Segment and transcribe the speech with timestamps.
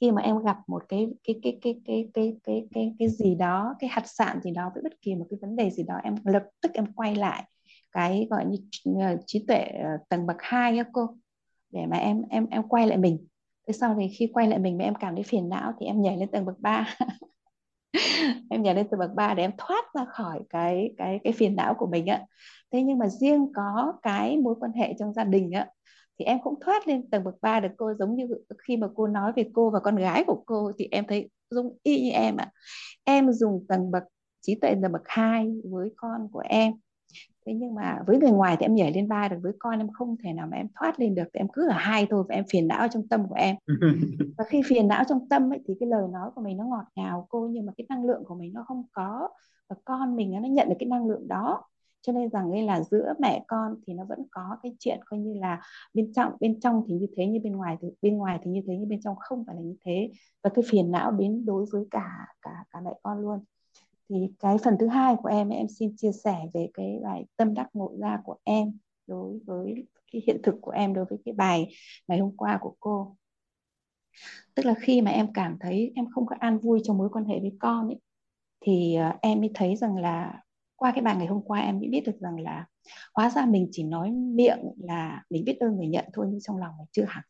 [0.00, 3.34] khi mà em gặp một cái cái cái cái cái cái cái cái cái gì
[3.34, 5.94] đó, cái hạt sạn gì đó với bất kỳ một cái vấn đề gì đó,
[6.04, 7.44] em lập tức em quay lại
[7.92, 8.56] cái gọi như
[9.00, 11.08] ờ, trí tuệ ờ, tầng bậc hai á cô,
[11.72, 13.26] để mà em em em quay lại mình.
[13.68, 16.02] Thế sau thì khi quay lại mình mà em cảm thấy phiền não thì em
[16.02, 16.96] nhảy lên tầng bậc 3
[18.50, 21.56] em nhảy lên tầng bậc 3 để em thoát ra khỏi cái cái cái phiền
[21.56, 22.22] não của mình á.
[22.72, 25.66] Thế nhưng mà riêng có cái mối quan hệ trong gia đình á
[26.18, 28.28] thì em cũng thoát lên tầng bậc 3 được cô giống như
[28.58, 31.76] khi mà cô nói về cô và con gái của cô thì em thấy giống
[31.82, 32.50] y như em ạ.
[33.04, 34.02] Em dùng tầng bậc
[34.40, 36.72] trí tuệ tầng bậc 2 với con của em.
[37.46, 39.92] Thế nhưng mà với người ngoài thì em nhảy lên ba được với con em
[39.92, 41.24] không thể nào mà em thoát lên được.
[41.34, 43.56] Thì em cứ ở hai thôi và em phiền não trong tâm của em.
[44.38, 46.84] Và khi phiền não trong tâm ấy, thì cái lời nói của mình nó ngọt
[46.94, 49.28] ngào cô nhưng mà cái năng lượng của mình nó không có.
[49.68, 51.64] Và con mình nó nhận được cái năng lượng đó
[52.02, 55.20] cho nên rằng đây là giữa mẹ con thì nó vẫn có cái chuyện coi
[55.20, 55.60] như là
[55.94, 58.60] bên trong bên trong thì như thế như bên ngoài thì bên ngoài thì như
[58.66, 60.10] thế như bên trong không phải là như thế.
[60.42, 63.44] Và cái phiền não đến đối với cả cả cả mẹ con luôn.
[64.08, 67.54] Thì cái phần thứ hai của em em xin chia sẻ về cái bài tâm
[67.54, 71.34] đắc ngộ ra của em đối với cái hiện thực của em đối với cái
[71.34, 71.68] bài
[72.08, 73.16] ngày hôm qua của cô.
[74.54, 77.24] Tức là khi mà em cảm thấy em không có an vui trong mối quan
[77.24, 78.00] hệ với con ấy,
[78.60, 80.42] thì ờ, em mới thấy rằng là
[80.76, 82.66] qua cái bài ngày hôm qua em mới biết được rằng là
[83.14, 86.56] hóa ra mình chỉ nói miệng là mình biết ơn người nhận thôi nhưng trong
[86.56, 87.24] lòng mình chưa hẳn.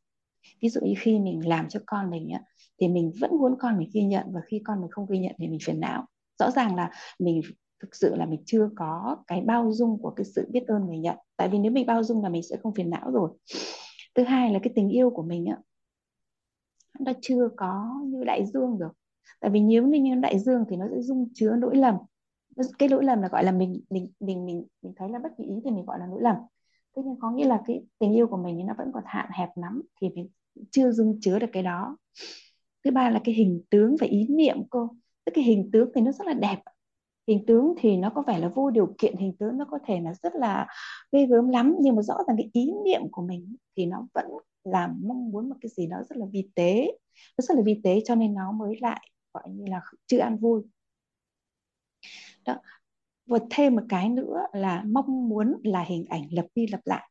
[0.63, 2.41] Ví dụ như khi mình làm cho con mình á,
[2.81, 5.33] thì mình vẫn muốn con mình ghi nhận và khi con mình không ghi nhận
[5.39, 6.07] thì mình phiền não.
[6.39, 7.41] Rõ ràng là mình
[7.83, 10.99] thực sự là mình chưa có cái bao dung của cái sự biết ơn người
[10.99, 11.17] nhận.
[11.37, 13.31] Tại vì nếu mình bao dung là mình sẽ không phiền não rồi.
[14.15, 15.57] Thứ hai là cái tình yêu của mình á
[17.01, 18.93] nó chưa có như đại dương được.
[19.41, 21.95] Tại vì nếu như đại dương thì nó sẽ dung chứa nỗi lầm
[22.79, 25.45] cái lỗi lầm là, gọi là, mình mình mình mình mình thấy là bất kỳ
[25.45, 26.37] ý thì mình gọi là lỗi lầm.
[26.97, 29.49] Thế nhưng có nghĩa là cái tình yêu của mình nó vẫn còn hạn hẹp
[29.57, 30.29] lắm thì mình
[30.71, 31.97] chưa dung chứa được cái đó.
[32.85, 34.89] Thứ ba là cái hình tướng và ý niệm cô.
[35.25, 36.63] Tức cái hình tướng thì nó rất là đẹp.
[37.29, 40.01] Hình tướng thì nó có vẻ là vô điều kiện, hình tướng nó có thể
[40.01, 40.67] là rất là
[41.13, 44.27] ghê gớm lắm, nhưng mà rõ ràng cái ý niệm của mình thì nó vẫn
[44.65, 46.99] là mong muốn một cái gì đó rất là vi tế.
[47.39, 50.39] Nó rất là vi tế cho nên nó mới lại, gọi như là chưa ăn
[50.39, 50.63] vui
[52.47, 52.57] đó.
[53.27, 57.11] Và thêm một cái nữa là mong muốn là hình ảnh lặp đi lặp lại.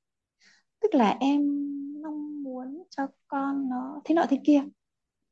[0.81, 1.41] Tức là em
[2.03, 4.63] mong muốn cho con nó thế nọ thế kia.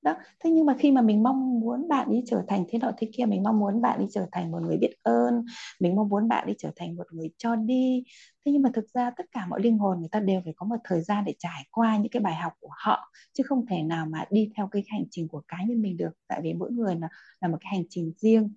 [0.02, 0.16] Đó.
[0.40, 3.10] Thế nhưng mà khi mà mình mong muốn bạn ấy trở thành thế nọ thế
[3.14, 5.46] kia, mình mong muốn bạn ấy trở thành một người biết ơn,
[5.80, 8.04] mình mong muốn bạn ấy trở thành một người cho đi.
[8.46, 10.66] Thế nhưng mà thực ra tất cả mọi linh hồn người ta đều phải có
[10.66, 13.84] một thời gian để trải qua những cái bài học của họ, chứ không thể
[13.84, 16.12] nào mà đi theo cái hành trình của cá nhân mình được.
[16.28, 17.10] Tại vì mỗi người là
[17.42, 18.54] là một cái hành trình riêng.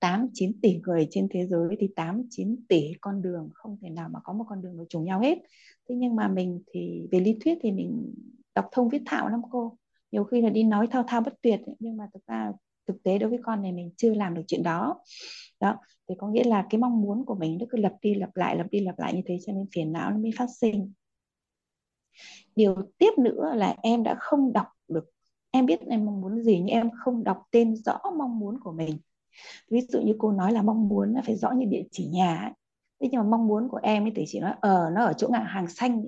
[0.00, 3.90] 8 9 tỷ người trên thế giới thì 8 9 tỷ con đường không thể
[3.90, 5.38] nào mà có một con đường nó trùng nhau hết.
[5.88, 8.14] Thế nhưng mà mình thì về lý thuyết thì mình
[8.54, 9.76] đọc thông viết thạo lắm cô.
[10.12, 12.52] Nhiều khi là đi nói thao thao bất tuyệt nhưng mà thực ra
[12.86, 15.00] thực tế đối với con này mình chưa làm được chuyện đó.
[15.60, 15.76] Đó,
[16.08, 18.56] thì có nghĩa là cái mong muốn của mình nó cứ lặp đi lặp lại,
[18.56, 20.92] lặp đi lặp lại như thế cho nên phiền não nó mới phát sinh.
[22.56, 25.04] Điều tiếp nữa là em đã không đọc được,
[25.50, 28.72] em biết em mong muốn gì nhưng em không đọc tên rõ mong muốn của
[28.72, 28.98] mình
[29.70, 32.36] ví dụ như cô nói là mong muốn là phải rõ như địa chỉ nhà
[32.36, 32.52] ấy.
[33.00, 35.12] thế nhưng mà mong muốn của em ấy thì chỉ nói ở ờ, nó ở
[35.12, 36.04] chỗ ngã hàng xanh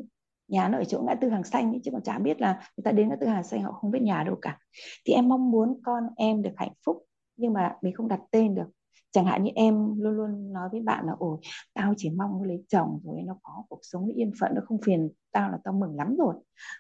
[0.49, 2.83] nhà nó ở chỗ ngã tư hàng xanh ấy, chứ còn chả biết là người
[2.85, 4.59] ta đến ngã tư hàng xanh họ không biết nhà đâu cả.
[5.05, 7.05] Thì em mong muốn con em được hạnh phúc
[7.37, 8.67] nhưng mà mình không đặt tên được
[9.13, 11.39] chẳng hạn như em luôn luôn nói với bạn là ôi
[11.75, 14.61] tao chỉ mong nó lấy chồng rồi nó có cuộc sống nó yên phận nó
[14.65, 16.35] không phiền tao là tao mừng lắm rồi.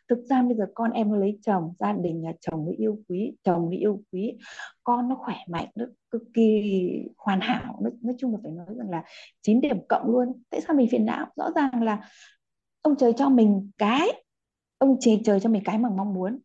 [0.08, 2.98] Thực ra bây giờ con em nó lấy chồng gia đình nhà chồng nó yêu
[3.08, 4.38] quý chồng nó yêu quý
[4.84, 6.82] con nó khỏe mạnh nó cực kỳ
[7.18, 7.78] hoàn hảo.
[7.82, 9.04] Nói, nói chung là phải nói rằng là
[9.42, 10.42] chín điểm cộng luôn.
[10.50, 11.26] Tại sao mình phiền não?
[11.36, 12.08] Rõ ràng là
[12.82, 14.22] ông trời cho mình cái
[14.78, 16.38] ông trời trời cho mình cái mà mong muốn.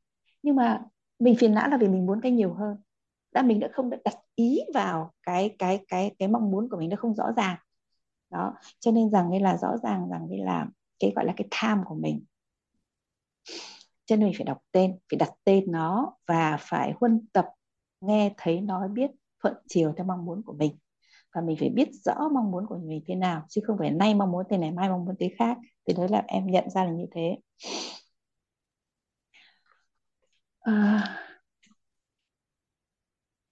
[0.43, 0.81] Nhưng mà
[1.19, 2.77] mình phiền não là vì mình muốn cái nhiều hơn
[3.35, 6.89] đã mình đã không đặt ý vào cái cái cái cái mong muốn của mình
[6.89, 7.57] nó không rõ ràng.
[8.29, 10.67] Đó cho nên rằng đây là rõ ràng rằng đây là
[10.99, 12.25] cái gọi là cái tham của mình.
[14.05, 17.45] Cho nên mình phải đọc tên phải đặt tên nó và phải huân tập
[18.01, 19.11] nghe thấy nói biết
[19.43, 20.77] thuận chiều theo mong muốn của mình.
[21.35, 24.15] Và mình phải biết rõ mong muốn của mình thế nào chứ không phải nay
[24.15, 25.57] mong muốn thế này mai mong muốn thế khác.
[25.87, 27.37] Thì đấy là em nhận ra là như thế.
[30.59, 31.24] À,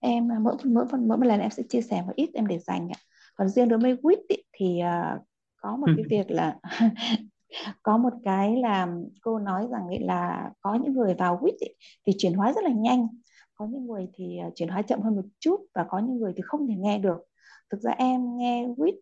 [0.04, 2.90] em mỗi mỗi mỗi một lần em sẽ chia sẻ một ít em để dành
[2.90, 3.00] ạ.
[3.36, 5.22] Còn riêng đối với quýt ý, thì uh,
[5.56, 6.58] có một cái việc là
[7.84, 8.88] có một cái là
[9.22, 11.68] cô nói rằng ấy là có những người vào quýt ý,
[12.08, 13.08] thì chuyển hóa rất là nhanh.
[13.56, 16.34] Có những người thì uh, chuyển hóa chậm hơn một chút và có những người
[16.36, 17.18] thì không thể nghe được.
[17.70, 18.96] Thực ra em nghe quýt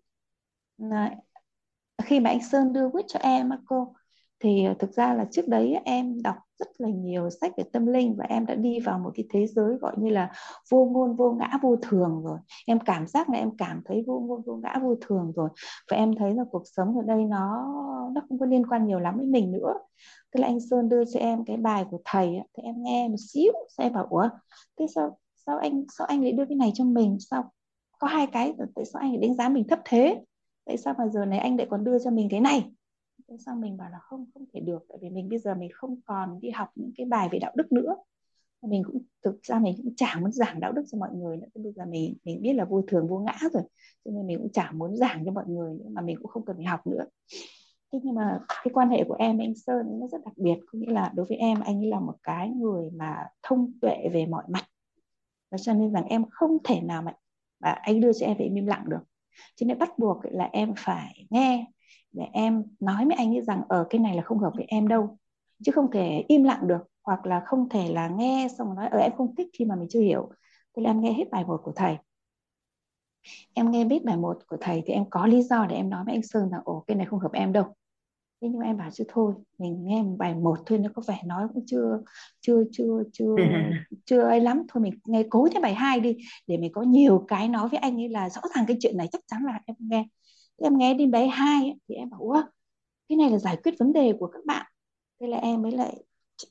[2.01, 3.95] khi mà anh Sơn đưa quýt cho em á cô
[4.41, 7.85] thì ờ, thực ra là trước đấy em đọc rất là nhiều sách về tâm
[7.85, 10.31] linh và em đã đi vào một cái thế giới gọi như là
[10.71, 12.37] vô ngôn, vô ngã, vô thường rồi.
[12.65, 15.49] Em cảm giác là em cảm thấy vô ngôn, vô ngã, vô thường rồi.
[15.91, 17.65] Và em thấy là cuộc sống ở đây nó
[18.15, 19.73] nó không có liên quan nhiều lắm với mình nữa.
[20.31, 23.17] Tức là anh Sơn đưa cho em cái bài của thầy thì em nghe một
[23.33, 24.29] xíu sao em bảo, ủa,
[24.79, 27.17] thế sao sao anh sao anh lại đưa cái này cho mình?
[27.19, 27.51] Sao
[27.99, 30.21] có hai cái, tại sao anh lại đánh giá mình thấp thế?
[30.65, 32.71] Tại sao mà giờ này anh lại còn đưa cho mình cái này?
[33.31, 35.69] Thế xong mình bảo là không không thể được tại vì mình bây giờ mình
[35.73, 37.95] không còn đi học những cái bài về đạo đức nữa.
[38.61, 41.47] Mình cũng thực ra mình cũng chẳng muốn giảng đạo đức cho mọi người nữa.
[41.55, 43.63] Bây giờ mình mình biết là vô thường vô ngã rồi.
[44.05, 46.45] Cho nên mình cũng chẳng muốn giảng cho mọi người nữa, mà mình cũng không
[46.45, 47.05] cần phải học nữa.
[47.93, 50.55] Thế nhưng mà cái quan hệ của em với anh Sơn nó rất đặc biệt.
[50.67, 54.09] Có nghĩa là đối với em anh ấy là một cái người mà thông tuệ
[54.13, 54.65] về mọi mặt.
[55.51, 57.13] Và cho nên rằng em không thể nào mà,
[57.59, 59.03] mà anh đưa cho em phải im lặng được.
[59.55, 61.71] Cho nên bắt buộc là em phải nghe
[62.11, 64.65] để em nói với anh ấy rằng ở ờ, cái này là không hợp với
[64.67, 65.17] em đâu.
[65.63, 68.87] Chứ không thể im lặng được hoặc là không thể là nghe xong rồi nói
[68.87, 70.29] ở ờ, em không thích khi mà mình chưa hiểu.
[70.75, 71.97] Thế là em nghe hết bài một của thầy.
[73.53, 76.03] Em nghe biết bài một của thầy thì em có lý do để em nói
[76.05, 77.65] với anh Sơn rằng ồ cái này không hợp em đâu.
[78.41, 81.47] Thế nhưng em bảo chứ thôi mình nghe bài một thôi nó có vẻ nói
[81.53, 81.99] cũng chưa
[82.41, 83.35] chưa chưa chưa
[84.05, 84.63] chưa ấy lắm.
[84.67, 86.17] Thôi mình nghe cố thêm bài hai đi
[86.47, 89.07] để mình có nhiều cái nói với anh ấy là rõ ràng cái chuyện này
[89.11, 90.05] chắc chắn là em nghe
[90.61, 92.41] thế em nghe đến bài hai thì em bảo ủa
[93.09, 94.65] cái này là giải quyết vấn đề của các bạn.
[95.19, 96.03] Thế là em mới lại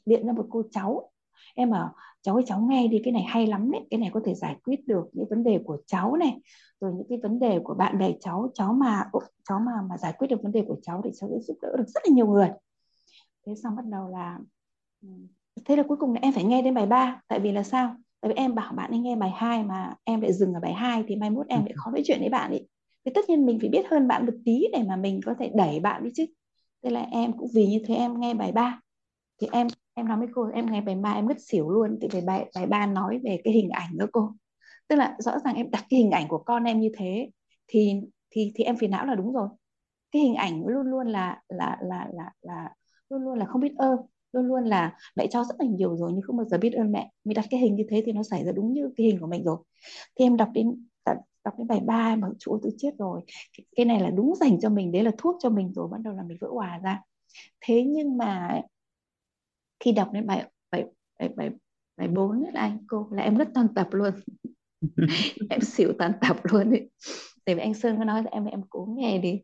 [0.06, 1.10] điện ra một cô cháu
[1.54, 4.20] em bảo cháu ơi cháu nghe đi cái này hay lắm đấy cái này có
[4.24, 6.40] thể giải quyết được những vấn đề của cháu này
[6.80, 9.10] rồi những cái vấn đề của bạn bè cháu cháu mà
[9.48, 11.76] cháu mà mà giải quyết được vấn đề của cháu thì cháu sẽ giúp đỡ
[11.76, 12.48] được rất là nhiều người.
[13.46, 14.38] Thế xong bắt đầu là
[15.64, 17.94] thế là cuối cùng là em phải nghe đến bài 3 tại vì là sao?
[18.20, 20.72] Tại vì em bảo bạn ấy nghe bài 2 mà em lại dừng ở bài
[20.72, 22.68] 2 thì mai mốt em lại khó nói chuyện với bạn ấy
[23.04, 25.50] thì tất nhiên mình phải biết hơn bạn một tí để mà mình có thể
[25.54, 26.26] đẩy bạn đi chứ.
[26.82, 28.80] Thế là em cũng vì như thế em nghe bài 3
[29.40, 31.98] thì em em nói với cô, em nghe bài 3 em ngất xỉu luôn.
[32.00, 34.32] Thì bài bài bài ba nói về cái hình ảnh đó cô.
[34.88, 37.30] Tức là rõ ràng em đặt cái hình ảnh của con em như thế,
[37.66, 38.00] thì
[38.30, 39.48] thì thì em phiền não là đúng rồi.
[40.12, 42.74] Cái hình ảnh luôn luôn là là là là là
[43.10, 43.98] luôn luôn là không biết ơn.
[44.32, 46.92] Luôn luôn là mẹ cho rất là nhiều rồi nhưng không bao giờ biết ơn
[46.92, 47.10] mẹ.
[47.24, 49.26] Mình đặt cái hình như thế thì nó xảy ra đúng như cái hình của
[49.26, 49.56] mình rồi.
[50.18, 50.86] Thì em đọc đến
[51.44, 53.20] đọc đến bài ba mà chúa tôi chết rồi.
[53.76, 55.88] Cái này là đúng dành cho mình đấy là thuốc cho mình rồi.
[55.88, 57.00] Bắt đầu là mình vỡ hòa ra.
[57.60, 58.60] Thế nhưng mà
[59.80, 60.84] khi đọc đến bài bài
[61.18, 61.50] bài bài
[61.96, 64.12] bài bốn là anh cô là em rất toàn tập luôn.
[65.50, 66.90] Em xỉu toàn tập luôn ấy.
[67.44, 69.40] Tại vì anh Sơn có nói là em em cố nghe đi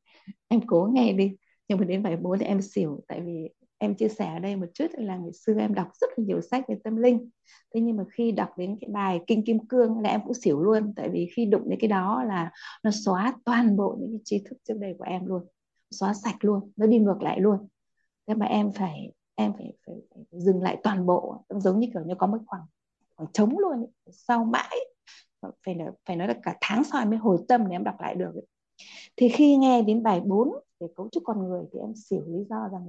[0.49, 1.37] em cố nghe đi.
[1.69, 3.49] Nhưng mà đến bài bốn thì em xỉu tại vì
[3.87, 6.41] em chia sẻ ở đây một chút là ngày xưa em đọc rất là nhiều
[6.41, 7.31] sách về tâm linh.
[7.75, 10.61] Thế nhưng mà khi đọc đến cái bài kinh kim cương là em cũng xỉu
[10.61, 12.51] luôn tại vì khi đụng đến cái đó là
[12.83, 15.43] nó xóa toàn bộ những cái trí thức trước đây của em luôn
[15.91, 17.69] xóa sạch luôn nó đi ngược lại luôn.
[18.27, 22.03] Thế mà em phải em phải, phải, phải, dừng lại toàn bộ giống như kiểu
[22.07, 22.63] như có một khoảng
[23.17, 24.77] khoảng trống luôn sau mãi.
[25.67, 27.95] Phải nói, phải nói là cả tháng sau em mới hồi tâm để em đọc
[28.01, 28.33] lại được
[29.17, 30.49] thì khi nghe đến bài 4
[30.81, 32.87] về cấu trúc con người thì em xỉu lý do rằng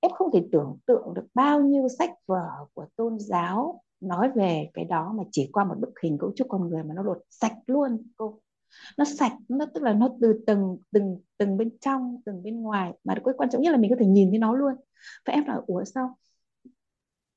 [0.00, 4.70] em không thể tưởng tượng được bao nhiêu sách vở của tôn giáo nói về
[4.74, 7.18] cái đó mà chỉ qua một bức hình cấu trúc con người mà nó lột
[7.30, 8.40] sạch luôn cô.
[8.98, 12.92] Nó sạch nó tức là nó từ từng từng từng bên trong từng bên ngoài.
[13.04, 14.74] Mà cái quan trọng nhất là mình có thể nhìn thấy nó luôn.
[15.26, 16.18] Và em nói ủa sao?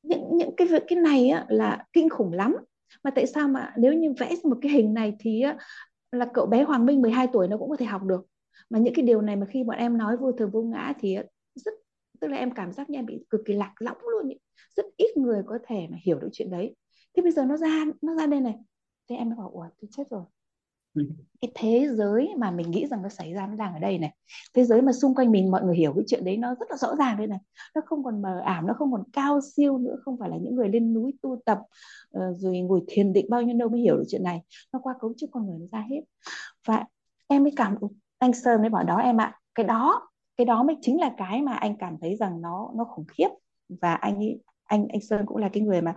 [0.03, 2.55] Những những cái việc cái này á, là kinh khủng lắm.
[3.03, 5.57] Mà tại sao mà nếu như vẽ một cái hình này thì á,
[6.11, 8.25] là cậu bé Hoàng Minh 12 tuổi nó cũng có thể học được.
[8.69, 11.17] Mà những cái điều này mà khi bọn em nói vô thường vô ngã thì
[11.55, 11.73] rất
[12.21, 14.37] tức là em cảm giác như em bị cực kỳ lạc lõng luôn ý.
[14.75, 16.75] rất ít người có thể mà hiểu được chuyện đấy.
[17.15, 18.55] Thế bây giờ nó ra nó ra đây này.
[19.09, 20.23] Thế em mới bảo ủa tôi chết rồi.
[20.93, 21.03] Ừ.
[21.41, 24.15] cái thế giới mà mình nghĩ rằng nó xảy ra nó đang ở đây này.
[24.53, 26.77] Thế giới mà xung quanh mình mọi người hiểu cái chuyện đấy nó rất là
[26.77, 27.39] rõ ràng đây này.
[27.75, 30.55] Nó không còn mờ ảo nó không còn cao siêu nữa không phải là những
[30.55, 31.59] người lên núi tu tập
[32.17, 34.41] uh, rồi ngồi thiền định bao nhiêu đâu mới hiểu được chuyện này.
[34.73, 36.01] Nó qua cấu trúc con người nó ra hết.
[36.67, 36.85] Và
[37.27, 37.75] em mới cảm
[38.19, 40.08] anh sơn mới bảo đó em ạ cái đó
[40.39, 43.27] cái đó mới chính là cái mà anh cảm thấy rằng nó nó khủng khiếp.
[43.81, 44.19] Và anh
[44.63, 45.95] anh anh Sơn cũng là cái người mà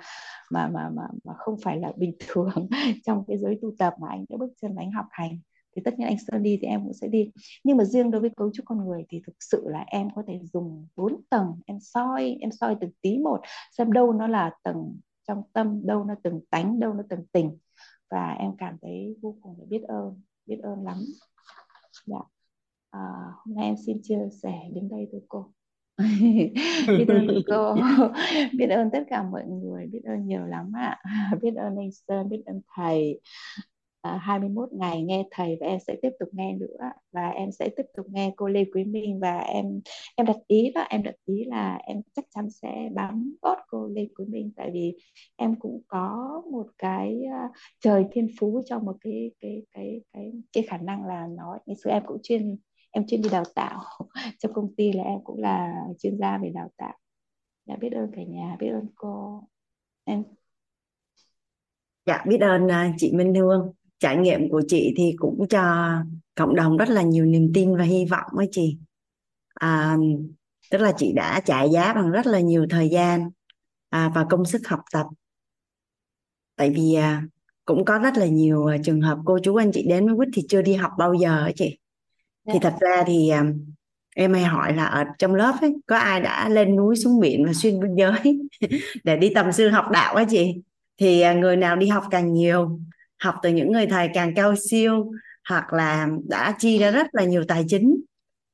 [0.50, 2.68] mà mà mà, mà không phải là bình thường
[3.06, 5.38] trong cái giới tu tập mà anh đã bước chân và anh học hành.
[5.76, 7.30] Thì tất nhiên anh Sơn đi thì em cũng sẽ đi.
[7.64, 10.22] Nhưng mà riêng đối với cấu trúc con người thì thực sự là em có
[10.26, 11.60] thể dùng bốn tầng.
[11.66, 13.40] Em soi em soi từng tí một
[13.78, 17.58] xem đâu nó là tầng trong tâm đâu nó từng tánh đâu nó từng tình.
[18.10, 20.98] Và em cảm thấy vô cùng là biết ơn biết ơn lắm.
[22.06, 22.18] Dạ
[22.92, 23.00] à,
[23.36, 25.52] hôm nay em xin chia sẻ đến đây thôi cô.
[26.98, 27.74] Biết ơn cô.
[28.58, 29.86] Biết ơn tất cả mọi người.
[29.86, 30.98] Biết ơn nhiều lắm ạ.
[31.42, 33.20] Biết ơn anh Sơn biết ơn thầy.
[34.02, 36.90] 21 à, ngày nghe thầy và em sẽ tiếp tục nghe nữa.
[37.12, 39.80] Và em sẽ tiếp tục nghe cô Lê Quý Minh và em
[40.16, 43.88] em đặt ý đó em đặt ý là em chắc chắn sẽ bám gót cô
[43.88, 44.52] Lê Quý Minh.
[44.56, 44.96] Tại vì
[45.36, 50.32] em cũng có một cái uh, trời thiên phú cho một cái cái cái cái
[50.52, 52.56] cái khả năng là nói ngày xưa em cũng chuyên
[52.92, 53.84] em chuyên đi đào tạo.
[54.38, 56.98] Trong công ty là em cũng là chuyên gia về đào tạo.
[57.66, 59.44] Dạ biết ơn cả nhà biết ơn cô.
[60.04, 60.24] Em.
[62.06, 63.72] Dạ biết ơn à, chị Minh Hương.
[63.98, 65.92] Trải nghiệm của chị thì cũng cho
[66.34, 68.78] cộng đồng rất là nhiều niềm tin và hy vọng với chị.
[69.54, 69.96] À,
[70.70, 73.30] tức là chị đã trả giá bằng rất là nhiều thời gian
[73.88, 75.06] à, và công sức học tập.
[76.56, 77.22] Tại vì à,
[77.64, 80.28] cũng có rất là nhiều à, trường hợp cô chú anh chị đến với quýt
[80.34, 81.78] thì chưa đi học bao giờ ấy chị
[82.48, 83.44] thì thật ra thì à,
[84.14, 87.46] em hay hỏi là ở trong lớp ấy, có ai đã lên núi xuống biển
[87.46, 88.40] và xuyên biên giới
[89.04, 90.54] để đi tầm sư học đạo á chị?
[91.00, 92.80] Thì à, người nào đi học càng nhiều,
[93.18, 95.10] học từ những người thầy càng cao siêu,
[95.48, 97.96] hoặc là đã chi ra rất là nhiều tài chính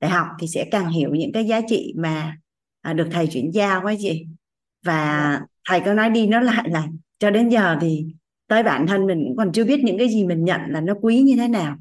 [0.01, 2.37] để học thì sẽ càng hiểu những cái giá trị mà
[2.83, 4.27] à, được thầy chuyển giao quá chị.
[4.85, 8.07] Và thầy có nói đi nói lại là cho đến giờ thì
[8.49, 10.95] tới bản thân mình cũng còn chưa biết những cái gì mình nhận là nó
[11.03, 11.77] quý như thế nào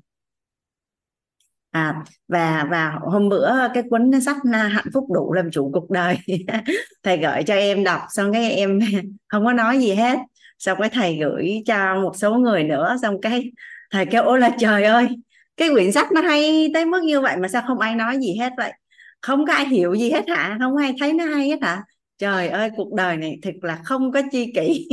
[1.77, 1.95] à
[2.27, 4.37] và và hôm bữa cái cuốn sách
[4.71, 6.17] hạnh phúc đủ làm chủ cuộc đời
[7.03, 8.79] thầy gửi cho em đọc, xong cái em
[9.27, 10.17] không có nói gì hết.
[10.59, 13.51] Xong cái thầy gửi cho một số người nữa, xong cái
[13.91, 15.07] thầy kêu, ôi là trời ơi,
[15.57, 18.37] cái quyển sách nó hay tới mức như vậy mà sao không ai nói gì
[18.39, 18.73] hết vậy?
[19.21, 20.57] Không có ai hiểu gì hết hả?
[20.59, 21.83] Không ai thấy nó hay hết hả?
[22.17, 24.87] Trời ơi, cuộc đời này thật là không có chi kỷ.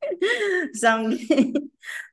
[0.82, 1.10] Xong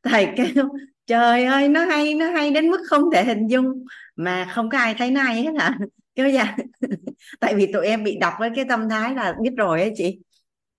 [0.03, 0.65] thầy kêu
[1.07, 3.85] trời ơi nó hay nó hay đến mức không thể hình dung
[4.15, 5.77] mà không có ai thấy nó hay hết hả?
[6.15, 6.57] Kêu dạ
[7.39, 10.19] tại vì tụi em bị đọc với cái tâm thái là biết rồi á chị.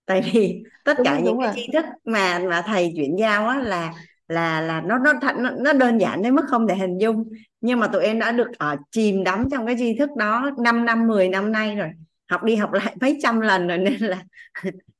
[0.06, 1.52] Tại vì tất đúng, cả đúng những rồi.
[1.54, 3.94] cái tri thức mà mà thầy chuyển giao á là
[4.28, 7.24] là là nó nó nó nó đơn giản đến mức không thể hình dung.
[7.60, 10.84] Nhưng mà tụi em đã được ở chìm đắm trong cái tri thức đó 5
[10.84, 11.90] năm 10 năm nay rồi.
[12.30, 14.22] Học đi học lại mấy trăm lần rồi nên là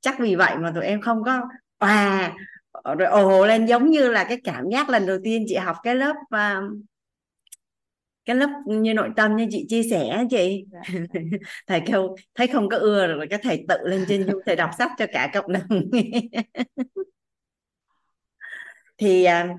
[0.01, 1.41] chắc vì vậy mà tụi em không có
[1.77, 2.33] à
[2.97, 5.95] rồi ồ lên giống như là cái cảm giác lần đầu tiên chị học cái
[5.95, 6.79] lớp uh,
[8.25, 10.65] cái lớp như nội tâm như chị chia sẻ chị.
[10.71, 10.81] Dạ.
[11.67, 14.69] thầy kêu thấy không có ưa rồi cái thầy tự lên trên youtube thầy đọc
[14.77, 15.81] sách cho cả cộng đồng.
[18.97, 19.55] Thì à,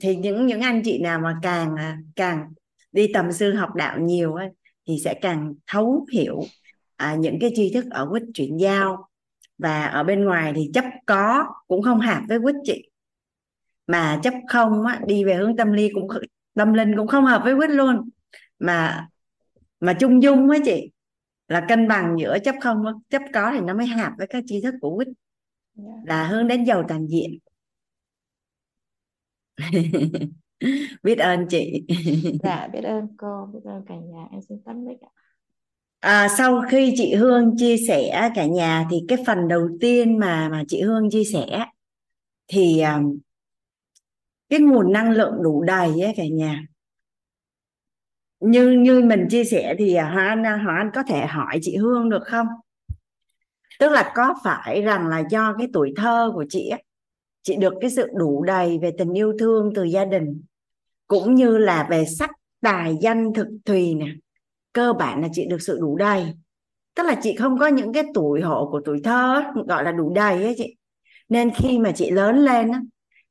[0.00, 2.52] thì những những anh chị nào mà càng à, càng
[2.92, 4.48] đi tầm sư học đạo nhiều ấy,
[4.88, 6.40] thì sẽ càng thấu hiểu
[6.96, 9.08] à, những cái tri thức ở quýt chuyển giao
[9.58, 12.88] và ở bên ngoài thì chấp có cũng không hạt với quýt chị.
[13.86, 16.08] Mà chấp không á, đi về hướng tâm lý cũng
[16.54, 18.08] tâm linh cũng không hợp với quýt luôn.
[18.58, 19.08] Mà
[19.80, 20.90] mà chung dung á chị
[21.48, 24.60] là cân bằng giữa chấp không chấp có thì nó mới hợp với các tri
[24.62, 25.08] thức của quýt.
[26.04, 27.38] Là hướng đến giàu toàn diện.
[31.02, 31.86] Biết ơn chị.
[32.42, 34.26] Dạ biết ơn cô biết ơn cả nhà.
[34.30, 35.21] Em xin tắt mic ạ
[36.02, 40.48] À, sau khi chị Hương chia sẻ cả nhà thì cái phần đầu tiên mà
[40.48, 41.66] mà chị Hương chia sẻ
[42.48, 43.18] thì um,
[44.48, 46.66] cái nguồn năng lượng đủ đầy ấy cả nhà.
[48.40, 51.58] Như như mình chia sẻ thì à, Hoàng Anh à, Hoàng Anh có thể hỏi
[51.62, 52.46] chị Hương được không?
[53.78, 56.84] Tức là có phải rằng là do cái tuổi thơ của chị ấy,
[57.42, 60.42] chị được cái sự đủ đầy về tình yêu thương từ gia đình
[61.06, 62.30] cũng như là về sắc
[62.60, 64.06] tài danh thực thùy nè
[64.72, 66.34] cơ bản là chị được sự đủ đầy.
[66.94, 70.12] Tức là chị không có những cái tuổi hộ của tuổi thơ gọi là đủ
[70.14, 70.76] đầy ấy chị.
[71.28, 72.70] Nên khi mà chị lớn lên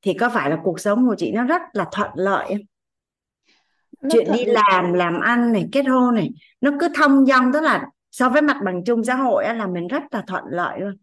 [0.02, 2.66] thì có phải là cuộc sống của chị nó rất là thuận lợi
[4.02, 6.30] nó chuyện đi làm làm ăn này kết hôn này
[6.62, 9.88] nó cứ thông dong tức là so với mặt bằng chung xã hội là mình
[9.88, 10.98] rất là thuận lợi luôn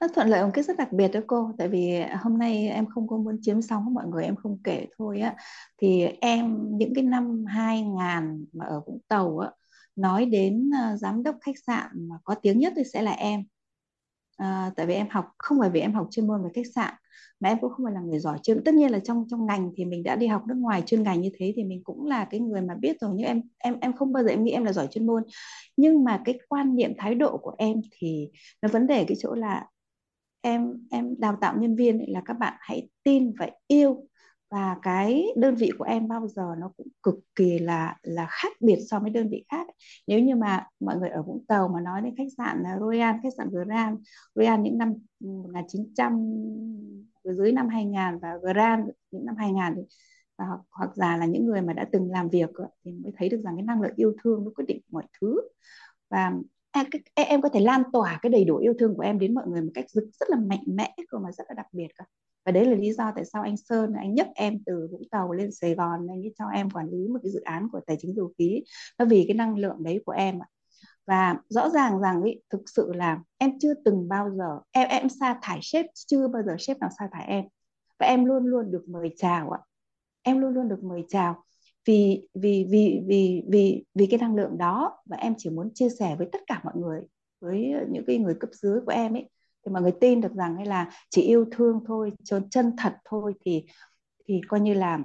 [0.00, 1.52] nó thuận lợi một cái rất đặc biệt đó cô.
[1.58, 4.86] Tại vì hôm nay em không có muốn chiếm sóng mọi người em không kể
[4.98, 5.36] thôi á.
[5.82, 9.50] Thì em những cái năm 2000 mà ở Vũng Tàu á
[9.96, 13.44] nói đến ờ, giám đốc khách sạn mà có tiếng nhất thì sẽ là em.
[14.36, 16.94] À, tại vì em học không phải vì em học chuyên môn về khách sạn
[17.40, 19.70] mà em cũng không phải là người giỏi chuyên tất nhiên là trong trong ngành
[19.76, 22.24] thì mình đã đi học nước ngoài chuyên ngành như thế thì mình cũng là
[22.24, 24.64] cái người mà biết rồi nhưng em em em không bao giờ em nghĩ em
[24.64, 25.22] là giỏi chuyên môn.
[25.76, 28.30] Nhưng mà cái quan niệm thái độ của em thì
[28.62, 29.66] nó vấn đề cái chỗ là
[30.40, 34.06] em em đào tạo nhân viên là các bạn hãy tin và yêu.
[34.50, 38.52] Và cái đơn vị của em bao giờ nó cũng cực kỳ là là khác
[38.60, 39.66] biệt so với đơn vị khác.
[40.06, 43.16] Nếu như mà mọi người ở Vũng Tàu mà nói đến khách sạn à, Royal
[43.22, 43.98] khách sạn Grand
[44.34, 46.12] Royal những năm ừ, 1900
[47.22, 49.82] ừ, dưới năm 2000 và Grand những năm 2000 thì
[50.38, 52.50] và hoặc, hoặc giả là những người mà đã từng làm việc
[52.84, 55.40] thì mới thấy được rằng cái năng lượng yêu thương nó quyết định mọi thứ.
[56.10, 56.32] Và
[56.70, 56.84] À,
[57.14, 59.62] em có thể lan tỏa cái đầy đủ yêu thương của em đến mọi người
[59.62, 62.04] một cách rất, rất là mạnh mẽ cơ mà rất là đặc biệt cả
[62.44, 65.32] và đấy là lý do tại sao anh Sơn anh nhấc em từ Vũng Tàu
[65.32, 67.96] lên Sài Gòn anh ấy cho em quản lý một cái dự án của tài
[68.00, 68.62] chính dầu khí.
[68.98, 70.38] Nó vì cái năng lượng đấy của em
[71.06, 75.08] và rõ ràng rằng ý, thực sự là em chưa từng bao giờ em em
[75.08, 77.44] sa thải sếp chưa bao giờ sếp nào sa thải em.
[77.98, 79.60] Và em luôn luôn được mời chào ạ.
[80.22, 81.44] Em luôn luôn được mời chào
[81.90, 85.88] vì vì vì vì vì vì cái năng lượng đó và em chỉ muốn chia
[85.98, 87.00] sẻ với tất cả mọi người
[87.40, 89.30] với những cái người cấp dưới của em ấy
[89.66, 92.12] thì mọi người tin được rằng hay là chỉ yêu thương thôi
[92.50, 93.64] chân thật thôi thì
[94.28, 94.98] thì coi như là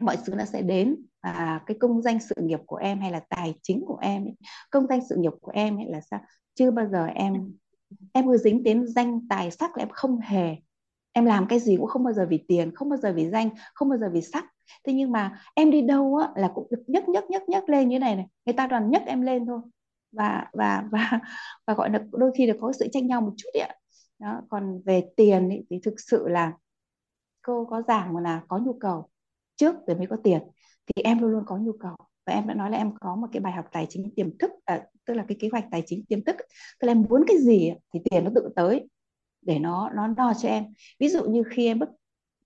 [0.00, 0.96] mọi thứ nó sẽ đến.
[1.22, 4.34] Và cái công danh sự nghiệp của em hay là tài chính của em ấy,
[4.70, 6.20] công danh sự nghiệp của em ấy là sao?
[6.54, 7.52] Chưa bao giờ em
[8.12, 10.56] em cứ dính đến danh tài sắc là em không hề
[11.14, 13.50] em làm cái gì cũng không bao giờ vì tiền không bao giờ vì danh
[13.74, 14.44] không bao giờ vì sắc.
[14.86, 17.88] Thế nhưng mà em đi đâu á là cũng được nhấc nhấc nhấc nhấc lên
[17.88, 18.26] như này này.
[18.46, 19.60] Người ta toàn nhấc em lên thôi.
[20.12, 21.20] Và và và
[21.66, 23.74] và gọi là đôi khi là có sự tranh nhau một chút ạ.
[24.18, 26.52] Đó còn về tiền ý, thì thực sự là
[27.42, 29.08] cô có giảng là có nhu cầu.
[29.56, 30.42] Trước rồi mới có tiền
[30.86, 31.96] thì em luôn luôn có nhu cầu.
[32.26, 34.50] Và em đã nói là em có một cái bài học tài chính tiềm thức
[34.64, 36.36] à, tức là cái kế hoạch tài chính tiềm thức
[36.80, 38.88] tức là em muốn cái gì thì tiền nó tự tới
[39.46, 40.64] để nó nó đo cho em.
[41.00, 41.88] Ví dụ như khi em bước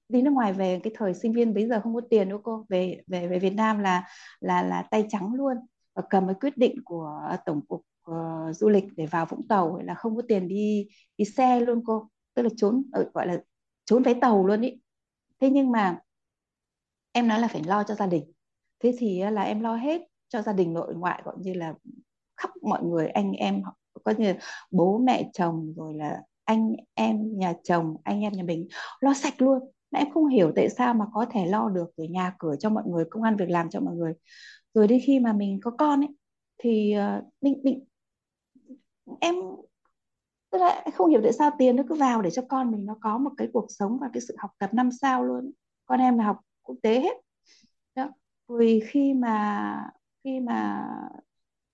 [0.09, 2.67] đi nước ngoài về cái thời sinh viên bây giờ không có tiền đâu cô.
[2.69, 4.05] Về về về Việt Nam là
[4.41, 5.57] là là tay trắng luôn.
[5.95, 9.81] Và cầm cái quyết định của tổng cục uh, du lịch để vào Vũng Tàu
[9.85, 10.89] là không có tiền đi
[11.19, 12.09] đi xe luôn cô.
[12.35, 13.39] Tức là trốn ờ, gọi là
[13.85, 14.81] trốn vé tàu luôn ý.
[15.41, 15.99] Thế nhưng mà
[17.13, 18.33] em nói là phải lo cho gia đình.
[18.81, 21.75] Thế thì là em lo hết cho gia đình nội ngoại gọi như là
[22.37, 23.63] khắp mọi người anh em
[24.05, 24.35] có như
[24.71, 28.69] bố mẹ chồng rồi là anh em nhà chồng anh em nhà mình
[29.01, 29.59] lo sạch luôn.
[29.91, 32.71] Mà em không hiểu tại sao mà có thể lo được rồi nhà cửa cho
[32.71, 34.13] mọi người công an việc làm cho mọi người.
[34.75, 36.09] Rồi đến khi mà mình có con ấy
[36.59, 37.85] thì ờ, uh, mình mình
[39.21, 39.35] em
[40.51, 42.97] tức là không hiểu tại sao tiền nó cứ vào để cho con mình nó
[43.01, 45.53] có một cái cuộc sống và cái sự học tập năm sao luôn.
[45.87, 47.17] Con em là học quốc tế hết.
[47.95, 48.11] Đó.
[48.49, 49.91] Rồi khi mà
[50.25, 50.87] khi mà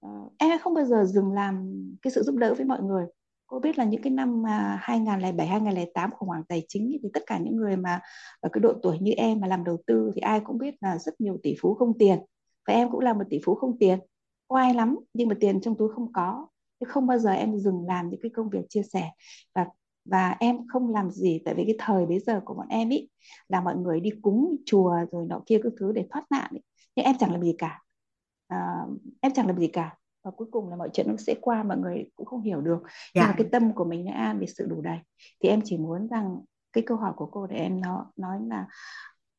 [0.07, 3.07] uh, em không bao giờ dừng làm cái sự giúp đỡ với mọi người
[3.55, 7.23] cô biết là những cái năm mà 2007 2008 khủng hoảng tài chính thì tất
[7.27, 8.01] cả những người mà
[8.41, 10.99] ở cái độ tuổi như em mà làm đầu tư thì ai cũng biết là
[10.99, 12.19] rất nhiều tỷ phú không tiền.
[12.69, 13.99] Và em cũng là một tỷ phú không tiền.
[14.49, 16.47] Oai lắm nhưng mà tiền trong túi không có.
[16.81, 19.11] Chứ không bao giờ em dừng làm những cái công việc chia sẻ.
[19.55, 19.67] Và
[20.05, 23.09] và em không làm gì tại vì cái thời bây giờ của bọn em ý
[23.49, 26.61] là mọi người đi cúng chùa rồi nọ kia các thứ để thoát nạn ý.
[26.97, 27.83] nhưng em chẳng làm gì cả.
[28.49, 28.77] À,
[29.21, 31.79] em chẳng làm gì cả và cuối cùng là mọi chuyện nó sẽ qua mọi
[31.79, 32.79] người cũng không hiểu được.
[32.83, 32.89] Dạ.
[33.15, 34.99] nhưng mà cái tâm của mình đã an vì sự đủ đầy.
[35.43, 36.41] Thì em chỉ muốn rằng
[36.73, 38.67] cái câu hỏi của cô để em nó nói là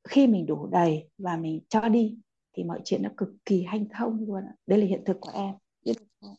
[0.07, 2.17] khi mình đủ đầy và mình cho đi
[2.57, 5.53] thì mọi chuyện nó cực kỳ hanh thông luôn đây là hiện thực của em.
[5.85, 6.35] Biết không?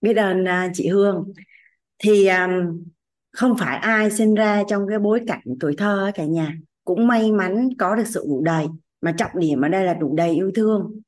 [0.00, 1.32] biết ơn uh, chị Hương.
[1.98, 2.84] Thì um,
[3.32, 6.56] không phải ai sinh ra trong cái bối cảnh tuổi thơ cả nhà.
[6.84, 8.66] Cũng may mắn có được sự đủ đầy.
[9.00, 11.00] Mà trọng điểm ở đây là đủ đầy yêu thương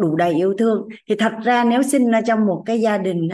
[0.00, 0.88] đủ đầy yêu thương.
[1.08, 3.28] Thì thật ra nếu sinh ra trong một cái gia đình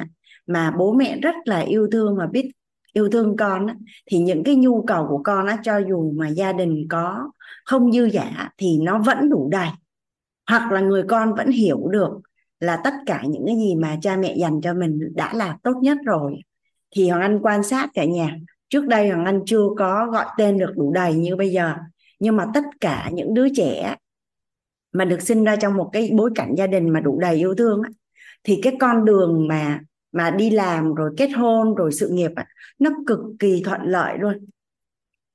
[0.47, 2.51] mà bố mẹ rất là yêu thương và biết
[2.93, 3.67] yêu thương con
[4.11, 7.31] thì những cái nhu cầu của con cho dù mà gia đình có
[7.65, 9.69] không dư giả thì nó vẫn đủ đầy.
[10.51, 12.11] Hoặc là người con vẫn hiểu được
[12.61, 15.75] là tất cả những cái gì mà cha mẹ dành cho mình đã là tốt
[15.83, 16.41] nhất rồi.
[16.91, 18.37] Thì hoàng anh quan sát cả nhà.
[18.69, 21.75] Trước đây hoàng anh chưa có gọi tên được đủ đầy như bây giờ.
[22.21, 23.97] Nhưng mà tất cả những đứa trẻ
[24.97, 27.55] mà được sinh ra trong một cái bối cảnh gia đình mà đủ đầy yêu
[27.55, 27.91] thương á,
[28.45, 29.81] thì cái con đường mà
[30.13, 32.47] mà đi làm rồi kết hôn rồi sự nghiệp á,
[32.79, 34.47] nó cực kỳ thuận lợi luôn.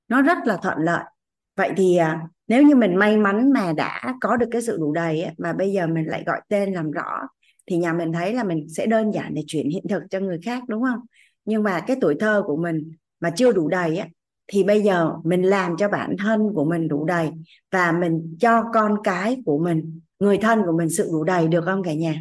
[0.08, 1.04] Nó rất là thuận lợi.
[1.56, 4.94] Vậy thì à, nếu như mình may mắn mà đã có được cái sự đủ
[4.94, 7.28] đầy á, mà bây giờ mình lại gọi tên làm rõ
[7.68, 10.40] thì nhà mình thấy là mình sẽ đơn giản để chuyển hiện thực cho người
[10.46, 11.00] khác đúng không?
[11.46, 14.08] Nhưng mà cái tuổi thơ của mình mà chưa đủ đầy á,
[14.52, 17.30] thì bây giờ mình làm cho bản thân của mình đủ đầy
[17.72, 21.66] và mình cho con cái của mình người thân của mình sự đủ đầy được
[21.66, 22.16] không cả nhà?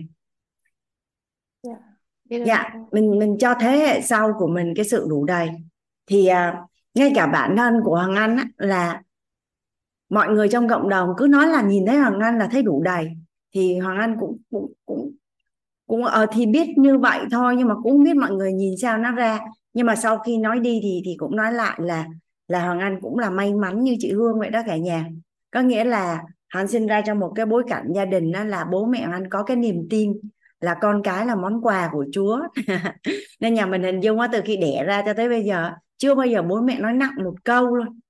[1.63, 5.49] Dạ, dạ mình mình cho thế hệ sau của mình cái sự đủ đầy.
[6.07, 6.63] Thì à,
[6.95, 9.03] ngay cả bản thân của hoàng anh á, là
[10.09, 12.83] mọi người trong cộng đồng cứ nói là nhìn thấy hoàng anh là thấy đủ
[12.83, 13.09] đầy.
[13.55, 15.13] Thì hoàng anh cũng cũng cũng
[15.87, 18.99] cũng ờ thì biết như vậy thôi nhưng mà cũng biết mọi người nhìn sao
[18.99, 19.41] nó ra
[19.73, 22.07] nhưng mà sau khi nói đi thì thì cũng nói lại là
[22.49, 25.07] là hoàng anh cũng là may mắn như chị hương vậy đó cả nhà.
[25.51, 28.65] Có nghĩa là hắn sinh ra trong một cái bối cảnh gia đình đó là
[28.65, 30.21] bố mẹ anh có cái niềm tin
[30.61, 32.41] là con cái là món quà của chúa.
[33.41, 36.15] Nên nhà mình hình dung á từ khi đẻ ra cho tới bây giờ chưa
[36.15, 38.01] bao giờ bố mẹ nói nặng một câu luôn.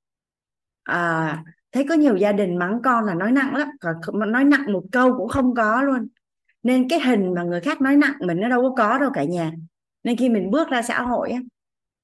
[0.83, 4.73] À, thấy có nhiều gia đình mắng con là nói nặng lắm còn nói nặng
[4.73, 6.09] một câu cũng không có luôn.
[6.63, 9.25] Nên cái hình mà người khác nói nặng mình nó đâu có có đâu cả
[9.25, 9.53] nhà
[10.05, 11.41] nên khi mình bước ra xã hội ấy,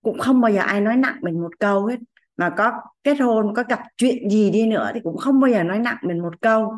[0.03, 1.97] cũng không bao giờ ai nói nặng mình một câu hết.
[2.37, 2.73] Mà có
[3.05, 5.99] kết hôn có gặp chuyện gì đi nữa thì cũng không bao giờ nói nặng
[6.03, 6.73] mình một câu.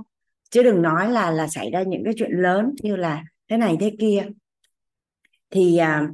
[0.50, 3.76] Chứ đừng nói là là xảy ra những cái chuyện lớn như là thế này
[3.80, 4.26] thế kia.
[5.50, 6.08] Thì à,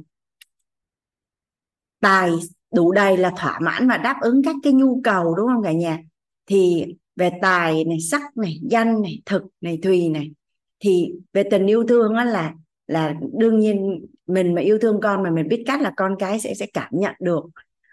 [1.99, 2.31] tài
[2.73, 5.71] đủ đầy là thỏa mãn và đáp ứng các cái nhu cầu đúng không cả
[5.71, 5.99] nhà?
[6.45, 10.31] Thì về tài này sắc này danh này thực này thùy này
[10.79, 12.53] thì về tình yêu thương á là
[12.87, 16.39] là đương nhiên mình mà yêu thương con mà mình biết cách là con cái
[16.39, 17.45] sẽ sẽ cảm nhận được.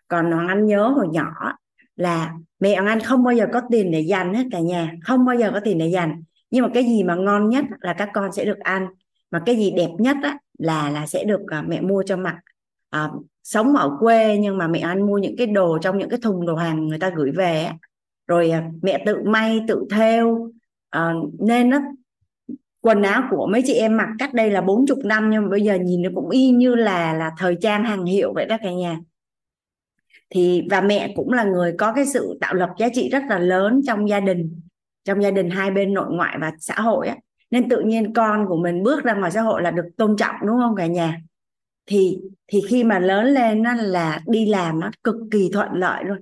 [0.08, 1.52] Còn hoàng anh nhớ hồi nhỏ
[1.96, 5.24] là mẹ hoàng anh không bao giờ có tiền để dành hết cả nhà không
[5.24, 6.22] bao giờ có tiền để dành.
[6.50, 8.86] Nhưng mà cái gì mà ngon nhất là các con sẽ được ăn.
[9.30, 12.36] Mà cái gì đẹp nhất á, là là sẽ được à, mẹ mua cho mặc
[12.90, 13.10] à,
[13.44, 16.46] sống ở quê nhưng mà mẹ anh mua những cái đồ trong những cái thùng
[16.46, 17.70] đồ hàng người ta gửi về
[18.26, 20.52] rồi à, mẹ tự may tự thêu.
[20.90, 21.82] À, nên á,
[22.82, 25.48] quần áo của mấy chị em mặc cách đây là bốn chục năm, nhưng mà
[25.48, 28.56] bây giờ nhìn nó cũng y như là là thời trang hàng hiệu vậy đó
[28.62, 28.98] cả nhà.
[30.30, 33.38] Thì, và mẹ cũng là người có cái sự tạo lập giá trị rất là
[33.38, 34.60] lớn trong gia đình,
[35.04, 37.16] trong gia đình hai bên nội ngoại và xã hội á.
[37.50, 40.34] Nên tự nhiên con của mình bước ra ngoài xã hội là được tôn trọng,
[40.46, 41.20] đúng không cả nhà?
[41.86, 46.04] Thì thì khi mà lớn lên nó là đi làm nó cực kỳ thuận lợi
[46.04, 46.18] luôn.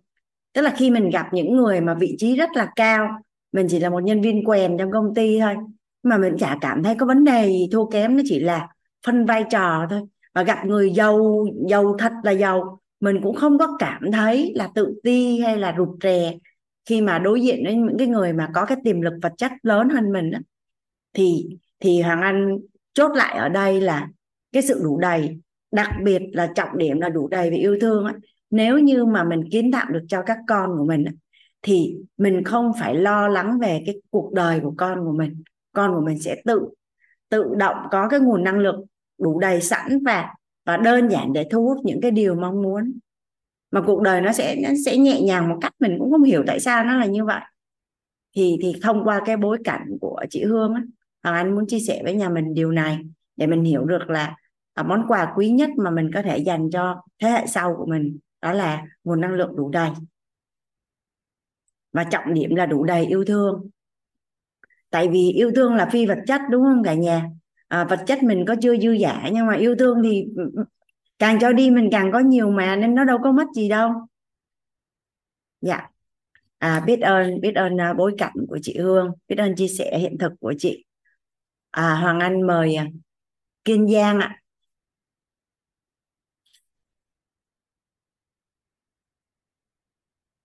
[0.53, 3.09] Tức là khi mình gặp những người mà vị trí rất là cao,
[3.53, 5.55] mình chỉ là một nhân viên quèn trong công ty thôi
[6.03, 8.69] mà mình chả cảm thấy có vấn đề gì, thua kém, nó chỉ là
[9.07, 10.01] phân vai trò thôi.
[10.35, 12.81] Và gặp người giàu giàu thật là giàu.
[13.01, 16.33] Mình cũng không có cảm thấy là tự ti hay là rụt rè
[16.87, 19.53] khi mà đối diện với những cái người mà có cái tiềm lực vật chất
[19.63, 20.39] lớn hơn mình đó.
[21.13, 21.47] thì
[21.81, 22.59] thì hoàng anh
[22.93, 24.09] chốt lại ở đây là
[24.53, 25.41] cái sự đủ đầy,
[25.73, 28.15] đặc biệt là trọng điểm là đủ đầy về yêu thương á.
[28.51, 31.05] Nếu như mà mình kiến tạo được cho các con của mình
[31.63, 35.95] thì mình không phải lo lắng về cái cuộc đời của con của mình con
[35.95, 36.69] của mình sẽ tự
[37.29, 38.87] tự động có cái nguồn năng lượng
[39.19, 42.99] đủ đầy sẵn và và đơn giản để thu hút những cái điều mong muốn.
[43.71, 46.45] Mà cuộc đời nó sẽ nó sẽ nhẹ nhàng một cách mình cũng không hiểu
[46.47, 47.41] tại sao nó là như vậy.
[48.37, 50.83] Thì thì thông qua cái bối cảnh của chị Hương á,
[51.23, 52.99] Hoàng Anh muốn chia sẻ với nhà mình điều này
[53.37, 54.37] để mình hiểu được là
[54.75, 57.87] à, món quà quý nhất mà mình có thể dành cho thế hệ sau của
[57.87, 59.91] mình đó là nguồn năng lượng đủ đầy.
[61.93, 63.71] Và trọng điểm là đủ đầy yêu thương
[64.91, 67.31] tại vì yêu thương là phi vật chất đúng không cả nhà?
[67.69, 70.27] À, vật chất mình có chưa dư giả nhưng mà yêu thương thì
[71.19, 73.93] càng cho đi mình càng có nhiều mà nên nó đâu có mất gì đâu.
[75.61, 75.89] Dạ.
[76.59, 79.99] À, biết ơn biết ơn uh, bối cảnh của chị Hương biết ơn chia sẻ
[79.99, 80.85] hiện thực của chị.
[81.71, 82.93] À, Hoàng Anh mời uh,
[83.65, 84.37] Kiên Giang ạ.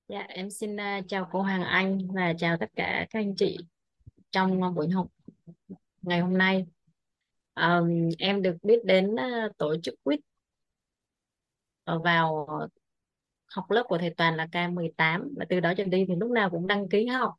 [0.08, 3.58] Dạ, em xin uh, chào cô Hoàng Anh và chào tất cả các anh chị
[4.36, 5.08] trong ờ, buổi học
[6.02, 6.65] ngày hôm nay.
[7.56, 10.19] Um, em được biết đến ờ, tổ chức quýt
[11.86, 12.48] vào
[13.48, 16.50] học lớp của thầy Toàn là K18 và từ đó trở đi thì lúc nào
[16.50, 17.34] cũng đăng ký học.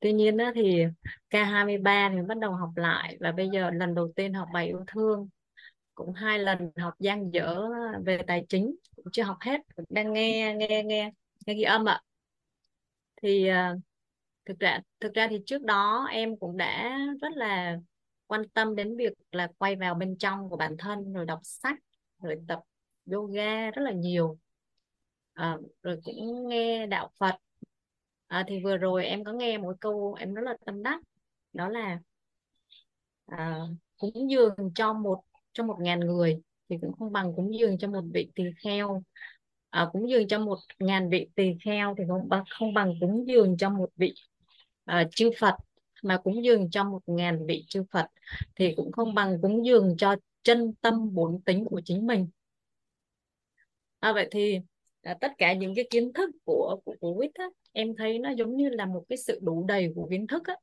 [0.00, 0.84] Tuy nhiên đó thì
[1.30, 4.84] K23 thì bắt đầu học lại và bây giờ lần đầu tiên học bài yêu
[4.86, 5.28] thương
[5.94, 7.68] cũng hai lần học gian dở
[8.04, 11.10] về tài chính cũng chưa học hết đang nghe nghe nghe
[11.46, 12.00] nghe ghi âm ạ
[13.22, 13.80] thì uh,
[14.46, 17.76] thực ra thực ra thì trước đó em cũng đã rất là
[18.26, 21.78] quan tâm đến việc là quay vào bên trong của bản thân rồi đọc sách
[22.22, 22.60] rồi tập
[23.12, 24.38] yoga rất là nhiều.
[25.32, 27.34] À, rồi cũng nghe đạo Phật.
[28.26, 31.00] À, thì vừa rồi em có nghe một câu em rất là tâm đắc
[31.52, 31.98] đó là
[33.26, 33.60] à,
[33.98, 37.88] cúng dường cho một cho một ngàn người thì cũng không bằng cúng dường cho
[37.88, 39.02] một vị tỳ kheo.
[39.70, 43.24] À, cúng dường cho một ngàn vị tỳ kheo thì không bằng không bằng cúng
[43.28, 44.14] dường cho một vị
[44.90, 45.54] uh, chư Phật
[46.02, 48.06] mà cúng dường cho một ngàn vị chư Phật
[48.54, 52.28] thì cũng không bằng cúng dường cho chân tâm bốn tính của chính mình.
[53.98, 54.58] À, vậy thì
[55.02, 57.30] à, tất cả những cái kiến thức của của của quýt
[57.72, 60.54] em thấy nó giống như là một cái sự đủ đầy của kiến thức á.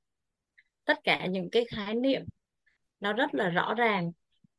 [0.86, 2.22] Tất cả những cái khái niệm
[3.00, 4.12] nó rất là rõ ràng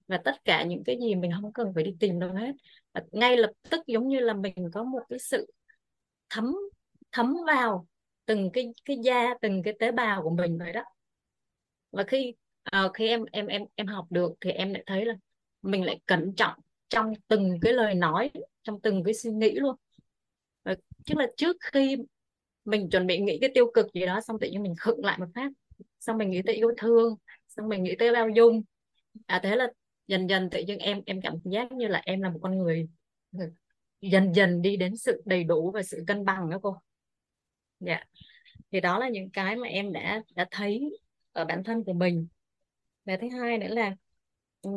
[0.09, 2.53] và tất cả những cái gì mình không cần phải đi tìm đâu hết.
[2.92, 5.53] Và ngay lập tức giống như là mình có một cái sự
[6.31, 6.57] thấm
[7.12, 7.87] thấm vào
[8.26, 10.82] từng cái cái da từng cái tế bào của mình vậy đó.
[11.92, 12.34] Và khi
[12.76, 15.14] uh, khi em em em em học được thì em lại thấy là
[15.62, 16.58] mình lại cẩn trọng
[16.88, 18.30] trong từng cái lời nói
[18.62, 19.76] trong từng cái suy nghĩ luôn.
[20.64, 20.74] Và
[21.06, 21.96] tức là trước khi
[22.64, 25.18] mình chuẩn bị nghĩ cái tiêu cực gì đó xong tự nhiên mình khựng lại
[25.18, 25.52] một phát
[26.00, 27.16] xong mình nghĩ tới yêu thương
[27.48, 28.62] xong mình nghĩ tới bao dung.
[29.26, 29.68] À thế là
[30.06, 32.88] dần dần tự nhiên em em cảm giác như là em là một con người
[34.00, 36.76] dần dần đi đến sự đầy đủ và sự cân bằng đó cô
[37.87, 38.05] dạ.
[38.73, 40.99] Thì đó là những cái mà em đã đã thấy
[41.33, 42.27] ở bản thân của mình.
[43.05, 43.97] Và thứ hai nữa là
[44.62, 44.70] ừ,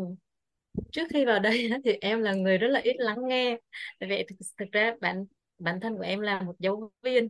[0.92, 3.58] trước khi vào đây thì em là người rất là ít lắng nghe.
[4.00, 5.26] Vì thực, thực ra bản
[5.60, 7.30] bản thân của em là một giáo viên.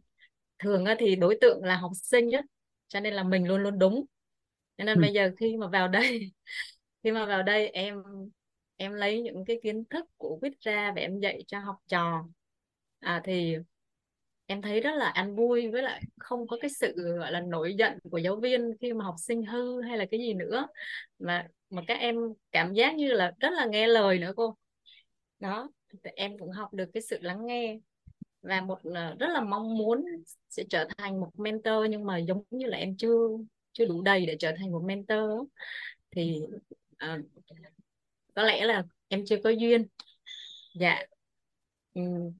[0.59, 2.41] Thường thì đối tượng là học sinh á
[2.87, 4.05] cho nên là mình luôn luôn đúng.
[4.77, 5.01] Cho nên ừ.
[5.01, 6.31] bây giờ khi mà vào đây
[7.03, 8.03] khi mà vào đây em
[8.77, 12.27] em lấy những cái kiến thức của viết ra và em dạy cho học trò.
[12.99, 13.57] À, thì
[14.47, 17.75] em thấy rất là an vui với lại không có cái sự gọi là nổi
[17.79, 20.67] giận của giáo viên khi mà học sinh hư hay là cái gì nữa.
[21.19, 22.15] Mà mà các em
[22.51, 24.55] cảm giác như là rất là nghe lời nữa cô.
[25.39, 25.69] Đó
[26.15, 27.79] em cũng học được cái sự lắng nghe
[28.41, 30.05] và một ờ, rất là mong muốn
[30.49, 33.27] sẽ trở thành một mentor nhưng mà giống như là em chưa
[33.71, 35.47] chưa đủ đầy để trở thành một mentor
[36.11, 36.41] thì
[36.91, 37.25] uh,
[38.33, 39.85] có lẽ là em chưa có duyên.
[40.79, 41.03] Dạ.
[41.93, 42.33] Um,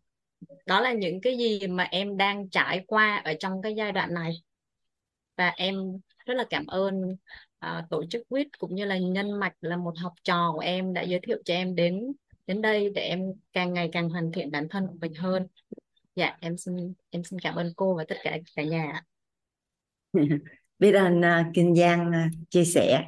[0.65, 4.13] đó là những cái gì mà em đang trải qua ở trong cái giai đoạn
[4.13, 4.31] này.
[5.37, 5.75] Và em
[6.25, 7.01] rất là cảm ơn
[7.65, 10.93] uh, tổ chức quýt cũng như là nhân mạch là một học trò của em
[10.93, 12.13] đã giới thiệu cho em đến
[12.47, 15.47] đến đây để em càng ngày càng hoàn thiện bản thân của mình hơn.
[16.15, 19.01] Dạ em xin em xin cảm ơn cô và tất cả cả nhà
[20.79, 23.03] biết ơn uh, Kinh Giang uh, chia sẻ.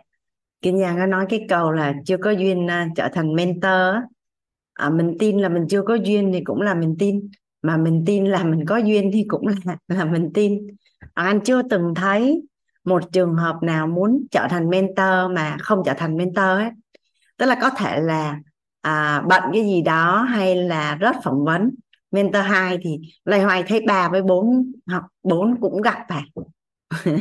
[0.62, 3.96] Kinh Giang có nói cái câu là chưa có duyên uh, trở thành mentor
[4.80, 7.30] à, mình tin là mình chưa có duyên thì cũng là mình tin.
[7.62, 10.68] Mà mình tin là mình có duyên thì cũng là là mình tin.
[11.14, 12.42] À, anh chưa từng thấy
[12.86, 16.70] một trường hợp nào muốn trở thành mentor mà không trở thành mentor ấy.
[17.38, 18.40] Tức là có thể là
[18.82, 21.70] à, bận cái gì đó hay là rớt phỏng vấn.
[22.12, 26.24] Mentor 2 thì loay hoay thấy ba với bốn học bốn cũng gặp phải.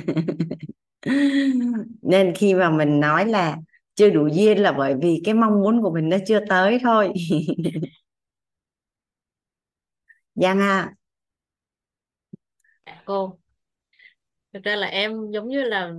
[2.02, 3.56] Nên khi mà mình nói là
[3.98, 7.12] chưa đủ duyên là bởi vì cái mong muốn của mình nó chưa tới thôi.
[10.34, 10.94] Giang à.
[13.04, 13.38] Cô.
[14.52, 15.92] Thực ra là em giống như là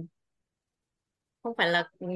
[1.44, 2.08] không phải là ừ,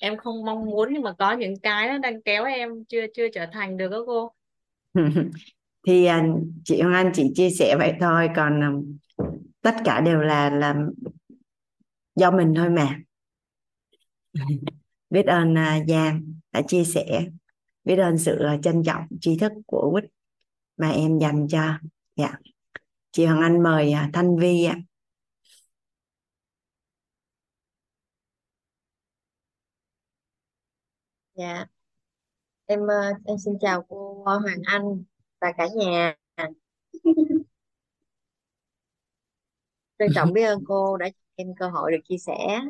[0.00, 3.28] em không mong muốn nhưng mà có những cái nó đang kéo em chưa chưa
[3.34, 4.32] trở thành được đó cô.
[5.86, 6.26] Thì à,
[6.64, 8.70] chị Hoàng Anh chỉ chia sẻ vậy thôi còn à,
[9.60, 10.74] tất cả đều là là
[12.14, 13.00] do mình thôi mà
[15.10, 17.26] biết ơn à, Giang đã chia sẻ.
[17.84, 20.04] Biết ơn sự à, trân trọng, tri thức của Quýt
[20.76, 21.78] mà em dành cho.
[22.16, 22.32] Dạ.
[23.12, 24.76] Chị Hoàng Anh mời à, Thanh Vi ạ.
[31.34, 31.66] Dạ.
[32.66, 32.80] Em
[33.24, 35.04] em xin chào cô Hoàng Anh
[35.40, 36.16] và cả nhà.
[39.98, 42.60] Trân trọng biết ơn cô đã cho em cơ hội được chia sẻ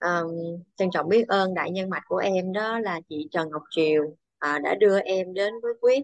[0.00, 0.28] um,
[0.76, 4.02] trân trọng biết ơn đại nhân mạch của em đó là chị Trần Ngọc Triều
[4.04, 6.02] uh, đã đưa em đến với Quyết.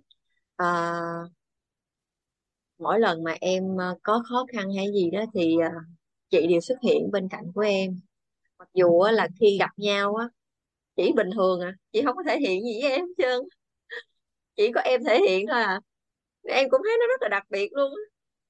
[0.63, 1.31] Uh,
[2.79, 5.83] mỗi lần mà em uh, có khó khăn hay gì đó thì uh,
[6.31, 8.01] chị đều xuất hiện bên cạnh của em.
[8.59, 10.29] Mặc dù uh, là khi gặp nhau á
[10.97, 13.41] chỉ bình thường à chị không có thể hiện gì với em hết trơn.
[14.57, 15.81] Chỉ có em thể hiện thôi à.
[16.49, 18.03] Em cũng thấy nó rất là đặc biệt luôn á.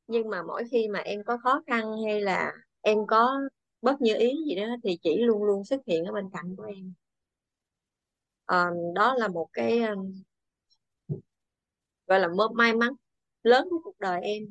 [0.07, 3.41] Nhưng mà mỗi khi mà em có khó khăn hay là em có
[3.83, 6.63] bất như ý gì đó thì chị luôn luôn xuất hiện ở bên cạnh của
[6.65, 6.93] em.
[8.47, 9.95] À, đó là một cái ờ,
[12.07, 12.93] gọi là mơ may mắn
[13.43, 14.43] lớn của cuộc đời em.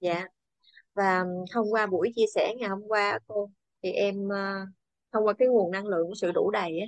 [0.00, 0.26] Dạ.
[0.94, 3.50] Và thông qua buổi chia sẻ ngày hôm qua cô
[3.82, 4.66] thì em ờ,
[5.12, 6.86] thông qua cái nguồn năng lượng của sự đủ đầy á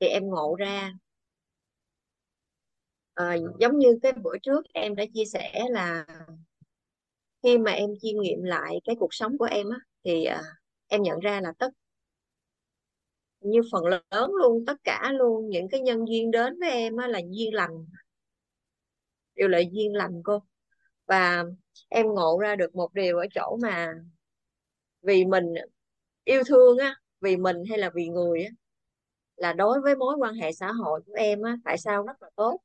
[0.00, 0.92] thì em ngộ ra
[3.14, 6.06] à, giống như cái bữa trước em đã chia sẻ là
[7.42, 10.42] khi mà em chiêm nghiệm lại cái cuộc sống của em á thì à,
[10.88, 11.70] em nhận ra là tất
[13.40, 17.08] như phần lớn luôn, tất cả luôn, những cái nhân duyên đến với em á
[17.08, 17.86] là duyên lành.
[19.34, 20.42] Đều là duyên lành cô.
[21.06, 21.44] Và
[21.88, 23.92] em ngộ ra được một điều ở chỗ mà
[25.02, 25.44] vì mình
[26.24, 28.50] yêu thương á, vì mình hay là vì người á,
[29.36, 32.30] là đối với mối quan hệ xã hội của em á, tại sao rất là
[32.36, 32.60] tốt.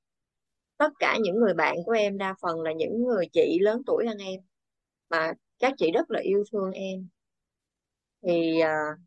[0.77, 4.07] Tất cả những người bạn của em đa phần là những người chị lớn tuổi
[4.07, 4.41] hơn em,
[5.09, 7.07] mà các chị rất là yêu thương em
[8.27, 8.99] thì uh,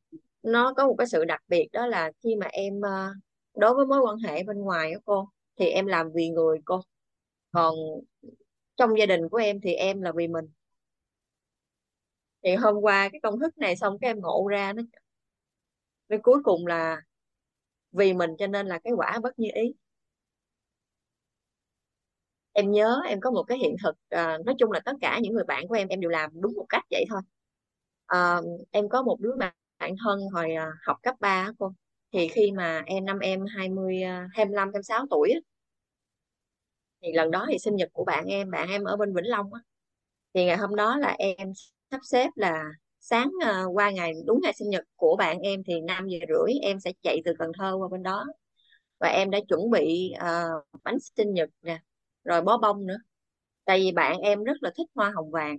[0.42, 3.16] nó có một cái sự đặc biệt đó là khi mà em uh,
[3.54, 6.80] đối với mối quan hệ bên ngoài đó cô thì em làm vì người cô.
[7.52, 7.74] Còn
[8.76, 10.44] trong gia đình của em thì em là vì mình.
[12.42, 14.82] Thì hôm qua cái công thức này xong cái em ngộ ra nó
[16.08, 17.02] cái cuối cùng là
[17.92, 19.74] vì mình cho nên là cái quả bất như ý.
[22.52, 25.34] Em nhớ em có một cái hiện thực à, nói chung là tất cả những
[25.34, 27.20] người bạn của em em đều làm đúng một cách vậy thôi
[28.06, 28.40] à,
[28.70, 31.72] em có một đứa bạn thân hồi à, học cấp 3 cô.
[32.12, 34.02] Thì khi mà em năm em 20
[34.34, 35.34] 25 26 tuổi
[37.02, 39.54] thì lần đó thì sinh nhật của bạn em bạn em ở bên Vĩnh Long
[39.54, 39.60] á.
[40.34, 41.52] Thì ngày hôm đó là em
[41.90, 42.64] sắp xếp là
[43.00, 46.54] sáng à, qua ngày đúng ngày sinh nhật của bạn em thì 5 giờ rưỡi
[46.62, 48.26] em sẽ chạy từ Cần Thơ qua bên đó.
[49.00, 50.44] Và em đã chuẩn bị à,
[50.84, 51.78] bánh sinh nhật nè
[52.24, 52.98] rồi bó bông nữa.
[53.64, 55.56] Tại vì bạn em rất là thích hoa hồng vàng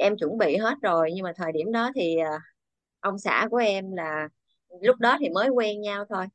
[0.00, 2.38] em chuẩn bị hết rồi, nhưng mà thời điểm đó thì à,
[3.00, 4.28] ông xã của em là
[4.82, 6.26] lúc đó thì mới quen nhau thôi.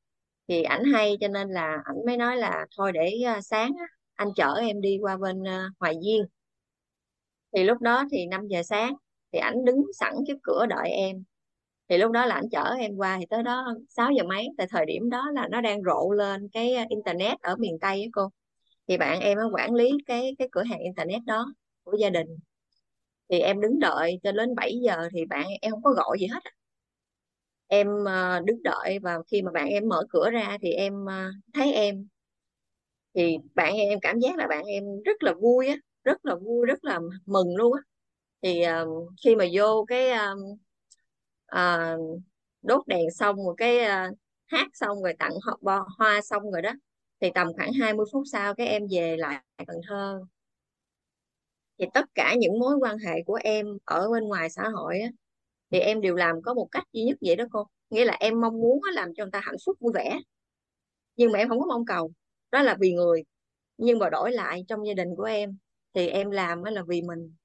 [0.48, 3.72] Thì ảnh hay cho nên là ảnh mới nói là thôi để à, sáng
[4.16, 6.26] anh chở em đi qua bên à, Hoài Diên
[7.54, 8.94] thì lúc đó thì 5 giờ sáng
[9.34, 11.24] thì ảnh đứng sẵn trước cửa đợi em.
[11.90, 14.68] Thì lúc đó là ảnh chở em qua thì tới đó 6 giờ mấy, tại
[14.70, 18.30] thời điểm đó là nó đang rộ lên cái internet ở miền Tây á cô.
[18.88, 22.28] Thì bạn em nó quản lý cái cái cửa hàng internet đó của gia đình
[23.34, 26.28] thì em đứng đợi cho đến 7 giờ thì bạn em không có gọi gì
[26.28, 26.40] hết
[27.68, 31.34] em uh, đứng đợi và khi mà bạn em mở cửa ra thì em uh,
[31.54, 32.08] thấy em.
[33.16, 36.66] Thì bạn em cảm giác là bạn em rất là vui á rất là vui
[36.66, 37.82] rất là mừng luôn á.
[38.42, 40.60] Thì uh, khi mà vô cái uh,
[41.56, 42.22] uh,
[42.62, 45.34] đốt đèn xong rồi cái uh, hát xong rồi tặng
[45.98, 46.72] hoa xong rồi đó
[47.22, 50.20] thì tầm khoảng 20 phút sau cái em về lại Cần Thơ
[51.80, 55.10] thì tất cả những mối quan hệ của em ở bên ngoài xã hội á,
[55.72, 57.68] thì em đều làm có một cách duy nhất vậy đó cô.
[57.90, 60.20] Nghĩa là em mong muốn làm cho người ta hạnh phúc vui vẻ.
[61.16, 62.12] Nhưng mà em không có mong cầu
[62.52, 63.24] đó là vì người.
[63.78, 65.58] Nhưng mà đổi lại trong gia đình của em
[65.94, 67.36] thì em làm là vì mình.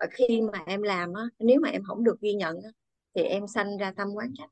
[0.00, 2.70] Và khi mà em làm á nếu mà em không được ghi nhận á,
[3.14, 4.50] thì em sanh ra tâm quán trách.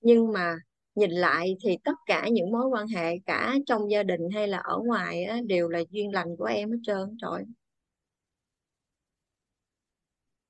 [0.00, 0.56] Nhưng mà
[0.94, 4.58] nhìn lại thì tất cả những mối quan hệ cả trong gia đình hay là
[4.58, 7.44] ở ngoài á, đều là duyên lành của em hết trơn trời.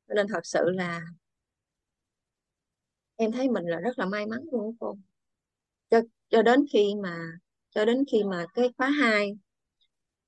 [0.09, 1.01] Nên thật sự là
[3.17, 4.97] em thấy mình là rất là may mắn luôn cô.
[5.91, 7.33] Cho cho đến khi mà
[7.71, 9.33] cho đến khi mà cái khóa 2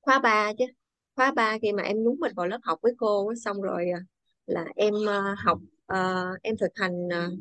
[0.00, 0.64] khóa 3 chứ
[1.16, 4.00] khóa 3 khi mà em nhúng mình vào lớp học với cô xong rồi à,
[4.46, 5.58] là em ờ, học
[5.92, 7.38] uh, em thực hành uh,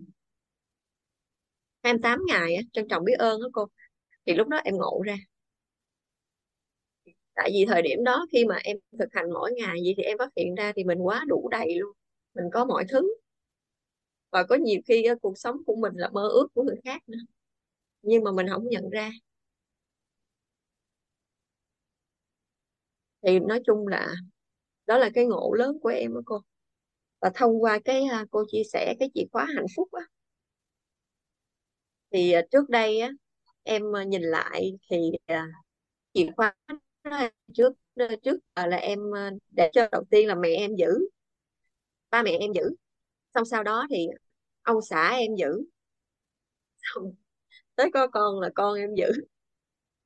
[1.83, 3.67] 28 ngày á, trân trọng biết ơn đó cô.
[4.25, 5.15] Thì lúc đó em ngộ ra.
[7.35, 10.17] Tại vì thời điểm đó khi mà em thực hành mỗi ngày vậy thì em
[10.17, 11.91] phát hiện ra thì mình quá đủ đầy luôn.
[12.35, 13.15] Mình có mọi thứ.
[14.31, 17.17] Và có nhiều khi cuộc sống của mình là mơ ước của người khác nữa.
[18.01, 19.11] Nhưng mà mình không nhận ra.
[23.21, 24.07] Thì nói chung là
[24.87, 26.41] đó là cái ngộ lớn của em đó cô.
[27.21, 30.03] Và thông qua cái à, cô chia sẻ cái chìa khóa hạnh phúc á
[32.13, 33.09] thì à, trước đây á
[33.63, 34.97] em à, nhìn lại thì
[36.13, 36.55] chìa khóa
[37.53, 37.73] trước
[38.23, 38.99] trước là em
[39.51, 40.87] để cho đầu tiên là mẹ em giữ
[42.11, 42.61] ba mẹ em giữ.
[43.33, 44.07] Xong sau đó thì
[44.63, 45.63] ông xã em giữ.
[46.77, 47.13] Xong
[47.75, 49.05] tới có con là con em giữ.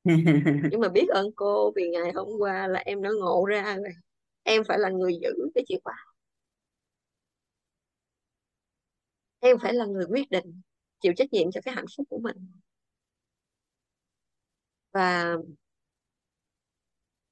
[0.71, 3.93] Nhưng mà biết ơn cô vì ngày hôm qua là em đã ngộ ra rồi.
[4.43, 5.95] Em phải là người giữ cái chìa khóa.
[9.39, 10.61] Em phải là người quyết định
[10.99, 12.37] chịu trách nhiệm cho cái hạnh phúc của mình.
[14.93, 15.35] Và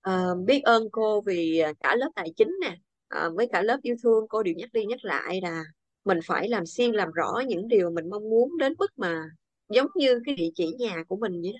[0.09, 2.77] uh, biết ơn cô vì cả lớp tài chính nè
[3.17, 5.63] uh, với cả lớp yêu thương cô đều nhắc đi nhắc lại là
[6.05, 9.29] mình phải làm xuyên làm rõ những điều mình mong muốn đến mức mà
[9.69, 11.59] giống như cái địa chỉ nhà của mình vậy đó.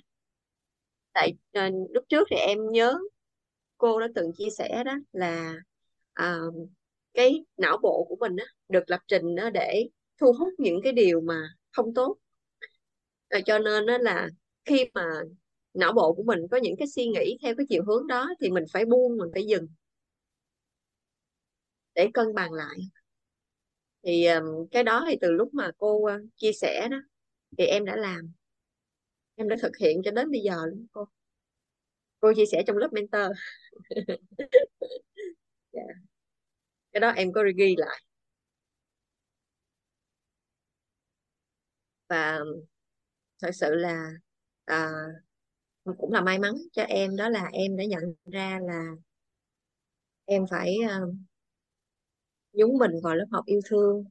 [1.14, 1.34] Tại
[1.68, 3.00] uh, lúc trước thì em nhớ
[3.78, 5.54] cô đã từng chia sẻ đó là
[6.22, 6.70] uh,
[7.14, 9.90] cái não bộ của mình á, được lập trình đó để
[10.22, 12.18] thu hút những cái điều mà không tốt.
[13.30, 14.30] À, cho nên đó là
[14.66, 15.06] khi mà
[15.74, 18.50] não bộ của mình có những cái suy nghĩ theo cái chiều hướng đó thì
[18.50, 19.68] mình phải buông mình phải dừng.
[21.96, 22.78] Để cân bằng lại.
[24.04, 26.98] Thì um, cái đó thì từ lúc mà cô uh, chia sẻ đó
[27.58, 28.32] thì em đã làm.
[29.36, 31.06] Em đã thực hiện cho đến bây giờ luôn cô.
[32.20, 33.32] Cô chia sẻ trong lớp mentor.
[33.90, 34.20] Yeah.
[35.72, 35.82] Dạ.
[36.92, 38.02] Cái đó em có ghi lại.
[42.08, 42.40] Và
[43.42, 44.12] thật sự là
[44.66, 44.92] à,
[45.98, 48.92] cũng là may mắn cho em đó là em đã nhận ra là
[50.26, 51.00] em phải à,
[52.54, 54.04] nhúng mình vào lớp học yêu thương.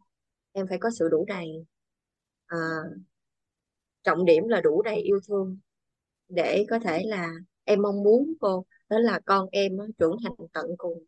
[0.52, 1.48] Em phải có sự đủ đầy
[2.46, 2.58] à,
[4.02, 5.58] trọng điểm là đủ đầy yêu thương
[6.28, 7.28] để có thể là
[7.64, 11.04] em mong muốn cô đó là con em trưởng thành tận cùng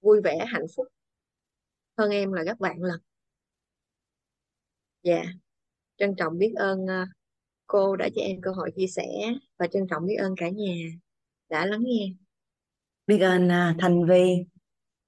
[0.00, 0.86] vui vẻ hạnh phúc.
[1.98, 3.00] Hơn em là các bạn lần
[5.04, 5.24] dạ.
[5.96, 7.04] Trân trọng biết ơn ờ,
[7.66, 9.06] cô đã cho em cơ hội chia sẻ
[9.58, 10.74] và trân trọng biết ơn cả nhà
[11.48, 12.12] đã lắng nghe.
[13.06, 14.44] Biết ơn thành Thanh Vi.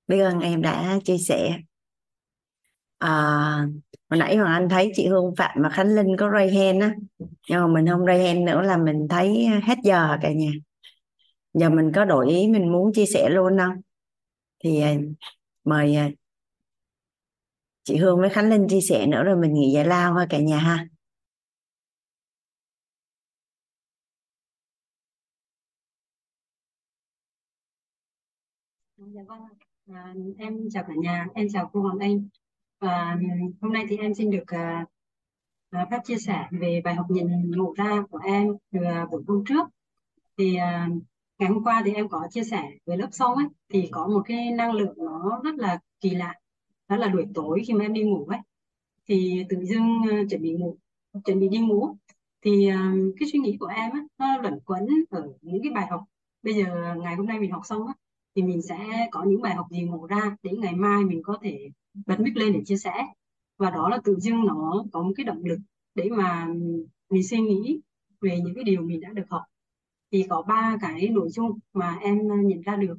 [0.06, 1.58] Biết ơn em đã chia sẻ.
[2.98, 3.10] À,
[4.10, 6.94] hồi nãy hoàng anh thấy chị hương phạm và khánh linh có ray hand á
[7.48, 10.50] nhưng mà mình không ray hand nữa là mình thấy hết giờ cả nhà.
[11.54, 13.76] Giờ mình có đổi ý mình muốn chia sẻ luôn không?
[14.64, 14.82] Thì
[15.64, 15.96] mời
[17.86, 20.38] chị Hương với Khánh Linh chia sẻ nữa rồi mình nghỉ giải lao thôi cả
[20.38, 20.86] nhà ha
[28.96, 29.40] Dạ vâng,
[29.92, 32.28] à, em chào cả nhà, em chào cô Hoàng Anh.
[32.80, 33.16] Và
[33.60, 34.86] hôm nay thì em xin được à,
[35.70, 39.22] à, phép chia sẻ về bài học nhìn ngộ ra của em từ à, buổi
[39.26, 39.68] hôm trước.
[40.38, 40.88] Thì à,
[41.38, 44.22] ngày hôm qua thì em có chia sẻ với lớp sau ấy, thì có một
[44.26, 46.34] cái năng lượng nó rất là kỳ lạ.
[46.88, 48.40] Đó là buổi tối khi mà em đi ngủ ấy,
[49.08, 50.76] thì tự dưng ờ, chuẩn bị ngủ,
[51.24, 51.96] chuẩn bị đi ngủ,
[52.42, 52.78] thì ờ,
[53.20, 56.04] cái suy nghĩ của em á, nó luẩn quẩn ở những cái bài học.
[56.42, 57.94] Bây giờ ngày hôm nay mình học xong á,
[58.36, 61.38] thì mình sẽ có những bài học gì ngộ ra để ngày mai mình có
[61.42, 61.70] thể
[62.06, 62.92] bật mic lên để chia sẻ.
[63.58, 65.58] Và đó là tự dưng nó có một cái động lực
[65.94, 66.48] để mà
[67.10, 67.80] mình suy nghĩ
[68.20, 69.42] về những cái điều mình đã được học.
[70.12, 72.96] Thì có ba cái nội dung mà em ờ, nhận ra được.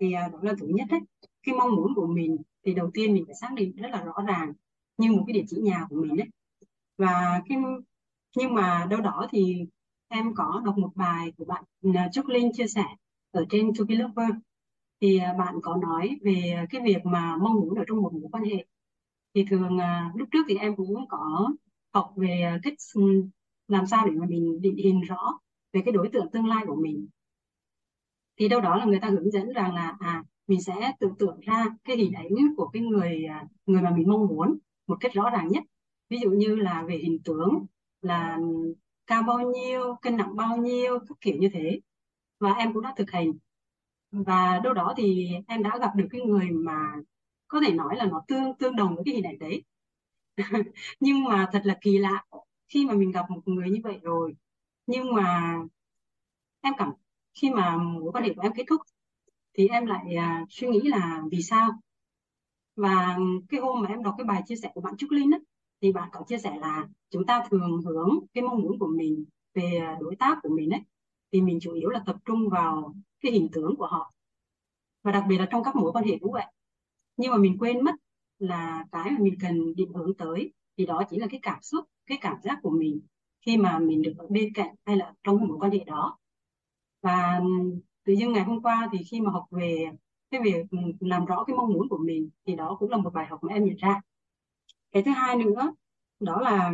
[0.00, 1.00] Thì đó là thứ nhất đấy
[1.42, 4.14] cái mong muốn của mình thì đầu tiên mình phải xác định rất là rõ
[4.26, 4.52] ràng
[4.96, 6.28] như một cái địa chỉ nhà của mình đấy
[6.98, 7.58] và cái,
[8.36, 9.66] nhưng mà đâu đó thì
[10.08, 11.64] em có đọc một bài của bạn
[11.94, 12.84] à, Trúc Linh chia sẻ
[13.30, 14.30] ở trên To Lover
[15.00, 18.28] thì à, bạn có nói về cái việc mà mong muốn ở trong một mối
[18.32, 18.66] quan hệ.
[19.34, 21.48] Thì thường à, lúc trước thì em cũng có
[21.94, 23.02] học về cách ừ,
[23.68, 25.38] làm sao để mà mình định hình rõ
[25.72, 27.08] về cái đối tượng tương lai của mình.
[28.38, 31.40] Thì đâu đó là người ta hướng dẫn rằng là à mình sẽ tưởng tượng
[31.40, 35.12] ra cái hình ảnh của cái người à, người mà mình mong muốn một cách
[35.14, 35.64] rõ ràng nhất.
[36.08, 37.66] Ví dụ như là về hình tướng,
[38.02, 38.38] là
[39.06, 41.80] cao bao nhiêu, cân nặng bao nhiêu, các kiểu như thế.
[42.40, 43.32] Và em cũng đã thực hành.
[44.10, 46.94] Và đâu đó thì em đã gặp được cái người mà
[47.48, 49.64] có thể nói là nó tương tương đồng với cái hình ảnh đấy.
[51.00, 52.24] Nhưng mà thật là kỳ lạ,
[52.68, 54.34] khi mà mình gặp một người như vậy rồi,
[54.86, 55.58] nhưng mà
[56.60, 56.92] em cảm,
[57.34, 58.80] khi mà mối quan hệ của em kết thúc
[59.54, 61.70] thì em lại uh, suy nghĩ là vì sao?
[62.76, 65.40] Và cái hôm mà em đọc cái bài chia sẻ của bạn Trúc Linh ấy,
[65.80, 69.24] thì bạn có chia sẻ là chúng ta thường hướng cái mong muốn của mình
[69.54, 70.80] về đối tác của mình ấy
[71.32, 74.12] thì mình chủ yếu là tập trung vào cái hình tướng của họ.
[75.02, 76.46] Và đặc biệt là trong các mối quan hệ cũng vậy
[77.20, 77.94] nhưng mà mình quên mất
[78.38, 81.84] là cái mà mình cần định hướng tới thì đó chỉ là cái cảm xúc
[82.06, 83.00] cái cảm giác của mình
[83.40, 86.18] khi mà mình được ở bên cạnh hay là trong mối quan hệ đó.
[87.02, 87.40] Và
[88.10, 89.84] tự nhiên ngày hôm qua thì khi mà học về
[90.30, 93.12] cái việc ừ, làm rõ cái mong muốn của mình thì đó cũng là một
[93.14, 94.00] bài học mà em nhận ra.
[94.92, 95.74] Cái thứ hai nữa
[96.20, 96.72] đó là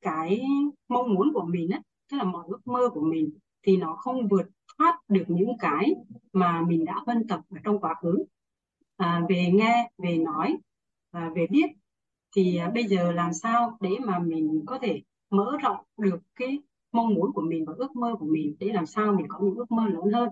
[0.00, 0.42] cái
[0.88, 1.80] mong muốn của mình á
[2.10, 3.30] tức là mọi ước mơ của mình
[3.62, 4.46] thì nó không vượt
[4.78, 5.94] thoát được những cái
[6.32, 8.24] mà mình đã vân tập ở trong quá khứ.
[8.96, 10.56] À, về nghe về nói
[11.10, 11.66] à, về biết
[12.36, 16.58] thì à, bây giờ làm sao để mà mình có thể mở rộng được cái
[16.92, 19.54] mong muốn của mình và ước mơ của mình để làm sao mình có những
[19.54, 20.28] ước mơ lớn hơn?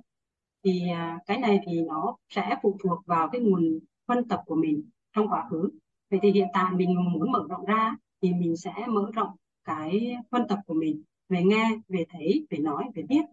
[0.65, 4.55] Thì à, cái này thì nó sẽ phụ thuộc vào cái nguồn phân tập của
[4.55, 5.71] mình trong quá khứ.
[6.11, 9.31] Vậy thì hiện tại mình muốn mở rộng ra thì mình sẽ mở rộng
[9.65, 13.25] cái phân tập của mình về nghe về thấy về nói về biết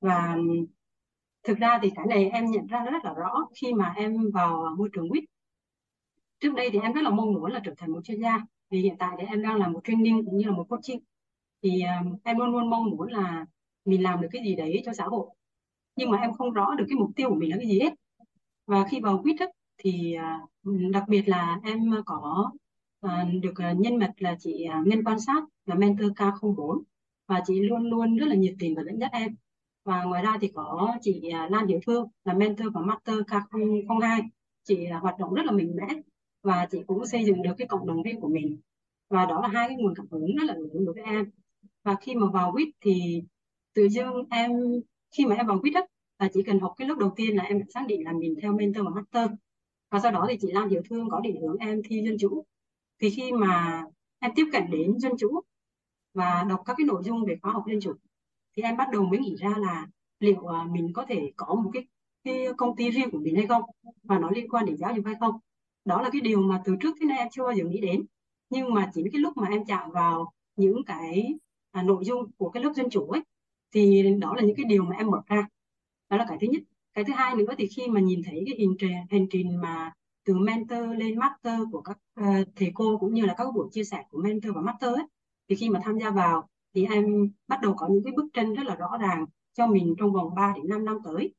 [0.00, 0.36] và
[1.42, 4.74] thực ra thì cái này em nhận ra rất là rõ khi mà em vào
[4.78, 5.24] môi trường quýt
[6.40, 8.80] trước đây thì em rất là mong muốn là trở thành một chuyên gia vì
[8.80, 11.00] hiện tại thì em đang làm một training cũng như là một coaching.
[11.62, 13.46] Thì um, em luôn luôn mong muốn là
[13.84, 15.26] mình làm được cái gì đấy cho xã hội
[15.96, 17.94] nhưng mà em không rõ được cái mục tiêu của mình là cái gì hết.
[18.66, 19.36] Và khi vào quýt
[19.78, 20.40] thì à,
[20.90, 22.50] đặc biệt là em có
[23.00, 26.82] à, được à, nhân mật là chị Ngân quan sát, là mentor K04.
[27.26, 29.36] Và chị luôn luôn rất là nhiệt tình và dẫn dắt em.
[29.84, 34.22] Và ngoài ra thì có chị Lan Diệu Phương, là mentor và Master K02
[34.64, 35.86] chị hoạt động rất là mạnh mẽ
[36.42, 38.58] và chị cũng xây dựng được cái cộng đồng viên của mình.
[39.08, 41.30] Và đó là hai cái nguồn cảm hứng rất là lớn đối với em.
[41.82, 43.22] Và khi mà vào quýt thì
[43.74, 44.50] tự dưng em
[45.16, 45.80] khi mà em vào quýt đó
[46.18, 48.52] là chỉ cần học cái lớp đầu tiên là em xác định là mình theo
[48.52, 49.30] mentor và master.
[49.90, 52.44] Và sau đó thì chị Lan Hiểu Thương có định hướng em thi dân chủ.
[53.00, 53.82] Thì khi mà
[54.18, 55.40] em tiếp cận đến dân chủ
[56.14, 57.92] và đọc các cái nội dung về khóa học dân chủ
[58.56, 59.86] thì em bắt đầu mới nghĩ ra là
[60.20, 61.86] liệu à, mình có thể có một cái
[62.24, 63.62] cái công ty riêng của mình hay không
[64.02, 65.38] và nó liên quan đến giáo dục hay không.
[65.84, 68.04] Đó là cái điều mà từ trước tới nay em chưa bao giờ nghĩ đến.
[68.50, 71.34] Nhưng mà chỉ cái lúc mà em chạm vào những cái
[71.70, 73.22] à, nội dung của cái lớp dân chủ ấy
[73.76, 75.48] thì đó là những cái điều mà em mở ra.
[76.10, 76.62] Đó là cái thứ nhất.
[76.94, 79.92] Cái thứ hai nữa thì khi mà nhìn thấy cái hình trình hành trình mà
[80.24, 83.84] từ mentor lên master của các uh, thầy cô cũng như là các buổi chia
[83.84, 85.06] sẻ của mentor và master ấy
[85.48, 88.54] thì khi mà tham gia vào thì em bắt đầu có những cái bức tranh
[88.54, 91.34] rất là rõ ràng cho mình trong vòng 3 đến 5 năm tới.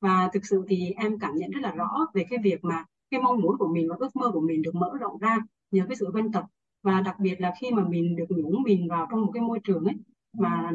[0.00, 3.20] Và thực sự thì em cảm nhận rất là rõ về cái việc mà cái
[3.20, 5.38] mong muốn của mình và ước mơ của mình được mở rộng ra
[5.70, 6.44] nhờ cái sự vân tập.
[6.82, 9.60] Và đặc biệt là khi mà mình được nhúng mình vào trong một cái môi
[9.64, 9.94] trường ấy
[10.38, 10.72] mà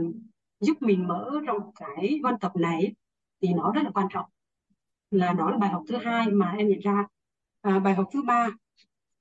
[0.59, 2.93] giúp mình mở trong cái vân tập này
[3.41, 4.25] thì nó rất là quan trọng.
[5.11, 7.07] Là đó là bài học thứ hai mà em nhận ra.
[7.61, 8.49] À, bài học thứ ba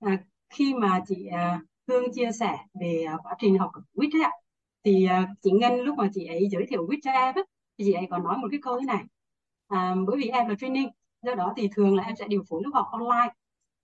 [0.01, 0.19] à,
[0.51, 4.31] khi mà chị à, Hương chia sẻ về à, quá trình học quýt ấy ạ
[4.85, 7.45] thì à, chị Ngân lúc mà chị ấy giới thiệu quýt cho em ấy,
[7.79, 9.05] thì chị ấy còn nói một cái câu thế này.
[9.69, 10.89] À, bởi vì em là training
[11.23, 13.35] do đó thì thường là em sẽ điều phối lớp học online.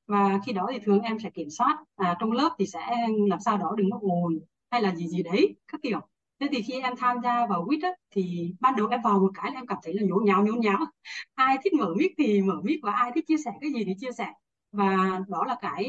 [0.06, 2.80] Và khi đó thì thường em sẽ kiểm soát à, trong lớp thì sẽ
[3.28, 4.38] làm sao đó đừng có ồn
[4.70, 6.00] hay là gì gì đấy các kiểu
[6.40, 9.30] thế thì khi em tham gia vào quýt á, thì ban đầu em vào một
[9.34, 10.78] cái là em cảm thấy là nhốn nháo nhốn nháo.
[11.34, 13.92] Ai thích mở mic thì mở mic và ai thích chia sẻ cái gì thì
[14.00, 14.26] chia sẻ.
[14.72, 15.84] Và đó là cái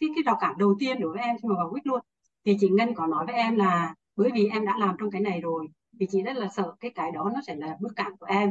[0.00, 2.00] cái cái rào cản đầu tiên đối với em khi mà vào quýt luôn.
[2.44, 5.20] Thì chị Ngân có nói với em là bởi vì em đã làm trong cái
[5.20, 5.66] này rồi
[6.00, 8.50] thì chị rất là sợ cái cái đó nó sẽ là bước cản của em.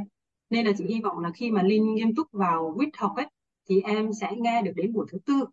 [0.49, 3.27] Nên là chị hy vọng là khi mà Linh nghiêm túc vào quýt học ấy
[3.69, 5.45] thì em sẽ nghe được đến buổi thứ tư.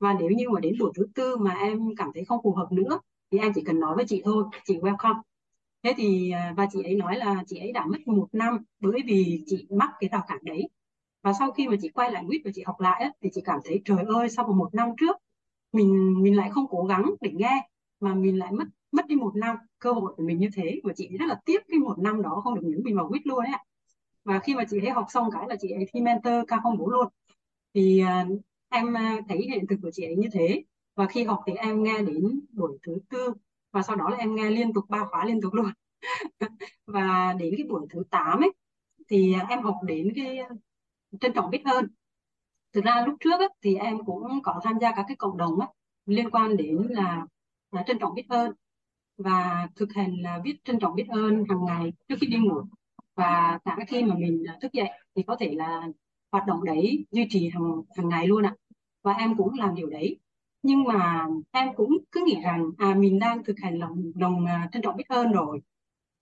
[0.00, 2.72] Và nếu như mà đến buổi thứ tư mà em cảm thấy không phù hợp
[2.72, 3.00] nữa
[3.30, 5.20] thì em chỉ cần nói với chị thôi chị welcome.
[5.82, 9.00] Thế thì à, và chị ấy nói là chị ấy đã mất một năm bởi
[9.06, 10.68] vì chị mắc cái rào cản đấy.
[11.22, 13.58] Và sau khi mà chị quay lại quýt và chị học lại thì chị cảm
[13.64, 15.16] thấy trời ơi sau một năm trước
[15.72, 17.68] mình mình lại không cố gắng để nghe
[18.00, 19.56] mà mình lại mất mất đi một năm.
[19.78, 22.40] Cơ hội của mình như thế và chị rất là tiếc cái một năm đó
[22.44, 23.54] không được những mình vào quýt luôn ấy
[24.24, 27.08] và khi mà chị ấy học xong cái là chị ấy thi mentor K04 luôn.
[27.74, 30.62] Thì uh, em à, thấy hiện thực của chị ấy như thế
[30.94, 33.32] và khi học thì em nghe đến buổi thứ tư
[33.72, 35.72] và sau đó là em nghe liên tục ba khóa liên tục luôn.
[36.86, 38.52] Và đến cái buổi thứ 8 ấy
[39.08, 40.38] thì em học đến cái
[41.20, 41.86] trân trọng biết ơn.
[42.72, 45.60] Thực ra lúc trước ấy, thì em cũng có tham gia các cái cộng đồng
[45.60, 45.68] ấy,
[46.06, 47.26] liên quan đến là,
[47.72, 48.52] là trân trọng biết ơn.
[49.16, 52.62] Và thực hành là viết trân trọng biết ơn hàng ngày trước khi đi ngủ.
[53.14, 55.88] Và cả khi mà mình à, thức dậy thì có thể là
[56.32, 58.54] hoạt động đấy duy trì hàng hàng ngày luôn ạ.
[59.02, 60.18] Và em cũng làm điều đấy
[60.62, 64.68] nhưng mà em cũng cứ nghĩ rằng à mình đang thực hành lòng lòng à,
[64.72, 65.60] trân trọng biết ơn rồi.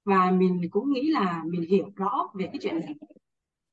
[0.05, 2.95] Và mình cũng nghĩ là mình hiểu rõ về cái chuyện này.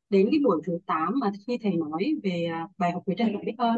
[0.09, 3.33] Đến cái buổi thứ 8 mà khi thầy nói về à, bài học về trân
[3.33, 3.77] trọng biết ơn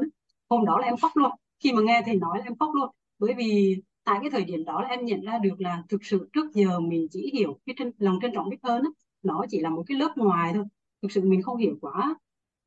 [0.50, 1.32] hôm đó là em khóc luôn.
[1.64, 2.90] Khi mà nghe thầy nói là em khóc luôn.
[3.20, 6.30] Bởi vì tại cái thời điểm đó là em nhận ra được là thực sự
[6.34, 8.90] trước giờ mình chỉ hiểu cái trân, lòng trân trọng biết ơn đó,
[9.24, 10.66] nó chỉ là một cái lớp ngoài thôi.
[11.02, 12.16] Thực sự mình không hiểu quá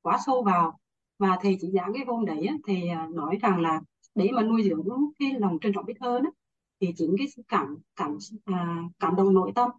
[0.02, 0.78] quá sâu vào.
[1.18, 3.80] Và thầy chỉ giảng cái hôm đấy thầy à, nói rằng là
[4.14, 4.88] để mà nuôi dưỡng
[5.18, 6.22] cái lòng trân trọng biết ơn
[6.80, 9.70] thì chính cái cảm cảm à, cảm động nội tâm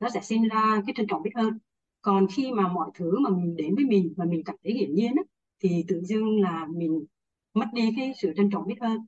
[0.00, 1.58] nó sẽ sinh ra cái trân trọng biết ơn.
[2.02, 4.94] Còn khi mà mọi thứ mà mình đến với mình mà mình cảm thấy hiển
[4.94, 5.22] nhiên á,
[5.60, 7.04] thì tự dưng là mình
[7.54, 9.06] mất đi cái sự trân trọng biết ơn.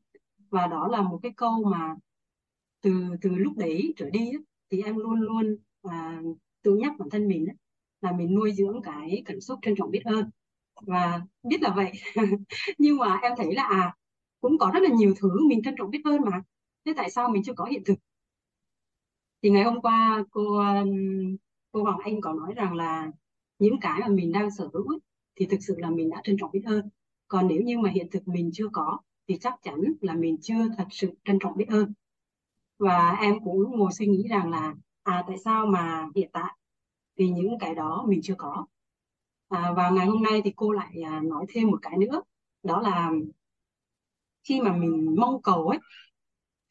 [0.51, 1.95] Và đó là một cái câu mà
[2.83, 4.39] từ từ lúc đấy trở đi á,
[4.71, 6.23] thì em luôn luôn à,
[6.63, 7.55] tự nhắc bản thân mình á,
[8.01, 10.31] là mình nuôi dưỡng cái cảm xúc trân trọng biết ơn.
[10.83, 11.93] Và biết là vậy
[12.79, 13.95] nhưng mà em thấy là à
[14.41, 16.43] cũng có rất là nhiều thứ mình trân trọng biết ơn mà.
[16.87, 17.95] Thế tại sao mình chưa có hiện thực?
[19.43, 20.63] Thì ngày hôm qua cô
[21.73, 23.11] cô Hoàng Anh có nói rằng là
[23.59, 24.99] những cái mà mình đang sở hữu
[25.37, 26.89] thì thực sự là mình đã trân trọng biết ơn.
[27.29, 30.69] Còn nếu như mà hiện thực mình chưa có thì chắc chắn là mình chưa
[30.79, 31.93] thật sự trân trọng biết ơn.
[32.79, 36.57] Và em cũng ngồi suy nghĩ rằng là à tại sao mà hiện tại
[37.19, 38.67] thì những cái đó mình chưa có?
[39.49, 42.23] À, và ngày hôm nay thì cô lại à, nói thêm một cái nữa.
[42.63, 43.13] Đó là
[44.45, 45.79] khi mà mình mong cầu ấy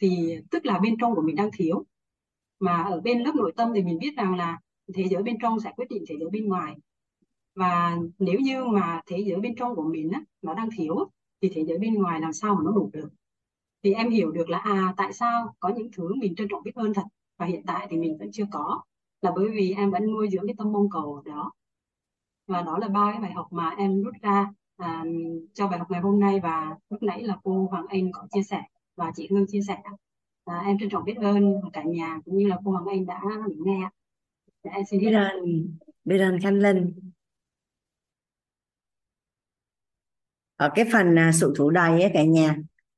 [0.01, 1.85] thì tức là bên trong của mình đang thiếu.
[2.59, 4.59] Mà ở bên lớp nội tâm thì mình biết rằng là
[4.93, 6.75] thế giới bên trong sẽ quyết định thế giới bên ngoài.
[7.55, 10.95] Và nếu như mà thế giới bên trong của mình á, nó đang thiếu
[11.41, 13.09] thì thế giới bên ngoài làm sao mà nó đủ được?
[13.83, 16.75] Thì em hiểu được là à tại sao có những thứ mình trân trọng biết
[16.75, 17.03] ơn thật
[17.37, 18.81] và hiện tại thì mình vẫn chưa có
[19.21, 21.51] là bởi vì em vẫn nuôi dưỡng cái tâm mong cầu đó.
[22.47, 25.03] Và đó là ba cái bài học mà em rút ra à,
[25.53, 28.43] cho bài học ngày hôm nay và lúc nãy là cô Hoàng Anh có chia
[28.43, 28.61] sẻ
[28.95, 29.77] và chị Hương chia sẻ.
[30.45, 33.21] À, em trân trọng biết ơn cả nhà cũng như là cô Hoàng Anh đã
[33.65, 33.89] nghe.
[34.63, 35.67] Dạ, em xin biết ơn
[36.05, 37.11] biết ơn Khánh Linh.
[40.55, 42.55] Ở cái phần à, sự thủ đầy ấy cả nhà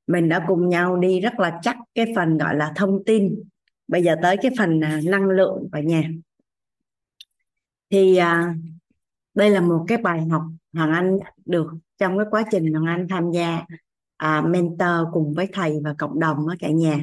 [0.08, 3.44] mình đã cùng nhau đi rất là chắc cái phần gọi là thông tin.
[3.88, 6.04] Bây giờ tới cái phần à, năng lượng cả nhà.
[7.90, 8.56] Thì à,
[9.34, 10.44] đây là một cái bài học
[10.74, 11.68] Hoàng Anh được
[11.98, 13.66] trong cái quá trình Hoàng Anh tham gia
[14.18, 17.00] à, mentor cùng với thầy và cộng đồng ở cả nhà.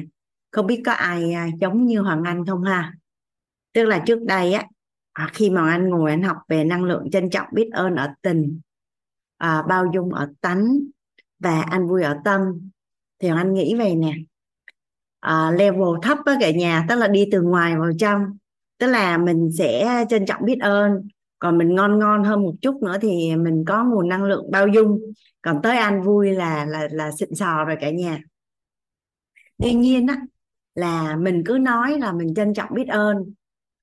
[0.51, 2.93] Không biết có ai à, giống như Hoàng Anh không ha?
[3.73, 4.65] Tức là trước đây á
[5.13, 8.13] à, khi mà anh ngồi anh học về năng lượng trân trọng biết ơn ở
[8.21, 8.59] tình
[9.37, 10.79] à, bao dung ở tánh
[11.39, 12.69] và anh vui ở tâm
[13.19, 14.13] thì Hoàng Anh nghĩ về nè.
[15.19, 18.37] À, level thấp á cả nhà tức là đi từ ngoài vào trong.
[18.77, 21.07] Tức là mình sẽ trân trọng biết ơn
[21.39, 24.67] còn mình ngon ngon hơn một chút nữa thì mình có nguồn năng lượng bao
[24.67, 24.99] dung.
[25.41, 28.21] Còn tới ăn vui là là là xịn sò rồi cả nhà.
[29.57, 30.17] Tuy nhiên á,
[30.75, 33.33] là mình cứ nói là mình trân trọng biết ơn.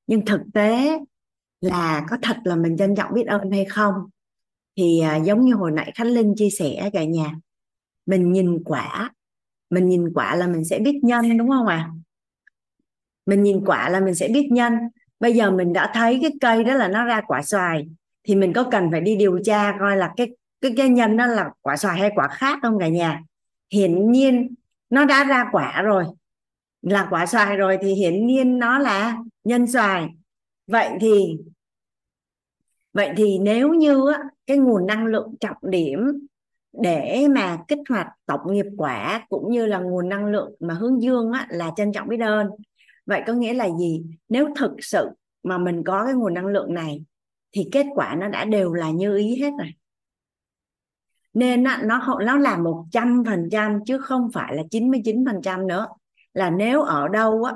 [0.06, 0.98] Nhưng thực tế
[1.60, 3.94] là có thật là mình trân trọng biết ơn hay không?
[4.76, 7.34] Thì à, giống như hồi nãy khánh linh chia sẻ cả nhà,
[8.06, 9.12] mình nhìn quả,
[9.70, 11.76] mình nhìn quả là mình sẽ biết nhân, đúng không ạ?
[11.76, 12.06] À?
[13.26, 14.74] mình nhìn quả là mình sẽ biết nhân
[15.20, 17.88] bây giờ mình đã thấy cái cây đó là nó ra quả xoài
[18.24, 21.26] thì mình có cần phải đi điều tra coi là cái cái cái nhân nó
[21.26, 23.22] là quả xoài hay quả khác không cả nhà.
[23.72, 24.54] Hiển nhiên
[24.90, 26.04] nó đã ra quả rồi
[26.82, 30.08] là quả xoài rồi thì hiển nhiên nó là nhân xoài.
[30.66, 31.38] Vậy thì
[32.92, 36.26] vậy thì nếu như á, cái nguồn năng lượng trọng điểm
[36.72, 41.02] để mà kích hoạt tổng nghiệp quả cũng như là nguồn năng lượng mà hướng
[41.02, 42.50] dương á, là trân trọng biết ơn
[43.06, 44.04] vậy có nghĩa là gì?
[44.28, 45.08] Nếu thực sự
[45.42, 47.04] mà mình có cái nguồn năng lượng này,
[47.52, 49.74] thì kết quả nó đã đều là như ý hết rồi.
[51.34, 55.42] Nên nó nó nó là một trăm phần trăm chứ không phải là 99 phần
[55.42, 55.86] trăm nữa.
[56.34, 57.52] Là nếu ở đâu á,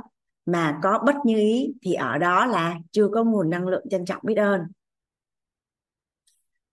[0.47, 4.05] mà có bất như ý, thì ở đó là chưa có nguồn năng lượng trân
[4.05, 4.61] trọng biết ơn.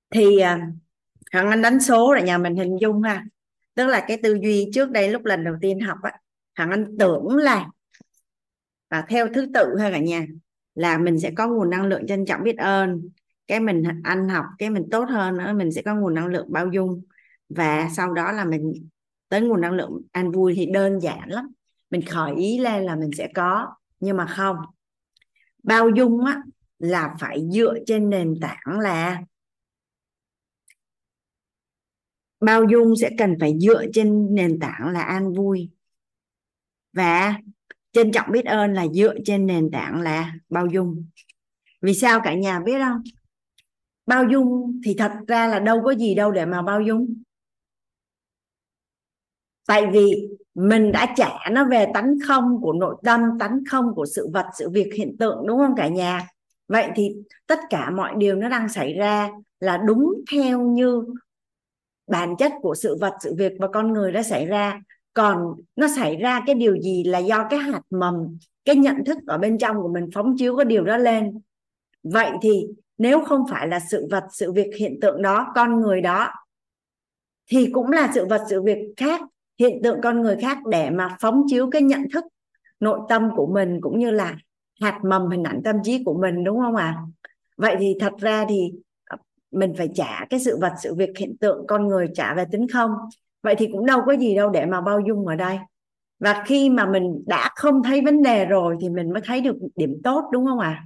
[0.10, 0.72] Thì à,
[1.32, 3.26] Hằng Anh đánh số là nhà mình hình dung ha.
[3.76, 6.12] Tức là cái tư duy trước đây lúc lần đầu tiên học á,
[6.54, 7.70] Hằng Anh tưởng là
[8.90, 10.26] và theo thứ tự ha cả nhà,
[10.76, 13.10] là mình sẽ có nguồn năng lượng trân trọng biết ơn.
[13.48, 16.48] Cái mình ăn học, cái mình tốt hơn nữa, mình sẽ có nguồn năng lượng
[16.50, 17.04] bao dung.
[17.50, 18.88] Và sau đó là mình
[19.30, 21.52] tới nguồn năng lượng an vui thì đơn giản lắm.
[21.90, 24.56] Mình khởi ý lên là mình sẽ có, nhưng mà không.
[25.64, 26.42] Bao dung á,
[26.80, 29.22] là phải dựa trên nền tảng là
[32.40, 35.70] bao dung sẽ cần phải dựa trên nền tảng là an vui.
[36.94, 37.36] Và
[37.92, 41.06] trân trọng biết ơn là dựa trên nền tảng là bao dung.
[41.82, 43.02] Vì sao cả nhà biết không?
[44.06, 47.22] Bao dung thì thật ra là đâu có gì đâu để mà bao dung.
[49.68, 50.12] Tại vì
[50.54, 54.46] mình đã trả nó về tánh không của nội tâm, tánh không của sự vật,
[54.58, 56.28] sự việc, hiện tượng, đúng không cả nhà?
[56.68, 57.16] Vậy thì
[57.48, 59.30] tất cả mọi điều nó đang xảy ra
[59.60, 61.04] là đúng theo như
[62.08, 64.82] bản chất của sự vật, sự việc và con người đã xảy ra
[65.18, 69.18] còn nó xảy ra cái điều gì là do cái hạt mầm, cái nhận thức
[69.28, 71.40] ở bên trong của mình phóng chiếu cái điều đó lên
[72.04, 76.02] vậy thì nếu không phải là sự vật, sự việc hiện tượng đó, con người
[76.02, 76.30] đó,
[77.52, 79.22] thì cũng là sự vật, sự việc khác,
[79.60, 82.26] hiện tượng con người khác để mà phóng chiếu cái nhận thức,
[82.80, 84.38] nội tâm của mình cũng như là
[84.82, 87.02] hạt mầm, hình ảnh tâm trí của mình, đúng không ạ à?
[87.58, 88.72] vậy thì thật ra thì
[89.06, 89.18] ờ,
[89.52, 92.68] mình phải trả cái sự vật, sự việc hiện tượng con người trả về tính
[92.74, 92.92] không
[93.42, 95.58] vậy thì cũng đâu có gì đâu để mà bao dung ở đây
[96.20, 99.56] và khi mà mình đã không thấy vấn đề rồi thì mình mới thấy được
[99.76, 100.86] điểm tốt đúng không ạ à?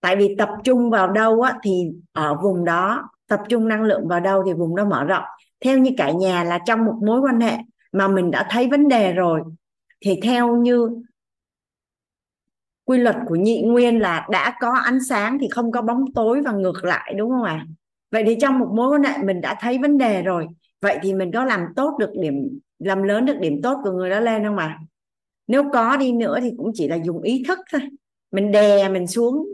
[0.00, 4.08] tại vì tập trung vào đâu á, thì ở vùng đó tập trung năng lượng
[4.08, 5.24] vào đâu thì vùng đó mở rộng
[5.64, 7.56] theo như cả nhà là trong một mối quan hệ
[7.92, 9.42] mà mình đã thấy vấn đề rồi
[10.00, 11.02] thì theo như
[12.84, 16.42] quy luật của nhị nguyên là đã có ánh sáng thì không có bóng tối
[16.44, 17.66] và ngược lại đúng không ạ à?
[18.10, 20.46] Vậy thì trong một mối quan hệ mình đã thấy vấn đề rồi
[20.80, 24.10] vậy thì mình có làm tốt được điểm làm lớn được điểm tốt của người
[24.10, 24.78] đó lên không ạ?
[24.80, 24.84] À?
[25.46, 27.80] nếu có đi nữa thì cũng chỉ là dùng ý thức thôi.
[28.30, 29.46] Mình đè mình xuống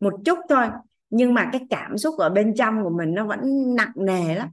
[0.00, 0.66] một chút thôi
[1.10, 3.40] nhưng mà cái cảm xúc ở bên trong của mình nó vẫn
[3.74, 4.48] nặng nề lắm.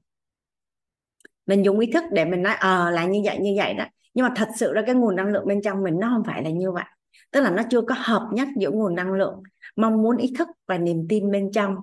[1.45, 3.85] Mình dùng ý thức để mình nói ờ à, là như vậy như vậy đó.
[4.13, 6.43] Nhưng mà thật sự là cái nguồn năng lượng bên trong mình nó không phải
[6.43, 6.83] là như vậy.
[7.31, 9.43] Tức là nó chưa có hợp nhất giữa nguồn năng lượng
[9.75, 11.75] mong muốn ý thức và niềm tin bên trong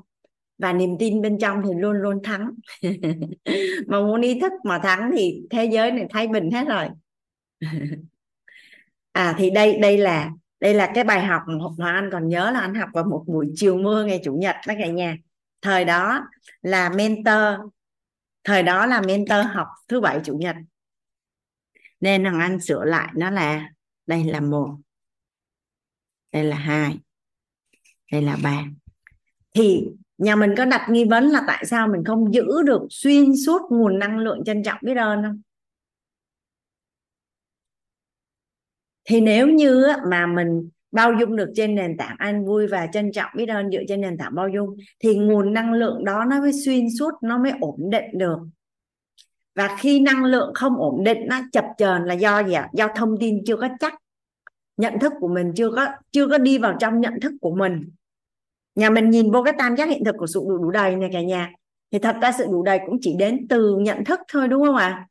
[0.58, 2.50] và niềm tin bên trong thì luôn luôn thắng.
[3.86, 6.88] Mà muốn ý thức mà thắng thì thế giới này thái bình hết rồi.
[9.12, 10.30] À thì đây đây là
[10.60, 11.42] đây là cái bài học
[11.78, 14.56] mà anh còn nhớ là anh học vào một buổi chiều mưa ngày chủ nhật
[14.66, 15.16] đó cả nhà.
[15.62, 16.28] Thời đó
[16.62, 17.70] là mentor,
[18.44, 20.56] thời đó là mentor học thứ bảy chủ nhật.
[22.00, 23.70] Nên thằng anh sửa lại nó là,
[24.06, 24.76] đây là một,
[26.32, 26.98] đây là hai,
[28.12, 28.64] đây là ba.
[29.54, 29.84] Thì
[30.18, 33.62] nhà mình có đặt nghi vấn là tại sao mình không giữ được xuyên suốt
[33.70, 35.40] nguồn năng lượng trân trọng biết ơn không?
[39.04, 43.12] Thì nếu như mà mình bao dung được trên nền tảng an vui và trân
[43.12, 46.40] trọng biết ơn dựa trên nền tảng bao dung, thì nguồn năng lượng đó nó
[46.40, 48.38] mới xuyên suốt, nó mới ổn định được.
[49.54, 52.68] Và khi năng lượng không ổn định nó chập chờn là do gì ạ?
[52.72, 53.94] Do thông tin chưa có chắc,
[54.76, 57.90] nhận thức của mình chưa có chưa có đi vào trong nhận thức của mình
[58.78, 61.10] nhà mình nhìn vô cái tam giác hiện thực của sự đủ đủ đầy này
[61.12, 61.52] cả nhà.
[61.92, 64.76] Thì thật ra sự đủ đầy cũng chỉ đến từ nhận thức thôi đúng không
[64.76, 64.88] ạ?
[64.88, 65.06] À?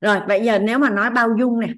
[0.00, 1.70] rồi bây giờ nếu mà nói bao dung này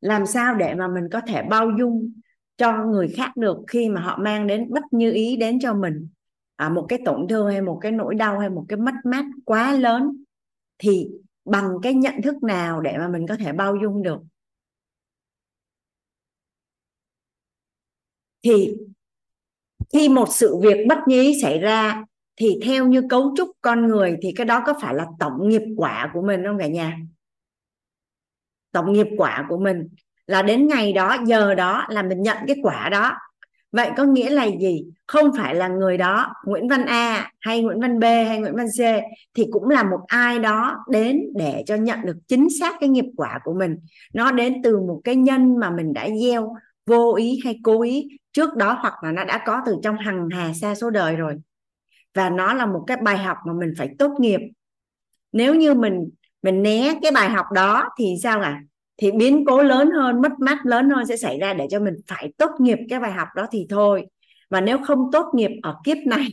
[0.00, 2.12] làm sao để mà mình có thể bao dung
[2.56, 6.08] cho người khác được khi mà họ mang đến bất như ý đến cho mình?
[6.56, 9.24] À, một cái tổn thương hay một cái nỗi đau hay một cái mất mát
[9.44, 10.24] quá lớn
[10.78, 11.08] thì
[11.44, 14.20] bằng cái nhận thức nào để mà mình có thể bao dung được?
[18.42, 18.74] Thì
[19.92, 22.04] khi một sự việc bất nhí xảy ra,
[22.36, 25.62] thì theo như cấu trúc con người thì cái đó có phải là tổng nghiệp
[25.76, 26.98] quả của mình không cả nhà?
[28.72, 29.88] Tổng nghiệp quả của mình
[30.26, 33.12] là đến ngày đó, giờ đó là mình nhận cái quả đó.
[33.72, 34.84] Vậy có nghĩa là gì?
[35.06, 38.66] Không phải là người đó, Nguyễn Văn A hay Nguyễn Văn B hay Nguyễn Văn
[38.66, 38.80] C,
[39.34, 43.04] thì cũng là một ai đó đến để cho nhận được chính xác cái nghiệp
[43.16, 43.76] quả của mình.
[44.14, 46.54] Nó đến từ một cái nhân mà mình đã gieo
[46.86, 50.28] vô ý hay cố ý trước đó hoặc là nó đã có từ trong hằng
[50.32, 51.36] hà xa số đời rồi.
[52.14, 54.40] Và nó là một cái bài học mà mình phải tốt nghiệp.
[55.32, 56.10] Nếu như mình
[56.42, 58.62] mình né cái bài học đó thì sao à
[58.96, 61.94] thì biến cố lớn hơn, mất mát lớn hơn sẽ xảy ra để cho mình
[62.06, 64.06] phải tốt nghiệp cái bài học đó thì thôi.
[64.50, 66.28] Và nếu không tốt nghiệp ở kiếp này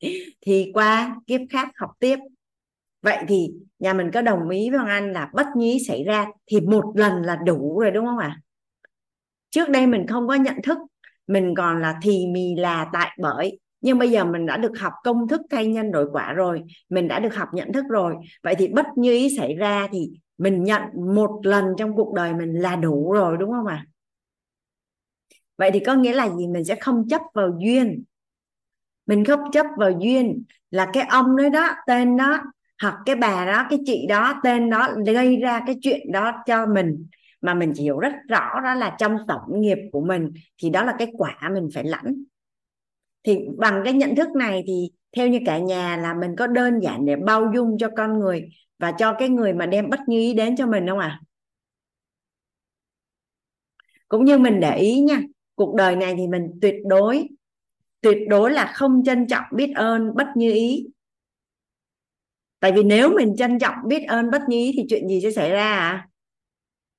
[0.40, 2.18] thì qua kiếp khác học tiếp.
[3.02, 6.26] Vậy thì nhà mình có đồng ý với Hoàng Anh là bất nhí xảy ra
[6.46, 8.38] thì một lần là đủ rồi, đúng không ạ?
[8.38, 8.40] À?
[9.50, 10.78] trước đây mình không có nhận thức
[11.30, 14.92] mình còn là thì mì là tại bởi nhưng bây giờ mình đã được học
[15.04, 18.14] công thức thay nhân đổi quả rồi, mình đã được học nhận thức rồi.
[18.42, 20.82] Vậy thì bất như ý xảy ra thì mình nhận
[21.14, 23.84] một lần trong cuộc đời mình là đủ rồi, đúng không ạ?
[23.86, 23.90] À?
[25.60, 26.46] vậy thì có nghĩa là gì?
[26.46, 28.04] Mình sẽ không chấp vào duyên.
[29.06, 32.40] Mình không chấp vào duyên là cái ông đấy đó, tên đó,
[32.82, 36.66] hoặc cái bà đó, cái chị đó, tên đó, gây ra cái chuyện đó cho
[36.66, 37.06] mình
[37.40, 40.84] mà mình chỉ hiểu rất rõ đó là trong tổng nghiệp của mình thì đó
[40.84, 42.14] là cái quả mình phải lãnh.
[43.22, 46.80] Thì bằng cái nhận thức này thì theo như cả nhà là mình có đơn
[46.80, 50.18] giản để bao dung cho con người và cho cái người mà đem bất như
[50.18, 51.20] ý đến cho mình không à
[54.10, 55.22] cũng như mình để ý nha,
[55.54, 57.28] cuộc đời này thì mình tuyệt đối
[58.00, 60.86] tuyệt đối là không trân trọng biết ơn bất như ý.
[62.60, 65.30] Tại vì nếu mình trân trọng biết ơn bất như ý thì chuyện gì sẽ
[65.30, 66.09] xảy ra à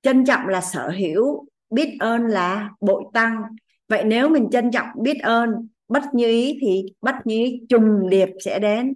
[0.02, 3.42] trân trọng là sở hữu, biết ơn là bội tăng.
[3.88, 8.08] Vậy nếu mình trân trọng, biết ơn, bất như ý thì bất như ý, trùng
[8.10, 8.94] điệp sẽ đến.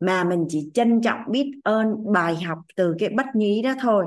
[0.00, 3.74] Mà mình chỉ trân trọng, biết ơn, bài học từ cái bất như ý đó
[3.80, 4.06] thôi.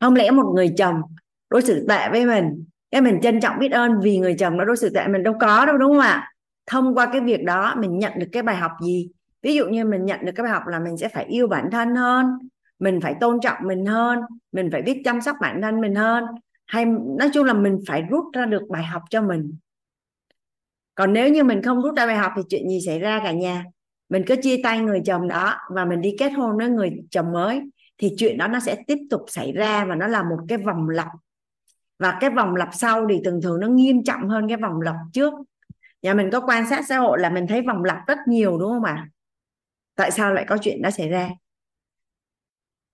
[0.00, 1.02] Không lẽ một người chồng
[1.50, 2.64] đối xử tệ với mình?
[2.90, 5.34] Cái mình trân trọng, biết ơn vì người chồng đó đối xử tệ mình đâu
[5.40, 6.32] có đâu, đúng không ạ?
[6.66, 9.08] Thông qua cái việc đó, mình nhận được cái bài học gì?
[9.44, 11.70] Ví dụ như mình nhận được cái bài học là mình sẽ phải yêu bản
[11.70, 12.26] thân hơn,
[12.78, 14.20] mình phải tôn trọng mình hơn,
[14.52, 16.24] mình phải biết chăm sóc bản thân mình hơn,
[16.66, 16.84] hay
[17.18, 19.56] nói chung là mình phải rút ra được bài học cho mình.
[20.94, 23.32] Còn nếu như mình không rút ra bài học thì chuyện gì xảy ra cả
[23.32, 23.64] nhà?
[24.08, 27.32] Mình cứ chia tay người chồng đó và mình đi kết hôn với người chồng
[27.32, 27.62] mới,
[27.98, 30.88] thì chuyện đó nó sẽ tiếp tục xảy ra và nó là một cái vòng
[30.88, 31.08] lặp.
[31.98, 34.96] Và cái vòng lặp sau thì thường thường nó nghiêm trọng hơn cái vòng lặp
[35.12, 35.32] trước.
[36.02, 38.70] Nhà mình có quan sát xã hội là mình thấy vòng lặp rất nhiều, đúng
[38.70, 39.08] không ạ?
[39.94, 41.30] Tại sao lại có chuyện đó xảy ra?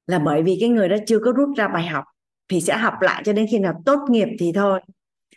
[0.07, 2.05] Là bởi vì cái người đó chưa có rút ra bài học
[2.48, 4.80] thì sẽ học lại cho đến khi nào tốt nghiệp thì thôi.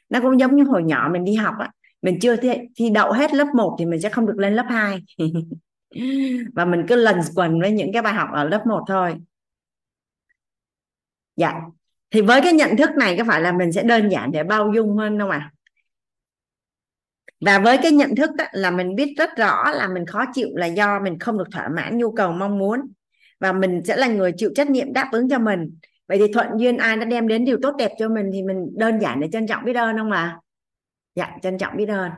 [0.10, 1.72] Nó cũng giống như hồi nhỏ mình đi học á
[2.04, 4.66] mình chưa thi, thi đậu hết lớp 1 thì mình sẽ không được lên lớp
[4.70, 5.04] 2
[6.56, 9.16] và mình cứ lần quần với những cái bài học ở lớp 1 thôi.
[11.36, 11.62] Dạ.
[12.12, 14.72] Thì với cái nhận thức này có phải là mình sẽ đơn giản để bao
[14.76, 15.38] dung hơn không ạ?
[15.38, 15.52] à?
[17.46, 20.48] Và với cái nhận thức đó, là mình biết rất rõ là mình khó chịu
[20.54, 22.80] là do mình không được thỏa mãn nhu cầu mong muốn.
[23.40, 25.78] Và mình sẽ là người chịu trách nhiệm đáp ứng cho mình.
[26.08, 28.68] Vậy thì thuận duyên ai đã đem đến điều tốt đẹp cho mình thì mình
[28.78, 30.40] đơn giản để trân trọng biết ơn không à
[31.16, 32.12] dạ trân trọng biết ơn.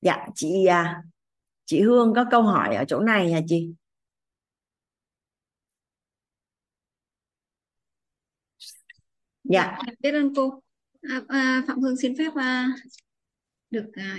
[0.00, 1.02] Dạ chị à,
[1.64, 3.74] chị Hương có câu hỏi ở chỗ này hả chị?
[9.44, 10.62] Dạ, dạ biết ơn cô.
[11.02, 12.68] À, à, Phạm Hương xin phép à,
[13.74, 14.18] được à,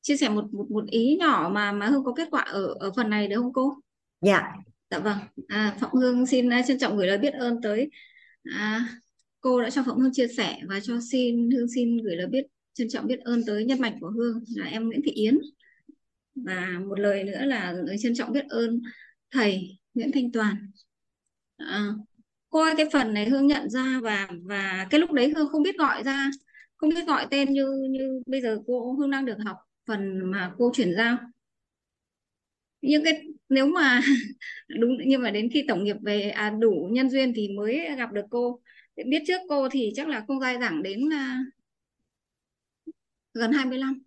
[0.00, 2.92] chia sẻ một, một một ý nhỏ mà mà Hương có kết quả ở ở
[2.96, 3.74] phần này được không cô?
[4.20, 4.52] Dạ.
[4.90, 5.18] Dạ vâng.
[5.48, 7.90] À, Phạm Hương xin à, trân trọng gửi lời biết ơn tới.
[8.42, 8.88] À,
[9.40, 12.46] cô đã cho Phạm Hương chia sẻ và cho xin Hương xin gửi lời biết
[12.74, 15.38] trân trọng biết ơn tới nhân mạch của Hương là em Nguyễn Thị Yến.
[16.34, 18.82] Và một lời nữa là trân trọng biết ơn
[19.30, 20.56] thầy Nguyễn Thanh Toàn.
[21.56, 21.88] À,
[22.48, 25.78] qua cái phần này Hương nhận ra và và cái lúc đấy Hương không biết
[25.78, 26.30] gọi ra
[26.76, 29.56] không biết gọi tên như như bây giờ cô Hương đang được học
[29.86, 31.18] phần mà cô chuyển giao.
[32.80, 34.00] Nhưng cái nếu mà
[34.80, 38.12] đúng nhưng mà đến khi tổng nghiệp về à, đủ nhân duyên thì mới gặp
[38.12, 38.60] được cô.
[39.06, 41.54] Biết trước cô thì chắc là không dai dẳng đến uh,
[43.34, 44.02] gần 25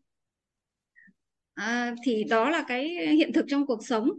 [1.54, 4.10] à, thì đó là cái hiện thực trong cuộc sống.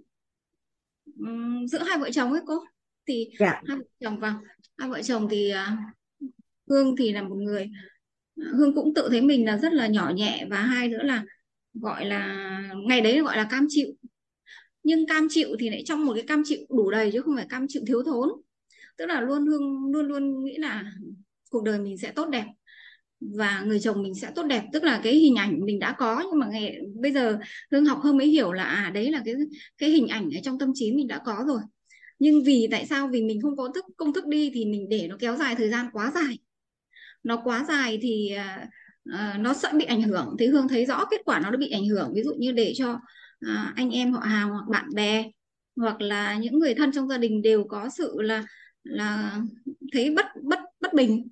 [1.23, 2.55] Uhm, giữa hai vợ chồng ấy cô.
[3.07, 3.31] Thì.
[3.39, 3.63] Dạ.
[3.67, 4.41] hai vợ chồng vào.
[4.79, 5.79] Hai vợ chồng thì uh,
[6.69, 7.71] Hương thì là một người
[8.53, 11.25] Hương cũng tự thấy mình là rất là nhỏ nhẹ và hai nữa là,
[11.75, 12.49] gọi là,
[12.87, 13.89] ngày đấy gọi là cam chịu.
[14.83, 17.47] Nhưng cam chịu thì lại trong một cái cam chịu đủ đầy chứ không phải
[17.49, 18.29] cam chịu thiếu thốn.
[18.97, 20.93] Tức là luôn hương, luôn luôn nghĩ là
[21.51, 22.45] cuộc đời mình sẽ tốt đẹp
[23.21, 24.63] và người chồng mình sẽ tốt đẹp.
[24.73, 27.39] Tức là cái hình ảnh mình đã có nhưng mà ngày, bây giờ
[27.73, 29.35] hương học hơn mới hiểu là à đấy là cái
[29.79, 31.61] cái hình ảnh ở trong tâm trí mình đã có rồi.
[32.19, 33.09] Nhưng vì tại sao?
[33.09, 35.71] Vì mình không có thức, công thức đi thì mình để nó kéo dài thời
[35.71, 36.39] gian quá dài
[37.29, 38.37] nó quá dài thì
[39.09, 40.37] uh, nó sẽ bị ảnh hưởng.
[40.39, 42.13] Thì hương thấy rõ kết quả nó đã bị ảnh hưởng.
[42.15, 45.31] Ví dụ như để cho uh, anh em họ hàng hoặc bạn bè
[45.77, 48.45] hoặc là những người thân trong gia đình đều có sự là
[48.83, 49.41] là
[49.93, 51.29] thấy bất bất bất bình.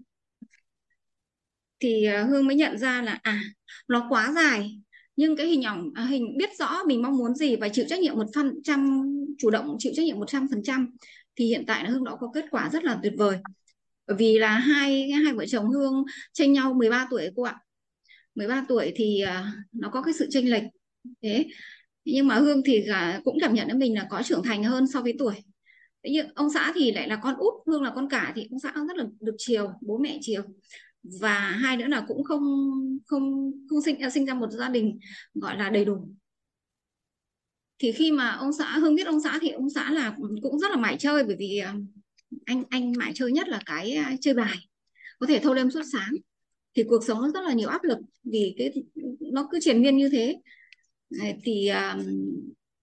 [1.80, 3.40] Thì uh, hương mới nhận ra là à
[3.88, 4.80] nó quá dài.
[5.16, 8.14] Nhưng cái hình ảnh hình biết rõ mình mong muốn gì và chịu trách nhiệm
[8.14, 9.02] một phần trăm
[9.38, 10.90] chủ động chịu trách nhiệm một trăm phần trăm
[11.36, 13.38] thì hiện tại là hương đã có kết quả rất là tuyệt vời
[14.06, 17.56] bởi vì là hai hai vợ chồng hương tranh nhau 13 tuổi cô ạ.
[18.34, 20.62] 13 tuổi thì uh, nó có cái sự chênh lệch.
[21.22, 21.46] Thế
[22.04, 24.86] nhưng mà hương thì à, cũng cảm nhận đến mình là có trưởng thành hơn
[24.86, 25.34] so với tuổi.
[26.04, 28.60] Thế nhưng ông xã thì lại là con út hương là con cả thì ông
[28.60, 30.42] xã rất là được chiều bố mẹ chiều.
[31.20, 32.42] Và hai nữa là cũng không
[33.06, 34.98] không không sinh à, sinh ra một gia đình
[35.34, 36.08] gọi là đầy đủ.
[37.78, 40.70] Thì khi mà ông xã hương biết ông xã thì ông xã là cũng rất
[40.70, 41.62] là mải chơi bởi vì
[42.44, 44.56] anh anh mải chơi nhất là cái à, chơi bài.
[45.18, 46.12] Có thể thâu đêm suốt sáng.
[46.76, 48.72] Thì cuộc sống nó rất là nhiều áp lực vì cái
[49.20, 50.36] nó cứ triền miên như thế.
[51.44, 52.00] Thì um,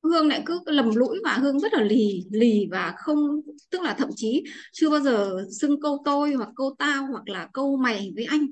[0.04, 3.94] hương lại cứ lầm lũi và hương rất là lì lì và không tức là
[3.94, 8.12] thậm chí chưa bao giờ xưng câu tôi hoặc câu tao hoặc là câu mày
[8.16, 8.48] với anh.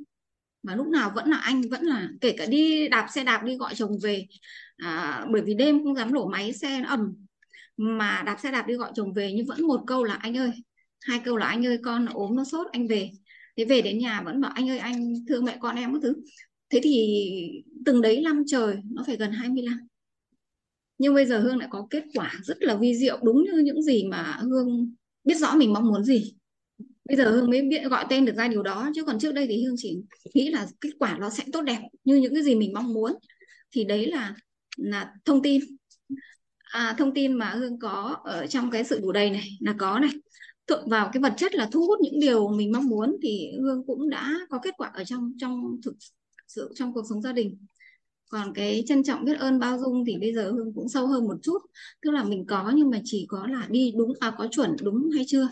[0.63, 3.57] Mà lúc nào vẫn là anh vẫn là kể cả đi đạp xe đạp đi
[3.57, 4.25] gọi chồng về
[4.77, 7.13] à, bởi vì đêm không dám nổ máy xe nó ẩm
[7.77, 10.51] mà đạp xe đạp đi gọi chồng về nhưng vẫn một câu là anh ơi
[11.01, 13.09] hai câu là anh ơi con ốm nó sốt anh về.
[13.57, 16.13] Thế về đến nhà vẫn bảo anh ơi anh thương mẹ con em các thứ.
[16.69, 17.23] Thế thì
[17.85, 19.77] từng đấy năm trời nó phải gần 20 năm
[21.01, 23.83] nhưng bây giờ hương lại có kết quả rất là vi diệu đúng như những
[23.83, 24.93] gì mà hương
[25.23, 26.33] biết rõ mình mong muốn gì.
[27.05, 29.47] Bây giờ hương mới biết gọi tên được ra điều đó chứ còn trước đây
[29.47, 29.97] thì hương chỉ
[30.33, 33.11] nghĩ là kết quả nó sẽ tốt đẹp như những cái gì mình mong muốn.
[33.71, 34.35] Thì đấy là
[34.77, 35.61] là thông tin.
[36.59, 39.99] À, thông tin mà hương có ở trong cái sự đủ đầy này là có
[39.99, 40.11] này
[40.71, 43.85] thượng vào cái vật chất là thu hút những điều mình mong muốn thì hương
[43.87, 45.95] cũng đã có kết quả ở trong trong thực
[46.47, 47.57] sự trong cuộc sống gia đình.
[48.29, 51.27] Còn cái trân trọng biết ơn bao dung thì bây giờ hương cũng sâu hơn
[51.27, 51.57] một chút.
[52.01, 55.09] Tức là mình có nhưng mà chỉ có là đi đúng à có chuẩn đúng
[55.15, 55.49] hay chưa?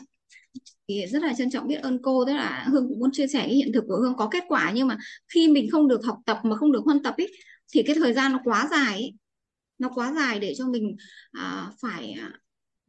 [0.88, 2.26] Thì rất là trân trọng biết ơn cô.
[2.26, 4.72] Tức là hương cũng muốn chia sẻ cái hiện thực của hương có kết quả
[4.76, 4.98] nhưng mà
[5.34, 7.26] khi mình không được học tập mà không được huân tập ý,
[7.74, 9.14] thì cái thời gian nó quá dài ý.
[9.78, 10.96] nó quá dài để cho mình
[11.32, 12.34] à, phải à,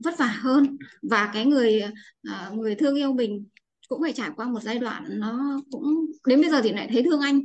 [0.04, 0.76] vất vả hơn.
[1.02, 1.82] Và cái người
[2.22, 3.46] à, người thương yêu mình
[3.88, 5.84] cũng phải trải qua một giai đoạn nó cũng
[6.26, 7.40] đến bây giờ thì lại thấy thương anh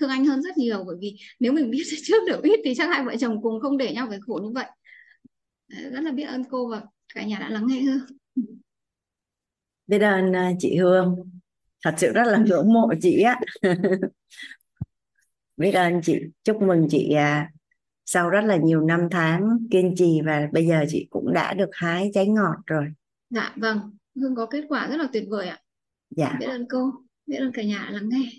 [0.00, 0.84] thương anh hơn rất nhiều.
[0.86, 3.78] Bởi vì nếu mình biết trước được ít thì chắc hai vợ chồng cùng không
[3.78, 4.66] để nhau phải khổ như vậy.
[5.68, 6.82] Rất là biết ơn cô và
[7.14, 8.00] cả nhà đã lắng nghe hương
[9.90, 11.16] biết ơn à, chị Hương.
[11.84, 13.40] Thật sự rất là ngưỡng mộ chị á.
[15.56, 16.18] Biết ơn chị.
[16.44, 17.50] Chúc mừng chị à,
[18.12, 21.70] sau rất là nhiều năm tháng kiên trì và bây giờ chị cũng đã được
[21.72, 22.86] hái trái ngọt rồi.
[23.30, 23.96] Dạ vâng.
[24.16, 25.58] Hương có kết quả rất là tuyệt vời ạ.
[26.10, 26.36] Dạ.
[26.40, 26.92] Biết ơn cô
[27.26, 28.30] biết ơn cả nhà lắng nghe.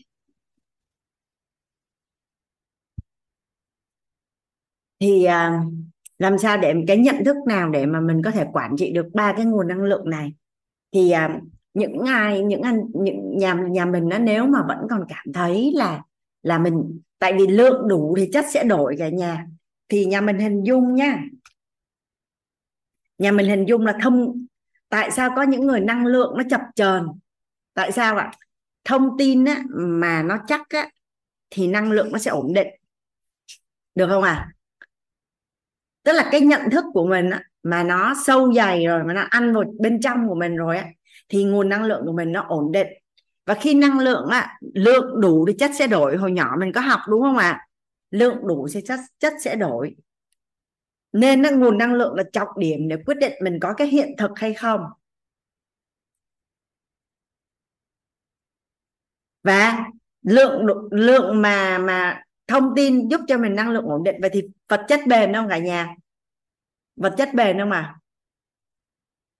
[5.00, 5.64] Thì à,
[6.18, 9.08] làm sao để cái nhận thức nào để mà mình có thể quản trị được
[9.14, 10.34] ba cái nguồn năng lượng này?
[10.94, 11.42] Thì à,
[11.74, 15.72] những ai những anh những nhà nhà mình đó nếu mà vẫn còn cảm thấy
[15.76, 16.04] là
[16.44, 19.48] là mình tại vì lượng đủ thì chất sẽ đổi cả nhà
[19.92, 21.24] thì nhà mình hình dung nha.
[23.18, 24.46] Nhà mình hình dung là thông
[24.90, 27.08] tại sao có những người năng lượng nó chập chờn?
[27.74, 28.32] Tại sao ạ?
[28.84, 30.90] Thông tin á, mà nó chắc á,
[31.50, 32.68] thì năng lượng nó sẽ ổn định.
[33.96, 34.34] Được không ạ?
[34.34, 34.52] À?
[36.04, 39.22] tức là cái nhận thức của mình á, mà nó sâu dày rồi mà nó
[39.30, 40.86] ăn vào bên trong của mình rồi á
[41.30, 42.88] thì nguồn năng lượng của mình nó ổn định.
[43.46, 46.18] Và khi năng lượng á, lượng đủ thì chất sẽ đổi.
[46.18, 47.50] Hồi nhỏ mình có học đúng không ạ?
[47.50, 47.68] à?
[48.12, 49.96] Lượng đủ thì chất chất sẽ đổi.
[51.14, 54.16] Nên năng nguồn năng lượng là trọng điểm để quyết định mình có cái hiện
[54.18, 54.82] thực hay không.
[59.44, 59.86] Và
[60.22, 64.16] lượng lượng mà mà thông tin giúp cho mình năng lượng ổn định.
[64.22, 65.96] Vậy thì vật chất bền không cả nhà?
[66.96, 67.96] Vật chất bền không mà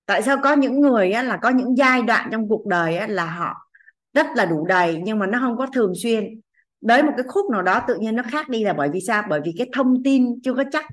[0.06, 3.08] tại sao có những người á, là có những giai đoạn trong cuộc đời á,
[3.08, 3.70] là họ
[4.14, 6.42] rất là đủ đầy nhưng mà nó không có thường xuyên
[6.82, 9.24] đến một cái khúc nào đó tự nhiên nó khác đi là bởi vì sao?
[9.30, 10.86] Bởi vì cái thông tin chưa có chắc.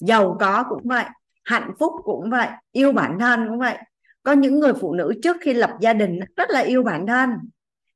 [0.00, 1.04] Giàu có cũng vậy
[1.46, 3.76] hạnh phúc cũng vậy yêu bản thân cũng vậy.
[4.22, 7.30] Có những người phụ nữ trước khi lập gia đình rất là yêu bản thân.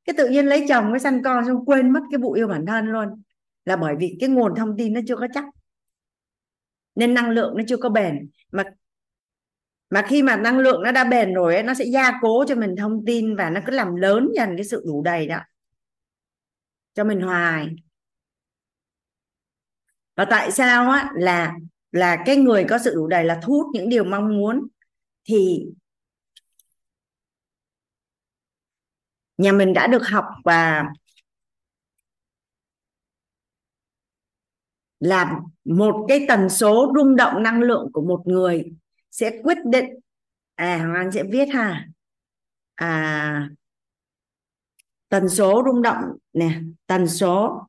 [0.04, 2.66] Cái tự nhiên lấy chồng với sanh con xong quên mất cái vụ yêu bản
[2.66, 3.22] thân luôn.
[3.64, 5.44] Là bởi vì cái nguồn thông tin nó chưa có chắc.
[6.94, 8.30] Nên năng lượng nó chưa có bền.
[8.52, 8.64] Mà
[9.90, 12.54] mà khi mà năng lượng nó đã bền rồi ấy, nó sẽ gia cố cho
[12.54, 15.38] mình thông tin và nó cứ làm lớn dần cái sự đủ đầy đó
[16.94, 17.68] cho mình hoài.
[20.16, 21.54] Và tại sao á, là
[21.92, 24.66] là cái người có sự đủ đầy là thu hút những điều mong muốn,
[25.24, 25.66] thì
[29.38, 30.84] nhà mình đã được học và
[35.00, 38.72] là một cái tần số rung động năng lượng của một người
[39.10, 39.86] sẽ quyết định
[40.54, 41.88] à Hoàng Anh sẽ viết ha.
[42.74, 43.48] À
[45.10, 47.66] tần số rung động nè tần số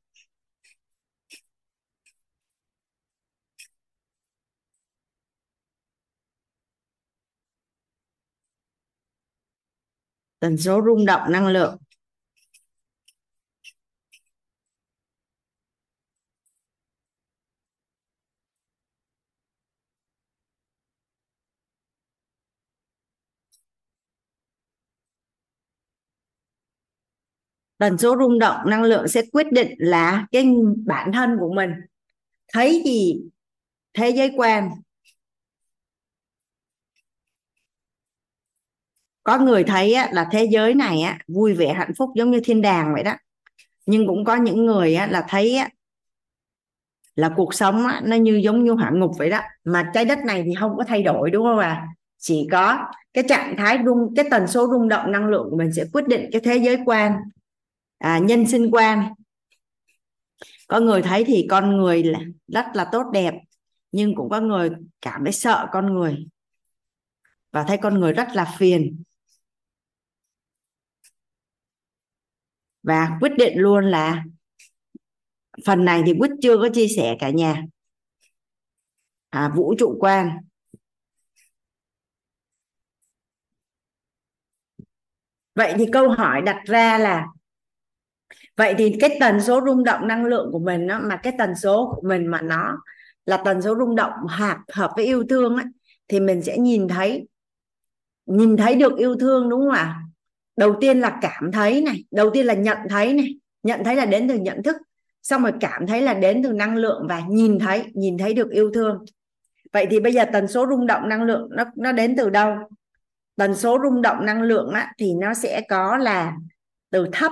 [10.40, 11.78] tần số rung động năng lượng.
[27.82, 30.46] Tần số rung động năng lượng sẽ quyết định là cái
[30.86, 31.72] bản thân của mình.
[32.54, 33.22] Thấy gì?
[33.94, 34.70] Thế giới quan.
[39.24, 42.42] Có người thấy á, là thế giới này á, vui vẻ hạnh phúc giống như
[42.44, 43.16] thiên đàng vậy đó.
[43.86, 45.70] Nhưng cũng có những người á, là thấy á,
[47.16, 49.40] là cuộc sống á, nó như giống như hỏa ngục vậy đó.
[49.64, 51.68] Mà trái đất này thì không có thay đổi đúng không ạ?
[51.70, 51.88] À?
[52.18, 52.78] chỉ có
[53.14, 56.08] cái trạng thái rung cái tần số rung động năng lượng của mình sẽ quyết
[56.08, 57.14] định cái thế giới quan
[58.02, 59.14] à, nhân sinh quan.
[60.68, 63.34] Có người thấy thì con người là rất là tốt đẹp
[63.92, 64.70] nhưng cũng có người
[65.02, 66.28] cảm thấy sợ con người
[67.52, 69.04] và thấy con người rất là phiền.
[72.84, 74.24] Và quyết định luôn là
[75.66, 77.64] phần này thì quyết chưa có chia sẻ cả nhà.
[79.30, 80.38] À, vũ trụ quan.
[85.56, 87.26] Vậy thì câu hỏi đặt ra là
[88.62, 91.56] vậy thì cái tần số rung động năng lượng của mình đó, mà cái tần
[91.56, 92.78] số của mình mà nó
[93.26, 95.66] là tần số rung động hợp hợp với yêu thương ấy,
[96.08, 97.28] thì mình sẽ nhìn thấy
[98.26, 100.02] nhìn thấy được yêu thương đúng không ạ?
[100.58, 104.06] Đầu tiên là cảm thấy này đầu tiên là nhận thấy này nhận thấy là
[104.06, 104.76] đến từ nhận thức
[105.24, 108.50] xong rồi cảm thấy là đến từ năng lượng và nhìn thấy nhìn thấy được
[108.52, 109.06] yêu thương.
[109.74, 112.56] Vậy thì bây giờ tần số rung động năng lượng nó nó đến từ đâu?
[113.36, 116.34] Tần số rung động năng lượng á, thì nó sẽ có là
[116.92, 117.32] từ thấp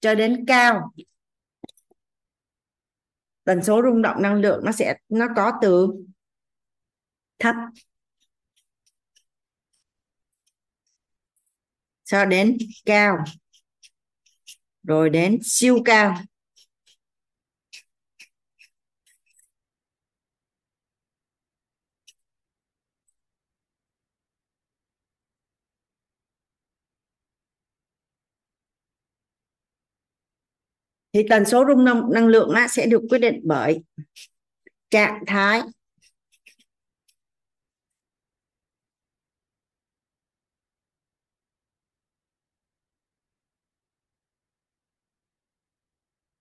[0.00, 0.92] cho đến cao,
[3.44, 5.88] tần số rung động năng lượng nó sẽ, nó có từ
[7.38, 7.54] thấp.
[12.04, 13.16] Cho đến cao,
[14.82, 16.14] rồi đến siêu cao.
[31.16, 33.82] Thì tần số rung năng, năng lượng á, sẽ được quyết định bởi
[34.90, 35.62] trạng thái.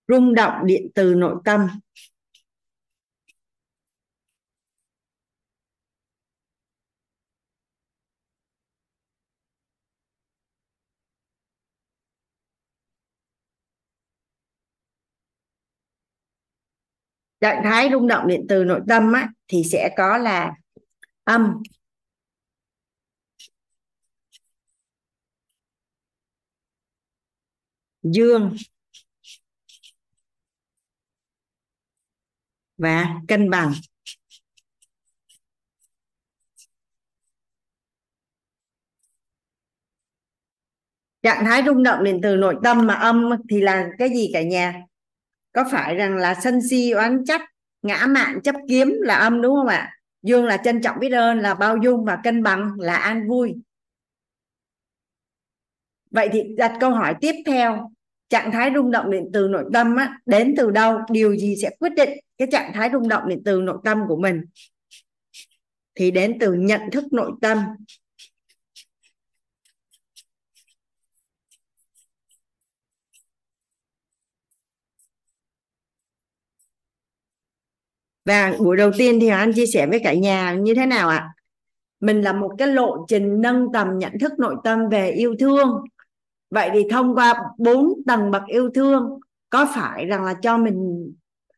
[0.08, 1.68] Rung động điện từ nội tâm.
[17.42, 20.52] Trạng thái rung động điện từ nội tâm á, thì sẽ có là
[21.24, 21.64] âm.
[28.04, 28.56] Dương.
[32.78, 33.74] Và cân bằng.
[41.24, 44.42] Trạng thái rung động điện từ nội tâm mà âm thì là cái gì cả
[44.42, 44.82] nhà?
[45.56, 47.42] Có phải rằng là sân si oán trách
[47.82, 49.92] ngã mạn chấp kiếm là âm đúng không ạ?
[50.24, 53.56] Dương là trân trọng biết ơn là bao dung và cân bằng là an vui.
[56.12, 57.92] Vậy thì đặt câu hỏi tiếp theo.
[58.30, 61.00] Trạng thái rung động điện từ nội tâm á, đến từ đâu?
[61.12, 64.18] Điều gì sẽ quyết định cái trạng thái rung động điện từ nội tâm của
[64.18, 64.42] mình?
[65.96, 67.58] Thì đến từ nhận thức nội tâm.
[78.26, 81.30] Và buổi đầu tiên thì anh chia sẻ với cả nhà như thế nào ạ?
[82.00, 85.84] Mình là một cái lộ trình nâng tầm nhận thức nội tâm về yêu thương.
[86.50, 89.20] Vậy thì thông qua bốn tầng bậc yêu thương
[89.50, 91.12] có phải rằng là cho mình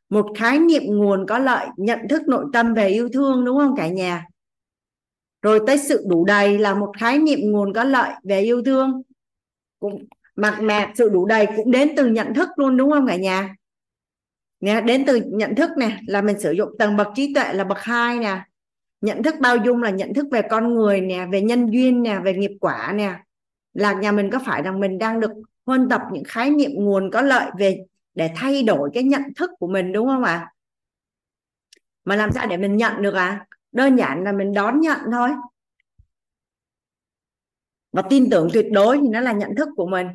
[0.09, 3.75] một khái niệm nguồn có lợi nhận thức nội tâm về yêu thương đúng không
[3.75, 4.25] cả nhà?
[5.41, 9.01] Rồi tới sự đủ đầy là một khái niệm nguồn có lợi về yêu thương.
[9.79, 10.05] Cũng
[10.35, 13.55] mà mà sự đủ đầy cũng đến từ nhận thức luôn đúng không cả nhà
[14.59, 17.63] nè, đến từ nhận thức nè, là mình sử dụng tầng bậc trí tuệ là
[17.63, 18.41] bậc hai nè.
[19.01, 22.19] Nhận thức bao dung là nhận thức về con người nè, về nhân duyên nè,
[22.23, 23.19] về nghiệp quả nè.
[23.73, 25.31] Là nhà mình có phải rằng mình đang được
[25.65, 29.49] huân tập những khái niệm nguồn có lợi về để thay đổi cái nhận thức
[29.59, 30.53] của mình, đúng không ạ?
[32.05, 35.29] Mà làm sao để mình nhận được à đơn giản là mình đón nhận thôi.
[37.91, 40.07] Và tin tưởng tuyệt đối thì nó là nhận thức của mình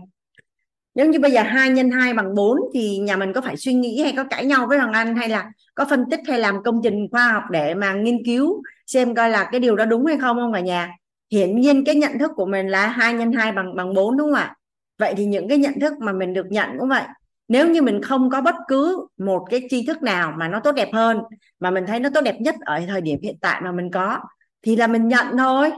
[0.95, 3.75] nếu như bây giờ hai nhân hai bằng 4 thì nhà mình có phải suy
[3.75, 6.63] nghĩ hay có cãi nhau với hoàng anh hay là có phân tích hay làm
[6.63, 10.07] công trình khoa học để mà nghiên cứu xem coi là cái điều đó đúng
[10.07, 10.91] hay không không cả nhà?
[11.31, 14.27] Hiển nhiên cái nhận thức của mình là hai nhân hai bằng bằng 4 đúng
[14.27, 14.57] không ạ?
[14.99, 17.03] Vậy thì những cái nhận thức mà mình được nhận cũng vậy.
[17.49, 20.73] Nếu như mình không có bất cứ một cái tri thức nào mà nó tốt
[20.73, 21.19] đẹp hơn,
[21.61, 24.19] mà mình thấy nó tốt đẹp nhất ở thời điểm hiện tại mà mình có,
[24.63, 25.71] thì là mình nhận thôi.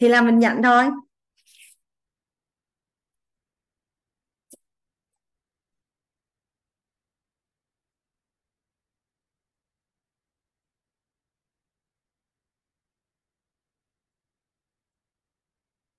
[0.00, 0.84] Thì là mình nhận thôi.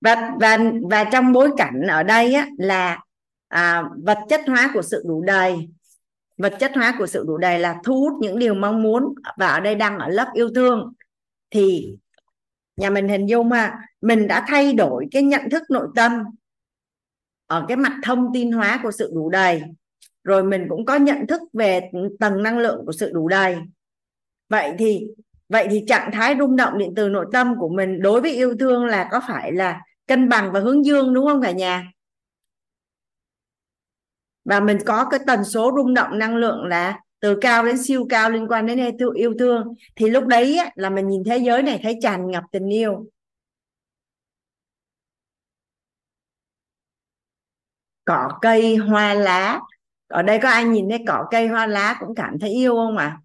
[0.00, 0.58] Và và
[0.90, 3.00] và trong bối cảnh ở đây á, là
[3.48, 5.68] à, vật chất hóa của sự đủ đầy.
[6.36, 9.46] Vật chất hóa của sự đủ đầy là thu hút những điều mong muốn và
[9.46, 10.92] ở đây đang ở lớp yêu thương.
[11.50, 11.96] Thì
[12.76, 16.22] nhà mình hình dung mà mình đã thay đổi cái nhận thức nội tâm
[17.46, 19.62] ở cái mặt thông tin hóa của sự đủ đầy.
[20.24, 21.90] Rồi mình cũng có nhận thức về
[22.20, 23.56] tầng năng lượng của sự đủ đầy.
[24.48, 25.06] Vậy thì
[25.48, 28.54] vậy thì trạng thái rung động điện từ nội tâm của mình đối với yêu
[28.60, 31.92] thương là có phải là cân bằng và hướng dương đúng không cả nhà?
[34.44, 38.06] Và mình có cái tần số rung động năng lượng là từ cao đến siêu
[38.10, 39.74] cao liên quan đến yêu thương.
[39.96, 43.06] Thì lúc đấy á, là mình nhìn thế giới này thấy tràn ngập tình yêu.
[48.04, 49.60] Cỏ cây hoa lá.
[50.06, 52.96] Ở đây có ai nhìn thấy cỏ cây hoa lá cũng cảm thấy yêu không
[52.96, 53.06] ạ?
[53.06, 53.20] À?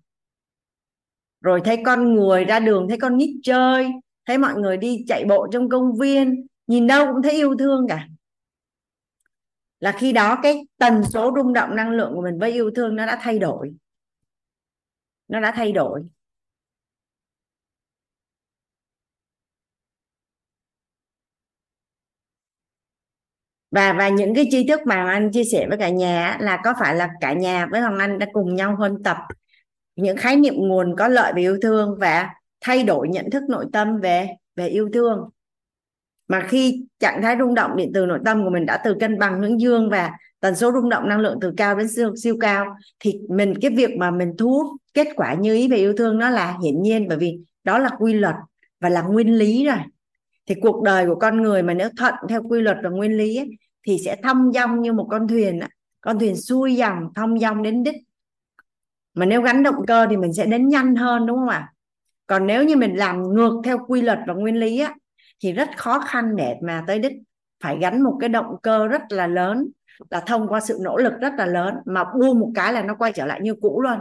[1.43, 3.91] rồi thấy con người ra đường thấy con nít chơi
[4.25, 7.88] thấy mọi người đi chạy bộ trong công viên nhìn đâu cũng thấy yêu thương
[7.89, 8.07] cả.
[9.80, 12.95] Là khi đó cái tần số rung động năng lượng của mình với yêu thương
[12.95, 13.74] nó đã thay đổi.
[15.28, 16.03] Nó đã thay đổi.
[23.72, 26.74] Và và những cái tri thức mà anh chia sẻ với cả nhà là có
[26.80, 29.18] phải là cả nhà với hoàng anh đã cùng nhau huân tập
[29.95, 32.30] những khái niệm nguồn có lợi về yêu thương và
[32.61, 35.30] thay đổi nhận thức nội tâm về về yêu thương?
[36.28, 39.19] Mà khi trạng thái rung động điện từ nội tâm của mình đã từ cân
[39.19, 42.38] bằng hướng dương và tần số rung động năng lượng từ cao đến siêu, siêu
[42.39, 42.65] cao
[42.99, 46.17] thì mình cái việc mà mình thu hút kết quả như ý về yêu thương
[46.17, 47.07] nó là hiển nhiên.
[47.07, 48.36] Bởi vì đó là quy luật
[48.80, 49.78] và là nguyên lý rồi.
[50.45, 53.38] Thì cuộc đời của con người mà nếu thuận theo quy luật và nguyên lý
[53.38, 53.49] ấy,
[53.88, 55.59] thì sẽ thong dong như một con thuyền
[56.01, 57.95] con thuyền xuôi dòng thong dong đến đích.
[59.13, 61.74] Mà nếu gắn động cơ thì mình sẽ đến nhanh hơn đúng không ạ?
[62.28, 64.95] Còn nếu như mình làm ngược theo quy luật và nguyên lý á,
[65.43, 67.13] thì rất khó khăn để mà tới đích
[67.63, 69.67] phải gắn một cái động cơ rất là lớn,
[70.09, 72.95] là thông qua sự nỗ lực rất là lớn mà buông một cái là nó
[72.95, 73.99] quay trở lại như cũ luôn.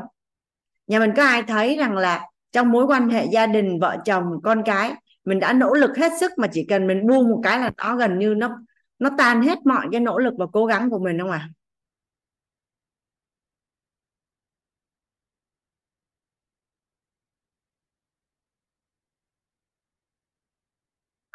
[0.86, 4.24] Nhà mình có ai thấy rằng là trong mối quan hệ gia đình, vợ chồng,
[4.44, 4.92] con cái,
[5.24, 7.96] mình đã nỗ lực hết sức mà chỉ cần mình buông một cái là nó
[7.96, 8.58] gần như nó
[8.98, 11.48] nó tan hết mọi cái nỗ lực và cố gắng của mình không à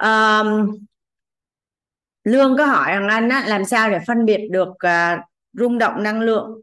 [0.03, 0.77] um,
[2.23, 5.19] lương có hỏi rằng anh á, làm sao để phân biệt được uh,
[5.53, 6.61] rung động năng lượng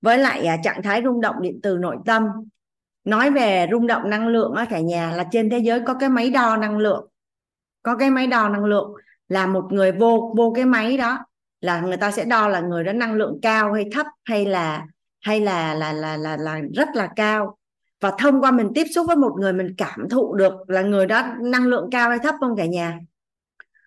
[0.00, 2.22] với lại uh, trạng thái rung động điện từ nội tâm?
[3.04, 6.08] Nói về rung động năng lượng á cả nhà là trên thế giới có cái
[6.08, 7.08] máy đo năng lượng.
[7.82, 8.94] Có cái máy đo năng lượng
[9.28, 11.18] là một người vô vô cái máy đó
[11.60, 14.86] là người ta sẽ đo là người đó năng lượng cao hay thấp hay là
[15.20, 17.56] hay là là là là, là rất là cao
[18.00, 21.06] và thông qua mình tiếp xúc với một người mình cảm thụ được là người
[21.06, 22.98] đó năng lượng cao hay thấp không cả nhà?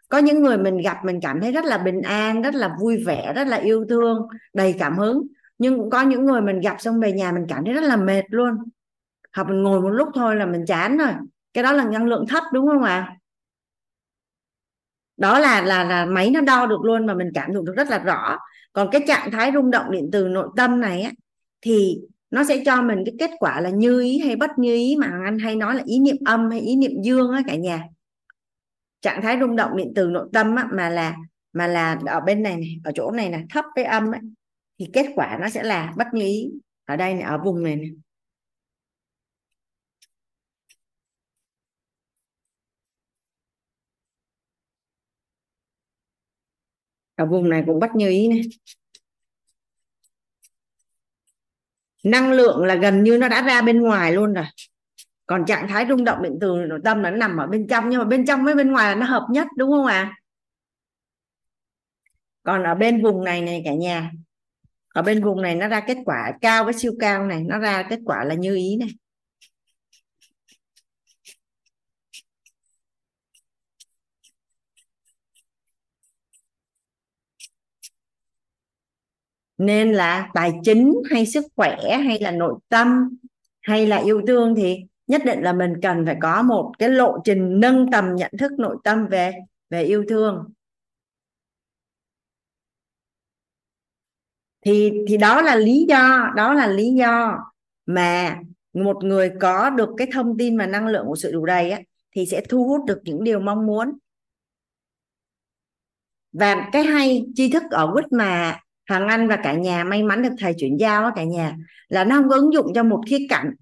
[0.09, 3.03] Có những người mình gặp mình cảm thấy rất là bình an, rất là vui
[3.05, 5.27] vẻ, rất là yêu thương, đầy cảm hứng.
[5.57, 7.95] Nhưng cũng có những người mình gặp xong về nhà mình cảm thấy rất là
[7.95, 8.57] mệt luôn.
[9.35, 11.11] Hoặc mình ngồi một lúc thôi là mình chán rồi.
[11.53, 13.07] Cái đó là năng lượng thấp, đúng không ạ?
[13.09, 13.17] À?
[15.17, 17.89] đó là là là máy nó đo được luôn mà mình cảm thụ được rất
[17.89, 18.37] là rõ.
[18.73, 21.11] Còn cái trạng thái rung động điện từ nội tâm này á,
[21.61, 21.97] thì
[22.33, 25.07] nó sẽ cho mình cái kết quả là như ý hay bất như ý mà
[25.25, 27.83] anh hay nói là ý niệm âm hay ý niệm dương á cả nhà.
[29.01, 31.15] Trạng thái rung động điện từ nội tâm á, mà là
[31.53, 34.21] mà là ở bên này, này ở chỗ này là thấp với âm ấy,
[34.79, 36.51] thì kết quả nó sẽ là bất như ý.
[36.85, 37.91] Ở đây này ở vùng này, này.
[47.15, 48.41] Ở vùng này cũng bắt như ý này.
[52.03, 54.45] Năng lượng là gần như nó đã ra bên ngoài luôn rồi
[55.25, 57.89] còn trạng thái rung động điện từ nội tâm là nó nằm ở bên trong,
[57.89, 60.15] nhưng mà bên trong với bên ngoài là nó hợp nhất, đúng không ạ à?
[62.43, 64.11] còn ở bên vùng này này cả nhà,
[64.93, 67.83] ở bên vùng này nó ra kết quả cao với siêu cao này, nó ra
[67.89, 68.89] kết quả là như ý này
[79.65, 83.17] nên là tài chính hay sức khỏe hay là nội tâm
[83.61, 84.77] hay là yêu thương thì
[85.07, 88.51] nhất định là mình cần phải có một cái lộ trình nâng tầm nhận thức
[88.57, 89.33] nội tâm về
[89.69, 90.53] về yêu thương.
[94.65, 97.39] Thì thì đó là lý do đó là lý do
[97.85, 98.39] mà
[98.73, 101.81] một người có được cái thông tin và năng lượng của sự đủ đầy á,
[102.15, 103.97] thì sẽ thu hút được những điều mong muốn.
[106.31, 110.21] Và cái hay tri thức ở quýt mà Hoàng Anh và cả nhà may mắn
[110.21, 111.57] được thầy chuyển giao cả nhà,
[111.87, 113.53] là nó không có ứng dụng cho một khía cạnh,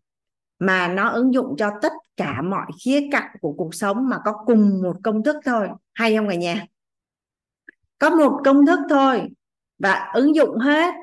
[0.60, 4.34] mà nó ứng dụng cho tất cả mọi khía cạnh của cuộc sống mà có
[4.46, 5.70] cùng một công thức thôi.
[5.94, 6.66] Hay không cả nhà?
[8.00, 9.30] Có một công thức thôi
[9.80, 10.94] và ứng dụng hết.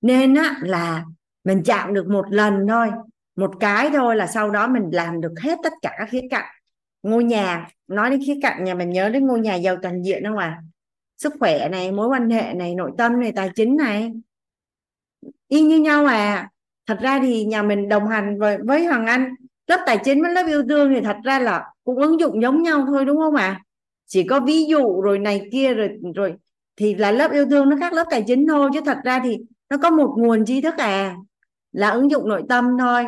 [0.00, 1.04] Nên á là
[1.44, 2.90] mình chạm được một lần thôi,
[3.36, 6.53] một cái thôi là sau đó mình làm được hết tất cả các khía cạnh
[7.04, 10.24] ngôi nhà, nói đến khía cạnh nhà, mình nhớ đến ngôi nhà giàu toàn diện
[10.24, 10.62] không à
[11.16, 14.12] sức khỏe này, mối quan hệ này, nội tâm này, tài chính này.
[15.48, 16.48] Y như nhau à.
[16.86, 19.34] Thật ra thì nhà mình đồng hành với với hoàng anh,
[19.66, 22.62] lớp tài chính với lớp yêu thương thì thật ra là cũng ứng dụng giống
[22.62, 23.46] nhau thôi, đúng không ạ?
[23.46, 23.60] À?
[24.06, 26.34] chỉ có ví dụ rồi này kia rồi rồi
[26.76, 29.38] thì là lớp yêu thương nó khác lớp tài chính thôi, chứ thật ra thì
[29.70, 31.16] nó có một nguồn tri thức à
[31.72, 33.04] là ứng dụng nội tâm thôi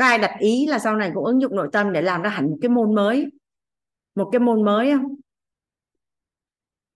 [0.00, 2.30] có ai đặt ý là sau này cũng ứng dụng nội tâm để làm ra
[2.30, 3.26] hẳn một cái môn mới.
[4.14, 5.14] Một cái môn mới không?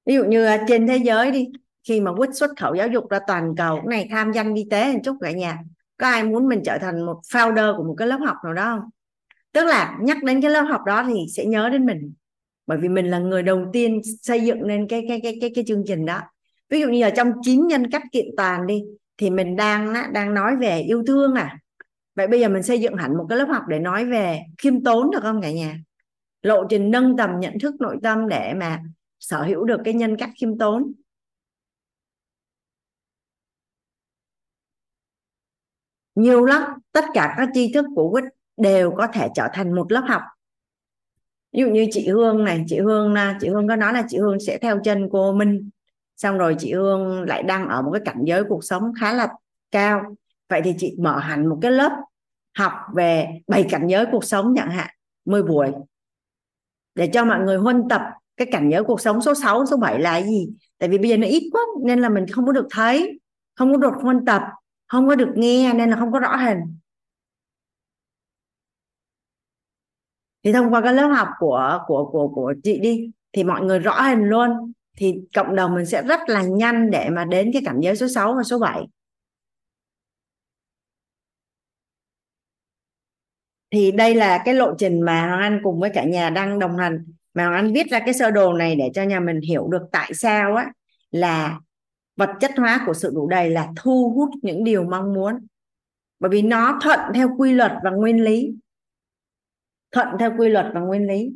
[0.07, 1.47] Ví dụ như à, trên thế giới đi,
[1.89, 4.67] khi mà quyết xuất khẩu giáo dục ra toàn cầu, cái này tham danh y
[4.71, 5.59] tế một chút cả nhà,
[5.97, 8.77] có ai muốn mình trở thành một founder của một cái lớp học nào đó
[8.77, 8.91] không?
[9.53, 12.13] Tức là nhắc đến cái lớp học đó thì sẽ nhớ đến mình,
[12.67, 15.65] bởi vì mình là người đầu tiên xây dựng nên cái cái cái cái cái
[15.67, 16.21] chương trình đó.
[16.69, 18.85] Ví dụ như ở trong chín nhân cách kiện toàn đi,
[19.19, 21.59] thì mình đang đang nói về yêu thương à
[22.15, 24.85] vậy bây giờ mình xây dựng hẳn một cái lớp học để nói về khiêm
[24.85, 25.79] tốn được không cả nhà?
[26.43, 28.83] Lộ trình nâng tầm nhận thức nội tâm để mà
[29.21, 30.93] sở hữu được cái nhân cách khiêm tốn.
[36.15, 36.63] Nhiều lắm,
[36.93, 38.25] tất cả các tri thức của quýt
[38.57, 40.23] đều có thể trở thành một lớp học.
[41.53, 44.19] Ví dụ như chị Hương này, chị Hương à, chị Hương có nói là chị
[44.19, 45.71] Hương sẽ theo chân cô Minh.
[46.17, 49.29] Xong rồi chị Hương lại đang ở một cái cảnh giới cuộc sống khá là
[49.71, 50.17] cao
[50.55, 51.93] vậy thì chị mở hẳn một cái lớp
[52.59, 54.91] học về bảy cảnh giới cuộc sống chẳng hạn
[55.25, 55.73] 10 buổi
[56.95, 58.03] để cho mọi người huân tập
[58.37, 60.49] cái cảnh giới cuộc sống số 6, số 7 là gì?
[60.79, 63.21] Tại vì bây giờ nó ít quá nên là mình không có được thấy
[63.55, 64.43] không có được huân tập
[64.87, 66.59] không có được nghe nên là không có rõ hình.
[70.45, 73.79] Thì thông qua cái lớp học của của của của chị đi thì mọi người
[73.79, 77.63] rõ hình luôn thì cộng đồng mình sẽ rất là nhanh để mà đến cái
[77.65, 78.87] cảnh giới số 6 và số 7
[83.75, 86.77] thì đây là cái lộ trình mà Hoàng Anh cùng với cả nhà đang đồng
[86.77, 87.05] hành.
[87.35, 89.83] Mà Hoàng Anh viết ra cái sơ đồ này để cho nhà mình hiểu được
[89.93, 90.73] tại sao á,
[91.11, 91.61] là
[92.17, 95.47] vật chất hóa của sự đủ đầy là thu hút những điều mong muốn.
[96.21, 98.55] Bởi vì nó thuận theo quy luật và nguyên lý.
[99.93, 101.33] Thuận theo quy luật và nguyên lý.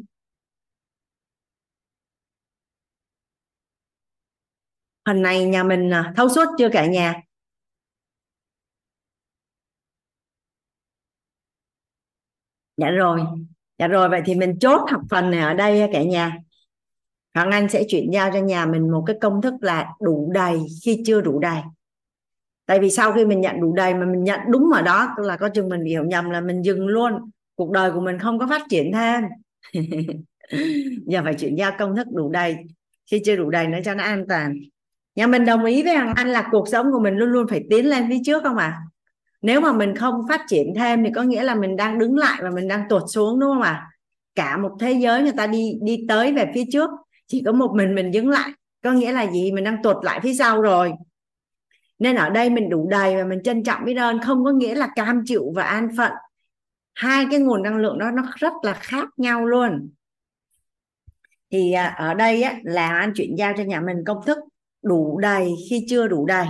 [5.06, 7.14] Phần này nhà mình à, thấu suốt chưa cả nhà?
[12.78, 13.20] Dạ rồi.
[13.78, 16.38] Dạ rồi, vậy thì mình chốt học phần này ở đây cả nhà.
[17.34, 20.58] Hoàng Anh sẽ chuyển giao cho nhà mình một cái công thức là đủ đầy
[20.84, 21.60] khi chưa đủ đầy.
[22.66, 25.36] Tại vì sau khi mình nhận đủ đầy mà mình nhận đúng ở đó là
[25.36, 27.30] có chừng mình hiểu nhầm là mình dừng luôn.
[27.54, 29.24] Cuộc đời của mình không có phát triển thêm.
[31.06, 32.56] Giờ phải chuyển giao công thức đủ đầy.
[33.10, 34.54] Khi chưa đủ đầy nữa cho nó an toàn.
[35.14, 37.64] Nhà mình đồng ý với Hoàng Anh là cuộc sống của mình luôn luôn phải
[37.70, 38.66] tiến lên phía trước không ạ?
[38.66, 38.82] à?
[39.42, 42.42] Nếu mà mình không phát triển thêm thì có nghĩa là mình đang đứng lại
[42.42, 43.70] và mình đang tuột xuống đúng không ạ?
[43.70, 43.88] À?
[44.38, 46.90] cả một thế giới người ta đi đi tới về phía trước
[47.26, 48.50] chỉ có một mình mình dừng lại.
[48.82, 49.52] Có nghĩa là gì?
[49.52, 50.92] Mình đang tuột lại phía sau rồi.
[51.98, 54.20] Nên ở đây mình đủ đầy và mình trân trọng biết ơn.
[54.22, 56.12] Không có nghĩa là cam chịu và an phận.
[56.94, 59.90] Hai cái nguồn năng lượng đó nó rất là khác nhau luôn.
[61.50, 64.38] Thì à, ở đây á, là anh chuyển giao cho nhà mình công thức
[64.82, 66.46] đủ đầy khi chưa đủ đầy.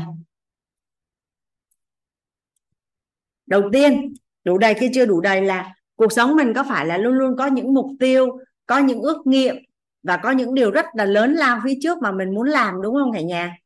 [3.48, 4.14] Đầu tiên,
[4.44, 7.36] đủ đầy khi chưa đủ đầy là cuộc sống mình có phải là luôn luôn
[7.36, 9.56] có những mục tiêu, có những ước nghiệm
[10.02, 12.94] và có những điều rất là lớn lao phía trước mà mình muốn làm, đúng
[12.94, 13.56] không cả nhà?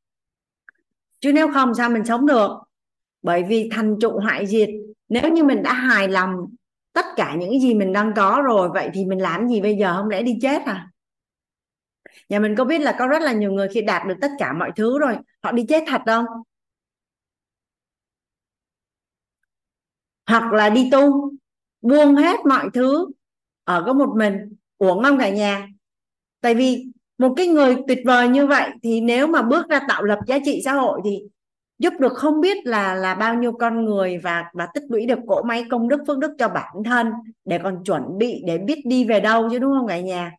[1.20, 2.50] Chứ nếu không sao mình sống được?
[3.22, 4.68] Bởi vì thành trụ hoại diệt.
[5.08, 6.30] Nếu như mình đã hài lòng
[6.92, 9.94] tất cả những gì mình đang có rồi, vậy thì mình làm gì bây giờ?
[9.96, 10.88] Không lẽ đi chết à?
[12.28, 14.52] Nhà mình có biết là có rất là nhiều người khi đạt được tất cả
[14.52, 16.24] mọi thứ rồi, họ đi chết thật không?
[20.32, 21.32] Hoặc là đi tu
[21.82, 23.06] buông hết mọi thứ
[23.64, 24.34] ở có một mình
[24.78, 25.68] uổng không cả nhà.
[26.40, 26.86] Tại vì
[27.18, 30.38] một cái người tuyệt vời như vậy thì nếu mà bước ra tạo lập giá
[30.44, 31.22] trị xã hội thì
[31.78, 35.18] giúp được không biết là là bao nhiêu con người và và tích lũy được
[35.26, 37.12] cỗ máy công đức phước đức cho bản thân
[37.44, 40.32] để còn chuẩn bị để biết đi về đâu chứ đúng không cả nhà?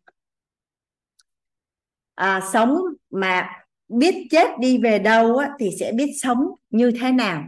[2.15, 2.77] À, sống
[3.09, 3.49] mà
[3.87, 7.43] biết chết đi về đâu á, thì sẽ biết sống như thế nào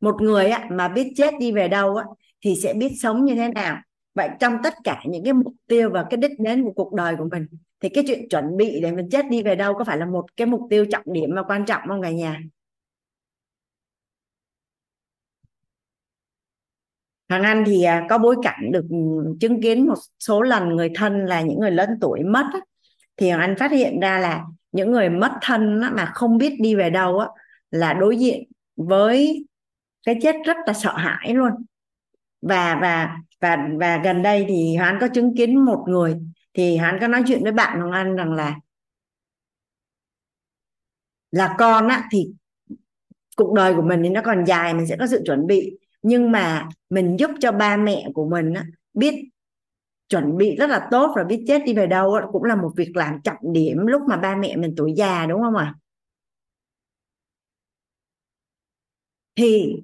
[0.00, 2.04] một người á, mà biết chết đi về đâu á,
[2.44, 3.78] thì sẽ biết sống như thế nào.
[4.14, 7.16] Vậy trong tất cả những cái mục tiêu và cái đích đến của cuộc đời
[7.16, 7.46] của mình
[7.80, 10.24] thì cái chuyện chuẩn bị để mình chết đi về đâu có phải là một
[10.36, 12.40] cái mục tiêu trọng điểm và quan trọng không cả nhà?
[17.28, 18.96] Hoàng Anh thì à, có bối cảnh được ừ,
[19.40, 22.46] chứng kiến một số lần người thân là những người lớn tuổi mất
[23.16, 26.74] thì Hoàng Anh phát hiện ra là những người mất thân mà không biết đi
[26.74, 27.20] về đâu
[27.70, 28.42] là đối diện
[28.76, 29.46] với
[30.06, 31.52] cái chết rất là sợ hãi luôn
[32.42, 36.16] và và và và gần đây thì hoán có chứng kiến một người
[36.54, 38.56] thì hoán có nói chuyện với bạn Hoàng Anh rằng là
[41.30, 42.32] là con á thì
[43.36, 46.32] cuộc đời của mình thì nó còn dài mình sẽ có sự chuẩn bị nhưng
[46.32, 48.64] mà mình giúp cho ba mẹ của mình á,
[48.94, 49.14] biết
[50.08, 52.72] chuẩn bị rất là tốt và biết chết đi về đâu á, cũng là một
[52.76, 55.74] việc làm trọng điểm lúc mà ba mẹ mình tuổi già đúng không ạ à?
[59.36, 59.80] thì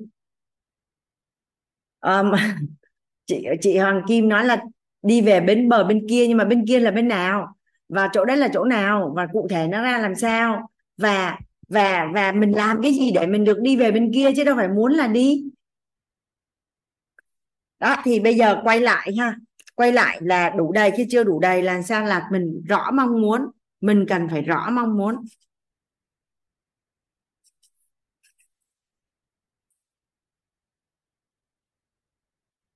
[2.02, 2.32] um,
[3.26, 4.62] chị chị Hoàng Kim nói là
[5.02, 7.56] đi về bên bờ bên kia nhưng mà bên kia là bên nào?
[7.88, 9.12] Và chỗ đấy là chỗ nào?
[9.16, 10.70] Và cụ thể nó ra làm sao?
[10.96, 11.38] Và
[11.68, 14.56] và và mình làm cái gì để mình được đi về bên kia chứ đâu
[14.56, 15.44] phải muốn là đi.
[17.80, 19.36] Đó thì bây giờ quay lại ha.
[19.74, 22.04] Quay lại là đủ đầy khi chưa đủ đầy là sao?
[22.04, 23.40] Là mình rõ mong muốn.
[23.80, 25.16] Mình cần phải rõ mong muốn.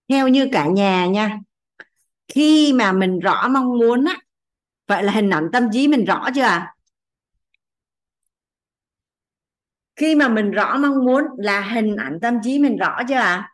[0.08, 1.38] Theo như cả nhà nha,
[2.28, 4.18] khi mà mình rõ mong muốn á,
[4.86, 6.74] vậy là hình ảnh tâm trí mình rõ chưa à?
[9.96, 13.52] Khi mà mình rõ mong muốn là hình ảnh tâm trí mình rõ chưa à?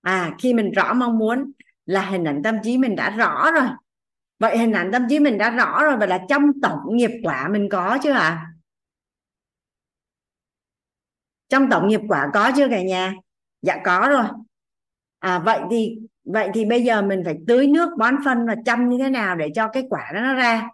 [0.00, 1.52] À khi mình rõ mong muốn
[1.86, 3.68] là hình ảnh tâm trí mình đã rõ rồi.
[4.38, 7.48] Vậy hình ảnh tâm trí mình đã rõ rồi và là trong tổng nghiệp quả
[7.48, 8.46] mình có chưa à?
[11.48, 13.14] Trong tổng nghiệp quả có chưa cả nhà?
[13.62, 14.24] Dạ có rồi
[15.24, 18.88] à vậy thì vậy thì bây giờ mình phải tưới nước bón phân và chăm
[18.88, 20.68] như thế nào để cho cái quả đó nó ra?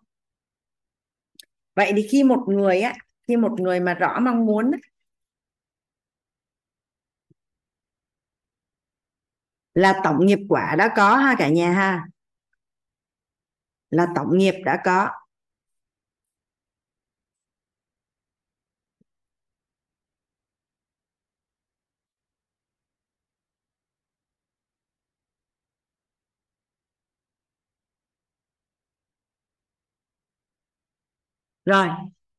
[1.75, 2.95] Vậy thì khi một người á,
[3.29, 4.71] khi một người mà rõ mong muốn
[9.75, 12.07] là tổng nghiệp quả đã có ha cả nhà ha?
[13.91, 15.09] Là tổng nghiệp đã có.
[31.71, 31.89] Rồi.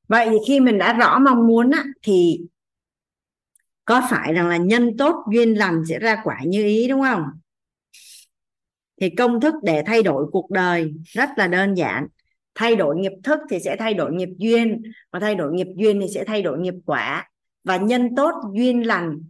[0.07, 2.41] Vậy thì khi mình đã rõ mong muốn á, thì
[3.85, 7.23] có phải rằng là nhân tốt duyên lành sẽ ra quả như ý đúng không?
[9.01, 12.07] Thì công thức để thay đổi cuộc đời rất là đơn giản.
[12.55, 14.81] Thay đổi nghiệp thức thì sẽ thay đổi nghiệp duyên
[15.11, 17.29] và thay đổi nghiệp duyên thì sẽ thay đổi nghiệp quả.
[17.63, 19.23] Và nhân tốt duyên lành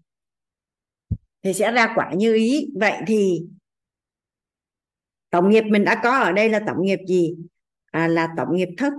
[1.44, 2.68] thì sẽ ra quả như ý.
[2.76, 3.44] Vậy thì
[5.30, 7.36] tổng nghiệp mình đã có ở đây là tổng nghiệp gì?
[7.92, 8.94] À, là tổng nghiệp thức.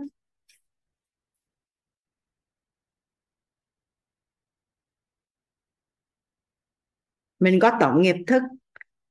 [7.43, 8.43] Mình có tổng nghiệp thức.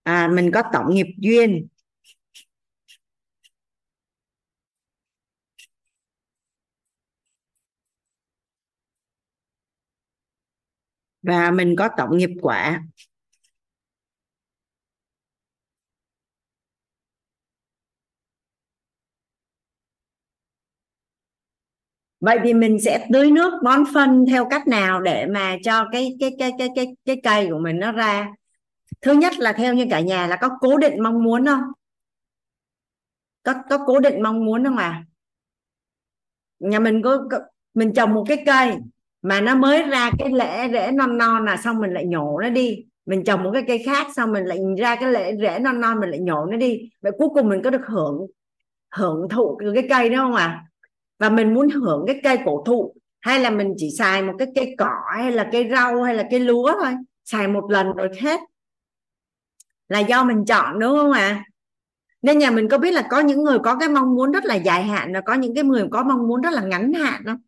[0.04, 1.68] À, mình có tổng nghiệp duyên.
[11.22, 12.84] Và mình có tổng nghiệp quả.
[22.22, 26.18] Vậy thì mình sẽ tưới nước bón phân theo cách nào để mà cho cái
[26.20, 28.32] cái cái cái cái cái cây của mình nó ra?
[29.02, 31.62] Thứ nhất là theo như cả nhà là có cố định mong muốn không?
[33.44, 35.04] Có có cố định mong muốn không à
[36.62, 37.40] nhà mình có, có
[37.74, 38.76] mình trồng một cái cây
[39.22, 42.50] mà nó mới ra cái lễ rễ non non là xong mình lại nhổ nó
[42.50, 42.86] đi.
[43.06, 46.00] Mình trồng một cái cây khác xong mình lại ra cái lễ rễ non non
[46.00, 46.90] mình lại nhổ nó đi.
[47.02, 48.28] Vậy cuối cùng mình có được hưởng
[48.96, 50.46] hưởng thụ cái cây đó không ạ?
[50.46, 50.71] à?
[51.22, 54.48] Và mình muốn hưởng cái cây cổ thụ hay là mình chỉ xài một cái
[54.56, 56.94] cây cỏ hay là cây rau hay là cây lúa thôi.
[57.26, 58.40] Xài một lần rồi hết.
[59.88, 61.20] Là do mình chọn đúng không ạ?
[61.20, 61.46] À?
[62.22, 64.56] nên nhà mình có biết là có những người có cái mong muốn rất là
[64.56, 67.42] dài hạn và có những cái người có mong muốn rất là ngắn hạn không?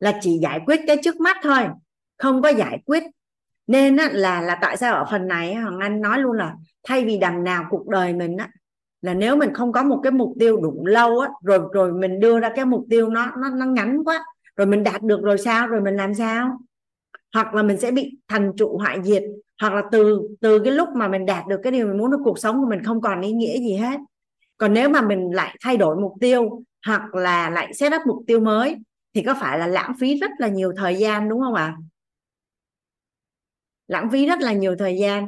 [0.00, 1.68] Là chỉ giải quyết cái trước mắt thôi
[2.16, 3.02] không có giải quyết.
[3.66, 7.04] Nên á, là là tại sao ở phần này hoàng anh nói luôn là thay
[7.04, 8.50] vì đằng nào cuộc đời mình á
[9.02, 12.20] là nếu mình không có một cái mục tiêu đủ lâu á, rồi rồi mình
[12.20, 14.24] đưa ra cái mục tiêu nó nó nó ngắn quá,
[14.56, 16.58] rồi mình đạt được rồi sao, rồi mình làm sao?
[17.34, 19.22] Hoặc là mình sẽ bị thành trụ hại diệt,
[19.60, 22.24] hoặc là từ từ cái lúc mà mình đạt được cái điều mình muốn trong
[22.24, 24.00] cuộc sống của mình không còn ý nghĩa gì hết.
[24.58, 28.24] Còn nếu mà mình lại thay đổi mục tiêu, hoặc là lại set up mục
[28.26, 28.76] tiêu mới,
[29.14, 31.64] thì có phải là lãng phí rất là nhiều thời gian, đúng không ạ?
[31.64, 31.78] À?
[33.88, 35.26] lãng phí rất là nhiều thời gian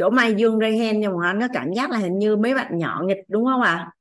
[0.00, 2.78] chỗ Mai Dương Ray Hen nhưng mà nó cảm giác là hình như mấy bạn
[2.78, 3.92] nhỏ nghịch đúng không ạ à?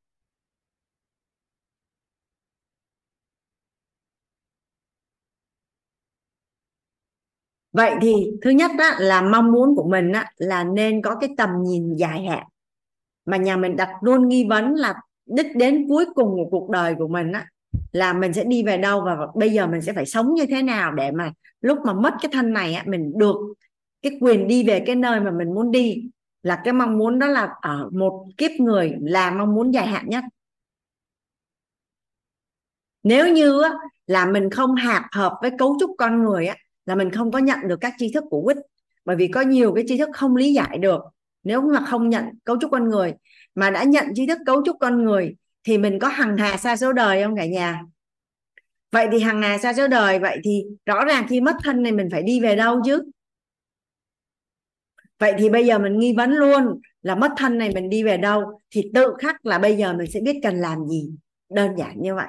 [7.73, 11.29] vậy thì thứ nhất đó là mong muốn của mình á, là nên có cái
[11.37, 12.43] tầm nhìn dài hạn
[13.25, 14.95] mà nhà mình đặt luôn nghi vấn là
[15.25, 17.45] đích đến cuối cùng của cuộc đời của mình á,
[17.91, 20.61] là mình sẽ đi về đâu và bây giờ mình sẽ phải sống như thế
[20.61, 21.31] nào để mà
[21.61, 23.35] lúc mà mất cái thân này á, mình được
[24.01, 26.09] cái quyền đi về cái nơi mà mình muốn đi
[26.43, 30.09] là cái mong muốn đó là ở một kiếp người là mong muốn dài hạn
[30.09, 30.23] nhất.
[33.03, 33.69] Nếu như á,
[34.07, 36.55] là mình không hạp hợp với cấu trúc con người á,
[36.85, 38.57] là mình không có nhận được các tri thức của quýt
[39.05, 41.01] bởi vì có nhiều cái tri thức không lý giải được.
[41.43, 43.13] Nếu mà không nhận cấu trúc con người
[43.55, 46.75] mà đã nhận tri thức cấu trúc con người thì mình có hằng hà xa
[46.75, 47.81] số đời không cả nhà?
[48.91, 51.91] Vậy thì hằng hà xa số đời vậy thì rõ ràng khi mất thân này
[51.91, 53.03] mình phải đi về đâu chứ?
[55.19, 58.17] Vậy thì bây giờ mình nghi vấn luôn là mất thân này mình đi về
[58.17, 61.09] đâu thì tự khắc là bây giờ mình sẽ biết cần làm gì.
[61.49, 62.27] Đơn giản như vậy.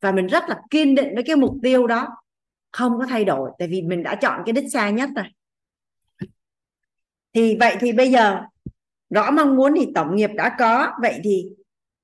[0.00, 2.08] Và mình rất là kiên định với cái mục tiêu đó.
[2.72, 5.24] Không có thay đổi tại vì mình đã chọn cái đích xa nhất rồi.
[7.34, 8.42] Thì vậy thì bây giờ
[9.10, 10.92] rõ mong muốn thì tổng nghiệp đã có.
[11.02, 11.44] Vậy thì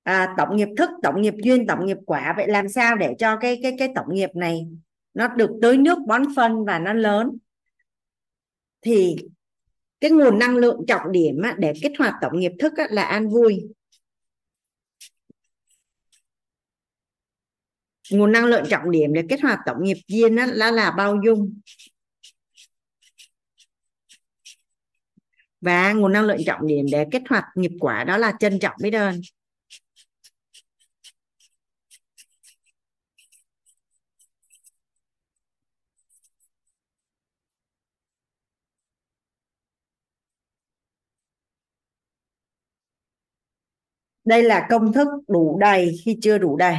[0.02, 2.34] à, tổng nghiệp thức tổng nghiệp duyên tổng nghiệp quả.
[2.36, 4.66] Vậy làm sao để cho cái cái cái tổng nghiệp này
[5.14, 7.38] nó được tưới nước bón phân và nó lớn?
[8.82, 9.16] Thì
[10.00, 13.64] cái nguồn năng lượng trọng điểm để kích hoạt tổng nghiệp thức là an vui.
[18.10, 21.16] Nguồn năng lượng trọng điểm để kết hoạt tổng nghiệp duyên đó là là bao
[21.24, 21.60] dung.
[25.60, 28.76] Và nguồn năng lượng trọng điểm để kết hoạt nghiệp quả đó là trân trọng
[28.82, 29.20] biết ơn.
[44.28, 46.74] Đây là công thức đủ đầy khi chưa đủ đầy.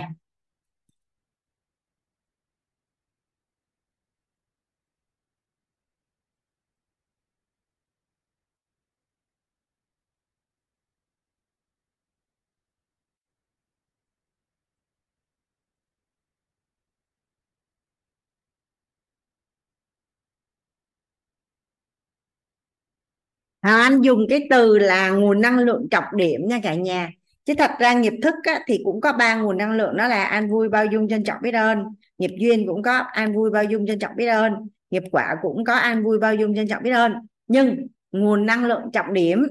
[23.61, 27.11] Hoàng Anh dùng cái từ là nguồn năng lượng trọng điểm nha cả nhà
[27.49, 30.23] chứ thật ra nghiệp thức á, thì cũng có ba nguồn năng lượng đó là
[30.23, 31.80] an vui bao dung trân trọng biết ơn
[32.17, 34.53] nghiệp duyên cũng có an vui bao dung trân trọng biết ơn
[34.89, 37.13] nghiệp quả cũng có an vui bao dung trân trọng biết ơn
[37.47, 39.43] nhưng nguồn năng lượng trọng điểm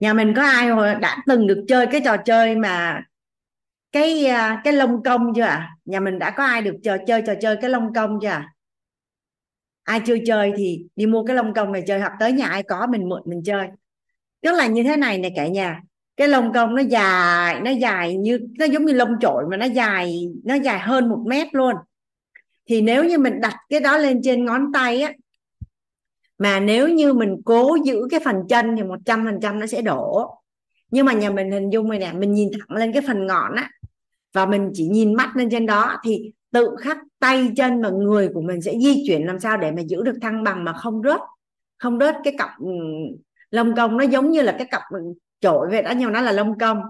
[0.00, 0.68] nhà mình có ai
[1.00, 3.02] đã từng được chơi cái trò chơi mà
[3.92, 5.70] cái à, cái lông công chưa ạ à?
[5.84, 8.52] nhà mình đã có ai được trò chơi trò chơi cái lông công chưa à?
[9.88, 12.62] Ai chưa chơi thì đi mua cái lông công này chơi, hoặc tới nhà ai
[12.62, 13.68] có mình mượn, mình chơi.
[14.42, 15.80] Tức là như thế này này cả nhà.
[16.16, 19.66] Cái lông công nó dài nó dài như, nó giống như lông trội mà nó
[19.66, 21.74] dài nó dài hơn một mét luôn.
[22.66, 25.12] Thì nếu như mình đặt cái đó lên trên ngón tay á,
[26.38, 29.66] mà nếu như mình cố giữ cái phần chân thì một trăm phần trăm nó
[29.66, 30.30] sẽ đổ.
[30.90, 33.54] Nhưng mà nhà mình hình dung này nè, mình nhìn thẳng lên cái phần ngọn
[33.54, 33.70] á,
[34.32, 38.28] và mình chỉ nhìn mắt lên trên đó, thì tự khắc tay chân và người
[38.34, 41.02] của mình sẽ di chuyển làm sao để mà giữ được thăng bằng mà không
[41.02, 41.20] rớt.
[41.78, 42.72] Không rớt cái cặp ừ,
[43.50, 44.98] lông công nó giống như là cái cặp ừ,
[45.40, 46.82] trội vậy đó nhưng nó là lông công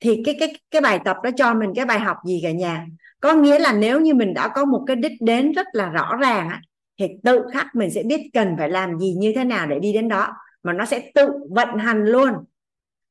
[0.00, 2.86] thì cái cái cái bài tập đó cho mình cái bài học gì cả nhà?
[3.20, 6.16] Có nghĩa là nếu như mình đã có một cái đích đến rất là rõ
[6.20, 6.60] ràng á,
[6.98, 9.92] thì tự khắc mình sẽ biết cần phải làm gì như thế nào để đi
[9.92, 10.28] đến đó.
[10.62, 12.32] Mà nó sẽ tự vận hành luôn.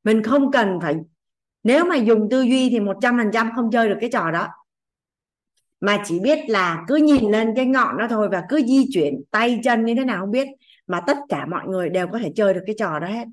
[0.04, 0.96] Mình không cần phải
[1.64, 4.48] nếu mà dùng tư duy thì 100% không chơi được cái trò đó
[5.82, 9.22] mà chỉ biết là cứ nhìn lên cái ngọn đó thôi và cứ di chuyển
[9.30, 10.48] tay chân như thế nào không biết,
[10.86, 13.24] mà tất cả mọi người đều có thể chơi được cái trò đó hết.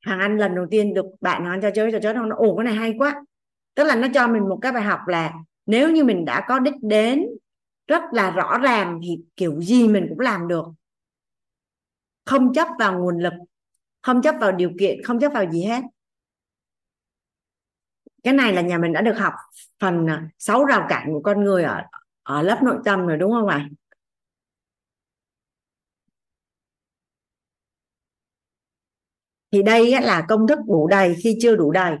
[0.00, 2.64] Hàng ăn lần đầu tiên được bạn nó cho chơi trò chơi nó, ồ, cái
[2.64, 3.24] này hay quá.
[3.74, 5.32] Tức là nó cho mình một cái bài học là
[5.66, 7.26] nếu như mình đã có đích đến,
[7.86, 10.64] rất là rõ ràng thì kiểu gì mình cũng làm được.
[12.24, 13.34] Không chấp vào nguồn lực,
[14.02, 15.82] không chấp vào điều kiện, không chấp vào gì hết
[18.24, 19.32] cái này là nhà mình đã được học
[19.80, 21.82] phần à, sáu rào cản của con người ở
[22.22, 23.68] ở lớp nội tâm rồi đúng không ạ?
[29.52, 31.96] Thì đây là công thức đủ đầy khi chưa đủ đầy.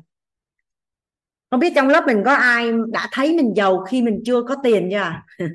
[1.50, 4.56] Không biết trong lớp mình có ai đã thấy mình giàu khi mình chưa có
[4.62, 5.22] tiền chưa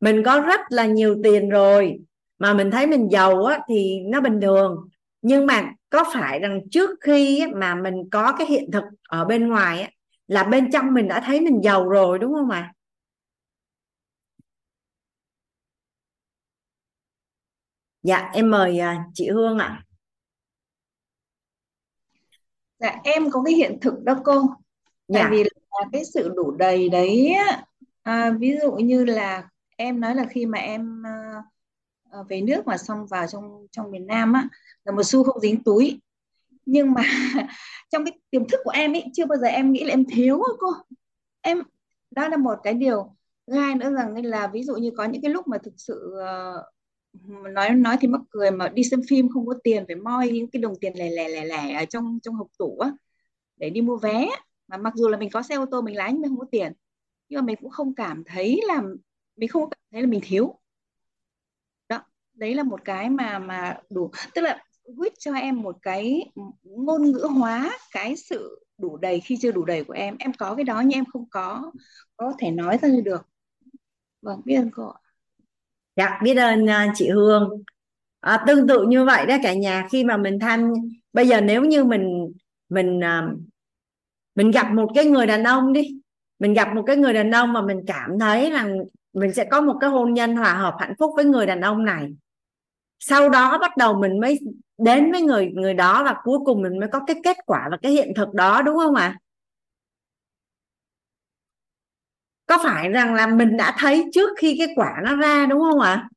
[0.00, 1.98] mình có rất là nhiều tiền rồi
[2.38, 4.88] mà mình thấy mình giàu á, thì nó bình thường
[5.22, 9.48] nhưng mà có phải rằng trước khi mà mình có cái hiện thực ở bên
[9.48, 9.94] ngoài
[10.26, 12.72] là bên trong mình đã thấy mình giàu rồi đúng không ạ?
[18.02, 19.84] Dạ em mời à, chị Hương ạ.
[22.78, 24.42] Dạ em có cái hiện thực đó cô.
[25.12, 25.28] Tại dạ.
[25.30, 27.36] vì là cái sự đủ đầy đấy
[28.02, 31.42] à, ví dụ như là em nói là khi mà em à,
[32.10, 34.48] à, về nước mà xong vào trong trong miền Nam á
[34.84, 36.00] là một xu không dính túi.
[36.66, 37.02] Nhưng mà
[37.90, 40.42] trong cái tiềm thức của em ấy chưa bao giờ em nghĩ là em thiếu
[40.58, 40.68] cô.
[41.40, 41.62] Em
[42.10, 45.22] đó là một cái điều thứ hai nữa rằng là ví dụ như có những
[45.22, 46.64] cái lúc mà thực sự uh,
[47.54, 50.50] nói nói thì mắc cười mà đi xem phim không có tiền phải moi những
[50.50, 52.92] cái đồng tiền lẻ lẻ lẻ lẻ ở trong trong hộp tủ á
[53.56, 54.28] để đi mua vé.
[54.68, 56.46] Mà mặc dù là mình có xe ô tô mình lái nhưng mình không có
[56.50, 56.72] tiền.
[57.28, 58.82] Nhưng mà mình cũng không cảm thấy là
[59.36, 60.58] mình không cảm thấy là mình thiếu.
[61.88, 62.04] Đó
[62.34, 64.64] đấy là một cái mà mà đủ tức là
[64.96, 66.32] quýt cho em một cái
[66.62, 70.16] ngôn ngữ hóa cái sự đủ đầy khi chưa đủ đầy của em.
[70.18, 71.72] Em có cái đó nhưng em không có
[72.16, 73.22] có thể nói ra được.
[74.22, 74.92] Vâng biết ơn cô
[75.96, 77.62] dạ biết ơn à, chị Hương.
[78.20, 79.88] À, tương tự như vậy đó cả nhà.
[79.92, 80.72] Khi mà mình tham
[81.12, 82.32] bây giờ nếu như mình
[82.68, 83.28] mình à,
[84.34, 86.00] mình gặp một cái người đàn ông đi
[86.38, 88.78] mình gặp một cái người đàn ông mà mình cảm thấy rằng
[89.12, 91.84] mình sẽ có một cái hôn nhân hòa hợp hạnh phúc với người đàn ông
[91.84, 92.08] này
[93.00, 94.38] sau đó bắt đầu mình mới
[94.84, 97.76] đến với người người đó và cuối cùng mình mới có cái kết quả và
[97.82, 99.18] cái hiện thực đó, đúng không ạ?
[102.46, 105.80] Có phải rằng là mình đã thấy trước khi cái quả nó ra, đúng không
[105.80, 106.08] ạ?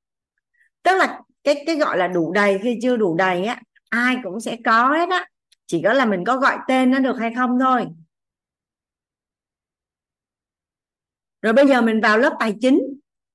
[0.83, 4.39] Tức là cái cái gọi là đủ đầy, khi chưa đủ đầy á, ai cũng
[4.39, 5.25] sẽ có hết á.
[5.67, 7.87] Chỉ có là mình có gọi tên nó được hay không thôi.
[11.41, 12.79] Rồi bây giờ mình vào lớp tài chính.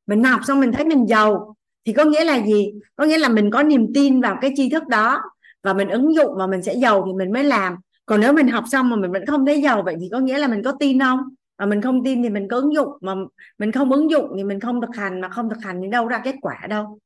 [0.07, 1.57] Mình học xong mình thấy mình giàu
[1.91, 2.73] thì có nghĩa là gì?
[2.97, 5.23] Có nghĩa là mình có niềm tin vào cái tri thức đó
[5.62, 7.77] và mình ứng dụng mà mình sẽ giàu thì mình mới làm.
[8.07, 10.39] Còn nếu mình học xong mà mình vẫn không thấy giàu, vậy thì có nghĩa
[10.39, 11.19] là mình có tin không?
[11.59, 13.15] Mà mình không tin thì mình có ứng dụng, mà
[13.59, 16.07] mình không ứng dụng thì mình không thực hành, mà không thực hành thì đâu
[16.09, 16.99] ra kết quả đâu.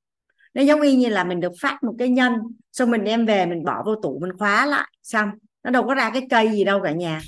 [0.55, 2.32] Nó giống y như là mình được phát một cái nhân,
[2.73, 5.31] xong mình đem về mình bỏ vô tủ, mình khóa lại, xong.
[5.65, 7.20] Nó đâu có ra cái cây gì đâu cả nhà.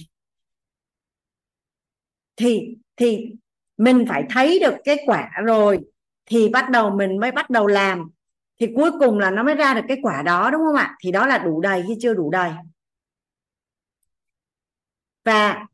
[2.37, 3.33] Thì thì
[3.77, 5.81] mình phải thấy được kết quả rồi
[6.27, 8.11] thì bắt đầu mình mới bắt đầu làm.
[8.61, 10.97] Thì cuối cùng là nó mới ra được cái quả đó, đúng không ạ?
[11.01, 12.51] Thì đó là đủ đầy khi chưa đủ đầy?
[15.25, 15.67] Và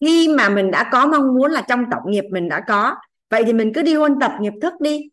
[0.00, 2.94] khi mà mình đã có mong muốn là trong tổng nghiệp mình đã có,
[3.30, 5.10] vậy thì mình cứ đi huân tập nghiệp thức đi.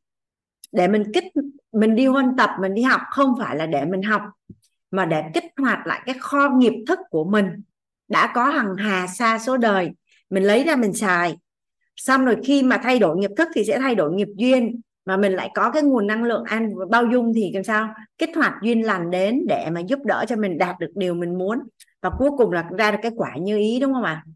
[0.71, 1.23] Để mình kích,
[1.71, 4.21] mình đi huân tập, mình đi học không phải là để mình học,
[4.91, 7.61] mà để kích hoạt lại cái kho nghiệp thức của mình.
[8.07, 9.91] Đã có hằng hà xa số đời
[10.29, 11.37] mình lấy ra mình xài.
[11.95, 14.81] Xong rồi khi mà thay đổi nghiệp thức thì sẽ thay đổi nghiệp duyên.
[15.05, 17.93] Mà mình lại có cái nguồn năng lượng an bao dung thì làm sao?
[18.17, 21.37] Kích hoạt duyên lành đến để mà giúp đỡ cho mình đạt được điều mình
[21.37, 21.59] muốn.
[22.01, 24.23] Và cuối cùng là ra được cái quả như ý, đúng không ạ?
[24.25, 24.31] À?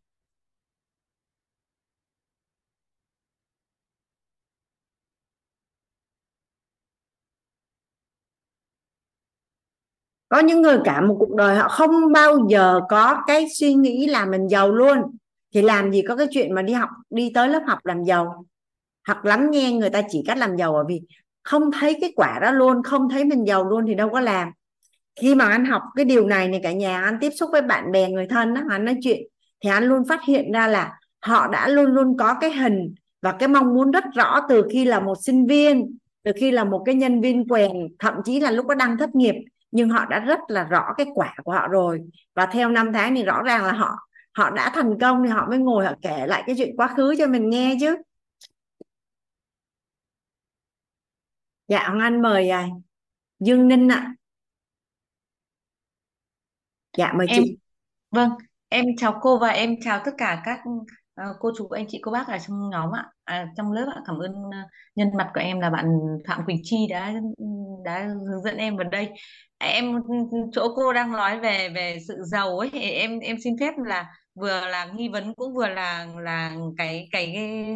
[10.31, 14.07] có những người cả một cuộc đời họ không bao giờ có cái suy nghĩ
[14.07, 14.97] là mình giàu luôn
[15.53, 18.45] thì làm gì có cái chuyện mà đi học, đi tới lớp học làm giàu?
[19.07, 21.01] Hoặc lắng nghe người ta chỉ cách làm giàu ở vì
[21.43, 24.51] không thấy cái quả đó luôn, không thấy mình giàu luôn thì đâu có làm.
[25.21, 27.91] Khi mà anh học cái điều này này cả nhà, anh tiếp xúc với bạn
[27.91, 29.21] bè, người thân đó anh nói chuyện,
[29.63, 33.31] thì anh luôn phát hiện ra là họ đã luôn luôn có cái hình và
[33.31, 36.83] cái mong muốn rất rõ từ khi là một sinh viên, từ khi là một
[36.85, 39.35] cái nhân viên quèn, thậm chí là lúc đó đang thất nghiệp.
[39.71, 42.01] Nhưng họ đã rất là rõ cái quả của họ rồi.
[42.35, 43.95] Và theo năm tháng thì rõ ràng là họ
[44.33, 47.15] họ đã thành công thì họ mới ngồi họ kể lại cái chuyện quá khứ
[47.17, 47.95] cho mình nghe chứ
[51.67, 52.67] dạ Hoàng Anh mời à.
[53.39, 54.15] Dương Ninh ạ à.
[56.97, 57.57] dạ mời em chị
[58.11, 58.29] vâng
[58.69, 60.59] em chào cô và em chào tất cả các
[61.15, 64.01] ờ, cô chú anh chị cô bác ở trong nhóm ạ à, trong lớp ạ
[64.07, 64.57] cảm ơn ờ,
[64.95, 65.85] nhân mặt của em là bạn
[66.27, 67.13] Phạm Quỳnh Chi đã
[67.85, 69.09] đã hướng dẫn em vào đây
[69.57, 69.95] em
[70.51, 74.05] chỗ cô đang nói về về sự giàu ấy em em xin phép là
[74.35, 77.67] vừa là nghi vấn cũng vừa là là cái cái, cái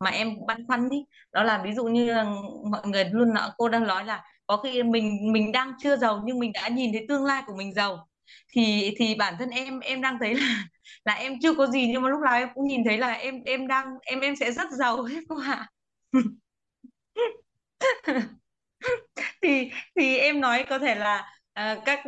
[0.00, 0.96] mà em băn khoăn đi
[1.32, 2.24] đó là ví dụ như là
[2.70, 6.22] mọi người luôn nói cô đang nói là có khi mình mình đang chưa giàu
[6.24, 8.08] nhưng mình đã nhìn thấy tương lai của mình giàu.
[8.52, 10.64] Thì thì bản thân em em đang thấy là
[11.04, 13.42] là em chưa có gì nhưng mà lúc nào em cũng nhìn thấy là em
[13.44, 15.68] em đang em em sẽ rất giàu hết cô ạ.
[19.42, 22.00] Thì thì em nói có thể là à, các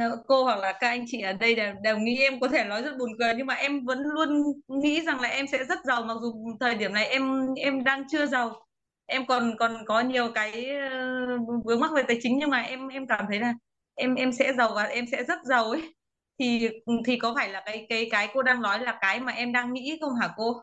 [0.00, 2.64] ờ, cô hoặc là các anh chị ở đây đều, đều nghĩ em có thể
[2.64, 5.78] nói rất buồn cười nhưng mà em vẫn luôn nghĩ rằng là em sẽ rất
[5.84, 8.66] giàu mặc dù thời điểm này em em đang chưa giàu.
[9.06, 12.88] Em còn còn có nhiều cái ờ, vướng mắc về tài chính nhưng mà em
[12.88, 13.54] em cảm thấy là
[13.94, 15.94] em em sẽ giàu và em sẽ rất giàu ấy.
[16.38, 16.68] Thì
[17.06, 19.72] thì có phải là cái cái cái cô đang nói là cái mà em đang
[19.72, 20.62] nghĩ không hả cô?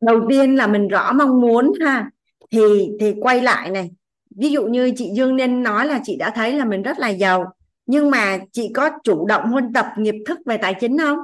[0.00, 2.10] Đầu tiên là mình rõ mong muốn ha
[2.50, 2.60] thì
[3.00, 3.90] thì quay lại này.
[4.36, 7.08] Ví dụ như chị Dương Nên nói là chị đã thấy là mình rất là
[7.08, 7.44] giàu
[7.88, 11.18] nhưng mà chị có chủ động huân tập nghiệp thức về tài chính không?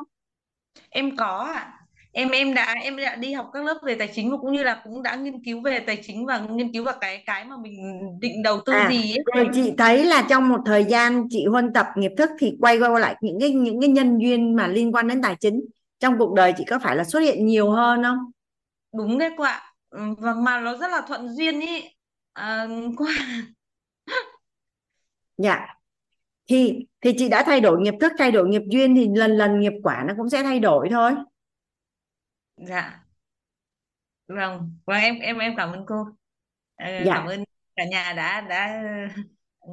[0.90, 1.70] Em có ạ.
[2.12, 4.62] Em em đã em đã đi học các lớp về tài chính và cũng như
[4.62, 7.56] là cũng đã nghiên cứu về tài chính và nghiên cứu vào cái cái mà
[7.62, 9.24] mình định đầu tư à gì ấy.
[9.34, 12.78] rồi chị thấy là trong một thời gian chị huân tập nghiệp thức thì quay
[12.78, 15.60] qua lại những cái những cái nhân duyên mà liên quan đến tài chính
[16.00, 18.18] trong cuộc đời chị có phải là xuất hiện nhiều hơn không?
[18.96, 21.96] Đúng đấy cô ạ và mà nó rất là thuận duyên ý.
[22.32, 22.66] À,
[22.96, 23.04] cô
[25.36, 25.74] dạ.
[26.46, 29.60] Thì thì chị đã thay đổi nghiệp thức thay đổi nghiệp duyên thì lần lần
[29.60, 31.12] nghiệp quả nó cũng sẽ thay đổi thôi.
[32.56, 33.04] Dạ.
[34.28, 36.06] Vâng và em em em cảm ơn cô.
[36.76, 37.14] Ờ, dạ.
[37.14, 37.44] cảm ơn
[37.76, 38.82] cả nhà đã đã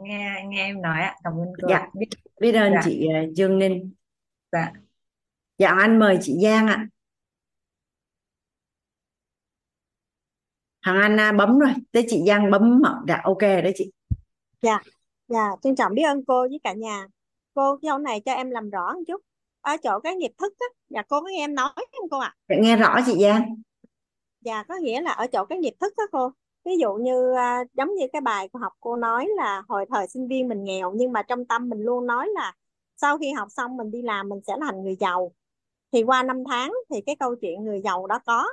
[0.03, 1.15] nghe nghe em nói ạ.
[1.23, 1.67] Cảm ơn cô.
[1.69, 1.87] Dạ.
[1.93, 2.07] Biết
[2.41, 2.81] biết ơn dạ.
[2.83, 3.93] chị ờ, Dương Ninh.
[4.51, 4.71] Dạ.
[5.57, 6.87] Dạ anh mời chị Giang ạ
[10.83, 13.91] thằng Anna bấm rồi tới chị Giang bấm mở dạ ok đấy chị
[14.61, 14.79] Dạ,
[15.27, 17.07] dạ, trân trọng biết ơn cô với cả nhà.
[17.53, 19.21] Cô cái chỗ này cho em làm rõ một chút.
[19.61, 22.35] Ở chỗ cái nghiệp thức á, dạ cô có nghe em nói không cô ạ?
[22.49, 23.55] Dạ, nghe rõ chị Giang
[24.41, 26.31] Dạ, có nghĩa là ở chỗ cái nghiệp thức á cô.
[26.65, 30.07] Ví dụ như à, giống như cái bài của học cô nói là hồi thời
[30.07, 32.53] sinh viên mình nghèo nhưng mà trong tâm mình luôn nói là
[32.97, 35.31] sau khi học xong mình đi làm mình sẽ thành người giàu.
[35.91, 38.47] Thì qua năm tháng thì cái câu chuyện người giàu đó có.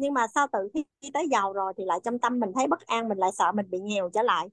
[0.00, 2.86] Nhưng mà sau tự khi tới giàu rồi thì lại trong tâm mình thấy bất
[2.86, 4.48] an, mình lại sợ mình bị nghèo trở lại.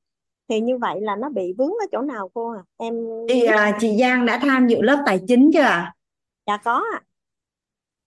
[0.50, 2.64] Thì như vậy là nó bị vướng ở chỗ nào cô à?
[2.78, 2.96] Em
[3.30, 5.94] thì à, chị Giang đã tham dự lớp tài chính chưa ạ
[6.48, 7.02] dạ có ạ.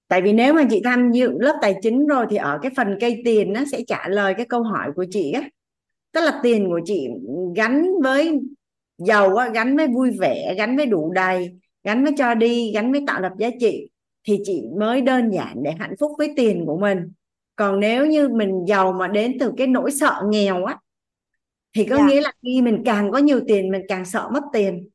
[0.09, 2.97] tại vì nếu mà chị tham dự lớp tài chính rồi thì ở cái phần
[3.01, 5.49] cây tiền nó sẽ trả lời cái câu hỏi của chị á
[6.13, 7.09] tức là tiền của chị
[7.57, 8.41] gắn với
[8.99, 12.93] giàu á, gắn với vui vẻ gắn với đủ đầy gắn với cho đi gắn
[12.93, 13.91] với tạo lập giá trị
[14.25, 17.13] thì chị mới đơn giản để hạnh phúc với tiền của mình
[17.61, 20.77] còn nếu như mình giàu mà đến từ cái nỗi sợ nghèo á
[21.73, 22.07] thì có Dạ.
[22.07, 24.89] nghĩa là khi mình càng có nhiều tiền mình càng sợ mất tiền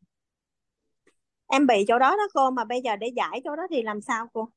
[1.48, 4.02] Em bị chỗ đó đó cô mà bây giờ để giải chỗ đó thì làm
[4.02, 4.50] sao cô?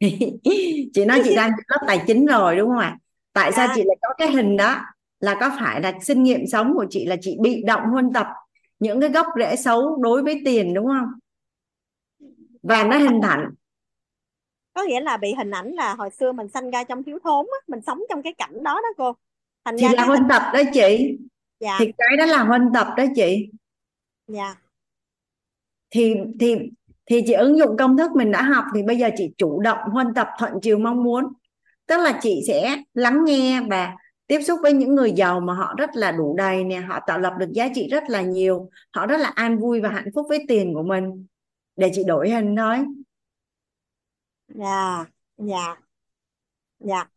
[0.94, 2.98] chị nói chị đang lớp tài chính rồi đúng không ạ
[3.32, 3.72] tại sao Dạ.
[3.76, 4.76] chị lại có cái hình đó
[5.20, 8.26] là có phải là kinh nghiệm sống của chị là chị bị động huân tập
[8.78, 11.08] những cái gốc rễ xấu đối với tiền đúng không
[12.62, 13.50] và nó hình thành
[14.76, 17.46] Có nghĩa là bị hình ảnh là hồi xưa mình sanh ra trong thiếu thốn
[17.46, 19.12] á, mình sống trong cái cảnh đó đó cô.
[19.64, 21.18] Thành thì ra là cái huân tập đó chị.
[21.60, 21.76] Dạ.
[21.80, 23.48] Thì cái đó là huân tập đó chị.
[24.26, 24.54] Dạ.
[25.90, 26.56] Thì thì
[27.06, 29.78] thì chị ứng dụng công thức mình đã học thì bây giờ chị chủ động
[29.92, 31.24] huân tập thuận chiều mong muốn.
[31.86, 33.96] Tức là chị sẽ lắng nghe và
[34.26, 37.18] tiếp xúc với những người giàu mà họ rất là đủ đầy nè họ tạo
[37.18, 40.26] lập được giá trị rất là nhiều họ rất là an vui và hạnh phúc
[40.28, 41.26] với tiền của mình.
[41.76, 42.78] Để chị đổi hình thôi
[44.48, 45.04] dạ
[45.36, 45.76] dạ
[46.78, 47.10] dạ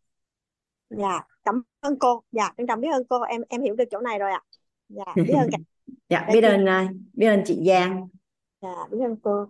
[0.89, 2.23] dạ cảm ơn cô.
[2.31, 3.21] Dạ, trân trọng biết ơn cô.
[3.21, 4.41] Em em hiểu được chỗ này rồi ạ.
[4.89, 5.57] Dạ, biết ơn cả.
[6.09, 8.07] dạ Dạ, biết ơn à, biết ơn chị Giang
[8.61, 9.45] Dạ, biết ơn cô.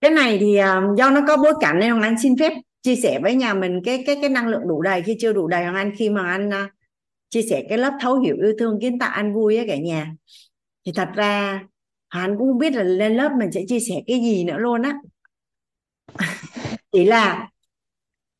[0.00, 2.52] cái này thì à, do nó có bối cảnh nên Hoàng Anh xin phép
[2.82, 5.46] chia sẻ với nhà mình cái cái cái năng lượng đủ đầy khi chưa đủ
[5.48, 6.70] đầy Hoàng Anh khi mà anh à,
[7.28, 10.12] chia sẻ cái lớp thấu hiểu yêu thương kiến tạo an vui á cả nhà
[10.86, 11.60] thì thật ra
[12.10, 14.82] Hán cũng không biết là lên lớp mình sẽ chia sẻ cái gì nữa luôn
[14.82, 14.94] á.
[16.92, 17.48] Chỉ là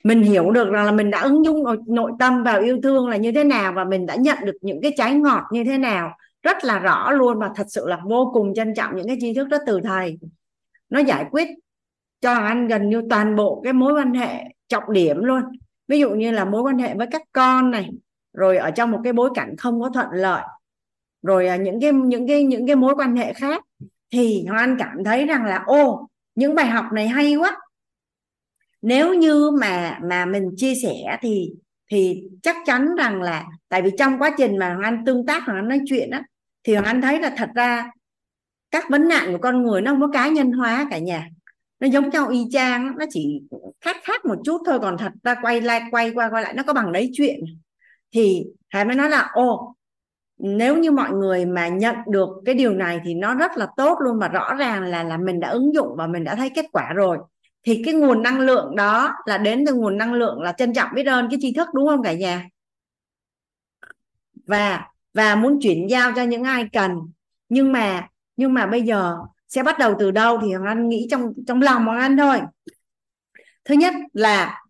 [0.04, 3.16] mình hiểu được rằng là mình đã ứng dụng nội tâm vào yêu thương là
[3.16, 6.10] như thế nào và mình đã nhận được những cái trái ngọt như thế nào
[6.42, 9.34] rất là rõ luôn và thật sự là vô cùng trân trọng những cái tri
[9.34, 10.18] thức đó từ thầy.
[10.90, 11.48] Nó giải quyết
[12.20, 15.42] cho anh gần như toàn bộ cái mối quan hệ trọng điểm luôn.
[15.88, 17.90] Ví dụ như là mối quan hệ với các con này,
[18.32, 20.42] rồi ở trong một cái bối cảnh không có thuận lợi
[21.22, 23.64] rồi à, những cái những cái những cái mối quan hệ khác
[24.12, 27.56] thì Hoàng Anh cảm thấy rằng là ô những bài học này hay quá.
[28.82, 31.52] Nếu như mà mà mình chia sẻ thì
[31.90, 35.44] thì chắc chắn rằng là, tại vì trong quá trình mà Hoàng Anh tương tác
[35.44, 36.22] Hoàng Anh nói chuyện á,
[36.64, 37.90] thì Hoàng Anh thấy là thật ra
[38.70, 41.28] các vấn nạn của con người nó không có cá nhân hóa cả nhà.
[41.80, 43.42] Nó giống nhau y chang nó chỉ
[43.80, 46.62] khác khác một chút thôi, còn thật ra quay lại, quay qua, quay lại, nó
[46.62, 47.40] có bằng đấy chuyện.
[48.12, 49.74] Thì Hải mới nói là ô
[50.42, 53.98] nếu như mọi người mà nhận được cái điều này thì nó rất là tốt
[54.04, 56.66] luôn mà rõ ràng là là mình đã ứng dụng và mình đã thấy kết
[56.72, 57.18] quả rồi.
[57.62, 60.88] Thì cái nguồn năng lượng đó là đến từ nguồn năng lượng là trân trọng
[60.94, 62.48] biết ơn cái tri thức, đúng không cả nhà?
[64.46, 66.92] Và và muốn chuyển giao cho những ai cần.
[67.48, 69.18] Nhưng mà nhưng mà bây giờ
[69.48, 72.40] sẽ bắt đầu từ đâu thì hoàng anh nghĩ trong trong lòng hoàng anh thôi.
[73.64, 74.62] Thứ nhất là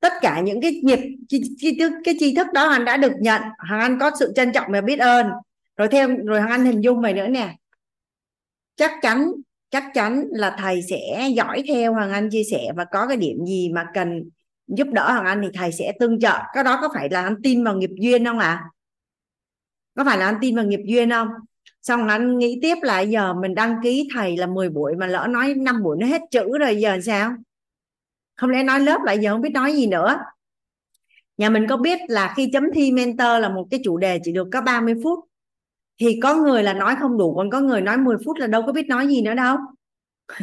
[0.00, 0.98] tất cả những cái nghiệp
[1.28, 3.42] chi, chi thức cái tri thức đó hoàng đã được nhận.
[3.58, 5.26] Hàng anh có sự trân trọng và biết ơn.
[5.76, 7.54] Rồi thêm rồi hàng anh hình dung về nữa nè.
[8.76, 9.32] Chắc chắn
[9.70, 13.44] chắc chắn là thầy sẽ dõi theo hoàng anh chia sẻ và có cái điểm
[13.46, 14.30] gì mà cần
[14.66, 16.38] giúp đỡ hoàng anh thì thầy sẽ tương trợ.
[16.54, 18.48] Cái đó có phải là anh tin vào nghiệp duyên không ạ?
[18.48, 18.64] À?
[19.96, 21.28] có phải là anh tin vào nghiệp duyên không?
[21.82, 25.26] Xong anh nghĩ tiếp là giờ mình đăng ký thầy là 10 buổi mà lỡ
[25.30, 27.32] nói 5 buổi nó hết chữ rồi giờ sao?
[28.36, 30.18] Không lẽ nói lớp lại giờ không biết nói gì nữa?
[31.36, 34.32] Nhà mình có biết là khi chấm thi mentor là một cái chủ đề chỉ
[34.32, 35.18] được có 30 phút.
[36.00, 38.62] Thì có người là nói không đủ, còn có người nói 10 phút là đâu
[38.66, 39.56] có biết nói gì nữa đâu.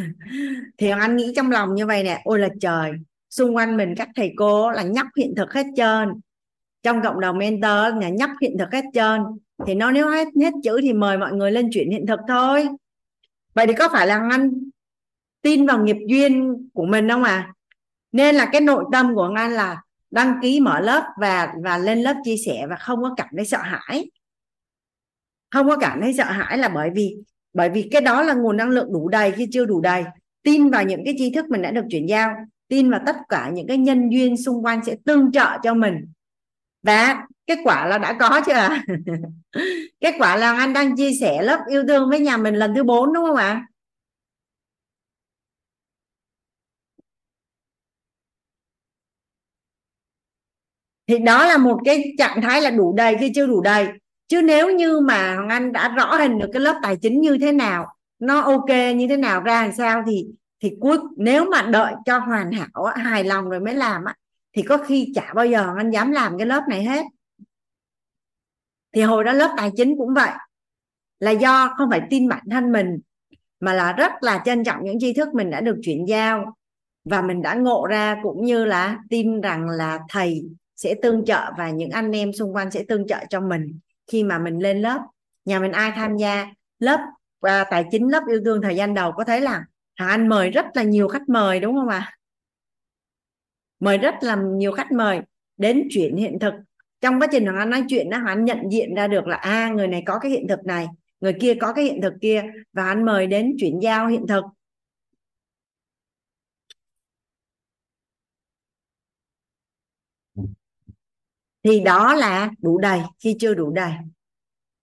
[0.78, 2.92] Thì anh nghĩ trong lòng như vậy nè, ôi là trời,
[3.30, 6.10] xung quanh mình các thầy cô là nhắc hiện thực hết trơn.
[6.84, 9.22] Trong cộng đồng mentor nhà nhắc hiện thực hết trơn.
[9.68, 12.68] Thì nó nếu hết hết chữ thì mời mọi người lên chuyển hiện thực thôi.
[13.54, 14.52] Vậy thì có phải là anh
[15.42, 17.54] tin vào nghiệp duyên của mình không à
[18.14, 19.82] nên là cái nội tâm của ngan là
[20.12, 23.46] đăng ký mở lớp và và lên lớp chia sẻ và không có cảm thấy
[23.46, 24.12] sợ hãi.
[25.52, 27.16] Không có cảm thấy sợ hãi là bởi vì
[27.54, 30.04] bởi vì cái đó là nguồn năng lượng đủ đầy, khi chưa đủ đầy.
[30.44, 32.36] Tin vào những cái tri thức mình đã được chuyển giao,
[32.68, 35.96] tin vào tất cả những cái nhân duyên xung quanh sẽ tương trợ cho mình.
[36.84, 38.70] Và kết quả là đã có chưa?
[40.02, 42.84] Kết quả là anh đang chia sẻ lớp yêu thương với nhà mình lần thứ
[42.84, 43.66] bốn, đúng không ạ?
[51.08, 53.88] Thì đó là một cái trạng thái là đủ đầy khi chưa đủ đầy.
[54.28, 57.38] Chứ nếu như mà Hoàng Anh đã rõ hình được cái lớp tài chính như
[57.42, 57.88] thế nào,
[58.20, 60.26] nó ok như thế nào, ra làm sao thì
[60.62, 64.04] thì cuối, nếu mà đợi cho hoàn hảo hài lòng rồi mới làm
[64.56, 67.06] thì có khi chả bao giờ anh dám làm cái lớp này hết.
[68.96, 70.30] Thì hồi đó lớp tài chính cũng vậy.
[71.20, 73.00] Là do không phải tin bản thân mình,
[73.60, 76.56] mà là rất là trân trọng những tri thức mình đã được chuyển giao.
[77.06, 80.44] Và mình đã ngộ ra cũng như là tin rằng là thầy
[80.84, 84.24] sẽ tương trợ và những anh em xung quanh sẽ tương trợ cho mình khi
[84.24, 85.00] mà mình lên lớp.
[85.46, 87.00] Nhà mình ai tham gia lớp
[87.42, 89.66] à, tài chính lớp yêu thương thời gian đầu có thấy là
[90.00, 91.98] thằng anh mời rất là nhiều khách mời đúng không ạ?
[91.98, 92.18] À?
[93.80, 95.20] mời rất là nhiều khách mời
[95.58, 96.54] đến chuyển hiện thực.
[97.02, 99.50] Trong quá trình thằng anh nói chuyện đó anh nhận diện ra được là a
[99.50, 100.88] à, người này có cái hiện thực này
[101.24, 102.44] người kia có cái hiện thực kia
[102.74, 104.44] và anh mời đến chuyển giao hiện thực.
[111.64, 113.92] Thì đó là đủ đầy, khi chưa đủ đầy.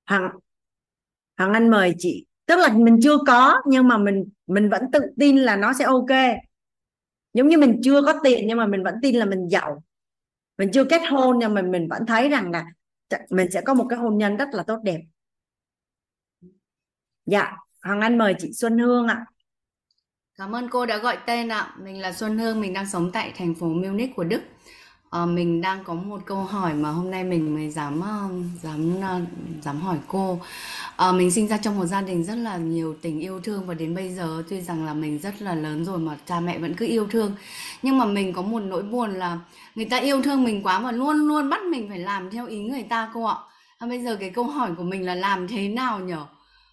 [0.07, 0.31] Hoàng
[1.37, 2.27] hoàng anh mời chị.
[2.47, 5.85] Tức là mình chưa có, nhưng mà mình mình vẫn tự tin là nó sẽ
[5.85, 6.41] ok.
[7.33, 9.83] Giống như mình chưa có tiền, nhưng mà mình vẫn tin là mình giàu.
[10.59, 12.67] Mình chưa kết hôn, nhưng mà mình vẫn thấy rằng là
[13.31, 15.01] mình sẽ có một cái hôn nhân rất là tốt đẹp.
[17.27, 19.27] Dạ hoàng anh mời chị xuân hương ạ.
[20.35, 21.75] Cảm ơn cô đã gọi tên ạ.
[21.83, 24.41] Mình là xuân hương, mình đang sống tại thành phố munich của đức
[25.11, 28.29] à, mình đang có một câu hỏi mà hôm nay mình mới dám ờ,
[28.63, 29.21] dám ờ,
[29.63, 30.39] dám hỏi cô.
[30.97, 33.75] À, mình sinh ra trong một gia đình rất là nhiều tình yêu thương và
[33.75, 36.75] đến bây giờ tuy rằng là mình rất là lớn rồi mà cha mẹ vẫn
[36.75, 37.33] cứ yêu thương.
[37.83, 39.39] Nhưng mà mình có một nỗi buồn là
[39.75, 42.59] người ta yêu thương mình quá và luôn luôn bắt mình phải làm theo ý
[42.59, 43.37] người ta cô ạ.
[43.79, 46.27] À, bây giờ cái câu hỏi của mình là làm thế nào nhở?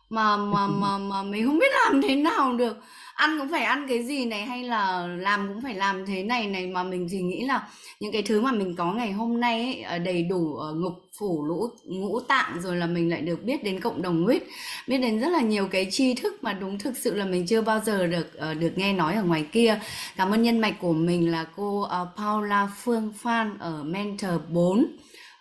[0.09, 2.77] Mà mà mà mà mình không biết làm thế nào được
[3.17, 6.47] ăn cũng phải ăn cái gì này hay là làm cũng phải làm thế này
[6.47, 7.67] này mà mình thì nghĩ là
[7.99, 10.93] những cái thứ mà mình có ngày hôm nay ấy, ờ, đầy đủ ờ, ngục
[11.17, 14.43] phủ lũ ngũ tạng rồi là mình lại được biết đến cộng đồng huyết
[14.87, 17.61] biết đến rất là nhiều cái tri thức mà đúng thực sự là mình chưa
[17.61, 19.79] bao giờ được ờ, được nghe nói ở ngoài kia.
[20.17, 21.87] Cảm ơn nhân mạch của mình là cô
[22.17, 24.85] Paula Phương Phan ở Mentor 4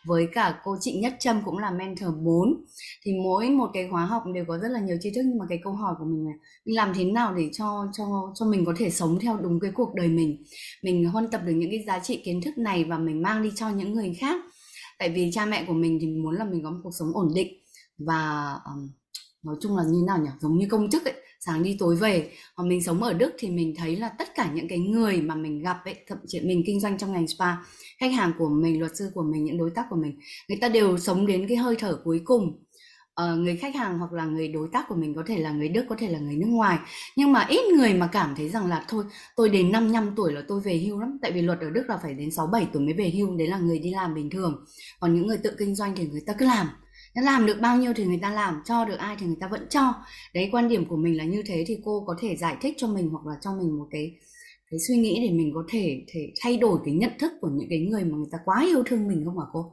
[0.06, 2.64] với cả cô chị Nhất Trâm cũng là mentor 4
[3.04, 5.44] thì mỗi một cái khóa học đều có rất là nhiều tri thức nhưng mà
[5.48, 6.32] cái câu hỏi của mình là
[6.64, 9.70] mình làm thế nào để cho cho cho mình có thể sống theo đúng cái
[9.74, 10.44] cuộc đời mình?
[10.82, 13.52] Mình huân tập được những cái giá trị kiến thức này và mình mang đi
[13.56, 14.36] cho những người khác.
[14.98, 17.28] Tại vì cha mẹ của mình thì muốn là mình có một cuộc sống ổn
[17.34, 17.48] định
[17.98, 18.90] và um,
[19.42, 20.30] nói chung là như nào nhỉ?
[20.40, 22.30] Giống như công chức ấy sáng đi tối về.
[22.56, 25.34] Hoặc mình sống ở Đức thì mình thấy là tất cả những cái người mà
[25.34, 27.52] mình gặp ấy thậm chí mình kinh doanh trong ngành spa
[28.00, 30.18] khách hàng của mình luật sư của mình những đối tác của mình
[30.48, 32.62] người ta đều sống đến cái hơi thở cuối cùng.
[33.22, 35.68] Uh, người khách hàng hoặc là người đối tác của mình có thể là người
[35.68, 36.78] Đức có thể là người nước ngoài.
[37.16, 39.04] Nhưng mà ít người mà cảm thấy rằng là thôi
[39.36, 41.18] tôi đến 5 năm tuổi là tôi về hưu lắm.
[41.22, 43.48] Tại vì luật ở Đức là phải đến 6 7 tuổi mới về hưu đấy
[43.48, 44.64] là người đi làm bình thường.
[45.00, 46.68] Còn những người tự kinh doanh thì người ta cứ làm.
[47.16, 49.48] Nó làm được bao nhiêu thì người ta làm cho được ai thì người ta
[49.48, 49.94] vẫn cho.
[50.34, 52.86] Đấy quan điểm của mình là như thế thì cô có thể giải thích cho
[52.86, 54.14] mình hoặc là cho mình một cái
[54.70, 57.68] cái suy nghĩ để mình có thể thể thay đổi cái nhận thức của những
[57.70, 59.72] cái người mà người ta quá yêu thương mình không hả cô?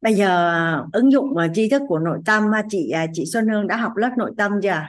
[0.00, 3.66] Bây giờ ứng dụng vào tri thức của nội tâm chị à, chị Xuân Hương
[3.66, 4.82] đã học lớp nội tâm chưa?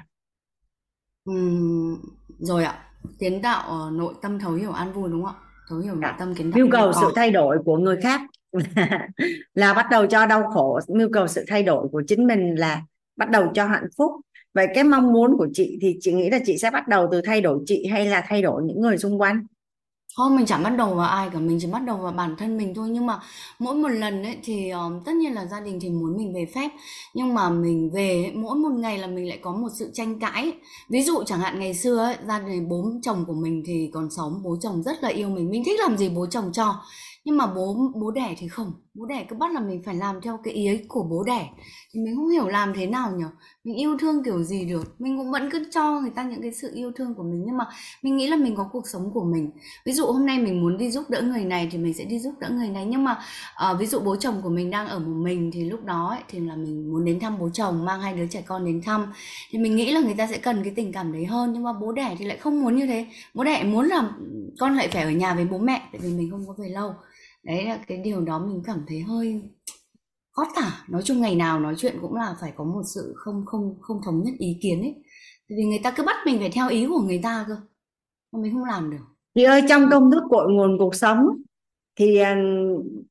[1.31, 2.01] Uhm,
[2.39, 2.85] rồi ạ.
[3.19, 5.41] Tiến tạo nội tâm thấu hiểu an vui đúng không ạ?
[5.69, 8.21] Thấu hiểu nội tâm kiến tạo mưu cầu sự thay đổi của người khác
[9.53, 10.79] là bắt đầu cho đau khổ.
[10.87, 12.81] Mưu cầu sự thay đổi của chính mình là
[13.15, 14.11] bắt đầu cho hạnh phúc
[14.53, 17.21] vậy cái mong muốn của chị thì chị nghĩ là chị sẽ bắt đầu từ
[17.25, 19.45] thay đổi chị hay là thay đổi những người xung quanh?
[20.15, 22.57] Không mình chẳng bắt đầu vào ai cả, mình chỉ bắt đầu vào bản thân
[22.57, 22.89] mình thôi.
[22.89, 23.19] Nhưng mà
[23.59, 26.45] mỗi một lần ấy thì um, tất nhiên là gia đình thì muốn mình về
[26.55, 26.69] phép.
[27.13, 30.19] Nhưng mà mình về ấy, mỗi một ngày là mình lại có một sự tranh
[30.19, 30.51] cãi.
[30.89, 34.09] Ví dụ chẳng hạn ngày xưa ấy, gia đình bố chồng của mình thì còn
[34.11, 36.75] sống Bố chồng rất là yêu mình, mình thích làm gì bố chồng cho.
[37.25, 40.21] Nhưng mà bố bố đẻ thì không bố đẻ cứ bắt là mình phải làm
[40.21, 41.49] theo cái ý ấy của bố đẻ.
[41.93, 43.25] Thì mình không hiểu làm thế nào nhỉ
[43.63, 45.01] mình yêu thương kiểu gì được?
[45.01, 47.57] Mình cũng vẫn cứ cho người ta những cái sự yêu thương của mình nhưng
[47.57, 47.65] mà
[48.01, 49.51] mình nghĩ là mình có cuộc sống của mình.
[49.85, 52.19] Ví dụ hôm nay mình muốn đi giúp đỡ người này thì mình sẽ đi
[52.19, 52.85] giúp đỡ người này.
[52.85, 53.19] Nhưng mà
[53.55, 56.19] à, ví dụ bố chồng của mình đang ở một mình thì lúc đó ấy,
[56.27, 59.05] thì là mình muốn đến thăm bố chồng mang hai đứa trẻ con đến thăm.
[59.51, 61.73] Thì mình nghĩ là người ta sẽ cần cái tình cảm đấy hơn nhưng mà
[61.73, 63.05] bố đẻ thì lại không muốn như thế.
[63.33, 64.09] Bố đẻ muốn là
[64.59, 66.93] con lại phải ở nhà với bố mẹ tại vì mình không có về lâu
[67.43, 69.41] đấy là cái điều đó mình cảm thấy hơi
[70.31, 70.85] khó tả.
[70.89, 74.01] Nói chung ngày nào nói chuyện cũng là phải có một sự không không không
[74.05, 74.95] thống nhất ý kiến ấy.
[75.49, 77.55] Vì người ta cứ bắt mình phải theo ý của người ta cơ,
[78.31, 79.05] mà mình không làm được.
[79.35, 81.27] Chị ơi, trong công thức cội nguồn cuộc sống
[81.95, 82.35] thì ờ,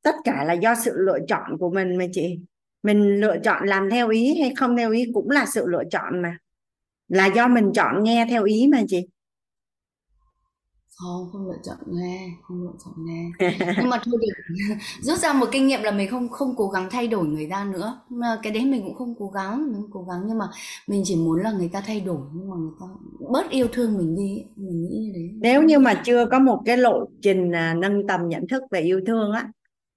[0.03, 2.39] tất cả là do sự lựa chọn của mình mà chị.
[2.83, 6.23] Mình lựa chọn làm theo ý hay không theo ý cũng là sự lựa chọn
[6.23, 6.39] mà.
[7.09, 9.07] Là do mình chọn nghe theo ý mà chị
[10.99, 13.31] không không lựa chọn nghe không lựa chọn nghe
[13.79, 14.55] nhưng mà thôi được
[15.01, 17.65] rút ra một kinh nghiệm là mình không không cố gắng thay đổi người ta
[17.65, 18.01] nữa.
[18.09, 20.21] Mà cái đấy mình cũng không cố gắng mình cố gắng.
[20.27, 20.45] Nhưng mà
[20.87, 22.87] mình chỉ muốn là người ta thay đổi nhưng mà người ta
[23.33, 24.45] bớt yêu thương mình đi.
[24.57, 28.07] Mình nghĩ như thế nếu như mà chưa có một cái lộ trình à, nâng
[28.07, 29.49] tầm nhận thức về yêu thương á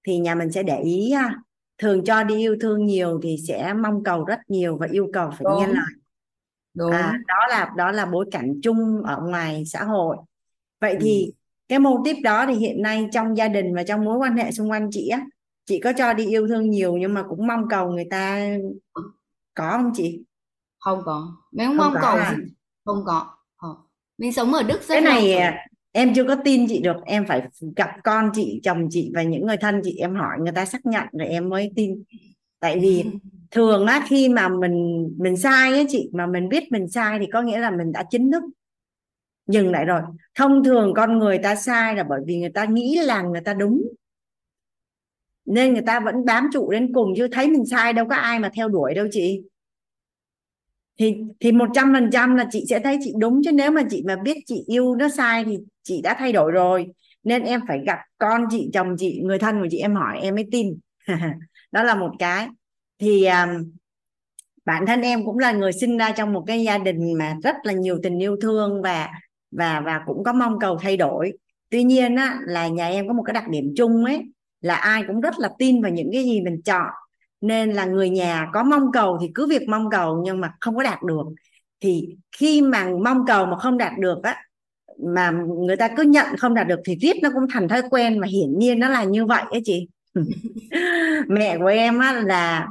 [0.07, 1.35] thì nhà mình sẽ để ý ha
[1.77, 5.29] thường cho đi yêu thương nhiều thì sẽ mong cầu rất nhiều và yêu cầu
[5.31, 5.85] phải nghe lời.
[6.73, 6.91] Đúng.
[6.91, 10.17] À, đó là đó là bối cảnh chung ở ngoài xã hội
[10.81, 11.31] vậy thì ừ.
[11.67, 14.51] cái mô típ đó thì hiện nay trong gia đình và trong mối quan hệ
[14.51, 15.25] xung quanh chị á
[15.65, 18.49] chị có cho đi yêu thương nhiều nhưng mà cũng mong cầu người ta
[19.53, 20.23] có không chị?
[20.79, 21.37] Không có.
[21.51, 22.37] Mình không, không mong có cầu à?
[22.85, 23.27] không có.
[23.57, 23.75] Không.
[24.17, 25.51] mình sống ở Đức rất cái này rồi.
[25.91, 26.95] em chưa có tin chị được.
[27.05, 27.41] Em phải
[27.75, 29.97] gặp con chị chồng chị và những người thân chị.
[29.97, 32.03] Em hỏi người ta xác nhận rồi em mới tin.
[32.59, 33.05] Tại vì
[33.51, 37.25] thường á khi mà mình mình sai á chị mà mình biết mình sai thì
[37.33, 38.43] có nghĩa là mình đã chính thức
[39.47, 40.01] dừng lại rồi.
[40.35, 43.53] Thông thường con người ta sai là bởi vì người ta nghĩ là người ta
[43.53, 43.81] đúng.
[45.45, 48.39] Nên người ta vẫn bám trụ đến cùng chứ thấy mình sai đâu có ai
[48.39, 49.41] mà theo đuổi đâu chị.
[50.99, 53.81] Thì thì một trăm phần trăm là chị sẽ thấy chị đúng chứ nếu mà
[53.89, 56.87] chị mà biết chị yêu nó sai thì chị đã thay đổi rồi.
[57.23, 60.35] Nên em phải gặp con chị chồng chị người thân của chị em hỏi em
[60.35, 60.79] mới tin.
[61.71, 62.47] Đó là một cái.
[62.99, 63.71] Thì um,
[64.65, 67.55] bản thân em cũng là người sinh ra trong một cái gia đình mà rất
[67.63, 69.09] là nhiều tình yêu thương và
[69.51, 71.33] và và cũng có mong cầu thay đổi.
[71.69, 74.21] Tuy nhiên á, là nhà em có một cái đặc điểm chung ấy
[74.61, 76.89] là ai cũng rất là tin vào những cái gì mình chọn.
[77.41, 80.75] Nên là người nhà có mong cầu thì cứ việc mong cầu nhưng mà không
[80.75, 81.23] có đạt được.
[81.79, 84.37] Thì khi mà mong cầu mà không đạt được á
[85.03, 85.31] mà
[85.67, 88.27] người ta cứ nhận không đạt được thì riết nó cũng thành thói quen mà
[88.27, 89.87] hiển nhiên nó là như vậy ấy chị.
[91.27, 92.67] Mẹ của em á là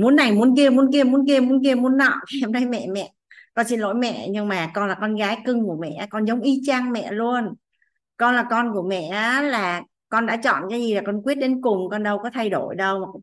[0.00, 2.20] muốn này muốn kia muốn kia muốn kia muốn kia muốn nọ.
[2.42, 3.12] Em đây mẹ mẹ
[3.60, 6.40] con xin lỗi mẹ nhưng mà con là con gái cưng của mẹ con giống
[6.40, 7.54] y chang mẹ luôn.
[8.16, 9.10] Con là con của mẹ
[9.42, 12.50] là con đã chọn cái gì là con quyết đến cùng con đâu có thay
[12.50, 13.20] đổi đâu.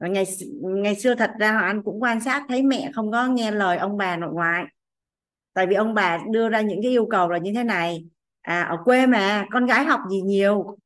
[0.00, 0.24] Và ngày
[0.60, 3.78] ngày xưa thật ra họ anh cũng quan sát thấy mẹ không có nghe lời
[3.78, 4.64] ông bà nội ngoại.
[5.54, 8.04] Tại vì ông bà đưa ra những cái yêu cầu là như thế này.
[8.42, 10.76] À ở quê mà con gái học gì nhiều?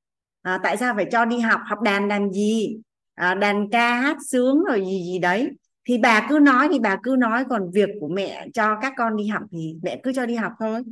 [0.42, 2.76] À, tại sao phải cho đi học học đàn đàn gì?
[3.14, 5.50] À, đàn ca hát sướng rồi gì gì đấy
[5.88, 9.16] thì bà cứ nói thì bà cứ nói còn việc của mẹ cho các con
[9.16, 10.82] đi học thì mẹ cứ cho đi học thôi.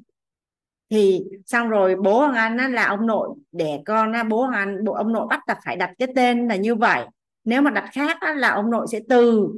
[0.91, 4.53] Thì xong rồi bố Hoàng Anh á, là ông nội để con á, bố Hoàng
[4.53, 7.05] Anh bộ ông nội bắt đặt phải đặt cái tên là như vậy.
[7.45, 9.49] Nếu mà đặt khác á, là ông nội sẽ từ.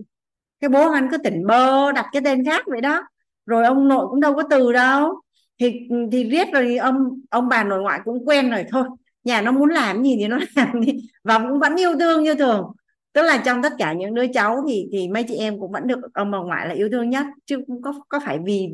[0.60, 3.02] Cái bố Hoàng Anh cứ tỉnh bơ đặt cái tên khác vậy đó.
[3.46, 5.20] Rồi ông nội cũng đâu có từ đâu.
[5.60, 8.84] Thì thì viết rồi ông ông bà nội ngoại cũng quen rồi thôi.
[9.24, 10.92] Nhà nó muốn làm gì thì nó làm đi.
[11.24, 12.72] Và cũng vẫn yêu thương như thường
[13.14, 15.86] tức là trong tất cả những đứa cháu thì thì mấy chị em cũng vẫn
[15.86, 18.68] được ông bà ngoại là yêu thương nhất chứ cũng có có phải vì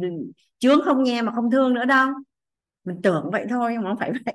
[0.59, 2.09] chướng không nghe mà không thương nữa đâu
[2.85, 4.35] mình tưởng vậy thôi nhưng mà không phải vậy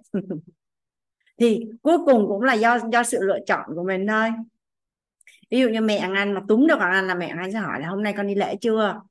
[1.40, 4.30] thì cuối cùng cũng là do do sự lựa chọn của mình thôi
[5.52, 7.80] ví dụ như mẹ Anh mà túm được Hoàng Anh là mẹ Anh sẽ hỏi
[7.80, 9.02] là hôm nay con đi lễ chưa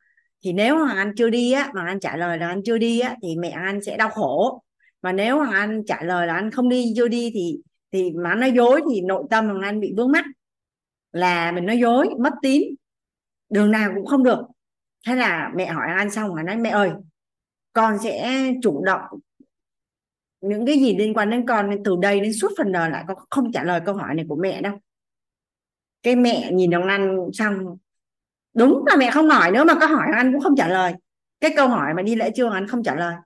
[0.45, 3.01] thì nếu Hoàng Anh chưa đi á mà anh trả lời là anh chưa đi
[3.01, 4.63] á thì mẹ Anh sẽ đau khổ
[5.03, 7.59] mà nếu Hoàng Anh trả lời là anh không đi chưa đi thì
[7.93, 10.25] thì mà nói dối thì nội tâm Hoàng Anh bị vướng mắc
[11.15, 12.63] là mình nói dối, mất tín.
[13.51, 14.41] Đường nào cũng không được.
[15.07, 16.91] Thế là mẹ hỏi anh xong là nói mẹ ơi,
[17.73, 19.03] con sẽ chủ động
[20.41, 23.05] những cái gì liên quan đến con nên từ đây đến suốt phần đời lại
[23.09, 24.79] con không trả lời câu hỏi này của mẹ đâu.
[26.03, 27.77] Cái mẹ nhìn ông anh xong,
[28.55, 30.95] đúng là mẹ không hỏi nữa mà có hỏi, anh cũng không trả lời.
[31.41, 33.17] Cái câu hỏi mà đi lễ trưa anh không trả lời.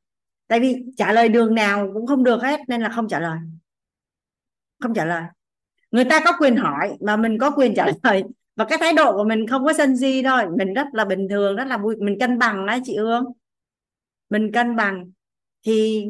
[0.49, 3.39] Tại vì trả lời đường nào cũng không được hết, nên là không trả lời.
[4.83, 5.23] Không trả lời
[5.91, 8.25] người ta có quyền hỏi mà mình có quyền trả lời.
[8.57, 10.43] Và cái thái độ của mình không có sân si thôi.
[10.59, 11.97] Mình rất là bình thường, rất là vui.
[11.97, 13.25] Mình cân bằng đấy, chị ương
[14.31, 15.11] mình cân bằng.
[15.67, 16.07] Thì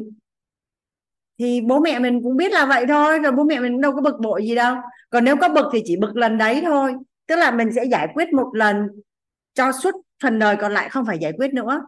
[1.39, 3.19] thì bố mẹ mình cũng biết là vậy thôi.
[3.19, 4.75] Rồi bố mẹ mình đâu có bực bội gì đâu.
[5.09, 6.93] Còn nếu có bực thì chỉ bực lần đấy thôi.
[7.27, 8.87] Tức là mình sẽ giải quyết một lần
[9.53, 11.81] cho suốt phần đời còn lại, không phải giải quyết nữa.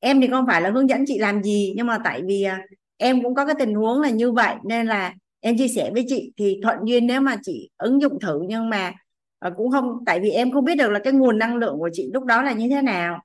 [0.00, 1.72] Em thì không phải là hướng dẫn chị làm gì.
[1.76, 2.66] Nhưng mà tại vì à,
[2.96, 4.54] em cũng có cái tình huống là như vậy.
[4.64, 8.20] Nên là em chia sẻ với chị thì thuận duyên nếu mà chị ứng dụng
[8.20, 8.92] thử nhưng mà
[9.38, 11.90] à, cũng không tại vì em không biết được là cái nguồn năng lượng của
[11.92, 13.20] chị lúc đó là như thế nào.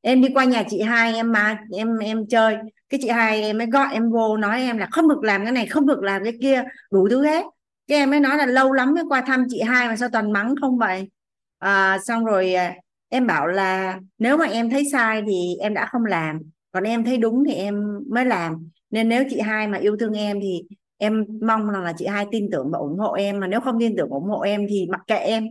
[0.00, 2.56] Em đi qua nhà chị hai em mà em em chơi.
[2.88, 5.52] Cái chị hai em mới gọi em vô nói em là không được làm cái
[5.52, 7.44] này không được làm cái kia đủ thứ hết.
[7.86, 10.32] Cái em mới nói là lâu lắm mới qua thăm chị hai mà sao toàn
[10.32, 11.10] mắng không vậy?
[11.58, 12.74] À, xong rồi à,
[13.08, 16.40] em bảo là nếu mà em thấy sai thì em đã không làm
[16.72, 18.68] còn em thấy đúng thì em mới làm.
[18.90, 20.62] Nên nếu chị hai mà yêu thương em thì
[21.04, 23.80] em mong rằng là chị hai tin tưởng và ủng hộ em mà nếu không
[23.80, 25.44] tin tưởng ủng hộ em thì mặc kệ em.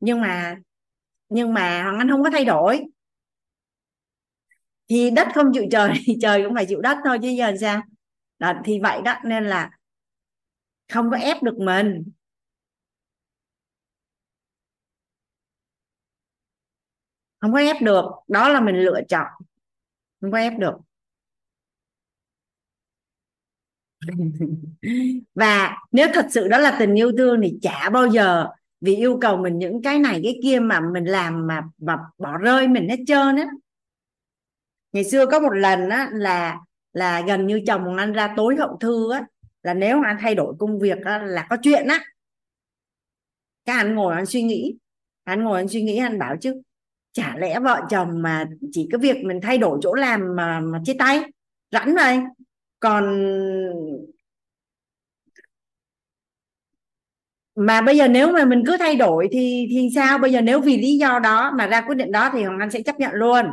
[0.00, 0.56] Nhưng mà
[1.28, 2.84] nhưng mà hoàng anh không có thay đổi.
[4.88, 7.82] Thì đất không chịu trời thì trời cũng phải chịu đất thôi chứ giờ sao?
[8.38, 9.70] Đó, thì vậy đó nên là
[10.92, 12.04] không có ép được mình.
[17.40, 19.26] Không có ép được đó là mình lựa chọn.
[20.20, 20.74] Không có ép được.
[25.34, 28.46] và nếu thật sự đó là tình yêu thương thì chả bao giờ
[28.80, 32.38] vì yêu cầu mình những cái này cái kia mà mình làm mà mà bỏ
[32.38, 33.46] rơi mình hết trơn á.
[34.92, 36.58] Ngày xưa có một lần á là
[36.92, 39.24] là gần như chồng anh ra tối hậu thư á
[39.62, 42.04] là nếu anh thay đổi công việc á, là có chuyện á.
[43.64, 44.76] Các anh ngồi anh suy nghĩ
[45.24, 46.62] anh ngồi anh suy nghĩ anh bảo chứ
[47.12, 50.80] chả lẽ vợ chồng mà chỉ cái việc mình thay đổi chỗ làm mà mà
[50.84, 51.22] chia tay
[51.72, 52.22] rảnh rồi?
[52.80, 53.04] Còn
[57.54, 60.18] mà bây giờ nếu mà mình cứ thay đổi thì thì sao?
[60.18, 62.70] Bây giờ nếu vì lý do đó mà ra quyết định đó thì hoàng anh
[62.70, 63.46] sẽ chấp nhận luôn.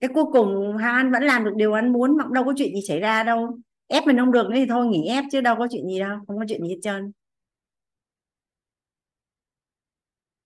[0.00, 2.74] Cái cuối cùng hoàng anh vẫn làm được điều anh muốn, mà đâu có chuyện
[2.74, 3.58] gì xảy ra đâu.
[3.86, 6.38] Ép mình không được thì thôi, nghỉ ép chứ đâu có chuyện gì đâu, không
[6.38, 7.12] có chuyện gì hết trơn.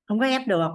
[0.07, 0.71] Không có ép được.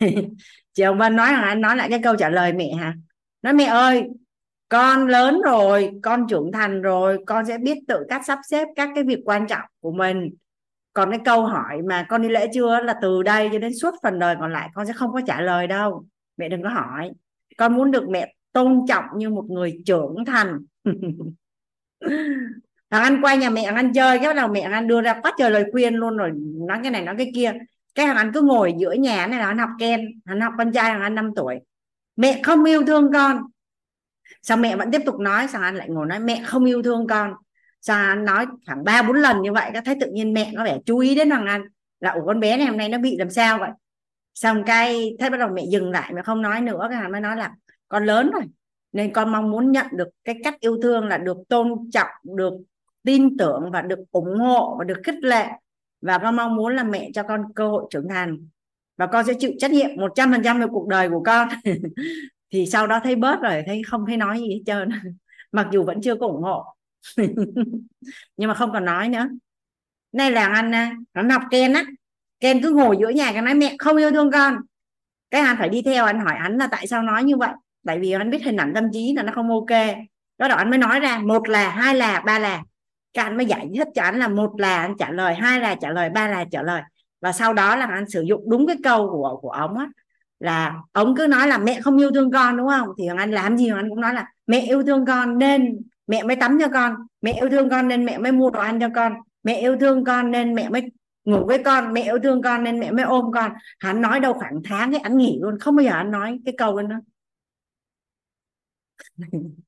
[0.74, 2.94] chị ông Vân nói anh nói lại cái câu trả lời mẹ hả?
[3.42, 4.04] Nói, mẹ ơi,
[4.68, 8.90] con lớn rồi, con trưởng thành rồi, con sẽ biết tự cách sắp xếp các
[8.94, 10.30] cái việc quan trọng của mình.
[10.92, 12.80] Còn cái câu hỏi mà con đi lễ chưa?
[12.80, 15.40] là từ đây cho đến suốt phần đời còn lại con sẽ không có trả
[15.40, 16.04] lời đâu.
[16.36, 17.10] Mẹ đừng có hỏi.
[17.56, 20.58] Con muốn được mẹ tôn trọng như một người trưởng thành.
[22.90, 25.00] Thằng anh quay nhà mẹ, thằng anh chơi, cái bắt đầu mẹ thằng anh đưa
[25.00, 26.30] ra quá trời lời khuyên luôn rồi,
[26.68, 27.52] nói cái này nói cái kia
[27.94, 30.72] cái thằng anh cứ ngồi giữa nhà này là anh học ken, anh học con
[30.72, 31.60] trai thằng anh 5 tuổi.
[32.16, 33.42] Mẹ không yêu thương con.
[34.42, 37.06] Sao mẹ vẫn tiếp tục nói, sao anh lại ngồi nói mẹ không yêu thương
[37.06, 37.34] con?
[37.80, 40.64] Sao anh nói khoảng ba bốn lần như vậy có thấy tự nhiên mẹ có
[40.64, 41.62] vẻ chú ý đến thằng anh.
[42.00, 43.70] Là, ủa, con bé này hôm nay nó bị làm sao vậy?
[44.34, 47.20] Xong cái thế bắt đầu mẹ dừng lại, mẹ không nói nữa, cái thằng mới
[47.20, 47.52] nói là,
[47.88, 48.42] con lớn rồi,
[48.92, 52.52] nên con mong muốn nhận được cái cách yêu thương là được tôn trọng, được
[53.04, 55.46] tin tưởng và được ủng hộ và được khích lệ
[56.04, 58.48] và con mong muốn là mẹ cho con cơ hội trưởng thành.
[58.96, 61.48] Và con sẽ chịu trách nhiệm 100% về cuộc đời của con.
[62.52, 64.88] Thì sau đó thấy bớt rồi, thấy không thấy nói gì hết trơn.
[65.52, 66.64] Mặc dù vẫn chưa có ủng hộ.
[68.36, 69.28] Nhưng mà không còn nói nữa.
[70.12, 70.72] Nay là anh
[71.12, 71.84] anh học Ken á.
[72.40, 74.56] Ken cứ ngồi giữa nhà cái nói, mẹ không yêu thương con.
[75.30, 77.50] Cái anh phải đi theo anh hỏi anh là tại sao nói như vậy.
[77.86, 79.96] Tại vì anh biết hình ảnh tâm trí là nó không ok.
[80.38, 82.62] Đó đó anh mới nói ra, một là, hai là, ba là
[83.14, 85.74] các anh mới giải thích cho anh là một là anh trả lời, hai là
[85.74, 86.82] trả lời, ba là trả lời.
[87.20, 89.88] Và sau đó là anh sử dụng đúng cái câu của của ông á,
[90.40, 92.88] là ông cứ nói là mẹ không yêu thương con, đúng không?
[92.98, 96.36] Thì anh làm gì anh cũng nói là mẹ yêu thương con nên mẹ mới
[96.36, 99.12] tắm cho con, mẹ yêu thương con nên mẹ mới mua đồ ăn cho con,
[99.42, 100.82] mẹ yêu thương con nên mẹ mới
[101.24, 103.52] ngủ với con, mẹ yêu thương con nên mẹ mới ôm con.
[103.78, 106.54] Hắn nói đâu khoảng tháng ấy anh nghỉ luôn, không bao giờ anh nói cái
[106.58, 106.96] câu đó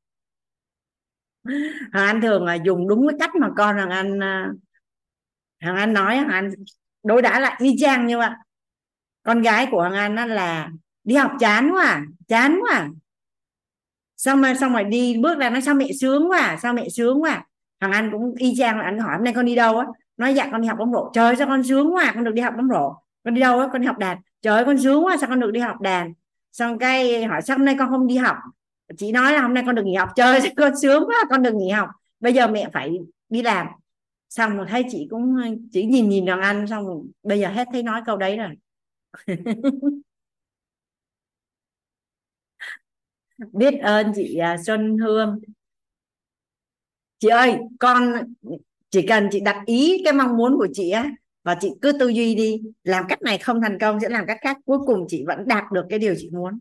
[1.92, 4.50] Hoàng Anh thường là dùng đúng cái cách mà con Hoàng Anh à,
[5.62, 6.50] Hoàng Anh nói Hoàng Anh
[7.02, 8.30] đối đãi lại y chang như vậy.
[9.22, 10.70] Con gái của Hoàng Anh đó là
[11.04, 12.74] đi học chán quá à, chán quá.
[12.74, 12.88] À.
[14.16, 16.88] xong rồi xong rồi đi bước ra nói sao mẹ sướng quá à, sao mẹ
[16.88, 17.30] sướng quá?
[17.30, 17.44] À.
[17.80, 19.86] Hoàng Anh cũng y chang là anh hỏi hôm nay con đi đâu á?
[20.16, 21.10] Nói dạ con đi học bóng rổ.
[21.14, 22.94] Trời sao con sướng quá con được đi học bóng rổ.
[23.24, 23.68] Con đi đâu á?
[23.72, 24.18] Con đi học đàn.
[24.42, 26.12] Trời ơi con sướng quá sao con được đi học đàn?
[26.52, 28.36] Xong cái hỏi sao hôm nay con không đi học?
[28.96, 31.54] Chị nói là hôm nay con được nghỉ học chơi con sướng quá, con được
[31.54, 31.88] nghỉ học.
[32.20, 32.90] Bây giờ mẹ phải
[33.28, 33.66] đi làm.
[34.28, 35.36] Xong rồi thấy chị cũng
[35.72, 38.50] chỉ nhìn nhìn đàn anh, xong rồi bây giờ hết thấy nói câu đấy rồi.
[43.52, 45.40] Biết ơn chị à, Xuân Hương.
[47.18, 48.12] Chị ơi, con,
[48.90, 51.10] chỉ cần chị đặt ý cái mong muốn của chị á,
[51.44, 54.38] và chị cứ tư duy đi, làm cách này không thành công sẽ làm cách
[54.40, 56.58] khác, cuối cùng chị vẫn đạt được cái điều chị muốn.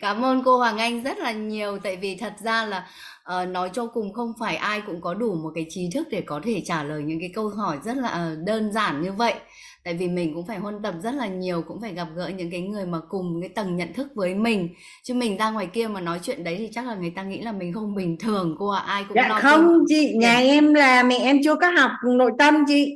[0.00, 2.86] Cảm ơn cô Hoàng Anh rất là nhiều tại vì thật ra là
[3.42, 6.22] uh, nói cho cùng không phải ai cũng có đủ một cái trí thức để
[6.26, 9.34] có thể trả lời những cái câu hỏi rất là đơn giản như vậy.
[9.84, 12.50] Tại vì mình cũng phải huân tập rất là nhiều, cũng phải gặp gỡ những
[12.50, 14.68] cái người mà cùng cái tầng nhận thức với mình.
[15.02, 17.40] Chứ mình ra ngoài kia mà nói chuyện đấy thì chắc là người ta nghĩ
[17.40, 18.92] là mình không bình thường cô ạ, à.
[18.92, 19.84] ai cũng dạ, không tin.
[19.88, 22.94] chị, nhà em là mẹ em chưa có học nội tâm chị.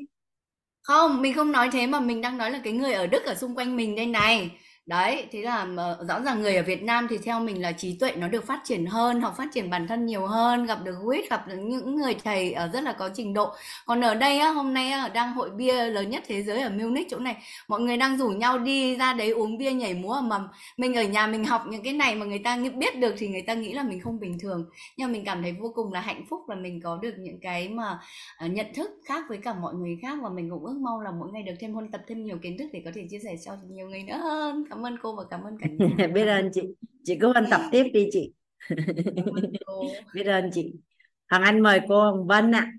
[0.82, 3.35] Không, mình không nói thế mà mình đang nói là cái người ở Đức ở
[3.35, 4.51] xung quanh mình đây này
[4.89, 7.97] đấy thế là ờ, rõ ràng người ở Việt Nam thì theo mình là trí
[8.01, 10.94] tuệ nó được phát triển hơn học phát triển bản thân nhiều hơn gặp được
[11.05, 13.52] quýt gặp được những người thầy ở rất là có trình độ.
[13.86, 16.70] Còn ở đây á, hôm nay á, đang hội bia lớn nhất thế giới ở
[16.70, 17.36] Munich chỗ này
[17.69, 20.39] mọi người đang rủ nhau đi ra đấy uống bia nhảy múa mà
[20.77, 23.43] mình ở nhà mình học những cái này mà người ta biết được thì người
[23.43, 24.66] ta nghĩ là mình không bình thường.
[24.97, 27.40] Nhưng mà mình cảm thấy vô cùng là hạnh phúc là mình có được những
[27.40, 27.98] cái mà
[28.39, 31.10] ờ, nhận thức khác với cả mọi người khác và mình cũng ước mong là
[31.10, 33.36] mỗi ngày được thêm huân tập thêm nhiều kiến thức để có thể chia sẻ
[33.44, 34.16] cho nhiều người nữa.
[34.23, 36.62] Hơn cảm ơn cô và cảm ơn cả nhà biết ơn chị.
[37.05, 38.32] Chị cứ ôn tập tiếp đi chị.
[40.14, 40.72] Biết ơn chị.
[41.30, 42.72] Hoàng Anh mời cô Hồng Vân ạ.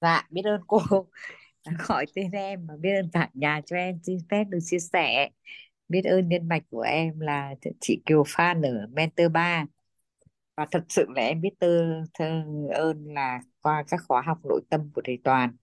[0.00, 0.78] Dạ biết ơn cô.
[1.88, 3.98] Gọi tên em mà biết ơn cả nhà cho em.
[4.02, 5.28] Xin phép được chia sẻ.
[5.88, 9.64] Biết ơn nhân mạch của em là chị Kiều Phan ở Mentor 3
[10.56, 11.68] và thật sự là em biết tơ,
[12.14, 12.44] thơ
[12.74, 15.56] ơn là qua các khóa học nội tâm của thầy Toàn.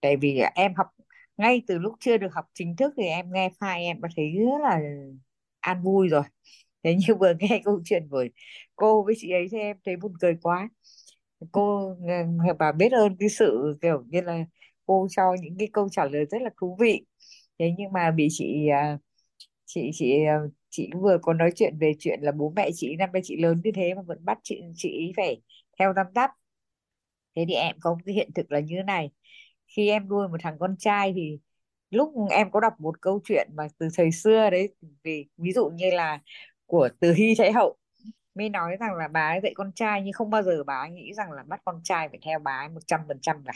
[0.00, 0.86] Tại vì em học
[1.36, 4.32] ngay từ lúc chưa được học chính thức thì em nghe file em đã thấy
[4.38, 4.80] rất là
[5.60, 6.22] an vui rồi.
[6.84, 8.24] Thế như vừa nghe câu chuyện của
[8.76, 10.68] cô với chị ấy thì em thấy buồn cười quá.
[11.52, 11.88] Cô
[12.48, 14.38] ờ, bà biết ơn cái sự kiểu như là
[14.86, 17.06] cô cho những cái câu trả lời rất là thú vị.
[17.58, 18.98] Thế nhưng mà bị chị ờ,
[19.66, 23.10] chị chị ờ, chị vừa có nói chuyện về chuyện là bố mẹ chị, năm
[23.12, 25.42] nay chị lớn như thế mà vẫn bắt chị chị phải
[25.78, 26.30] theo năm tắp.
[27.36, 29.10] Thế thì em có cái hiện thực là như thế này
[29.76, 31.38] khi em nuôi một thằng con trai thì
[31.90, 34.74] lúc em có đọc một câu chuyện mà từ thời xưa đấy,
[35.04, 36.20] vì ví dụ như là
[36.66, 37.76] của từ hy thái hậu,
[38.34, 40.90] mới nói rằng là bà ấy dạy con trai nhưng không bao giờ bà ấy
[40.90, 43.52] nghĩ rằng là bắt con trai phải theo bà ấy một trăm phần trăm cả.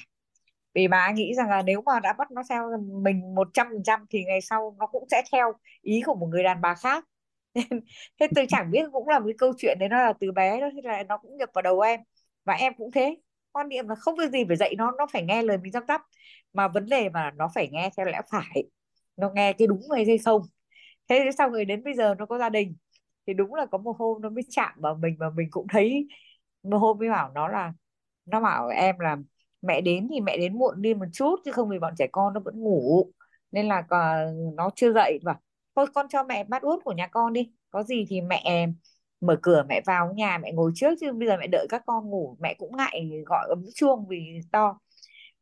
[0.74, 2.70] Vì bà ấy nghĩ rằng là nếu mà đã bắt nó theo
[3.02, 5.52] mình một trăm phần trăm thì ngày sau nó cũng sẽ theo
[5.82, 7.04] ý của một người đàn bà khác.
[8.20, 10.60] Thế tôi chẳng biết cũng là một cái câu chuyện đấy, nó là từ bé
[10.60, 12.00] đó, thế là nó cũng nhập vào đầu em
[12.44, 13.16] và em cũng thế
[13.52, 15.82] quan niệm là không việc gì phải dạy nó nó phải nghe lời mình răm
[15.86, 16.02] tắp
[16.52, 18.64] mà vấn đề mà nó phải nghe theo lẽ phải,
[19.16, 20.42] nó nghe cái đúng hay không.
[21.08, 22.76] Thế sau người đến bây giờ nó có gia đình,
[23.26, 26.08] thì đúng là có một hôm nó mới chạm vào mình và mình cũng thấy
[26.62, 27.72] một hôm mới bảo nó là,
[28.26, 29.16] nó bảo em là,
[29.62, 32.34] mẹ đến thì mẹ đến muộn đi một chút chứ không vì bọn trẻ con
[32.34, 33.06] nó vẫn ngủ.
[33.52, 33.98] Nên là ờ,
[34.54, 35.36] nó chưa dậy và
[35.76, 38.66] thôi con cho mẹ bát út của nhà con đi, có gì thì mẹ
[39.20, 42.10] mở cửa, mẹ vào nhà, mẹ ngồi trước chứ bây giờ mẹ đợi các con
[42.10, 44.78] ngủ, mẹ cũng ngại gọi ấm chuông vì to.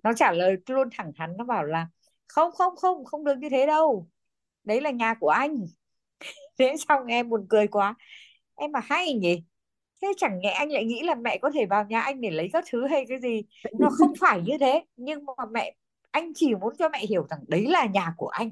[0.03, 1.89] Nó trả lời luôn thẳng thắn, nó bảo là
[2.29, 4.09] không không không không được như thế đâu.
[4.65, 5.57] Đấy là nhà của anh.
[6.59, 7.95] Thế xong em buồn cười quá.
[8.55, 9.43] Em mà hay nhỉ.
[10.03, 12.49] Thế chẳng nhẽ anh lại nghĩ là mẹ có thể vào nhà anh để lấy
[12.53, 13.43] các thứ hay cái gì?
[13.79, 15.77] Nó không phải như thế, nhưng mà mẹ,
[16.11, 18.51] anh chỉ muốn cho mẹ hiểu rằng đấy là nhà của anh.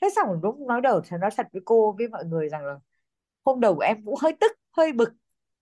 [0.00, 2.74] Thế xong lúc nói đầu thì nói thật với cô, với mọi người rằng là
[3.48, 5.12] hôm đầu em cũng hơi tức, hơi bực,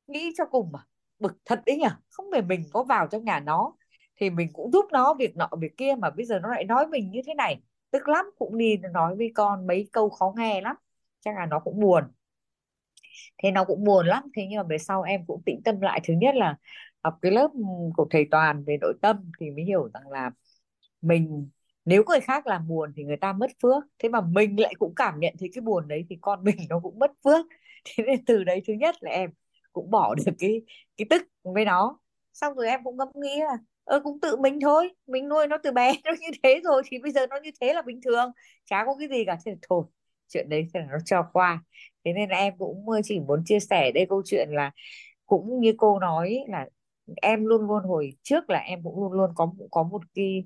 [0.06, 0.78] nghĩ cho cùng mà.
[1.18, 1.88] Bực thật đấy nhỉ?
[2.10, 3.72] Không phải mình có vào trong nhà nó,
[4.20, 6.86] thì mình cũng giúp nó việc nọ việc kia mà bây giờ nó lại nói
[6.86, 7.60] mình như thế này.
[7.90, 10.76] Tức lắm, cũng đi nói với con mấy câu khó nghe lắm.
[11.20, 12.04] Chắc là nó cũng buồn.
[13.42, 14.22] Thế nó cũng buồn lắm.
[14.36, 16.00] Thế nhưng mà về sau em cũng tĩnh tâm lại.
[16.04, 16.56] Thứ nhất là
[17.02, 17.50] học cái lớp
[17.96, 20.30] của thầy toàn về nội tâm thì mới hiểu rằng là
[21.02, 21.48] mình,
[21.84, 23.84] nếu người khác làm buồn thì người ta mất phước.
[23.98, 26.80] Thế mà mình lại cũng cảm nhận thấy cái buồn đấy thì con mình nó
[26.80, 27.46] cũng mất phước.
[27.96, 29.30] thế nên từ đấy thứ nhất là em
[29.72, 30.62] cũng bỏ được cái
[30.96, 31.98] cái tức với nó.
[32.32, 35.56] Xong rồi em cũng ngẫm nghĩ là ơ cũng tự mình thôi, mình nuôi nó
[35.62, 38.30] từ bé nó như thế rồi thì bây giờ nó như thế là bình thường,
[38.64, 39.36] chả có cái gì cả.
[39.46, 39.84] Thế là thôi,
[40.28, 41.62] chuyện đấy thì nó cho qua.
[42.04, 44.70] Thế nên là em cũng chỉ muốn chia sẻ đây câu chuyện là
[45.26, 46.66] cũng như cô nói là
[47.22, 50.44] em luôn luôn hồi trước là em cũng luôn luôn có có một cái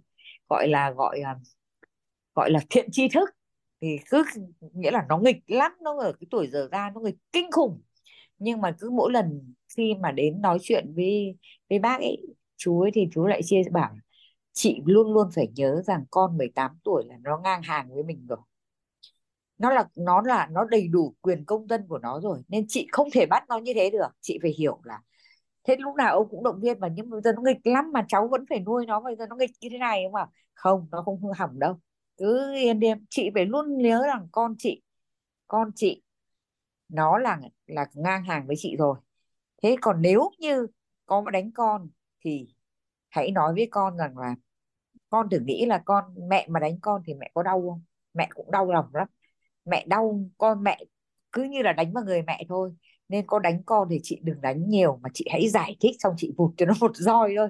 [0.48, 1.36] gọi là gọi là
[2.34, 3.30] gọi là thiện tri thức
[3.80, 4.24] thì cứ
[4.74, 7.82] nghĩa là nó nghịch lắm nó ở cái tuổi giờ ra nó nghịch kinh khủng.
[8.38, 11.36] Nhưng mà cứ mỗi lần khi mà đến nói chuyện với
[11.70, 12.18] với bác ấy
[12.56, 13.90] chú ấy thì chú lại chia bảo
[14.52, 18.26] chị luôn luôn phải nhớ rằng con 18 tuổi là nó ngang hàng với mình
[18.28, 18.38] rồi.
[19.58, 22.86] Nó là nó là nó đầy đủ quyền công dân của nó rồi nên chị
[22.92, 24.06] không thể bắt nó như thế được.
[24.20, 25.00] Chị phải hiểu là
[25.64, 27.92] thế lúc nào ông cũng động viên mà nhưng mà bây giờ nó nghịch lắm
[27.92, 30.14] mà cháu vẫn phải nuôi nó bây giờ nó nghịch như thế này không?
[30.14, 31.78] Ạ không nó không hư hỏng đâu
[32.20, 34.82] cứ yên đêm chị phải luôn nhớ rằng con chị
[35.48, 36.02] con chị,
[36.88, 38.98] nó là là ngang hàng với chị rồi.
[39.62, 40.66] Thế còn nếu như
[41.06, 41.90] có mà đánh con
[42.24, 42.48] thì
[43.10, 44.34] hãy nói với con rằng là
[45.10, 47.82] con thử nghĩ là con, mẹ mà đánh con thì mẹ có đau không?
[48.14, 49.08] Mẹ cũng đau lòng lắm.
[49.64, 50.78] Mẹ đau, con mẹ
[51.32, 52.72] cứ như là đánh vào người mẹ thôi.
[53.08, 56.14] Nên con đánh con thì chị đừng đánh nhiều, mà chị hãy giải thích xong
[56.18, 57.48] chị vụt cho nó một roi thôi,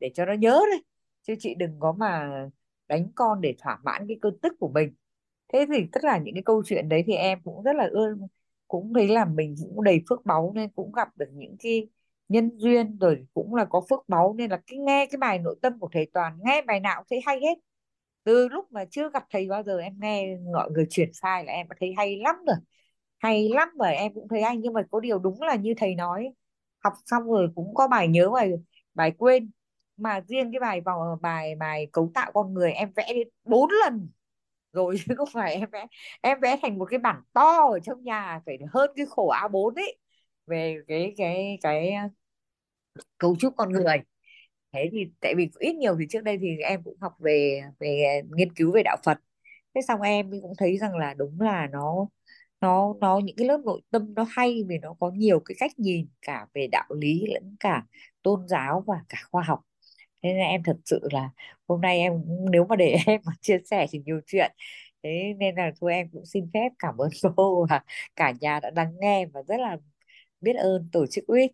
[0.00, 0.82] để cho nó nhớ thôi.
[1.22, 2.30] Chứ chị đừng có mà
[2.90, 4.94] đánh con để thỏa mãn cái cơn tức của mình.
[5.52, 8.16] Thế thì tất cả những cái câu chuyện đấy thì em cũng rất là ưa,
[8.68, 11.88] cũng thấy là mình cũng đầy phước báu nên cũng gặp được những cái
[12.28, 15.56] nhân duyên rồi cũng là có phước báu nên là cái nghe cái bài nội
[15.62, 17.54] tâm của thầy Toàn nghe bài nào cũng thấy hay hết.
[18.24, 21.52] Từ lúc mà chưa gặp thầy bao giờ em nghe mọi người chuyển sai là
[21.52, 22.56] em đã thấy hay lắm rồi.
[23.18, 25.94] Hay lắm rồi em cũng thấy anh nhưng mà có điều đúng là như thầy
[25.94, 26.34] nói
[26.84, 28.52] học xong rồi cũng có bài nhớ bài
[28.94, 29.50] bài quên
[30.00, 33.70] mà riêng cái bài vào bài bài cấu tạo con người em vẽ đến bốn
[33.84, 34.08] lần.
[34.72, 35.86] Rồi chứ không phải em vẽ
[36.20, 39.74] em vẽ thành một cái bản to ở trong nhà, phải hơn cái khổ A4
[39.74, 39.98] ấy,
[40.46, 41.92] về cái cái cái
[43.18, 43.96] cấu trúc con người.
[44.72, 48.22] Thế thì tại vì ít nhiều thì trước đây thì em cũng học về về
[48.36, 49.18] nghiên cứu về đạo Phật.
[49.74, 52.08] Thế xong em cũng thấy rằng là đúng là nó
[52.60, 55.72] nó nó những cái lớp nội tâm nó hay vì nó có nhiều cái cách
[55.78, 57.84] nhìn cả về đạo lý lẫn cả
[58.22, 59.60] tôn giáo và cả khoa học
[60.22, 61.30] thế nên em thật sự là
[61.68, 62.12] hôm nay em
[62.50, 64.52] nếu mà để em mà chia sẻ thì nhiều chuyện.
[65.02, 67.80] Thế nên là thôi em cũng xin phép cảm ơn cô và
[68.16, 69.76] cả nhà đã lắng nghe và rất là
[70.40, 71.50] biết ơn tổ chức UIT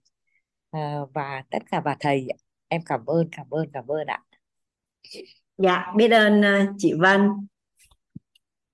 [0.70, 2.28] à, và tất cả bà thầy
[2.68, 4.22] em cảm ơn cảm ơn cảm ơn ạ.
[5.59, 7.30] Dạ biết ơn uh, chị Vân.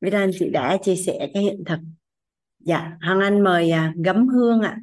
[0.00, 1.78] Biết ơn chị đã chia sẻ cái hiện thực.
[2.58, 4.78] Dạ Hoàng Anh mời uh, Gấm Hương ạ.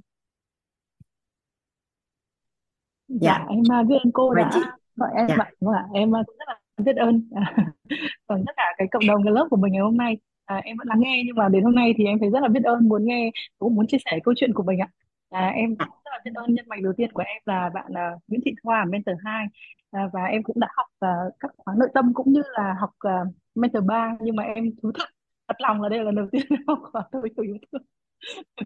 [3.08, 3.46] Dạ, dạ.
[3.50, 4.60] em uh, biết ơn cô mời đã chị
[5.00, 5.36] gọi em dạ.
[5.40, 5.84] ạ vâng ạ?
[5.94, 7.30] Em uh, rất là biết ơn.
[8.28, 10.18] Còn tất cả cái cộng đồng cái lớp của mình ngày hôm nay
[10.50, 12.48] à, em vẫn lắng nghe nhưng mà đến hôm nay thì em thấy rất là
[12.48, 14.88] biết ơn muốn nghe cũng muốn chia sẻ câu chuyện của mình ạ.
[15.30, 15.86] À, em dạ.
[15.86, 18.52] rất là biết ơn nhân mạch đầu tiên của em là bạn uh, Nguyễn Thị
[18.64, 19.46] Thoa mentor 2
[19.92, 22.90] à, và em cũng đã học uh, các khóa nội tâm cũng như là học
[23.08, 25.10] uh, mentor 3 nhưng mà em thú thật
[25.48, 27.82] thật lòng là đây là lần đầu tiên em học khóa tôi yêu thương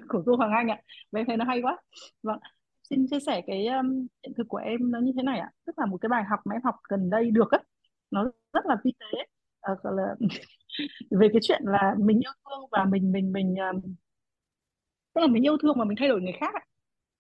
[0.08, 0.82] của cô Hoàng Anh ạ.
[1.12, 1.78] Và em thấy nó hay quá.
[2.24, 2.40] Vâng
[2.94, 5.52] xin chia sẻ cái um, hiện thực của em nó như thế này ạ.
[5.66, 7.60] Tức là một cái bài học mà em học gần đây được á
[8.12, 9.26] nó rất là vi tế.
[9.62, 10.16] À, gọi là
[11.20, 13.82] về cái chuyện là mình yêu thương và mình mình mình um,
[15.14, 16.54] tức là mình yêu thương và mình thay đổi người khác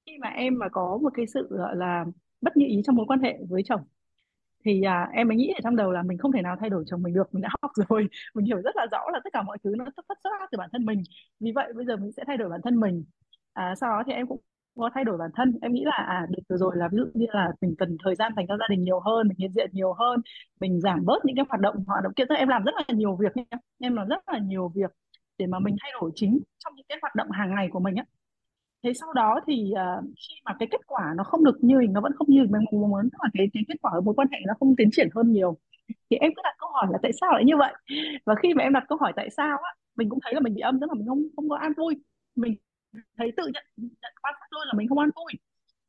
[0.06, 2.06] khi mà em mà có một cái sự gọi là
[2.42, 3.82] bất như ý trong mối quan hệ với chồng
[4.66, 6.84] thì à, em mới nghĩ ở trong đầu là mình không thể nào thay đổi
[6.88, 7.34] chồng mình được.
[7.34, 9.86] Mình đã học rồi mình hiểu rất là rõ là tất cả mọi thứ nó
[9.96, 10.16] xuất phát
[10.52, 11.04] từ bản thân mình.
[11.40, 13.06] Vì vậy bây giờ mình sẽ thay đổi bản thân mình.
[13.54, 14.42] À, sau đó thì em cũng
[14.78, 15.60] có thay đổi bản thân.
[15.62, 18.16] Em nghĩ là à được rồi, rồi là ví dụ như là mình cần thời
[18.16, 20.22] gian dành cho gia đình nhiều hơn mình hiện diện nhiều hơn
[20.60, 22.84] mình giảm bớt những cái hoạt động hoạt động kia tức em làm rất là
[22.96, 23.46] nhiều việc nhé
[23.80, 24.92] em làm rất là nhiều việc
[25.38, 27.96] để mà mình thay đổi chính trong những cái hoạt động hàng ngày của mình
[27.96, 28.06] á.
[28.84, 31.94] Thế sau đó thì uh, khi mà cái kết quả nó không được như mình
[31.94, 34.16] nó vẫn không như mình mong muốn tức là cái, cái kết quả ở mối
[34.16, 35.58] quan hệ nó không tiến triển hơn nhiều
[36.10, 37.74] thì em cứ đặt câu hỏi là tại sao lại như vậy?
[38.26, 40.54] Và khi mà em đặt câu hỏi tại sao á mình cũng thấy là mình
[40.56, 41.96] bị âm tức là mình không không có an vui.
[42.36, 42.56] Mình
[43.18, 45.34] thấy tự nhận, nhận quan sát luôn là mình không an vui.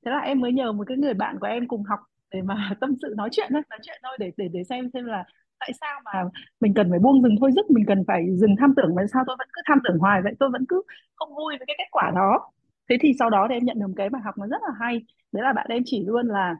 [0.04, 2.00] Thế là em mới nhờ một cái người bạn của em cùng học
[2.30, 5.04] để mà tâm sự nói chuyện thôi nói chuyện thôi để để để xem xem
[5.04, 5.24] là
[5.60, 6.12] tại sao mà
[6.60, 9.24] mình cần phải buông dừng thôi dứt mình cần phải dừng tham tưởng mà sao
[9.26, 10.82] tôi vẫn cứ tham tưởng hoài vậy tôi vẫn cứ
[11.16, 12.50] không vui với cái kết quả đó.
[12.90, 14.74] Thế thì sau đó thì em nhận được một cái bài học nó rất là
[14.80, 15.02] hay.
[15.32, 16.56] Đấy là bạn em chỉ luôn là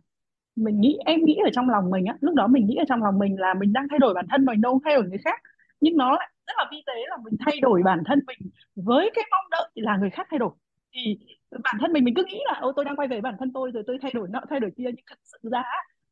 [0.57, 3.03] mình nghĩ em nghĩ ở trong lòng mình á lúc đó mình nghĩ ở trong
[3.03, 5.41] lòng mình là mình đang thay đổi bản thân mình đâu thay đổi người khác.
[5.81, 8.39] Nhưng nó lại rất là vi tế là mình thay đổi bản thân mình
[8.77, 10.51] với cái mong đợi là người khác thay đổi.
[10.95, 11.19] Thì
[11.65, 13.71] bản thân mình mình cứ nghĩ là, ô, tôi đang quay về bản thân tôi,
[13.71, 14.85] rồi tôi thay đổi nọ, thay đổi kia.
[14.85, 15.63] Nhưng thật sự ra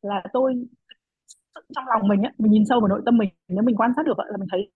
[0.01, 0.65] là tôi
[1.75, 4.05] trong lòng mình á, mình nhìn sâu vào nội tâm mình, nếu mình quan sát
[4.05, 4.71] được vậy là mình thấy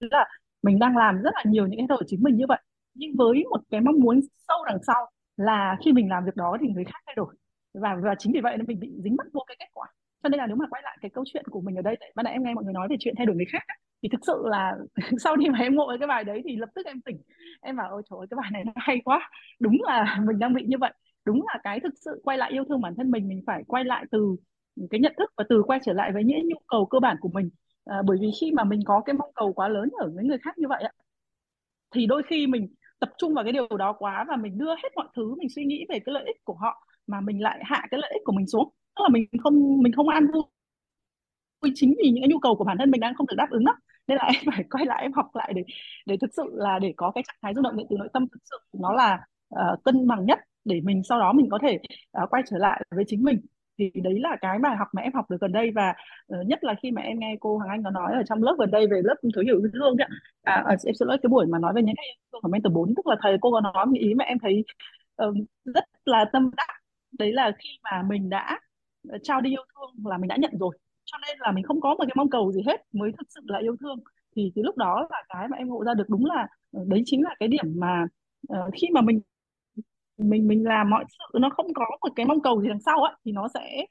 [0.00, 0.26] là
[0.62, 2.58] mình đang làm rất là nhiều những cái thay đổi chính mình như vậy.
[2.94, 6.56] Nhưng với một cái mong muốn sâu đằng sau là khi mình làm việc đó
[6.60, 7.34] thì người khác thay đổi.
[7.74, 9.86] Và và chính vì vậy nên mình bị dính mắc vô cái kết quả.
[10.22, 12.12] Cho nên là nếu mà quay lại cái câu chuyện của mình ở đây, tại
[12.16, 13.62] ban nãy em nghe mọi người nói về chuyện thay đổi người khác
[14.02, 14.72] thì thực sự là
[15.18, 17.16] sau khi mà em ngộ cái bài đấy thì lập tức em tỉnh.
[17.60, 19.30] Em bảo ôi trời ơi cái bài này nó hay quá.
[19.60, 20.92] Đúng là mình đang bị như vậy.
[21.24, 23.84] Đúng là cái thực sự quay lại yêu thương bản thân mình mình phải quay
[23.84, 24.36] lại từ
[24.90, 27.28] cái nhận thức và từ quay trở lại với những nhu cầu cơ bản của
[27.28, 27.50] mình.
[27.84, 30.38] À, bởi vì khi mà mình có cái mong cầu quá lớn ở với người
[30.38, 30.84] khác như vậy
[31.94, 34.88] thì đôi khi mình tập trung vào cái điều đó quá và mình đưa hết
[34.96, 37.86] mọi thứ mình suy nghĩ về cái lợi ích của họ mà mình lại hạ
[37.90, 38.68] cái lợi ích của mình xuống.
[38.96, 40.42] Tức là mình không mình không an vui.
[41.74, 43.64] Chính vì những cái nhu cầu của bản thân mình đang không được đáp ứng
[43.64, 43.76] đó
[44.08, 45.62] nên là em phải quay lại em học lại để
[46.06, 48.26] để thực sự là để có cái trạng thái rung động điện từ nội tâm
[48.32, 49.18] thực sự nó là
[49.54, 51.78] uh, cân bằng nhất để mình sau đó mình có thể
[52.22, 53.40] uh, quay trở lại với chính mình.
[53.78, 55.94] Thì đấy là cái bài học mà em học được gần đây và
[56.34, 58.56] uh, nhất là khi mà em nghe cô Hoàng Anh có nói ở trong lớp
[58.58, 60.08] gần đây về lớp thấu hiểu yêu thương ạ.
[60.42, 62.48] À, à, em xin lỗi cái buổi mà nói về những cái yêu thương của
[62.48, 64.64] mentor 4 tức là thầy cô có nói một ý mà em thấy
[65.24, 66.66] uh, rất là tâm đắc.
[67.18, 68.60] Đấy là khi mà mình đã
[69.22, 70.78] trao đi yêu thương là mình đã nhận rồi
[71.12, 73.40] cho nên là mình không có một cái mong cầu gì hết mới thực sự
[73.44, 73.98] là yêu thương.
[74.36, 77.02] Thì cái lúc đó là cái mà em ngộ ra được đúng là ờ, đấy
[77.06, 78.06] chính là cái điểm mà
[78.52, 79.20] uh, khi mà mình
[80.18, 83.02] mình mình làm mọi sự nó không có một cái mong cầu gì đằng sau
[83.02, 83.84] á thì nó sẽ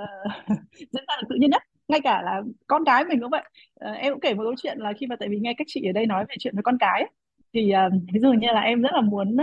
[0.00, 0.32] uh,
[0.92, 1.62] diễn ra được tự nhiên nhất.
[1.88, 3.42] Ngay cả là con cái mình cũng vậy.
[3.90, 5.82] Uh, em cũng kể một câu chuyện là khi mà tại vì nghe các chị
[5.90, 7.10] ở đây nói về chuyện với con cái ấy,
[7.54, 9.36] thì uh, ví dụ như là em rất là muốn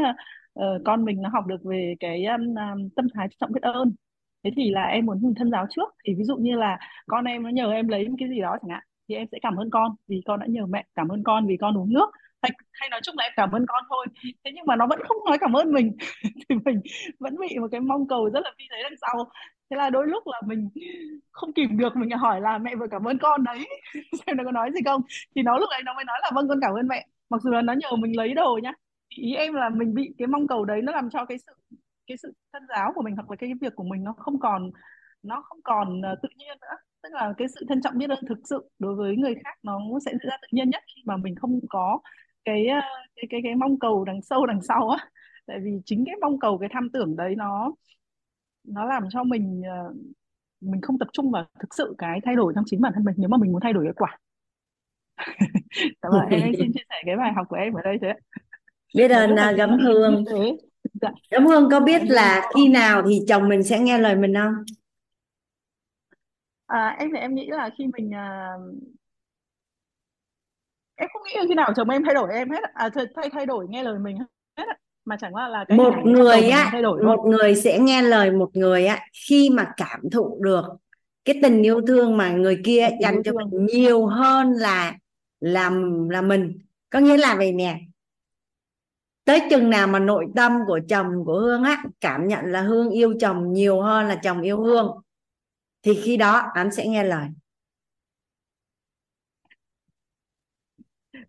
[0.60, 3.96] uh, con mình nó học được về cái um, tâm thái trọng biết ơn
[4.46, 5.96] thế thì là em muốn thân giáo trước.
[6.08, 6.78] Thì ví dụ như là
[7.08, 9.56] con em nó nhờ em lấy cái gì đó chẳng hạn thì em sẽ cảm
[9.56, 12.10] ơn con vì con đã nhờ mẹ cảm ơn con vì con uống nước.
[12.42, 14.06] Hay, hay nói chung là em cảm ơn con thôi.
[14.46, 15.98] Thế nhưng mà nó vẫn không nói cảm ơn mình.
[16.50, 16.82] Thì mình
[17.20, 19.32] vẫn bị một cái mong cầu rất là vi tế đằng sau.
[19.70, 20.70] Thế là đôi lúc là mình
[21.32, 23.68] không kìm được mình hỏi là mẹ vừa cảm ơn con đấy.
[24.28, 25.02] Xem nó có nói gì không.
[25.36, 27.08] Thì nó lúc ấy nó mới nói là vâng con cảm ơn mẹ.
[27.30, 28.74] Mặc dù là nó nhờ mình lấy đồ nhá.
[29.10, 31.78] Ý em là mình bị cái mong cầu đấy nó làm cho cái sự
[32.08, 34.72] cái sự thân giáo của mình hoặc là cái việc của mình nó không còn
[35.24, 36.78] nó không còn uh, tự nhiên nữa.
[37.04, 39.80] Tức là cái sự trân trọng biết ơn thực sự đối với người khác nó
[40.06, 42.00] sẽ diễn ra tự nhiên nhất khi mà mình không có
[42.46, 42.84] cái uh,
[43.16, 45.10] cái cái cái mong cầu đằng sâu đằng sau á.
[45.48, 47.74] Tại vì chính cái mong cầu cái tham tưởng đấy nó
[48.64, 49.96] nó làm cho mình uh,
[50.62, 53.16] mình không tập trung vào thực sự cái thay đổi trong chính bản thân mình
[53.18, 54.18] nếu mà mình muốn thay đổi kết quả.
[56.02, 58.14] Cảm ơn em xin chia sẻ cái bài học của em ở đây thế
[58.96, 60.24] biết ơn uh, gấm hương
[61.02, 61.10] Dạ.
[61.32, 61.70] Đúng không?
[61.72, 64.54] Có biết là khi nào thì chồng mình sẽ nghe lời mình không?
[66.66, 68.54] À, em thì em nghĩ là khi mình à,
[70.96, 73.46] em không nghĩ là khi nào chồng em thay đổi em hết à thay thay
[73.46, 74.18] đổi nghe lời mình
[74.58, 74.66] hết
[75.06, 78.32] mà chẳng qua là cái một người á thay đổi một người sẽ nghe lời
[78.32, 80.64] một người á khi mà cảm thụ được
[81.26, 84.94] cái tình yêu thương mà người kia dành cho mình nhiều hơn là
[85.40, 86.58] làm là mình
[86.90, 87.80] có nghĩa là vậy nè
[89.26, 92.90] tới chừng nào mà nội tâm của chồng của hương á cảm nhận là hương
[92.90, 95.02] yêu chồng nhiều hơn là chồng yêu hương
[95.84, 97.28] thì khi đó anh sẽ nghe lời.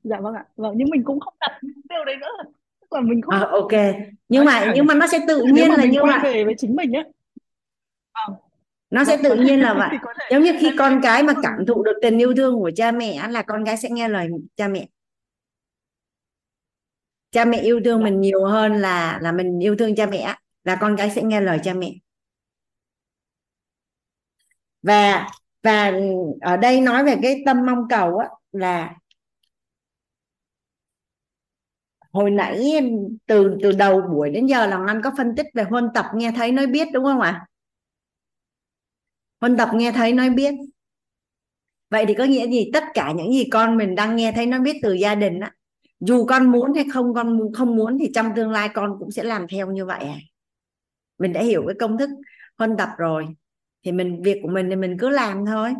[0.02, 0.44] Dạ vâng ạ.
[0.56, 2.50] Vâng nhưng mình cũng không đặt mục tiêu đấy nữa.
[2.90, 3.72] Còn mình không à, ok.
[4.28, 6.18] nhưng mà nhưng mà nó sẽ tự nhiên là như vậy.
[6.22, 7.04] về với chính mình á.
[8.14, 8.36] Vâng.
[8.90, 9.98] Nó sẽ tự nhiên là vậy.
[10.30, 13.28] giống như khi con cái mà cảm thụ được tình yêu thương của cha mẹ
[13.28, 14.86] là con cái sẽ nghe lời cha mẹ
[17.30, 20.34] cha mẹ yêu thương mình nhiều hơn là là mình yêu thương cha mẹ
[20.64, 21.92] là con cái sẽ nghe lời cha mẹ.
[24.82, 25.28] Và
[25.62, 25.92] và
[26.40, 28.94] ở đây nói về cái tâm mong cầu á là
[32.12, 32.72] hồi nãy
[33.26, 36.32] từ từ đầu buổi đến giờ là anh có phân tích về huân tập nghe
[36.36, 37.46] thấy nói biết đúng không ạ?
[39.40, 40.54] Huân tập nghe thấy nói biết.
[41.90, 42.70] Vậy thì có nghĩa gì?
[42.72, 45.52] Tất cả những gì con mình đang nghe thấy nó biết từ gia đình á
[46.06, 49.22] dù con muốn hay không con không muốn thì trong tương lai con cũng sẽ
[49.22, 50.18] làm theo như vậy à.
[51.18, 52.10] Mình đã hiểu cái công thức
[52.58, 53.26] huân tập rồi
[53.84, 55.74] thì mình việc của mình thì mình cứ làm thôi.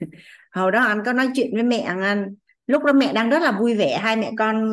[0.52, 2.34] Hồi đó anh có nói chuyện với mẹ anh
[2.66, 4.70] lúc đó mẹ đang rất là vui vẻ hai mẹ con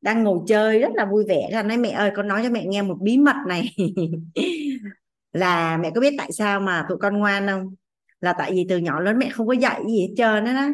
[0.00, 1.48] đang ngồi chơi rất là vui vẻ.
[1.52, 3.76] Anh nói mẹ ơi con nói cho mẹ nghe một bí mật này.
[5.32, 7.74] Là mẹ có biết tại sao mà tụi con ngoan không?
[8.20, 10.68] Là tại vì từ nhỏ lớn mẹ không có dạy gì hết trơn đó, đó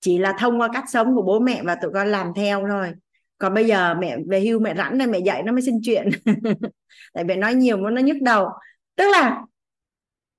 [0.00, 2.92] chỉ là thông qua cách sống của bố mẹ và tụi con làm theo thôi.
[3.38, 6.10] Còn bây giờ mẹ, về hưu mẹ rảnh nên mẹ dạy nó mới xin chuyện.
[7.14, 8.48] Tại mẹ nói nhiều nó nhức đầu.
[8.96, 9.42] Tức là,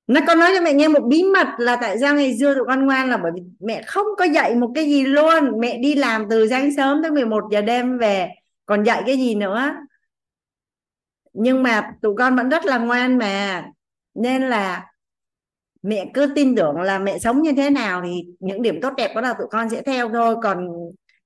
[0.07, 2.63] nó con nói cho mẹ nghe một bí mật là tại sao ngày xưa tụi
[2.67, 5.59] con ngoan là bởi vì mẹ không có dạy một cái gì luôn.
[5.59, 8.29] Mẹ đi làm từ sáng sớm tới 11 giờ đêm về,
[8.65, 9.73] còn dạy cái gì nữa?
[11.33, 13.65] Nhưng mà tụi con vẫn rất là ngoan mà.
[14.15, 14.85] Nên là
[15.81, 19.11] mẹ cứ tin tưởng là mẹ sống như thế nào thì những điểm tốt đẹp
[19.15, 20.35] đó là tụi con sẽ theo thôi.
[20.43, 20.67] Còn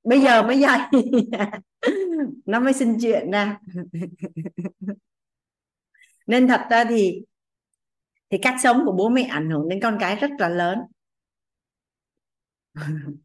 [0.04, 0.80] bây giờ mới dạy.
[2.46, 3.60] Nó mới xin chuyện ra.
[6.28, 7.22] Nên thật ra thì
[8.32, 10.80] thì cách sống của bố mẹ ảnh hưởng đến con cái rất là lớn.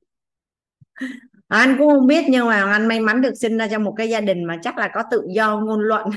[1.49, 4.09] Anh cũng không biết nhưng mà anh may mắn được sinh ra trong một cái
[4.09, 6.11] gia đình mà chắc là có tự do ngôn luận.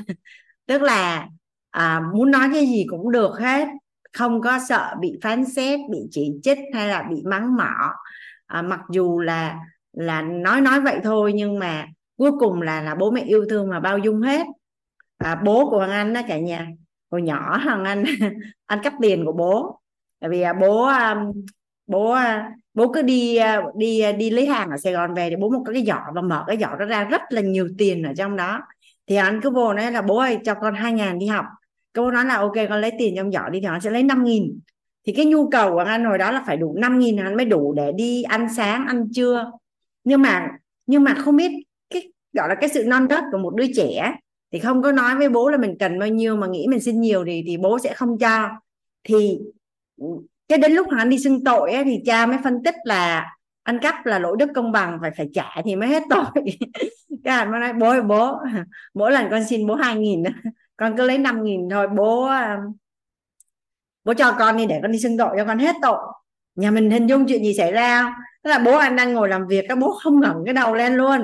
[0.66, 1.28] Tức là
[1.70, 3.68] à, muốn nói cái gì cũng được hết
[4.14, 7.94] không có sợ bị phán xét bị chỉ trích hay là bị mắng mỏ.
[8.46, 9.60] À, mặc dù là
[9.94, 11.86] là nói nói vậy thôi nhưng mà
[12.18, 14.48] cuối cùng là là bố mẹ yêu thương và bao dung hết.
[15.18, 16.68] À, bố của hoàng anh đó cả nhà
[17.12, 18.04] hồi nhỏ hoàng anh
[18.66, 19.82] anh cắp tiền của bố.
[20.20, 21.26] Tại vì à, bố à,
[21.88, 25.30] bố à, bố cứ đi à, đi à, đi lấy hàng ở Sài Gòn về
[25.30, 28.04] thì bố một cái giỏ và mở cái giỏ đó ra rất là nhiều tiền
[28.04, 28.62] ở trong đó.
[29.08, 31.46] Thì anh cứ vô nói là bố ơi cho con hai ngàn đi học
[31.94, 34.24] cô nói là ok con lấy tiền trong giỏ đi thì họ sẽ lấy 5
[34.24, 34.60] nghìn.
[35.08, 37.46] Thì cái nhu cầu của anh hồi đó là phải đủ 5 nghìn anh mới
[37.46, 39.52] đủ để đi ăn sáng ăn trưa.
[40.04, 40.48] Nhưng mà
[40.86, 41.52] nhưng mà không biết
[41.90, 44.16] cái gọi là cái sự non nớt của một đứa trẻ
[44.52, 47.02] thì không có nói với bố là mình cần bao nhiêu mà nghĩ mình xin
[47.02, 48.50] nhiều thì thì bố sẽ không cho.
[49.04, 49.40] Thì
[49.98, 50.06] ừ,
[50.48, 53.26] cái đến lúc anh đi xưng tội ấy, thì cha mới phân tích là
[53.64, 56.26] ăn cắp là lỗi đức công bằng phải phải trả thì mới hết tội.
[57.24, 58.38] Cái anh mới nói bố ơi bố
[58.94, 60.24] mỗi lần con xin bố hai nghìn
[60.80, 61.88] con cứ lấy 5 nghìn thôi.
[61.98, 62.58] Bố à,
[64.04, 65.98] bố cho con đi để con đi xưng tội cho con hết tội.
[66.56, 68.14] Nhà mình hình dung chuyện gì xảy ra không?
[68.44, 70.96] Tức là bố anh đang ngồi làm việc các bố không ngẩng cái đầu lên
[70.96, 71.22] luôn.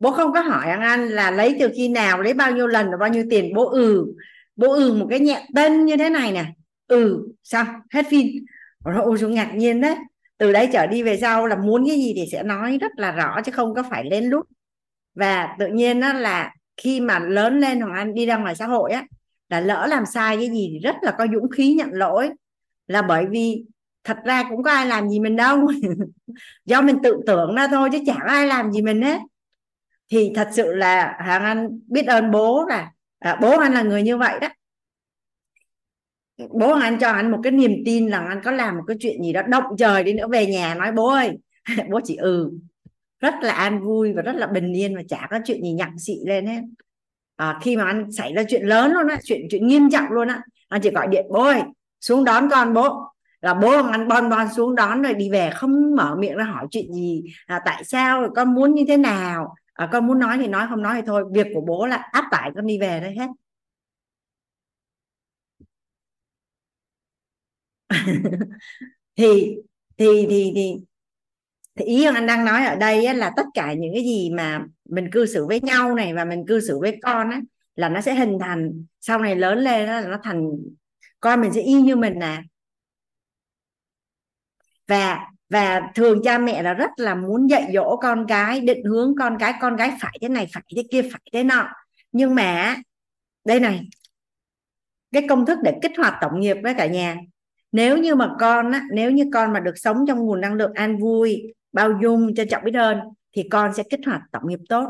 [0.00, 2.90] Bố không có hỏi anh anh là lấy từ khi nào, lấy bao nhiêu lần
[2.90, 3.54] và bao nhiêu tiền.
[3.54, 4.14] Bố ừ.
[4.56, 6.44] Bố ừ một cái nhẹ tên như thế này nè.
[6.88, 8.26] Ừ xong, hết phim.
[8.84, 9.96] Rồi ôi xuống ngạc nhiên đấy.
[10.38, 13.12] Từ đấy trở đi về sau là muốn cái gì thì sẽ nói rất là
[13.12, 14.46] rõ chứ không có phải lên lút.
[15.14, 18.66] Và tự nhiên đó là khi mà lớn lên hoàng anh đi ra ngoài xã
[18.66, 19.04] hội á
[19.48, 22.30] là lỡ làm sai cái gì thì rất là có dũng khí nhận lỗi.
[22.86, 23.64] Là bởi vì
[24.04, 25.68] thật ra cũng có ai làm gì mình đâu.
[26.64, 29.18] Do mình tự tưởng ra thôi chứ chẳng ai làm gì mình hết.
[30.10, 34.02] Thì thật sự là hoàng anh biết ơn bố là à, bố anh là người
[34.02, 34.48] như vậy đó.
[36.50, 39.22] Bố anh cho anh một cái niềm tin là anh có làm một cái chuyện
[39.22, 41.38] gì đó động trời đi nữa về nhà nói bố ơi
[41.90, 42.50] bố chỉ ừ
[43.20, 45.98] rất là an vui và rất là bình yên và chả có chuyện gì nhặng
[45.98, 46.60] xị lên hết.
[47.36, 50.28] À, khi mà anh xảy ra chuyện lớn luôn á chuyện chuyện nghiêm trọng luôn
[50.28, 51.62] á anh chỉ gọi điện bố ơi
[52.00, 53.02] xuống đón con bố.
[53.40, 56.66] Là bố anh bon bon xuống đón rồi đi về không mở miệng ra hỏi
[56.70, 59.54] chuyện gì à, tại sao con muốn như thế nào?
[59.72, 62.24] À, con muốn nói thì nói không nói thì thôi việc của bố là áp
[62.30, 63.26] tải con đi về đấy hết.
[69.16, 69.56] Thì
[69.98, 70.74] thì thì thì
[71.78, 74.60] thì ý anh đang nói ở đây á, là tất cả những cái gì mà
[74.88, 77.40] mình cư xử với nhau này và mình cư xử với con á
[77.76, 80.50] là nó sẽ hình thành sau này lớn lên đó, là nó thành
[81.20, 82.42] con mình sẽ y như mình nè.
[84.88, 85.18] Và
[85.50, 89.36] và thường cha mẹ là rất là muốn dạy dỗ con cái định hướng con
[89.38, 91.68] cái con cái phải thế này phải thế kia phải thế nọ.
[92.12, 92.76] Nhưng mà
[93.44, 93.88] đây này
[95.12, 97.16] cái công thức để kích hoạt tổng nghiệp với cả nhà
[97.72, 100.72] nếu như mà con á nếu như con mà được sống trong nguồn năng lượng
[100.74, 102.98] an vui bao dung trân trọng biết ơn,
[103.32, 104.86] thì con sẽ kích hoạt tổng nghiệp tốt.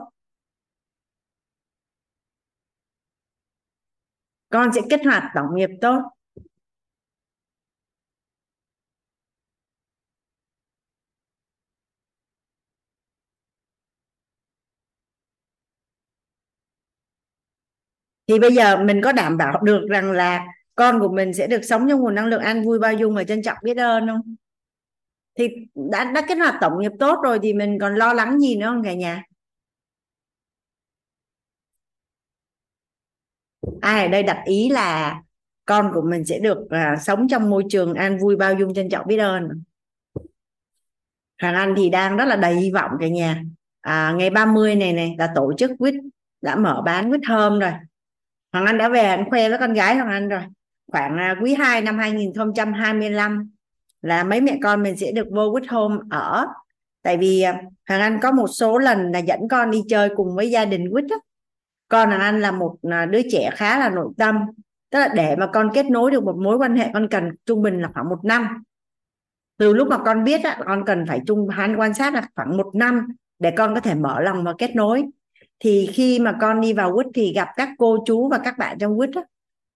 [4.51, 6.03] Con sẽ kích hoạt tổng nghiệp tốt.
[18.27, 21.61] Thì bây giờ mình có đảm bảo được rằng là con của mình sẽ được
[21.63, 24.37] sống trong nguồn năng lượng an vui, bao dung và trân trọng biết ơn không?
[25.39, 28.57] Thì đã đã kết hợp tổng nghiệp tốt rồi thì mình còn lo lắng gì
[28.57, 29.25] nữa không cả nhà?
[33.81, 35.21] Ai ở đây đặt ý là
[35.65, 38.89] con của mình sẽ được à, sống trong môi trường an vui bao dung trân
[38.89, 39.63] trọng biết ơn.
[41.43, 43.43] Hoàng Anh thì đang rất là đầy hy vọng cả nhà.
[43.81, 45.95] À, ngày 30 này này là tổ chức quýt
[46.43, 47.73] đã mở bán quýt thơm rồi.
[48.53, 50.43] Hoàng Anh đã về anh khoe với con gái Hoàng Anh rồi.
[50.93, 53.51] Khoảng à, quý 2 năm 2025
[54.03, 56.47] là mấy mẹ con mình sẽ được vô with home ở.
[57.03, 60.37] Tại vì à, Hoàng Anh có một số lần là dẫn con đi chơi cùng
[60.37, 61.05] với gia đình quýt
[61.89, 64.37] con Hoàng Anh là một à, đứa trẻ khá là nội tâm.
[64.91, 67.63] Tức là để mà con kết nối được một mối quan hệ con cần trung
[67.63, 68.63] bình là khoảng một năm.
[69.57, 72.57] Từ lúc mà con biết á, con cần phải chung hắn quan sát là khoảng
[72.57, 73.07] một năm
[73.39, 75.05] để con có thể mở lòng và kết nối.
[75.61, 78.79] Thì khi mà con đi vào quýt thì gặp các cô chú và các bạn
[78.79, 79.23] trong quýt á,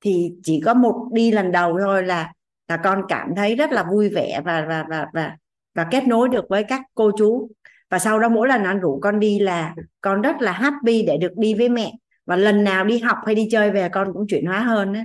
[0.01, 2.33] thì chỉ có một đi lần đầu thôi là
[2.73, 5.37] là con cảm thấy rất là vui vẻ và và và và
[5.75, 7.51] và kết nối được với các cô chú.
[7.91, 11.17] Và sau đó mỗi lần anh rủ con đi là con rất là happy để
[11.17, 11.93] được đi với mẹ.
[12.27, 15.05] Và lần nào đi học hay đi chơi về con cũng chuyển hóa hơn á.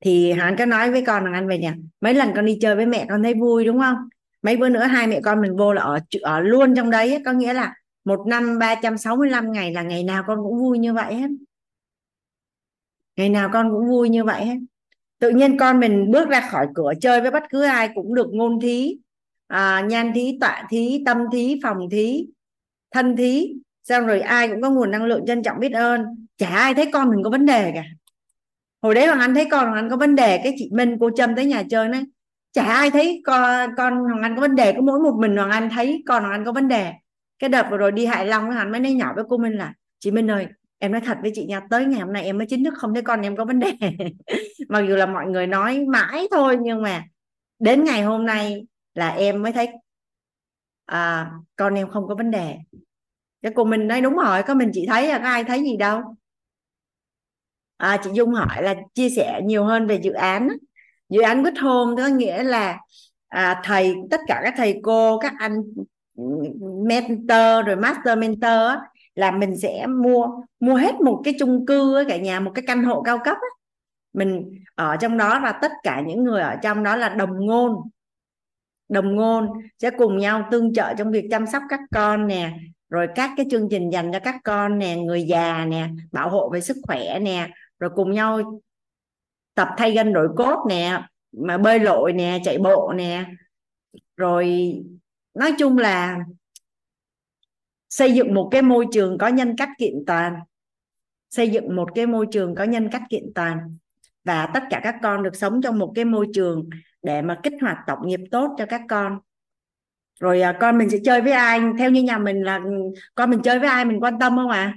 [0.00, 1.74] Thì hắn có nói với con rằng anh về nhà.
[2.00, 3.96] Mấy lần con đi chơi với mẹ con thấy vui, đúng không?
[4.42, 7.32] Mấy bữa nữa hai mẹ con mình vô là ở ở luôn trong đấy có
[7.32, 7.74] nghĩa là
[8.04, 11.28] một năm 365 ngày là ngày nào con cũng vui như vậy hết.
[13.16, 14.56] Ngày nào con cũng vui như vậy hết
[15.18, 18.26] tự nhiên con mình bước ra khỏi cửa chơi với bất cứ ai cũng được
[18.32, 18.98] ngôn thí
[19.46, 22.26] à, nhan thí tọa thí tâm thí phòng thí
[22.94, 23.54] thân thí.
[23.84, 26.26] Xong rồi ai cũng có nguồn năng lượng trân trọng biết ơn.
[26.38, 27.84] Chả ai thấy con mình có vấn đề cả.
[28.82, 31.10] Hồi đấy hoàng anh thấy con hoàng anh có vấn đề cái chị minh cô
[31.16, 32.04] trâm tới nhà chơi nói
[32.52, 35.50] chả ai thấy con con hoàng anh có vấn đề có mỗi một mình hoàng
[35.50, 36.92] anh thấy con hoàng anh có vấn đề.
[37.38, 39.52] Cái đợt vừa rồi đi hại long với anh mới nói nhỏ với cô minh
[39.52, 40.46] là chị minh ơi
[40.78, 42.94] em nói thật với chị nha tới ngày hôm nay em mới chính thức không
[42.94, 43.72] thấy con em có vấn đề.
[44.68, 47.04] Mặc dù là mọi người nói mãi thôi nhưng mà
[47.58, 49.68] đến ngày hôm nay là em mới thấy
[50.86, 52.56] à, con em không có vấn đề.
[53.42, 55.76] Cái cô mình nói đúng rồi có mình chị thấy à, có ai thấy gì
[55.76, 56.02] đâu.
[57.76, 60.48] À, chị Dung hỏi là chia sẻ nhiều hơn về dự án.
[61.08, 62.78] Dự án Good Home có nghĩa là
[63.28, 65.62] à, thầy tất cả các thầy cô các anh
[66.16, 66.24] ừ,
[66.86, 68.78] mentor rồi master mentor
[69.14, 70.26] là mình sẽ mua
[70.60, 73.36] mua hết một cái chung cư ở cả nhà, một cái căn hộ cao cấp
[73.40, 73.48] á.
[74.12, 77.72] mình ở trong đó và tất cả những người ở trong đó là đồng ngôn
[78.88, 82.52] đồng ngôn sẽ cùng nhau tương trợ trong việc chăm sóc các con nè,
[82.88, 86.50] rồi các cái chương trình dành cho các con nè, người già nè, bảo hộ
[86.50, 88.60] về sức khỏe nè, rồi cùng nhau
[89.54, 93.24] tập thay gân đổi cốt nè, mà bơi lội nè, chạy bộ nè
[94.16, 94.74] rồi
[95.34, 96.18] nói chung là
[97.94, 100.34] xây dựng một cái môi trường có nhân cách kiện toàn.
[101.30, 103.76] Xây dựng một cái môi trường có nhân cách kiện toàn.
[104.24, 106.68] Và tất cả các con được sống trong một cái môi trường
[107.02, 109.18] để mà kích hoạt tổng nghiệp tốt cho các con.
[110.20, 111.60] Rồi à, con mình sẽ chơi với ai?
[111.78, 112.60] Theo như nhà mình là
[113.14, 114.74] con mình chơi với ai mình quan tâm không à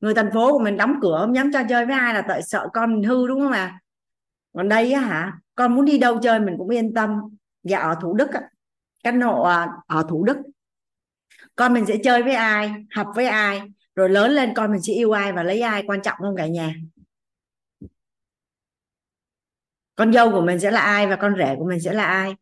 [0.00, 2.42] người thành phố của mình đóng cửa không dám cho chơi với ai là tại
[2.42, 3.80] sợ con mình hư đúng không à
[4.52, 7.20] còn đây á hả con muốn đi đâu chơi mình cũng yên tâm.
[7.62, 8.40] Dạ ở thủ đức á,
[9.04, 10.36] căn hộ à, ở thủ đức
[11.56, 13.62] con mình sẽ chơi với ai học với ai
[13.94, 16.46] rồi lớn lên con mình sẽ yêu ai và lấy ai quan trọng không cả
[16.46, 16.74] nhà.
[19.94, 22.34] Con dâu của mình sẽ là ai và con rể của mình sẽ là ai?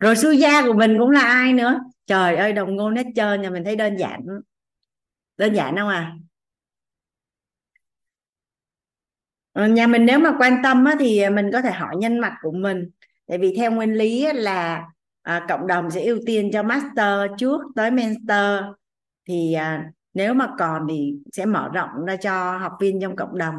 [0.00, 1.80] Rồi sư gia của mình cũng là ai nữa?
[2.06, 4.20] Trời ơi đồng ngôn hết trơn nhà mình thấy đơn giản.
[5.36, 6.16] Đơn giản không à?
[9.52, 12.34] Ờ, nhà mình nếu mà quan tâm á, thì mình có thể hỏi nhân mạch
[12.42, 12.90] của mình.
[13.26, 14.84] Tại vì theo nguyên lý là
[15.26, 18.64] à, cộng đồng sẽ ưu tiên cho master trước tới mentor
[19.28, 23.38] thì à, nếu mà còn thì sẽ mở rộng ra cho học viên trong cộng
[23.38, 23.54] đồng.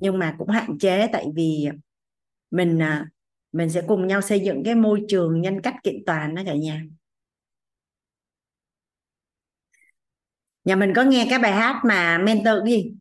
[0.00, 1.68] Nhưng mà cũng hạn chế tại vì
[2.50, 3.06] mình à,
[3.52, 6.54] mình sẽ cùng nhau xây dựng cái môi trường nhân cách kiện toàn đó cả
[6.54, 6.82] nhà.
[10.64, 12.92] Nhà mình có nghe cái bài hát mà mentor cái gì?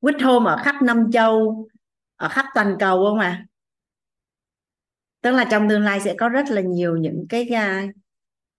[0.00, 1.66] Quýt hôm ở khắp năm châu
[2.16, 3.46] ở khắp toàn cầu không à
[5.20, 7.86] tức là trong tương lai sẽ có rất là nhiều những cái à,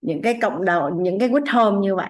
[0.02, 2.10] những cái cộng đồng những cái quýt home như vậy.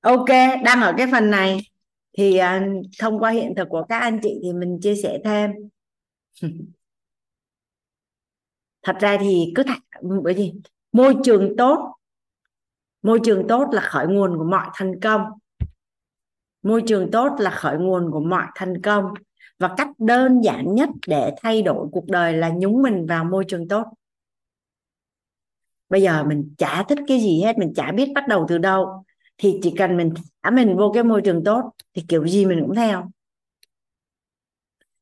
[0.00, 0.28] Ok
[0.64, 1.58] đang ở cái phần này.
[2.18, 2.46] Thì uh,
[2.98, 5.50] thông qua hiện thực của các anh chị thì mình chia sẻ thêm.
[8.82, 9.78] Thật ra thì cứ thật
[10.22, 10.52] bởi vì
[10.92, 11.94] môi trường tốt
[13.04, 15.22] môi trường tốt là khởi nguồn của mọi thành công.
[16.62, 19.04] Môi trường tốt là khởi nguồn của mọi thành công
[19.58, 23.44] và cách đơn giản nhất để thay đổi cuộc đời là nhúng mình vào môi
[23.48, 23.84] trường tốt.
[25.88, 29.04] Bây giờ mình chả thích cái gì hết, mình chả biết bắt đầu từ đâu.
[29.38, 32.60] Thì chỉ cần mình thả mình vô cái môi trường tốt, thì kiểu gì mình
[32.60, 33.10] cũng theo.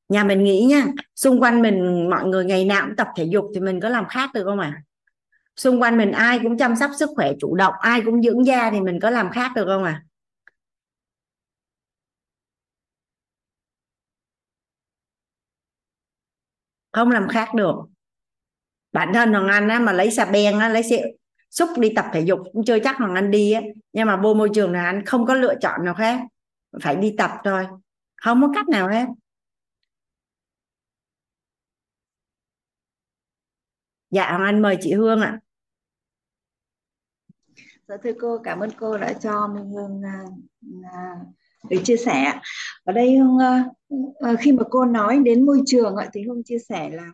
[0.09, 3.45] Nhà mình nghĩ nha, xung quanh mình, mọi người ngày nào cũng tập thể dục
[3.55, 4.73] thì mình có làm khác được không ạ?
[4.77, 4.83] À?
[5.57, 8.71] xung quanh mình ai cũng chăm sóc sức khỏe chủ động, ai cũng dưỡng da
[8.71, 10.03] thì mình có làm khác được không à
[16.93, 17.75] không làm khác được.
[18.93, 21.03] Bản thân hoàng anh á, mà lấy xà beng á, lấy xe
[21.51, 23.61] xúc đi tập thể dục cũng chưa chắc hoàng anh đi á.
[23.93, 26.21] Nhưng mà vô môi trường này anh không có lựa chọn nào khác
[26.83, 27.67] phải đi tập thôi.
[28.17, 29.07] Không có cách nào hết.
[34.11, 35.41] Dạ hoàng anh mời chị hương ạ.
[37.89, 40.25] Dạ thưa cô, cảm ơn cô đã cho Minh Hương à,
[40.93, 41.17] à,
[41.71, 42.33] được chia sẻ.
[42.85, 43.59] Ở đây Hương ờ,
[44.15, 47.13] ờ, khi mà cô nói đến môi trường ạ, thì Hương chia sẻ là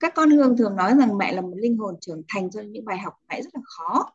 [0.00, 2.84] các con Hương thường nói rằng mẹ là một linh hồn trưởng thành cho những
[2.84, 4.12] bài học mẹ rất là khó.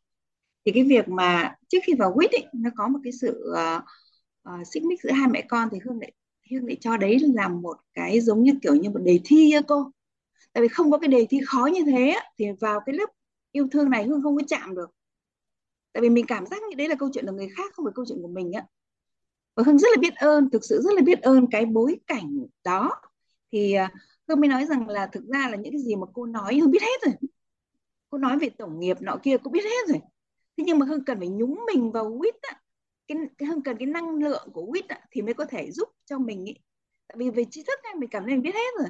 [0.65, 3.83] Thì cái việc mà trước khi vào quýt ấy, nó có một cái sự uh,
[4.49, 6.11] uh, xích mích giữa hai mẹ con thì Hương lại
[6.51, 9.61] Hương lại cho đấy là một cái giống như kiểu như một đề thi á
[9.67, 9.91] cô.
[10.53, 13.09] Tại vì không có cái đề thi khó như thế thì vào cái lớp
[13.51, 14.96] yêu thương này Hương không có chạm được
[15.93, 17.93] tại vì mình cảm giác như đấy là câu chuyện của người khác không phải
[17.95, 18.65] câu chuyện của mình á.
[19.55, 22.45] Và Hương rất là biết ơn thực sự rất là biết ơn cái bối cảnh
[22.63, 22.91] đó.
[23.51, 23.91] Thì à,
[24.27, 26.71] Hương mới nói rằng là thực ra là những cái gì mà cô nói Hương
[26.71, 27.13] biết hết rồi.
[28.09, 29.99] Cô nói về tổng nghiệp nọ kia cũng biết hết rồi.
[30.57, 32.61] Thế nhưng mà Hương cần phải nhúng mình vào quýt á.
[33.07, 35.89] Cái, cái Hương cần cái năng lượng của quýt á, thì mới có thể giúp
[36.05, 36.55] cho mình ý.
[37.07, 38.87] tại vì về tri thức mình cảm thấy mình biết hết rồi.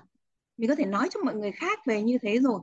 [0.58, 2.60] Mình có thể nói cho mọi người khác về như thế rồi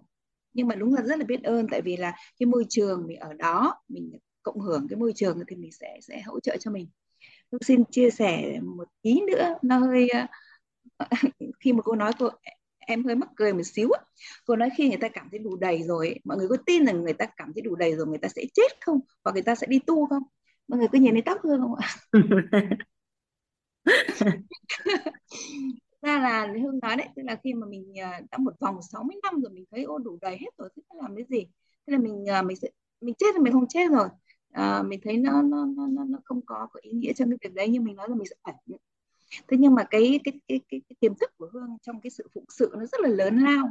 [0.54, 3.18] nhưng mà đúng là rất là biết ơn tại vì là cái môi trường mình
[3.18, 4.12] ở đó mình
[4.42, 6.88] cộng hưởng cái môi trường thì mình sẽ sẽ hỗ trợ cho mình.
[7.50, 10.08] Tôi xin chia sẻ một tí nữa nó hơi
[11.60, 12.28] khi mà cô nói cô
[12.78, 13.88] em hơi mắc cười một xíu
[14.46, 17.02] cô nói khi người ta cảm thấy đủ đầy rồi mọi người có tin rằng
[17.04, 19.00] người ta cảm thấy đủ đầy rồi người ta sẽ chết không?
[19.24, 20.22] Hoặc người ta sẽ đi tu không?
[20.68, 21.88] Mọi người có nhìn thấy tóc hương không ạ
[26.04, 29.16] ra là hương nói đấy tức là khi mà mình ờ, đã một vòng 60
[29.22, 31.46] năm rồi mình thấy ô đủ đầy hết rồi thế làm cái gì?
[31.86, 32.68] Thế là mình ờ, mình sẽ
[33.00, 34.08] mình chết thì mình không chết rồi.
[34.52, 37.54] À, mình thấy nó nó nó nó không có có ý nghĩa trong cái việc
[37.54, 38.54] đấy nhưng mình nói là mình sẽ phải
[39.48, 42.28] thế nhưng mà cái cái cái cái, cái tiềm thức của hương trong cái sự
[42.34, 43.70] phụng sự nó rất là lớn lao.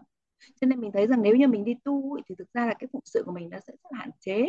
[0.62, 2.88] Cho nên mình thấy rằng nếu như mình đi tu thì thực ra là cái
[2.94, 4.48] phụng sự của mình nó sẽ rất là hạn chế.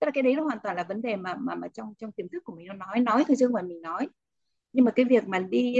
[0.00, 2.12] Tức là cái đấy nó hoàn toàn là vấn đề mà mà mà trong trong
[2.12, 4.08] tiềm thức của mình nó nói nói thôi chứ không phải mình nói.
[4.72, 5.76] Nhưng mà cái việc mà đi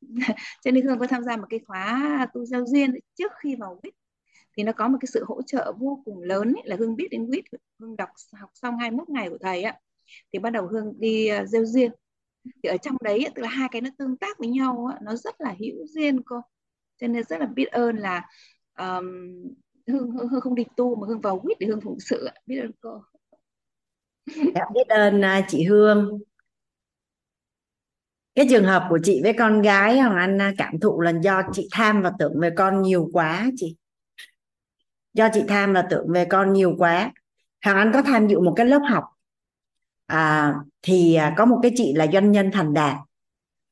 [0.64, 3.78] cho nên hương có tham gia một cái khóa tu giao duyên trước khi vào
[3.82, 3.94] quýt
[4.56, 7.08] thì nó có một cái sự hỗ trợ vô cùng lớn ấy, là hương biết
[7.10, 7.44] đến quýt
[7.80, 8.08] hương đọc
[8.40, 9.78] học xong 21 ngày của thầy á
[10.32, 11.90] thì bắt đầu hương đi à, uh, gieo duyên.
[12.62, 15.16] Thì ở trong đấy tức là hai cái nó tương tác với nhau ấy, nó
[15.16, 16.40] rất là hữu duyên cô.
[17.00, 18.28] Cho nên rất là biết ơn là
[18.78, 19.06] um,
[19.86, 22.60] hương, hương hương không đi tu mà hương vào quýt để hương phụng sự biết
[22.60, 23.02] ơn cô.
[24.74, 26.18] Biết ơn à, chị Hương
[28.38, 31.42] cái trường hợp của chị với con gái Hoàng Anh à, cảm thụ là do
[31.52, 33.76] chị tham và tưởng về con nhiều quá chị.
[35.14, 37.12] Do chị tham và tưởng về con nhiều quá.
[37.64, 39.04] Hoàng Anh có tham dự một cái lớp học
[40.06, 42.96] à, thì à, có một cái chị là doanh nhân thành đạt.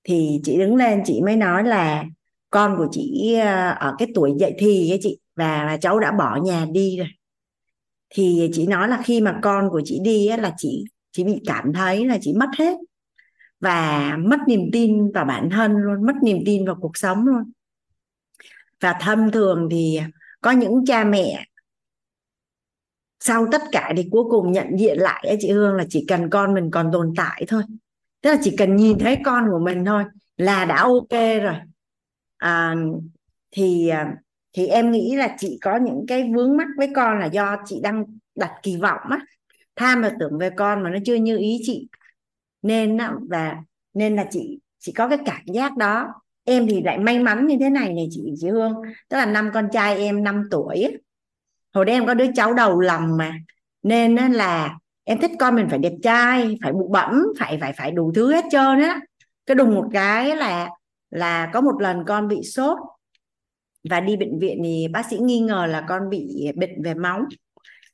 [0.04, 2.04] Thì chị đứng lên chị mới nói là
[2.50, 6.36] con của chị à, ở cái tuổi dậy thì ấy chị và cháu đã bỏ
[6.36, 7.08] nhà đi rồi.
[8.10, 11.40] Thì chị nói là khi mà con của chị đi ấy, là chị chị bị
[11.46, 12.76] cảm thấy là chị mất hết
[13.60, 17.52] và mất niềm tin vào bản thân luôn mất niềm tin vào cuộc sống luôn.
[18.80, 20.00] Và thâm thường thì
[20.40, 21.44] có những cha mẹ
[23.20, 26.54] sau tất cả thì cuối cùng nhận diện lại chị Hương là chỉ cần con
[26.54, 27.62] mình còn tồn tại thôi.
[28.20, 30.04] Tức là chỉ cần nhìn thấy con của mình thôi
[30.36, 31.54] là đã ok rồi.
[32.36, 32.74] À,
[33.50, 34.14] thì à,
[34.52, 37.80] thì em nghĩ là chị có những cái vướng mắc với con là do chị
[37.82, 38.04] đang
[38.34, 39.18] đặt kỳ vọng á.
[39.76, 41.88] Tham và tưởng về con mà nó chưa như ý chị
[42.66, 43.56] nên và
[43.94, 46.06] nên là chị chị có cái cảm giác đó.
[46.44, 48.74] Em thì lại may mắn như thế này này chị chị Hương.
[49.08, 50.96] Tức là năm con trai em 5 tuổi
[51.74, 53.32] hồi đấy em có đứa cháu đầu lòng mà.
[53.82, 57.90] Nên là em thích con mình phải đẹp trai, phải bụ bẫm phải phải phải
[57.90, 59.00] đủ thứ hết trơn á.
[59.46, 60.70] Cái đùng một cái là
[61.10, 62.78] là có một lần con bị sốt
[63.90, 67.24] và đi bệnh viện thì bác sĩ nghi ngờ là con bị bệnh về máu.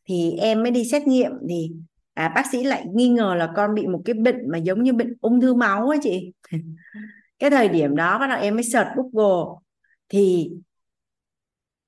[0.08, 1.70] Thì em mới đi xét nghiệm thì
[2.14, 4.92] à, bác sĩ lại nghi ngờ là con bị một cái bệnh mà giống như
[4.92, 6.32] bệnh ung thư máu ấy chị.
[7.38, 9.54] Cái thời điểm đó bắt đầu em mới search Google.
[10.08, 10.50] Thì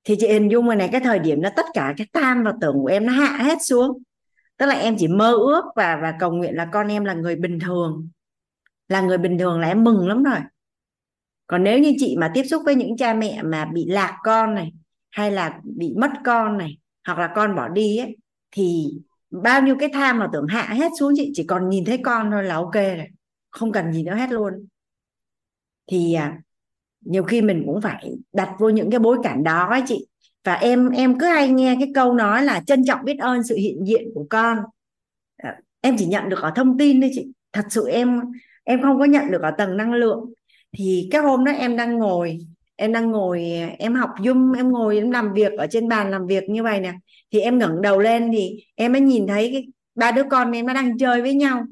[0.03, 2.53] thì chị hình dung rồi này cái thời điểm nó tất cả cái tam và
[2.61, 4.03] tưởng của em nó hạ hết xuống.
[4.57, 7.35] Tức là em chỉ mơ ước và và cầu nguyện là con em là người
[7.35, 8.09] bình thường.
[8.87, 10.39] Là người bình thường là em mừng lắm rồi.
[11.47, 14.55] Còn nếu như chị mà tiếp xúc với những cha mẹ mà bị lạc con
[14.55, 14.71] này
[15.11, 18.17] hay là bị mất con này hoặc là con bỏ đi ấy
[18.51, 18.87] thì
[19.43, 22.31] bao nhiêu cái tham là tưởng hạ hết xuống chị chỉ còn nhìn thấy con
[22.31, 23.07] thôi là ok rồi.
[23.51, 24.53] Không cần gì nữa hết luôn.
[25.87, 26.39] Thì à,
[27.01, 30.07] nhiều khi mình cũng phải đặt vô những cái bối cảnh đó ấy chị.
[30.43, 33.55] Và em em cứ hay nghe cái câu nói là trân trọng biết ơn sự
[33.55, 34.57] hiện diện của con.
[35.37, 37.27] À, em chỉ nhận được ở thông tin thôi chị.
[37.53, 38.21] Thật sự em
[38.63, 40.33] em không có nhận được ở tầng năng lượng.
[40.77, 42.37] Thì cái hôm đó em đang ngồi,
[42.75, 43.43] em đang ngồi,
[43.79, 46.79] em học zoom, em ngồi em làm việc, ở trên bàn làm việc như vậy
[46.79, 46.93] nè
[47.31, 50.65] thì em ngẩng đầu lên thì em mới nhìn thấy cái ba đứa con em
[50.65, 51.63] nó đang chơi với nhau.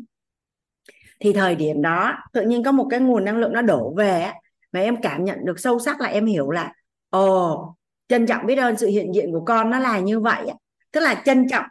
[1.20, 4.32] Thì thời điểm đó, tự nhiên có một cái nguồn năng lượng nó đổ về
[4.72, 6.74] mà em cảm nhận được sâu sắc là em hiểu là,
[7.10, 7.76] ồ,
[8.08, 10.46] trân trọng biết ơn sự hiện diện của con nó là như vậy
[10.94, 11.66] tức là trân trọng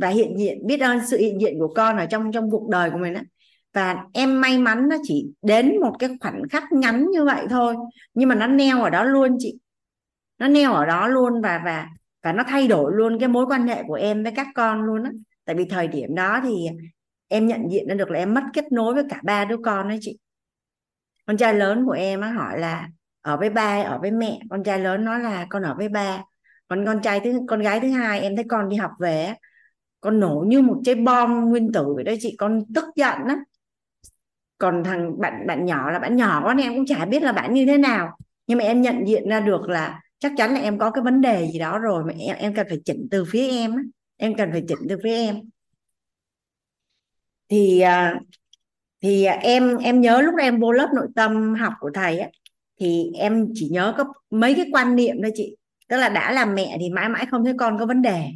[0.00, 2.90] và hiện diện, biết ơn sự hiện diện của con ở trong trong cuộc đời
[2.90, 3.22] của mình á.
[3.72, 7.76] Và em may mắn nó chỉ đến một cái khoảnh khắc ngắn như vậy thôi,
[8.14, 9.58] nhưng mà nó neo ở đó luôn chị.
[10.38, 11.88] Nó neo ở đó luôn và và
[12.22, 15.04] và nó thay đổi luôn cái mối quan hệ của em với các con luôn
[15.04, 15.10] á.
[15.44, 16.68] Tại vì thời điểm đó thì
[17.28, 19.88] em nhận diện ra được là em mất kết nối với cả ba đứa con
[19.88, 20.18] đấy chị.
[21.26, 22.88] Con trai lớn của em á, hỏi là,
[23.20, 24.38] ở với ba, ở với mẹ?
[24.50, 26.22] Con trai lớn nói là, con ở với ba.
[26.68, 29.34] Còn con trai thứ, con gái thứ hai em thấy con đi học về
[30.00, 32.36] con nổ như một trái bom nguyên tử vậy đó chị.
[32.38, 33.38] Con tức giận lắm.
[34.58, 37.54] Còn thằng bạn bạn nhỏ là bạn nhỏ con em cũng chả biết là bạn
[37.54, 38.16] như thế nào.
[38.46, 41.20] Nhưng mà em nhận diện ra được là chắc chắn là em có cái vấn
[41.20, 44.48] đề gì đó rồi mà em em cần phải chỉnh từ phía em em cần
[44.52, 45.36] phải chỉnh từ phía em.
[47.48, 48.20] Thì à,
[49.02, 52.28] thì à, em em nhớ lúc em vô lớp nội tâm học của thầy á,
[52.80, 55.56] thì em chỉ nhớ có mấy cái quan niệm thôi chị.
[55.88, 58.26] Tức là đã làm mẹ thì mãi mãi không thấy con có vấn đề.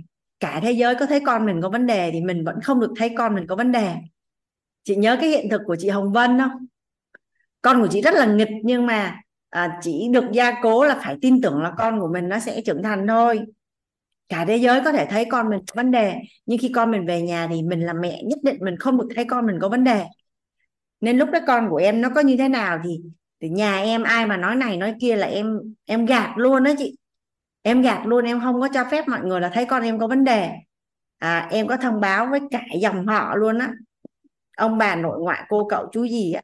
[0.41, 2.93] Cả thế giới có thấy con mình có vấn đề thì mình vẫn không được
[2.97, 3.95] thấy con mình có vấn đề.
[4.85, 6.67] Chị nhớ cái hiện thực của chị Hồng Vân không?
[7.63, 11.17] Con của chị rất là nghịch nhưng mà à, chỉ được gia cố là phải
[11.23, 13.41] tin tưởng là con của mình nó sẽ trưởng thành thôi.
[14.29, 16.15] Cả thế giới có thể thấy con mình có vấn đề
[16.47, 19.09] nhưng khi con mình về nhà thì mình là mẹ nhất định mình không được
[19.17, 20.05] thấy con mình có vấn đề.
[21.01, 23.01] Nên lúc đó con của em nó có như thế nào thì
[23.41, 26.71] thì nhà em ai mà nói này nói kia là em em gạt luôn đó
[26.79, 26.97] chị.
[27.63, 30.07] Em gạt luôn em không có cho phép mọi người là thấy con em có
[30.09, 30.51] vấn đề.
[31.19, 33.73] À, em có thông báo với cả dòng họ luôn á.
[34.57, 36.43] Ông bà nội ngoại cô cậu chú gì á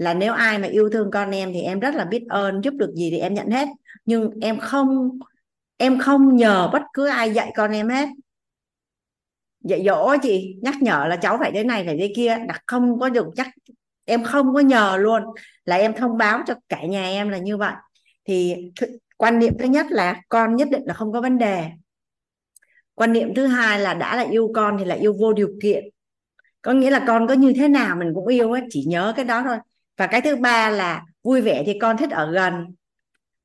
[0.00, 2.74] là nếu ai mà yêu thương con em thì em rất là biết ơn, giúp
[2.74, 3.68] được gì thì em nhận hết.
[4.04, 5.18] Nhưng em không
[5.76, 8.08] em không nhờ bất cứ ai dạy con em hết.
[9.60, 12.36] Dạy dỗ chị, nhắc nhở là cháu phải thế này, phải thế kia.
[12.48, 13.48] Là không có được chắc
[14.04, 15.22] em không có nhờ luôn.
[15.64, 17.74] Là em thông báo cho cả nhà em là như vậy.
[18.24, 18.56] Thì
[19.16, 21.64] quan niệm thứ nhất là con nhất định là không có vấn đề.
[22.94, 25.84] Quan niệm thứ hai là đã là yêu con thì là yêu vô điều kiện.
[26.62, 29.24] Có nghĩa là con có như thế nào mình cũng yêu ấy, chỉ nhớ cái
[29.24, 29.56] đó thôi
[30.00, 32.74] và cái thứ ba là vui vẻ thì con thích ở gần.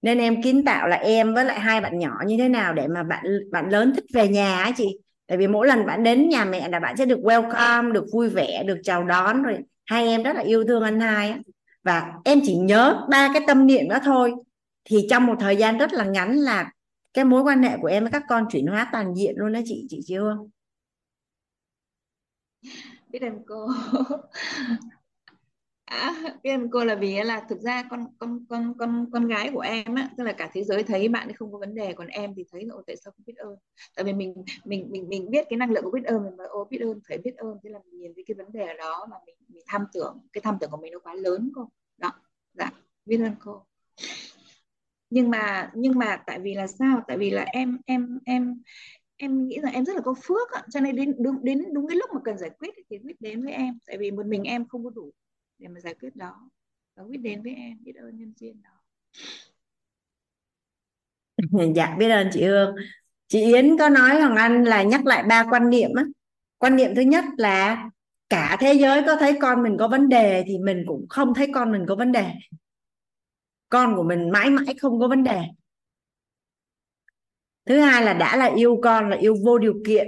[0.01, 2.87] Nên em kiến tạo là em với lại hai bạn nhỏ như thế nào để
[2.87, 4.99] mà bạn bạn lớn thích về nhà á chị.
[5.27, 8.29] Tại vì mỗi lần bạn đến nhà mẹ là bạn sẽ được welcome, được vui
[8.29, 9.57] vẻ, được chào đón rồi.
[9.85, 11.39] Hai em rất là yêu thương anh hai á.
[11.83, 14.33] Và em chỉ nhớ ba cái tâm niệm đó thôi.
[14.85, 16.71] Thì trong một thời gian rất là ngắn là
[17.13, 19.59] cái mối quan hệ của em với các con chuyển hóa toàn diện luôn đó
[19.65, 20.37] chị chị chưa
[23.09, 23.67] biết ơn cô
[25.85, 29.59] à, biết cô là vì là thực ra con con con con con gái của
[29.59, 32.07] em á tức là cả thế giới thấy bạn ấy không có vấn đề còn
[32.07, 33.55] em thì thấy là tại sao không biết ơn?
[33.95, 36.43] Tại vì mình mình mình mình biết cái năng lượng của biết ơn mình mà
[36.43, 37.57] ô biết ơn phải biết ơn.
[37.63, 40.41] Thế là mình nhìn thấy cái vấn đề đó mà mình mình tham tưởng cái
[40.41, 41.69] tham tưởng của mình nó quá lớn cô.
[41.97, 42.11] Đó
[42.53, 42.71] dạ
[43.05, 43.65] biết ơn cô.
[45.09, 47.01] Nhưng mà nhưng mà tại vì là sao?
[47.07, 48.61] Tại vì là em em em
[49.17, 51.87] em nghĩ rằng em rất là có phước á, cho nên đến đúng đến đúng
[51.87, 53.79] cái lúc mà cần giải quyết thì quyết đến với em.
[53.87, 55.11] Tại vì một mình em không có đủ
[55.57, 56.49] để mà giải quyết đó.
[56.95, 58.69] Và quyết đến với em, biết ơn nhân duyên đó.
[61.75, 62.75] Dạ biết ơn chị Hương.
[63.27, 66.03] Chị Yến có nói Hoàng Anh là nhắc lại ba quan niệm á.
[66.57, 67.89] Quan niệm thứ nhất là
[68.29, 71.47] cả thế giới có thấy con mình có vấn đề thì mình cũng không thấy
[71.53, 72.31] con mình có vấn đề.
[73.69, 75.41] Con của mình mãi mãi không có vấn đề.
[77.65, 80.07] Thứ hai là đã là yêu con là yêu vô điều kiện.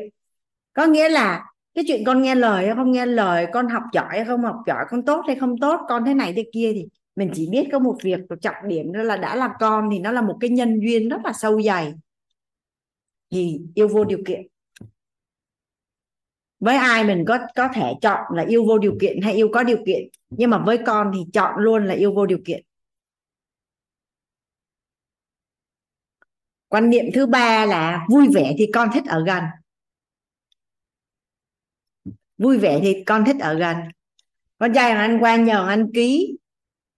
[0.74, 1.46] Có nghĩa là
[1.78, 4.56] cái chuyện con nghe lời hay không nghe lời, con học giỏi hay không học
[4.68, 7.68] giỏi, con tốt hay không tốt, con thế này thế kia thì mình chỉ biết
[7.72, 10.50] có một việc trọng điểm đó là đã là con thì nó là một cái
[10.50, 11.94] nhân duyên rất là sâu dày.
[13.32, 14.48] Thì yêu vô điều kiện.
[16.60, 19.64] Với ai mình có có thể chọn là yêu vô điều kiện hay yêu có
[19.64, 22.64] điều kiện, nhưng mà với con thì chọn luôn là yêu vô điều kiện.
[26.68, 29.44] Quan niệm thứ ba là vui vẻ thì con thích ở gần
[32.38, 33.78] vui vẻ thì con thích ở gần.
[34.60, 36.38] Con trai anh qua nhờ anh ký.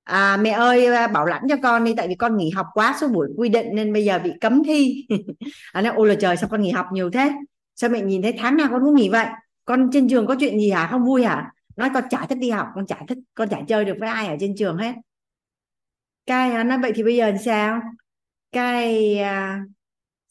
[0.04, 2.98] À, mẹ ơi à, bảo lãnh cho con đi tại vì con nghỉ học quá
[3.02, 5.08] số buổi quy định nên bây giờ bị cấm thi.
[5.74, 7.32] Anh nói ôi là trời sao con nghỉ học nhiều thế?
[7.76, 9.26] Sao mẹ nhìn thấy tháng nào con cũng nghỉ vậy?
[9.66, 10.88] Con trên trường có chuyện gì hả?
[10.92, 11.52] Không vui hả?
[11.76, 14.28] Nói con chả thích đi học con chả thích con chả chơi được với ai
[14.28, 14.94] ở trên trường hết.
[16.26, 17.82] Cái nói vậy thì bây giờ sao?
[18.52, 19.64] Cái à,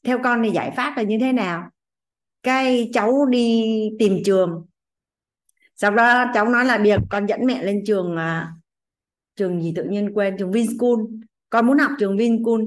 [0.06, 1.70] theo con thì giải pháp là như thế nào?
[2.42, 3.64] Cái cháu đi
[3.98, 4.67] tìm trường
[5.81, 8.52] sau đó cháu nói là việc con dẫn mẹ lên trường à,
[9.36, 11.00] trường gì tự nhiên quên trường Vinschool.
[11.50, 12.60] Con muốn học trường Vinschool.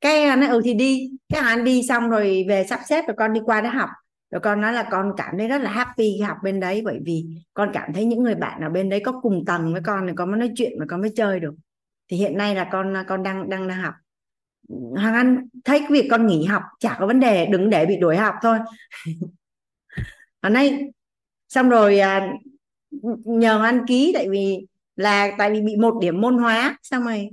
[0.00, 1.10] Cái à, nó ừ thì đi.
[1.28, 3.88] Cái anh đi xong rồi về sắp xếp rồi con đi qua đó học.
[4.30, 7.26] Rồi con nói là con cảm thấy rất là happy học bên đấy bởi vì
[7.54, 10.12] con cảm thấy những người bạn ở bên đấy có cùng tầng với con thì
[10.16, 11.54] con mới nói chuyện và con mới chơi được.
[12.08, 13.94] Thì hiện nay là con à, con đang đang đang học.
[14.96, 17.96] Hoàng Anh thấy cái việc con nghỉ học chả có vấn đề đừng để bị
[17.96, 18.58] đuổi học thôi.
[20.42, 20.90] Hôm nay
[21.48, 22.32] xong rồi à,
[23.24, 24.66] nhờ anh ký tại vì
[24.96, 26.78] là tại vì bị một điểm môn hóa.
[26.82, 27.28] Xong rồi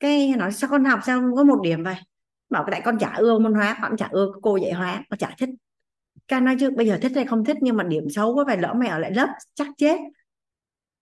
[0.00, 1.96] cái nói sao con học sao không có một điểm vậy?
[2.50, 5.34] Bảo tại con chả ưa môn hóa con chả ưa cô dạy hóa con chả
[5.38, 5.50] thích.
[6.28, 8.58] Ca nói chứ bây giờ thích hay không thích nhưng mà điểm xấu quá phải
[8.58, 9.96] lỡ mày ở lại lớp chắc chết.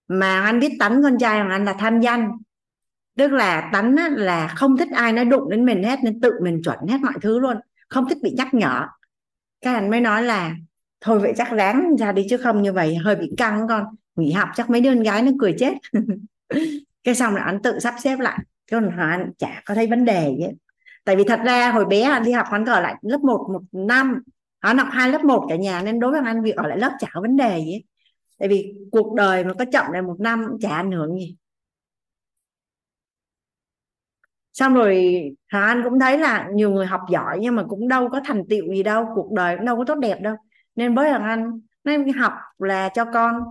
[0.09, 2.31] Mà anh biết tánh con trai của anh là tham danh.
[3.17, 6.63] Tức là tánh là không thích ai nói đụng đến mình hết nên tự mình
[6.65, 7.57] chuẩn hết mọi thứ luôn
[7.89, 8.87] không thích bị nhắc nhở.
[9.61, 10.55] Các anh mới nói là
[11.01, 13.85] thôi vậy chắc ráng ra đi chứ không như vậy hơi bị căng con.
[14.17, 15.75] Nghỉ học chắc mấy đứa con gái nó cười chết.
[17.05, 18.39] Cái xong là anh tự sắp xếp lại.
[18.71, 20.47] Còn anh chả có thấy vấn đề gì
[21.09, 23.63] tại vì thật ra hồi bé anh đi học anh ở lại lớp 1 một
[23.73, 24.23] năm.
[24.61, 26.93] Hắn học hai, lớp 1 cả nhà nên đối với anh việc ở lại lớp
[26.99, 27.83] chả có vấn đề gì
[28.39, 31.37] tại vì cuộc đời mà có chậm lại một năm chả ảnh hưởng gì.
[34.53, 38.09] Xong rồi Hà Anh cũng thấy là nhiều người học giỏi nhưng mà cũng đâu
[38.13, 39.07] có thành tựu gì đâu.
[39.15, 40.37] Cuộc đời cũng đâu có tốt đẹp đâu
[40.79, 43.43] nên với thằng Anh nên học là cho con.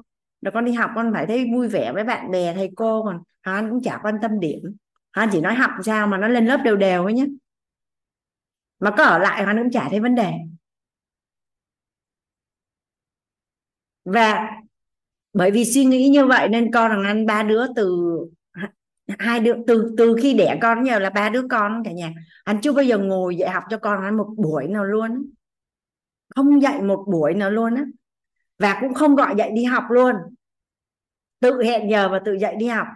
[0.41, 3.03] Rồi con đi học, con phải thấy vui vẻ với bạn bè, thầy cô.
[3.03, 4.75] Còn Anh cũng chả quan tâm điểm.
[5.11, 7.25] Anh chỉ nói học sao mà nó lên lớp đều đều ấy nhé
[8.79, 10.33] mà có ở lại Anh cũng chả thấy vấn đề.
[14.05, 14.51] Và
[15.33, 18.17] bởi vì suy nghĩ như vậy nên con thằng anh, ba đứa từ
[19.19, 22.13] hai đứa, từ từ khi đẻ con giờ là ba đứa con cả nhà.
[22.43, 25.29] Anh chưa bao giờ ngồi dạy học cho con anh một buổi nào luôn
[26.37, 27.83] không dạy một buổi nào luôn á.
[28.59, 30.15] Và cũng không gọi dạy đi học luôn.
[31.39, 32.87] Tự hẹn giờ và tự dạy đi học.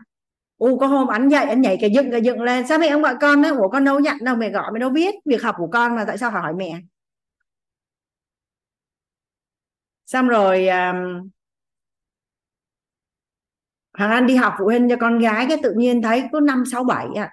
[0.58, 2.68] U có hôm anh dạy anh nhảy cái dựng cái dựng lên.
[2.68, 4.90] Sao mẹ không gọi con đấy ủa con đâu nhận đâu mẹ gọi mẹ đâu
[4.90, 6.82] biết việc học của con mà tại sao hỏi mẹ?
[10.06, 11.30] Xong rồi um,
[13.98, 16.64] Hoàng Anh đi học phụ huynh cho con gái cái tự nhiên thấy có năm
[16.72, 17.30] sáu bảy à.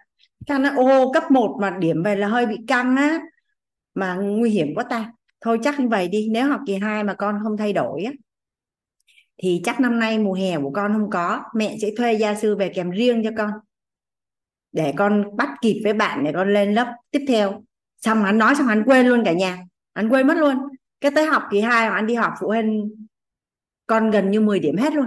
[0.47, 3.19] Cái nó ô cấp 1 mà điểm về là hơi bị căng á
[3.95, 7.15] mà nguy hiểm quá ta thôi chắc như vậy đi, nếu học kỳ 2 mà
[7.15, 8.12] con không thay đổi á,
[9.42, 12.57] thì chắc năm nay mùa hè của con không có, mẹ sẽ thuê gia sư
[12.57, 13.50] về kèm riêng cho con,
[14.73, 17.62] để con bắt kịp với bạn để con lên lớp tiếp theo.
[17.97, 19.58] Xong hắn nói xong hắn quên luôn cả nhà,
[19.94, 20.57] hắn quên mất luôn.
[21.00, 22.91] Cái tới học kỳ 2 mà anh đi học phụ huynh,
[23.86, 25.07] con gần như 10 điểm hết luôn.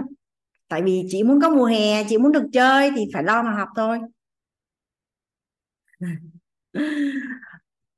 [0.68, 3.50] Tại vì chị muốn có mùa hè chị muốn được chơi thì phải lo mà
[3.50, 3.98] học thôi.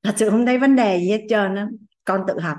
[0.02, 1.68] Thật sự không thấy vấn đề gì hết trơn á
[2.04, 2.56] con tự học.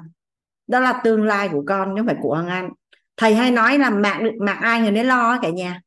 [0.67, 2.69] Đó là tương lai của con chứ không phải của Hoàng Anh
[3.17, 5.81] thầy hay nói là mạng mạng ai người nấy lo cả nhà.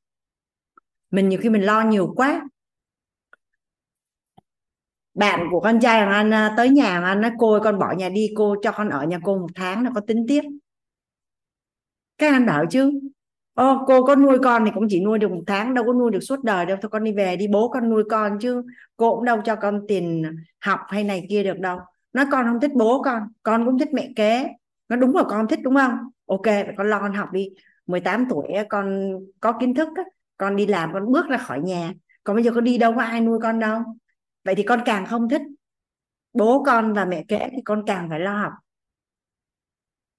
[1.10, 2.42] Mình nhiều khi mình lo nhiều quá.
[5.14, 7.78] Bạn của con trai Hoàng Anh à, tới nhà Hoàng Anh nói cô ơi, con
[7.78, 10.42] bỏ nhà đi cô cho con ở nhà cô một tháng nó có tính tiếp.
[12.18, 13.00] Các anh bảo chứ
[13.58, 16.10] Ô, cô có nuôi con thì cũng chỉ nuôi được một tháng đâu có nuôi
[16.10, 16.76] được suốt đời đâu.
[16.82, 18.62] Thôi con đi về đi bố con nuôi con chứ.
[18.96, 20.22] Cô cũng đâu cho con tiền
[20.60, 21.78] học hay này kia được đâu
[22.12, 24.48] nó con không thích bố con con cũng thích mẹ kế.
[24.88, 25.92] Nó đúng là con thích, đúng không?
[26.26, 27.48] Ok, vậy con lo con học đi.
[27.86, 29.88] 18 tuổi con có kiến thức
[30.36, 31.92] con đi làm, con bước ra khỏi nhà.
[32.24, 33.80] Còn bây giờ con đi đâu, có ai nuôi con đâu?
[34.44, 35.42] Vậy thì con càng không thích
[36.32, 38.52] bố con và mẹ kế thì con càng phải lo học.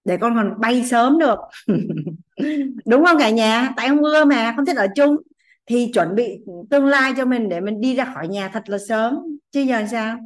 [0.05, 1.39] Để con còn bay sớm được.
[2.85, 3.73] Đúng không cả nhà?
[3.77, 5.17] Tại không ưa mà, không thích ở chung.
[5.65, 8.77] Thì chuẩn bị tương lai cho mình để mình đi ra khỏi nhà thật là
[8.87, 9.17] sớm.
[9.51, 10.17] Chứ giờ sao?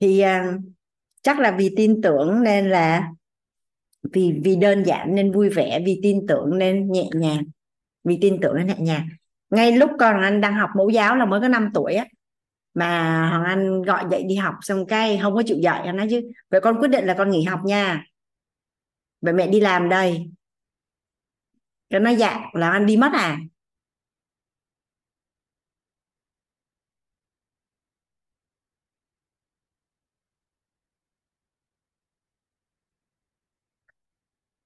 [0.00, 0.60] Thì uh,
[1.22, 3.10] chắc là vì tin tưởng nên là
[4.12, 7.44] vì vì đơn giản nên vui vẻ vì tin tưởng nên nhẹ nhàng
[8.04, 9.08] vì tin tưởng nên nhẹ nhàng.
[9.50, 12.06] Ngay lúc con anh đang học mẫu giáo là mới có 5 tuổi á
[12.74, 16.06] mà hoàng anh gọi dậy đi học xong cái không có chịu dậy anh nói
[16.10, 18.04] chứ vậy con quyết định là con nghỉ học nha.
[19.20, 20.30] Vậy mẹ đi làm đây.
[21.90, 23.38] Cái nó dạ là anh đi mất à?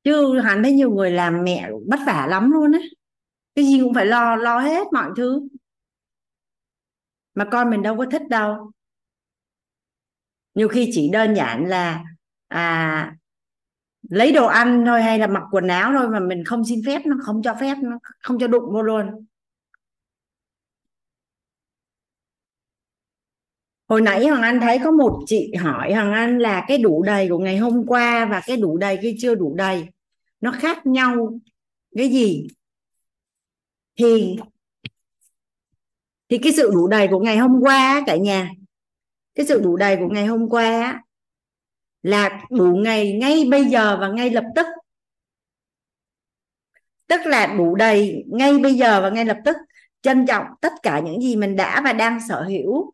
[0.04, 2.78] Chứ hắn thấy nhiều người làm mẹ vất vả lắm luôn á.
[3.54, 5.48] Cái gì cũng phải lo lo hết mọi thứ.
[7.34, 8.72] Mà con mình đâu có thích đâu.
[10.54, 12.04] Nhiều khi chỉ đơn giản là
[12.48, 13.16] à
[14.10, 17.02] lấy đồ ăn thôi hay là mặc quần áo thôi mà mình không xin phép
[17.06, 19.26] nó, không cho phép nó, không cho đụng vô luôn.
[23.88, 27.28] Hồi nãy hoàng anh thấy có một chị hỏi hoàng anh là cái đủ đầy
[27.28, 29.88] của ngày hôm qua và cái đủ đầy, cái chưa đủ đầy
[30.44, 31.38] nó khác nhau
[31.96, 32.46] cái gì?
[33.96, 34.36] Thì
[36.28, 38.50] thì cái sự đủ đầy của ngày hôm qua cả nhà,
[39.34, 41.02] cái sự đủ đầy của ngày hôm qua
[42.02, 44.66] là đủ ngày ngay bây giờ và ngay lập tức.
[47.06, 49.56] Tức là đủ đầy ngay bây giờ và ngay lập tức,
[50.02, 52.92] trân trọng tất cả những gì mình đã và đang sở hữu.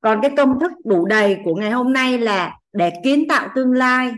[0.00, 3.72] Còn cái công thức đủ đầy của ngày hôm nay là để kiến tạo tương
[3.72, 4.12] lai.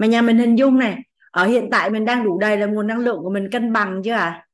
[0.00, 0.98] Mà nhà mình hình dung này,
[1.30, 4.02] ở hiện tại mình đang đủ đầy là nguồn năng lượng của mình cân bằng
[4.04, 4.46] chưa à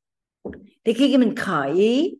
[0.85, 2.11] thì khi mình khởi ý,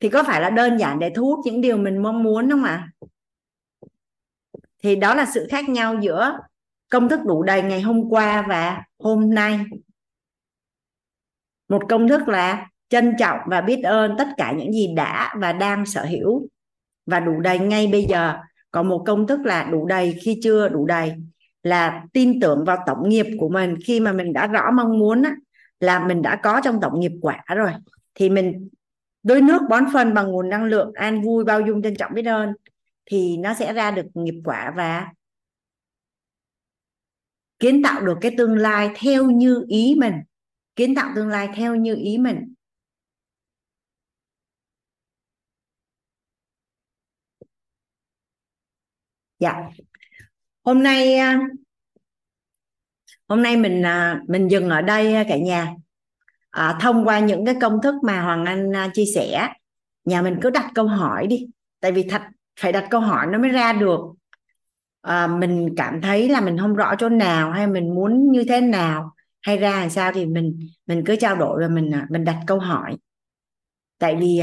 [0.00, 2.64] thì có phải là đơn giản để thu hút những điều mình mong muốn không
[2.64, 2.88] ạ?
[3.00, 3.08] À?
[4.82, 6.38] thì đó là sự khác nhau giữa
[6.90, 9.60] công thức đủ đầy ngày hôm qua và hôm nay.
[11.68, 15.52] Một công thức là trân trọng và biết ơn tất cả những gì đã và
[15.52, 16.48] đang sở hữu.
[17.06, 18.38] Và đủ đầy ngay bây giờ.
[18.70, 21.12] Còn một công thức là đủ đầy khi chưa đủ đầy
[21.68, 23.74] là tin tưởng vào tổng nghiệp của mình.
[23.84, 25.34] Khi mà mình đã rõ mong muốn á,
[25.80, 27.72] là mình đã có trong tổng nghiệp quả rồi
[28.14, 28.68] thì mình
[29.22, 32.26] đôi nước bón phân bằng nguồn năng lượng an vui bao dung trân trọng biết
[32.26, 32.52] ơn
[33.06, 35.08] thì nó sẽ ra được nghiệp quả và
[37.58, 40.14] kiến tạo được cái tương lai theo như ý mình
[40.76, 42.54] kiến tạo tương lai theo như ý mình.
[49.38, 49.70] Dạ
[50.68, 51.40] hôm nay à,
[53.28, 55.74] hôm nay mình à, mình dừng ở đây à, cả nhà.
[56.50, 59.48] À, thông qua những cái công thức mà hoàng anh chia sẻ
[60.04, 61.46] nhà mình cứ đặt câu hỏi đi.
[61.80, 62.22] Tại vì thật
[62.60, 64.00] phải đặt câu hỏi nó mới ra được.
[65.00, 68.60] À, mình cảm thấy là mình không rõ chỗ nào hay mình muốn như thế
[68.60, 72.40] nào hay ra làm sao thì mình mình cứ trao đổi và mình mình đặt
[72.46, 72.96] câu hỏi.
[73.98, 74.40] Tại vì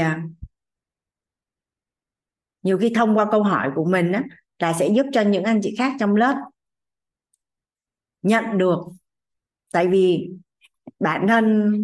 [2.62, 4.22] nhiều khi thông qua câu hỏi của mình á
[4.58, 6.34] là sẽ giúp cho những anh chị khác trong lớp
[8.22, 8.78] nhận được.
[9.72, 10.28] Tại vì
[11.00, 11.74] bản thân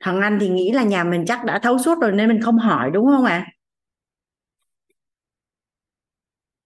[0.00, 2.58] thằng anh thì nghĩ là nhà mình chắc đã thấu suốt rồi nên mình không
[2.58, 3.46] hỏi, đúng không ạ?
[3.48, 3.54] À?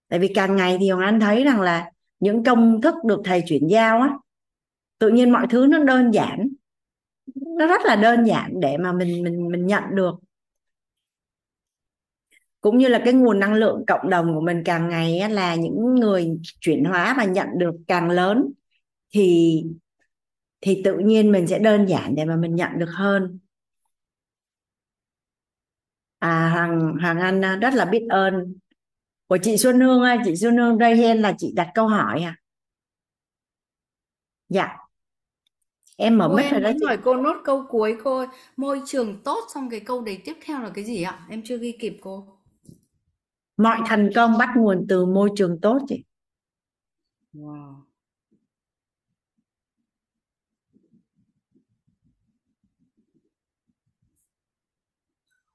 [0.09, 3.43] tại vì càng ngày thì hoàng anh thấy rằng là những công thức được thầy
[3.47, 4.09] chuyển giao á,
[4.99, 6.49] tự nhiên mọi thứ nó đơn giản.
[7.35, 10.15] Nó rất là đơn giản để mà mình mình mình nhận được
[12.61, 15.95] cũng như là cái nguồn năng lượng cộng đồng của mình càng ngày là những
[15.95, 18.51] người chuyển hóa và nhận được càng lớn
[19.13, 19.63] thì
[20.61, 23.39] thì tự nhiên mình sẽ đơn giản để mà mình nhận được hơn.
[26.19, 28.55] À hoàng hoàng anh rất là biết ơn.
[29.27, 32.21] Của chị Xuân Hương ơi chị Xuân Hương đây hen là chị đặt câu hỏi
[32.21, 32.35] à.
[34.49, 34.77] Dạ.
[35.97, 36.85] Em mở mic rồi đó chị.
[36.85, 38.27] hỏi cô nốt câu cuối cô ơi.
[38.57, 41.25] môi trường tốt xong cái câu đấy tiếp theo là cái gì ạ?
[41.29, 42.38] Em chưa ghi kịp cô
[43.59, 46.03] mọi thành công bắt nguồn từ môi trường tốt chị
[47.33, 47.75] wow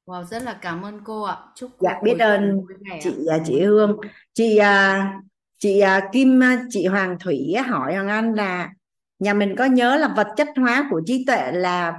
[0.07, 1.37] Wow, rất là cảm ơn cô ạ.
[1.55, 2.61] Chúc cô dạ biết ơn
[2.91, 3.01] vẻ ạ.
[3.03, 3.97] chị à, chị Hương
[4.33, 5.13] chị à,
[5.59, 8.71] chị à, Kim chị Hoàng Thủy hỏi Hoàng Anh là
[9.19, 11.99] nhà mình có nhớ là vật chất hóa của trí tuệ là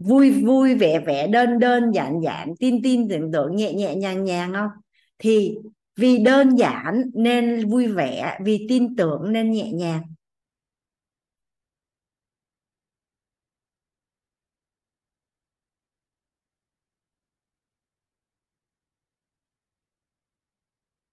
[0.00, 4.24] vui vui vẻ vẻ, đơn đơn, giản giản, tin tin, tưởng tưởng, nhẹ nhẹ, nhàng
[4.24, 4.70] nhàng không?
[5.18, 5.54] Thì
[5.96, 10.02] vì đơn giản nên vui vẻ, vì tin tưởng nên nhẹ nhàng.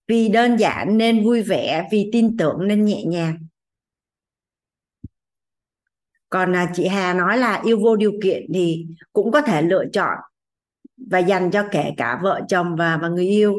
[0.08, 3.47] Vì đơn giản nên vui vẻ, vì tin tưởng nên nhẹ nhàng
[6.30, 9.86] còn à, chị Hà nói là yêu vô điều kiện thì cũng có thể lựa
[9.94, 10.18] chọn
[10.98, 13.56] và dành cho kể cả vợ chồng và và người yêu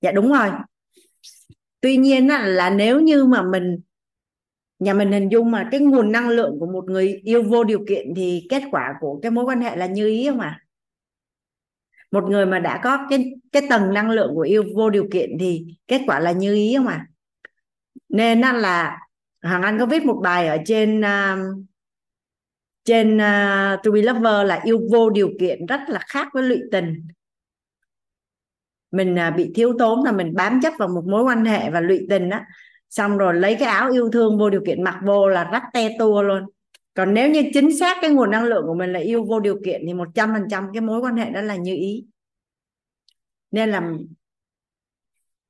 [0.00, 0.50] dạ đúng rồi
[1.80, 3.80] tuy nhiên á, là nếu như mà mình
[4.78, 7.84] nhà mình hình dung mà cái nguồn năng lượng của một người yêu vô điều
[7.88, 10.62] kiện thì kết quả của cái mối quan hệ là như ý không ạ à?
[12.10, 15.30] một người mà đã có cái cái tầng năng lượng của yêu vô điều kiện
[15.40, 17.06] thì kết quả là như ý không ạ à?
[18.08, 18.98] nên là
[19.48, 21.66] Hoàng Anh có viết một bài ở trên uh,
[22.84, 26.58] trên uh, To Be Lover là yêu vô điều kiện rất là khác với lụy
[26.72, 27.08] tình.
[28.90, 31.80] Mình uh, bị thiếu tốn là mình bám chấp vào một mối quan hệ và
[31.80, 32.46] lụy tình á.
[32.90, 35.96] Xong rồi lấy cái áo yêu thương vô điều kiện mặc vô là rách te
[35.98, 36.42] tua luôn.
[36.94, 39.60] Còn nếu như chính xác cái nguồn năng lượng của mình là yêu vô điều
[39.64, 42.06] kiện thì một trăm phần trăm cái mối quan hệ đó là như ý.
[43.50, 43.98] Nên làm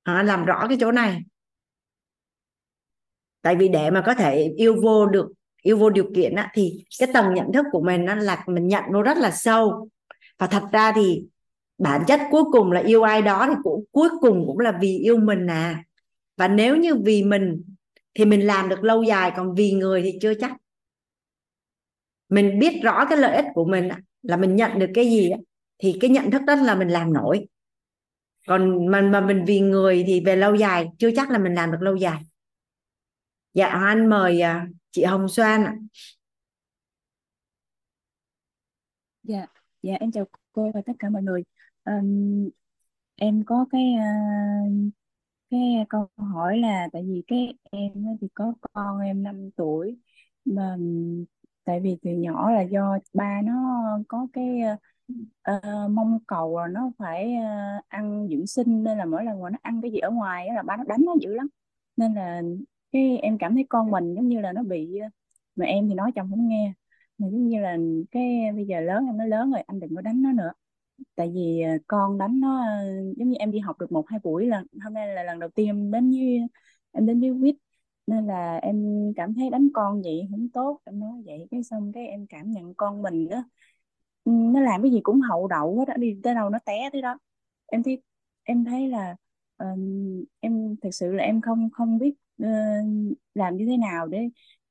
[0.02, 1.22] à, làm rõ cái chỗ này
[3.46, 6.84] tại vì để mà có thể yêu vô được yêu vô điều kiện á, thì
[6.98, 9.88] cái tầng nhận thức của mình á, là mình nhận nó rất là sâu.
[10.38, 11.22] Và thật ra thì
[11.78, 14.98] bản chất cuối cùng là yêu ai đó thì cũng cuối cùng cũng là vì
[14.98, 15.84] yêu mình à.
[16.36, 17.62] Và nếu như vì mình
[18.14, 20.52] thì mình làm được lâu dài còn vì người thì chưa chắc.
[22.28, 23.88] Mình biết rõ cái lợi ích của mình
[24.22, 25.30] là mình nhận được cái gì
[25.78, 27.46] thì cái nhận thức đó là mình làm nổi.
[28.46, 31.72] Còn mà mà mình vì người thì về lâu dài chưa chắc là mình làm
[31.72, 32.18] được lâu dài
[33.56, 35.74] dạ anh mời à, chị Hồng Xoan ạ
[39.22, 39.46] Dạ,
[39.82, 41.42] dạ em chào cô và tất cả mọi người.
[41.84, 42.48] um,
[43.16, 44.92] em có cái uh,
[45.50, 49.98] cái câu hỏi là tại vì cái em thì có con em 5 tuổi
[50.44, 50.76] mà
[51.64, 53.54] tại vì từ nhỏ là do ba nó
[54.08, 54.60] có cái
[55.50, 57.34] uh, mong cầu là nó phải
[57.78, 60.48] uh, ăn dưỡng sinh nên là mỗi lần mà nó ăn cái gì ở ngoài
[60.54, 61.48] là ba nó đánh nó dữ lắm
[61.96, 62.42] nên là
[62.92, 65.08] cái em cảm thấy con mình giống như là nó bị ờ,
[65.56, 66.72] mà em thì nói chồng không nghe.
[67.18, 67.76] Mà giống như là
[68.10, 70.52] cái ờ, bây giờ lớn em nó lớn rồi anh đừng có đánh nó nữa.
[71.16, 72.64] Tại vì ờ, con đánh nó
[73.16, 75.50] giống như em đi học được một hai buổi là hôm nay là lần đầu
[75.50, 76.38] tiên em đến với
[76.92, 77.56] em đến với quýt.
[78.06, 78.84] Nên là em
[79.16, 82.52] cảm thấy đánh con vậy không tốt em nói vậy cái xong cái em cảm
[82.52, 83.44] nhận con mình đó
[84.24, 86.90] ừ, nó làm cái gì cũng hậu đậu hết á đi tới đâu nó té
[86.92, 87.18] tới đó.
[87.66, 88.02] Em thấy
[88.44, 89.16] em thấy là
[89.56, 89.66] ờ,
[90.40, 92.46] em thực sự là em không không biết Ờ,
[93.34, 94.18] làm như thế nào để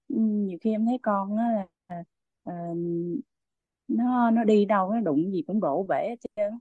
[0.10, 1.66] ừ, nhiều khi em thấy con nó là
[2.50, 2.78] uh,
[3.88, 6.54] nó nó đi đâu nó đụng gì cũng đổ bể hết trơn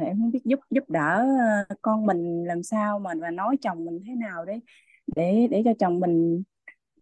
[0.00, 1.26] em không biết giúp giúp đỡ
[1.68, 4.60] ờ, con mình làm sao mà và nói chồng mình thế nào để
[5.16, 6.42] để để cho chồng mình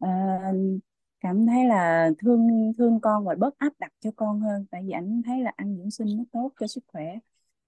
[0.05, 0.81] uh,
[1.21, 4.67] cảm thấy là thương thương con và bớt áp đặt cho con hơn.
[4.71, 7.19] Tại vì anh thấy là ăn dưỡng sinh nó tốt cho sức khỏe.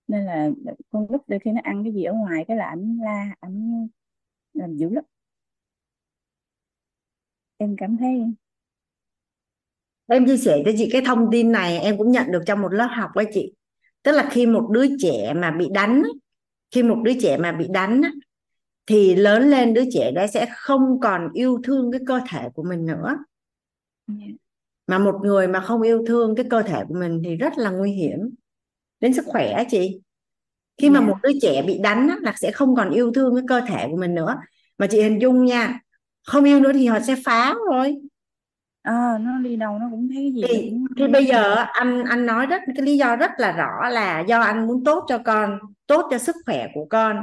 [0.08, 0.50] Nên là
[0.90, 3.88] con lúc đôi khi nó ăn cái gì ở ngoài cái là ảnh la ảnh
[4.54, 5.04] làm dữ lắm
[7.58, 8.08] em cảm thấy
[10.08, 10.26] em.
[10.26, 12.88] Chia sẻ cho chị cái thông tin này em cũng nhận được trong một lớp
[12.96, 13.52] học với chị.
[14.02, 16.02] Tức là khi một đứa trẻ mà bị đánh
[16.70, 18.02] khi một đứa trẻ mà bị đánh
[18.86, 22.62] thì lớn lên đứa trẻ đó sẽ không còn yêu thương cái cơ thể của
[22.62, 23.16] mình nữa.
[24.06, 24.14] Dạ.
[24.86, 27.70] mà một người mà không yêu thương cái cơ thể của mình thì rất là
[27.70, 28.18] nguy hiểm
[29.00, 30.00] đến sức khỏe á chị.
[30.78, 31.06] Khi mà Dạ.
[31.06, 33.96] một đứa trẻ bị đánh là sẽ không còn yêu thương cái cơ thể của
[33.96, 34.36] mình nữa.
[34.78, 35.80] Mà chị hình dung nha
[36.26, 37.96] không yêu nữa thì họ sẽ phá rồi.
[38.82, 42.04] Ờ, nó đi đâu nó cũng thấy cái gì thì cũng thì bây giờ anh
[42.04, 45.18] anh nói rất cái lý do rất là rõ là do anh muốn tốt cho
[45.18, 47.16] con tốt cho sức khỏe của con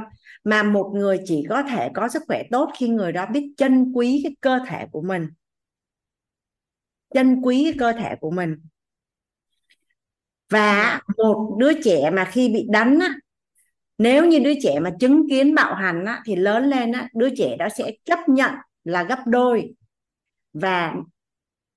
[0.44, 3.92] mà một người chỉ có thể có sức khỏe tốt khi người đó biết trân
[3.92, 5.28] quý cái cơ thể của mình.
[7.14, 8.56] Trân quý cái cơ thể của mình.
[10.50, 13.14] Và một đứa trẻ mà khi bị đánh á,
[13.98, 17.28] nếu như đứa trẻ mà chứng kiến bạo hành á, thì lớn lên á, đứa
[17.36, 18.50] trẻ đó sẽ chấp nhận
[18.84, 19.74] là gấp đôi.
[20.52, 20.94] Và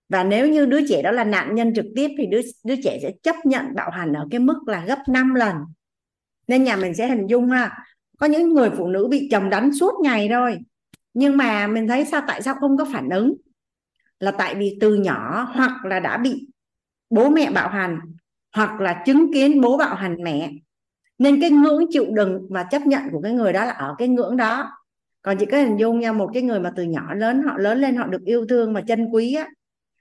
[0.09, 2.99] và nếu như đứa trẻ đó là nạn nhân trực tiếp thì đứa đứa trẻ
[3.01, 5.55] sẽ chấp nhận bạo hành ở cái mức là gấp 5 lần.
[6.47, 7.77] Nên nhà mình sẽ hình dung ha,
[8.17, 10.57] có những người phụ nữ bị chồng đánh suốt ngày rồi
[11.17, 13.33] nhưng mà mình thấy sao, tại sao không có phản ứng?
[14.19, 16.47] Là tại vì từ nhỏ hoặc là đã bị
[17.09, 17.99] bố mẹ bạo hành,
[18.55, 20.51] hoặc là chứng kiến bố bạo hành mẹ.
[21.17, 24.07] Nên cái ngưỡng chịu đựng và chấp nhận của cái người đó là ở cái
[24.07, 24.71] ngưỡng đó
[25.21, 27.81] còn chị có hình dung nha, một cái người mà từ nhỏ lớn, họ lớn
[27.81, 29.47] lên họ được yêu thương và trân quý á,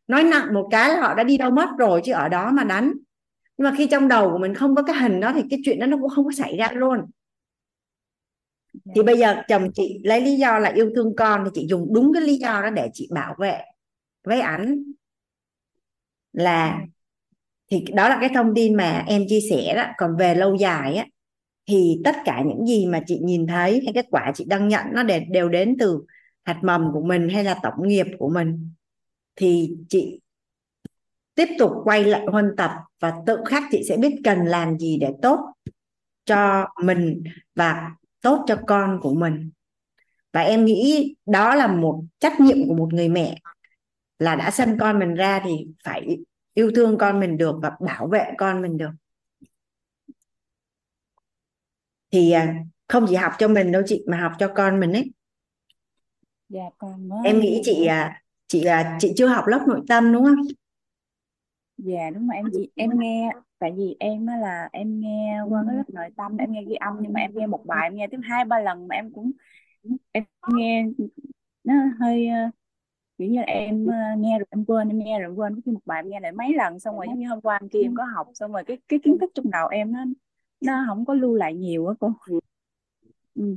[0.08, 2.64] nói nặng một cái là họ đã đi đâu mất rồi chứ ở đó mà
[2.64, 2.92] đánh.
[3.58, 5.78] Nhưng mà khi trong đầu của mình không có cái hình đó thì cái chuyện
[5.78, 7.00] đó nó cũng không có xảy ra luôn.
[8.94, 11.94] Thì bây giờ chồng chị lấy lý do là yêu thương con thì chị dùng
[11.94, 13.60] đúng cái lý do đó để chị bảo vệ
[14.24, 14.82] với ảnh
[16.32, 16.80] là,
[17.70, 19.86] thì đó là cái thông tin mà em chia sẻ đó.
[19.96, 21.06] Còn về lâu dài á
[21.66, 24.86] thì tất cả những gì mà chị nhìn thấy hay kết quả chị đang nhận
[24.92, 26.02] nó đều, đều đến từ
[26.44, 28.70] hạt mầm của mình hay là tổng nghiệp của mình.
[29.36, 30.20] Thì chị
[31.34, 32.70] tiếp tục quay lại huân tập
[33.00, 35.38] và tự khắc chị sẽ biết cần làm gì để tốt
[36.24, 39.50] cho mình và tốt cho con của mình.
[40.32, 43.38] Và em nghĩ đó là một trách nhiệm của một người mẹ
[44.18, 46.18] là đã sinh con mình ra thì phải
[46.54, 48.90] yêu thương con mình được và bảo vệ con mình được
[52.12, 52.54] thì à,
[52.88, 55.12] không chỉ học cho mình đâu chị mà học cho con mình ấy.
[56.48, 60.12] Dạ con mới em nghĩ chị à, chị à, chị chưa học lớp nội tâm
[60.12, 60.36] đúng không?
[61.76, 65.64] Dạ đúng rồi em chỉ em nghe tại vì em á là em nghe qua
[65.66, 67.94] cái lớp nội tâm em nghe ghi âm nhưng mà em nghe một bài em
[67.96, 69.32] nghe tới hai ba lần mà em cũng
[70.12, 70.84] em nghe
[71.64, 72.36] nó hơi ờ,
[73.18, 75.60] kiểu như là em ờ, nghe rồi em quên em nghe rồi em quên có
[75.66, 77.70] khi một bài em nghe lại mấy lần xong rồi giống như hôm qua em
[77.70, 80.00] kia em có học xong rồi cái cái kiến thức trong đầu em nó
[80.60, 82.12] nó không có lưu lại nhiều á cô.
[83.34, 83.56] Ừ.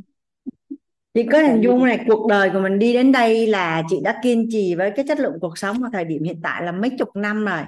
[1.13, 4.19] chị có hình dung này cuộc đời của mình đi đến đây là chị đã
[4.23, 6.89] kiên trì với cái chất lượng cuộc sống ở thời điểm hiện tại là mấy
[6.89, 7.61] chục năm rồi.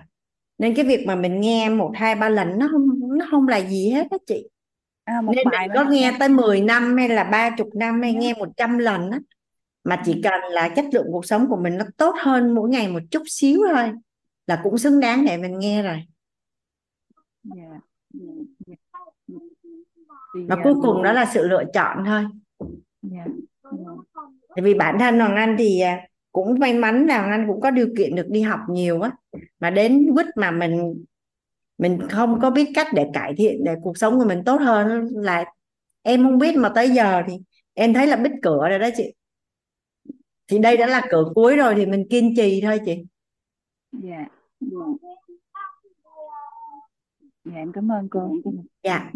[0.57, 3.57] Nên cái việc mà mình nghe một hai ba lần nó không nó không là
[3.57, 4.49] gì hết á chị.
[5.03, 8.01] À, một nên bài mà có nghe tới 10 năm hay là ba chục năm
[8.01, 9.19] hay nghe một trăm lần á
[9.83, 12.87] mà chỉ cần là chất lượng cuộc sống của mình nó tốt hơn mỗi ngày
[12.87, 13.91] một chút xíu thôi
[14.47, 16.03] là cũng xứng đáng để mình nghe rồi.
[17.43, 17.53] Dạ.
[17.53, 17.90] thì
[20.33, 22.25] và cuối cùng đó là sự lựa chọn thôi.
[23.01, 23.25] Dạ.
[24.55, 27.71] Tại vì bản thân Hoàng Anh thì à, cũng may mắn là anh cũng có
[27.71, 29.11] điều kiện được đi học nhiều á.
[29.59, 31.03] Mà đến quýt mà mình
[31.77, 35.07] mình không có biết cách để cải thiện để cuộc sống của mình tốt hơn
[35.13, 35.45] là
[36.01, 37.33] em không biết mà tới giờ thì
[37.73, 39.13] em thấy là bít cửa rồi đó chị.
[40.47, 43.03] Thì đây đã là cửa cuối rồi thì mình kiên trì thôi chị.
[43.91, 44.25] Dạ
[44.59, 44.77] dạ.
[47.45, 48.35] Dạ em cảm ơn cô.
[48.83, 49.11] Dạ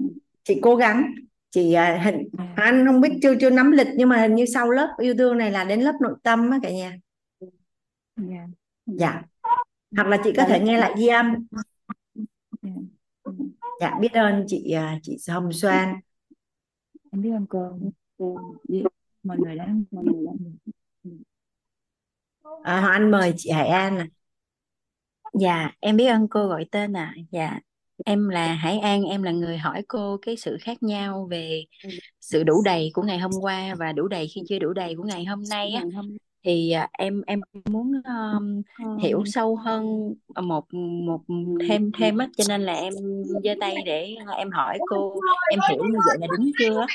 [0.45, 1.13] chị cố gắng.
[1.49, 4.71] Chị à, hình anh không biết chưa chưa nắm lịch nhưng mà hình như sau
[4.71, 6.97] lớp yêu thương này là đến lớp nội tâm á cả nhà.
[8.15, 8.47] Dạ.
[8.85, 9.21] Dạ.
[9.95, 11.47] Hoặc là chị có thể nghe lại ghi âm.
[12.61, 12.71] Dạ.
[13.79, 15.95] Dạ biết ơn chị à, chị Hồng Xoan
[17.11, 17.79] em biết ơn cô.
[19.23, 20.31] Mọi người đã mọi người đã
[22.63, 24.05] à, Anh mời chị Hải An nè.
[25.33, 27.15] Dạ, em biết ơn cô gọi tên ạ.
[27.31, 27.59] Dạ,
[28.05, 31.65] em là Hải An, em là người hỏi cô cái sự khác nhau về
[32.21, 35.03] sự đủ đầy của ngày hôm qua và đủ đầy khi chưa đủ đầy của
[35.03, 35.83] ngày hôm nay á.
[36.43, 38.61] Thì à, em em muốn um,
[39.01, 41.21] hiểu sâu hơn một một
[41.67, 42.93] thêm thêm á, cho nên là em
[43.43, 45.19] giơ tay để em hỏi cô,
[45.51, 46.85] em hiểu như vậy là đúng chưa?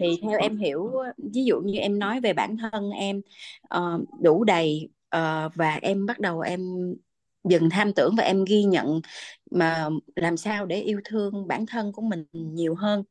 [0.00, 0.92] Thì theo em hiểu,
[1.34, 3.20] ví dụ như em nói về bản thân em
[3.68, 6.60] ờ, đủ đầy ờ, và em bắt đầu em
[7.44, 9.00] dừng tham tưởng và em ghi nhận
[9.50, 13.04] mà làm sao để yêu thương bản thân của mình nhiều hơn.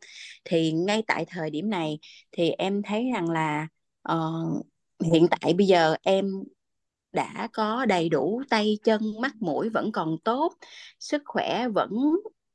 [0.45, 1.99] Thì ngay tại thời điểm này
[2.31, 3.67] thì em thấy rằng là
[4.11, 4.65] uh,
[5.13, 6.31] hiện tại bây giờ em
[7.11, 10.53] đã có đầy đủ tay chân mắt mũi vẫn còn tốt
[10.99, 11.89] sức khỏe vẫn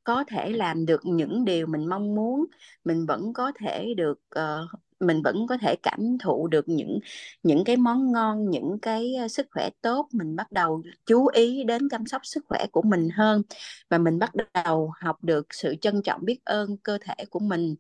[0.05, 2.45] có thể làm được những điều mình mong muốn
[2.85, 6.99] mình vẫn có thể được uh, mình vẫn có thể cảm thụ được những
[7.43, 10.09] những cái món ngon những cái ờ, sức khỏe tốt.
[10.13, 13.43] Mình bắt đầu chú ý đến chăm sóc sức khỏe của mình hơn
[13.91, 17.75] và mình bắt đầu học được sự trân trọng biết ơn cơ thể của mình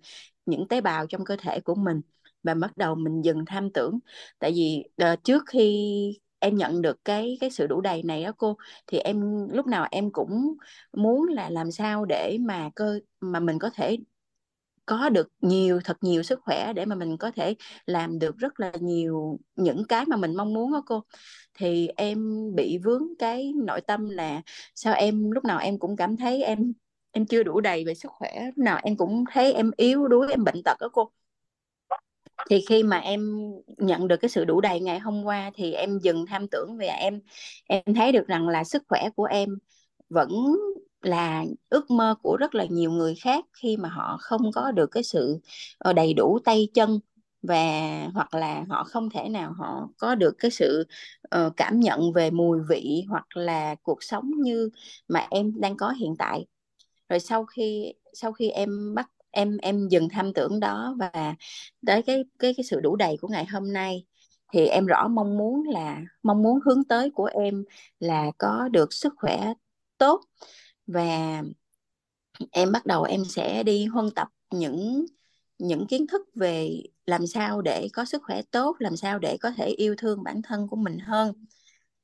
[0.46, 2.00] những tế bào trong cơ thể của mình
[2.42, 3.98] và bắt đầu mình dừng tham tưởng.
[4.38, 8.32] Tại vì uh, trước khi em nhận được cái cái sự đủ đầy này đó
[8.38, 10.56] cô thì em lúc nào em cũng
[10.92, 13.96] muốn là làm sao để mà cơ mà mình có thể
[14.86, 17.54] có được nhiều, thật nhiều sức khỏe để mà mình có thể
[17.86, 21.04] làm được rất là nhiều những cái mà mình mong muốn đó cô.
[21.54, 22.18] Thì em
[22.54, 24.42] bị vướng cái nội tâm là
[24.74, 26.72] sao em, lúc nào em cũng cảm thấy em
[27.10, 30.26] em chưa đủ đầy về sức khỏe, lúc nào em cũng thấy em yếu đuối,
[30.30, 31.10] em bệnh tật đó cô.
[32.50, 35.98] Thì khi mà em nhận được cái sự đủ đầy ngày hôm qua thì em
[36.02, 37.20] dừng tham tưởng về em
[37.68, 39.58] em thấy được rằng là sức khỏe của em
[40.08, 40.30] vẫn
[41.06, 44.86] là ước mơ của rất là nhiều người khác khi mà họ không có được
[44.86, 45.38] cái sự
[45.78, 47.00] ờ, đầy đủ tay chân
[47.42, 50.84] và hoặc là họ không thể nào họ có được cái sự
[51.36, 54.70] uh, cảm nhận về mùi vị hoặc là cuộc sống như
[55.08, 56.46] mà em đang có hiện tại.
[57.08, 61.34] Rồi sau khi sau khi em bắt em em dừng tham tưởng đó và
[61.86, 64.04] tới cái cái cái sự đủ đầy của ngày hôm nay
[64.52, 67.64] thì em rõ mong muốn là mong muốn hướng tới của em
[68.00, 69.52] là có được sức khỏe
[69.98, 70.20] tốt
[70.86, 71.42] và
[72.50, 75.06] em bắt đầu em sẽ đi huân tập những
[75.58, 79.50] những kiến thức về làm sao để có sức khỏe tốt, làm sao để có
[79.50, 81.32] thể yêu thương bản thân của mình hơn.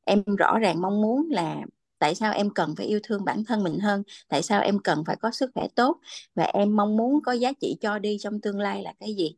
[0.06, 1.56] Em rõ ràng mong muốn là
[1.98, 5.04] tại sao em cần phải yêu thương bản thân mình hơn, tại sao em cần
[5.06, 6.00] phải có sức khỏe tốt,
[6.34, 9.36] và em mong muốn có giá trị cho đi trong tương lai là cái gì.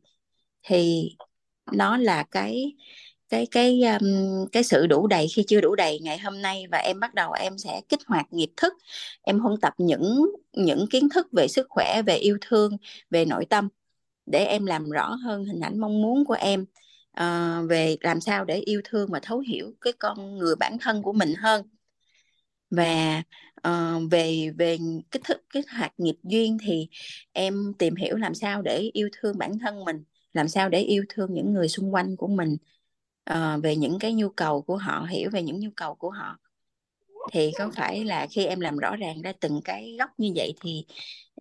[0.63, 1.09] Thì
[1.73, 2.73] nó là cái
[3.33, 6.77] cái cái um, cái sự đủ đầy khi chưa đủ đầy ngày hôm nay và
[6.77, 8.73] em bắt đầu em sẽ kích hoạt nghiệp thức.
[9.21, 12.77] Em huân tập những những kiến thức về sức khỏe về yêu thương
[13.09, 13.69] về nội tâm
[14.25, 16.65] để em làm rõ hơn hình ảnh mong muốn của em
[17.21, 21.01] uh, về làm sao để yêu thương và thấu hiểu cái con người bản thân
[21.01, 21.69] của mình hơn.
[22.69, 23.23] Và
[23.67, 24.77] uh, về về
[25.11, 26.87] kích thức kích hoạt nghiệp duyên thì
[27.33, 30.03] em tìm hiểu làm sao để yêu thương bản thân mình
[30.33, 32.57] làm sao để yêu thương những người xung quanh của mình
[33.31, 36.37] uh, về những cái nhu cầu của họ hiểu về những nhu cầu của họ.
[37.31, 40.53] Thì có phải là khi em làm rõ ràng ra từng cái góc như vậy
[40.61, 40.85] thì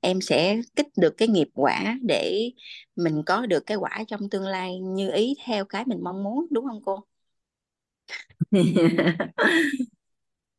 [0.02, 2.50] em sẽ kích được cái nghiệp quả để
[2.96, 6.46] mình có được cái quả trong tương lai như ý theo cái mình mong muốn
[6.50, 7.00] đúng không cô?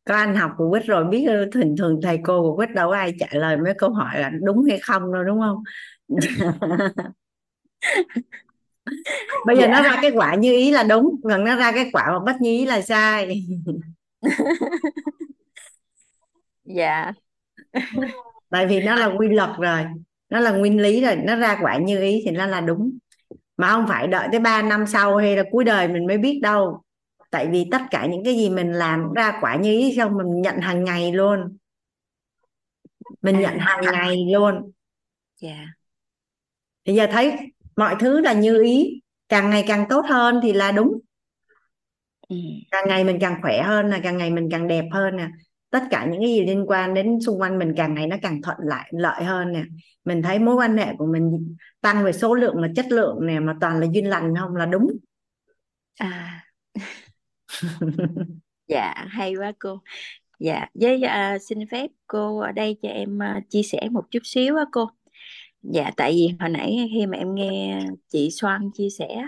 [0.06, 2.95] Có anh học của Quýt rồi biết thường thường thầy cô của Quýt đâu có
[2.95, 5.64] ai trả lời mấy câu hỏi là đúng hay không đâu đúng không
[9.45, 9.68] bây giờ dạ.
[9.68, 12.42] nó ra kết quả như ý là đúng còn nó ra kết quả mà bất
[12.42, 13.45] như ý là sai.
[16.66, 17.12] Dạ.
[18.50, 19.86] Tại vì nó là quy luật rồi
[20.30, 22.98] nó là nguyên lý rồi nó ra quả như ý thì nó là đúng.
[23.58, 26.40] Mà không phải đợi tới 3 năm sau hay là cuối đời mình mới biết
[26.42, 26.82] đâu.
[27.30, 30.42] Tại vì tất cả những cái gì mình làm ra quả như ý xong mình
[30.42, 31.58] nhận hàng ngày luôn.
[33.22, 34.72] Mình nhận hàng ngày luôn.
[35.42, 35.50] Dạ.
[35.50, 35.68] Yeah.
[36.86, 37.38] bây giờ thấy
[37.76, 39.02] mọi thứ là như ý.
[39.30, 41.00] Càng ngày càng tốt hơn thì là đúng.
[42.30, 42.35] Ừ.
[42.72, 45.27] càng ngày mình càng khỏe hơn là càng ngày mình càng đẹp hơn nè.
[45.69, 48.42] Tất cả những cái gì liên quan đến xung quanh mình càng ngày nó càng
[48.42, 49.64] thuận lại lợi hơn nè.
[50.06, 53.40] Mình thấy mối quan hệ của mình tăng về số lượng mà chất lượng nè
[53.40, 54.88] mà toàn là duyên lành không là đúng.
[55.98, 56.45] À.
[58.68, 59.80] Dạ hay quá cô.
[60.40, 64.19] Dạ với uh, xin phép cô ở đây cho em uh, chia sẻ một chút
[64.24, 64.90] xíu á cô
[65.64, 69.24] dạ tại vì hồi nãy khi mà em nghe chị Soan chia sẻ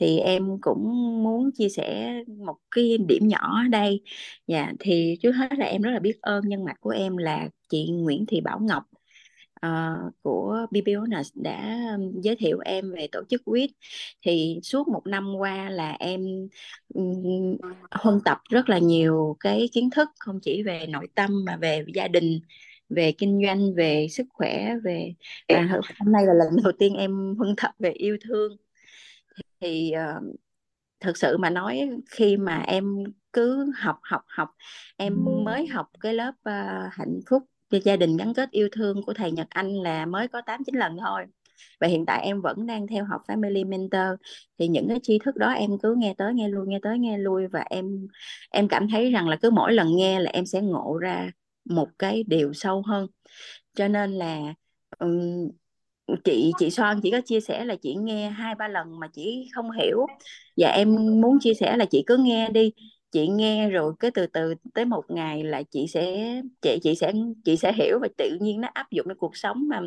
[0.00, 0.82] thì em cũng
[1.24, 2.14] muốn chia sẻ
[2.46, 4.00] một cái điểm nhỏ ở đây.
[4.46, 7.48] Dạ thì trước hết là em rất là biết ơn nhân mạch của em là
[7.68, 8.82] chị Nguyễn Thị Bảo Ngọc
[9.66, 11.78] uh, của BBONUS đã
[12.22, 13.70] giới thiệu em về tổ chức quýt.
[14.22, 16.48] Thì suốt một năm qua là em
[16.94, 17.56] um,
[17.90, 21.84] huân tập rất là nhiều cái kiến thức không chỉ về nội tâm mà về
[21.94, 22.40] gia đình
[22.94, 25.14] về kinh doanh về sức khỏe về
[25.48, 25.62] và
[25.98, 28.56] hôm nay là lần đầu tiên em huân tập về yêu thương.
[29.60, 30.36] Thì uh,
[31.00, 34.48] thực sự mà nói khi mà em cứ học học học
[34.96, 39.02] em mới học cái lớp uh, hạnh phúc cho gia đình gắn kết yêu thương
[39.02, 41.26] của thầy Nhật Anh là mới có 8 9 lần thôi.
[41.80, 44.20] Và hiện tại em vẫn đang theo học Family Mentor.
[44.58, 47.18] Thì những cái tri thức đó em cứ nghe tới nghe lui nghe tới nghe
[47.18, 47.46] lui.
[47.46, 48.08] Và em
[48.50, 51.30] em cảm thấy rằng là cứ mỗi lần nghe là em sẽ ngộ ra
[51.64, 53.06] một cái điều sâu hơn.
[53.74, 54.54] Cho nên là
[54.98, 55.48] um,
[56.24, 59.48] chị chị Soan chỉ có chia sẻ là chị nghe hai ba lần mà chị
[59.54, 60.06] không hiểu.
[60.56, 62.72] Và em muốn chia sẻ là chị cứ nghe đi.
[63.12, 67.12] Chị nghe rồi cái từ từ tới một ngày là chị sẽ chị chị sẽ
[67.44, 69.80] chị sẽ hiểu và tự nhiên nó áp dụng lên cuộc sống mà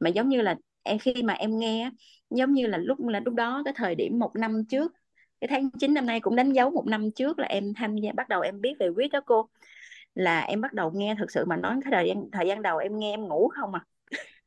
[0.00, 1.90] mà giống như là em khi mà em nghe
[2.30, 4.92] giống như là lúc là lúc đó cái thời điểm một năm trước
[5.40, 8.12] cái tháng 9 năm nay cũng đánh dấu một năm trước là em tham gia
[8.12, 9.48] bắt đầu em biết về quyết đó cô
[10.14, 12.78] là em bắt đầu nghe thực sự mà nói cái thời gian thời gian đầu
[12.78, 13.84] em nghe em ngủ không à?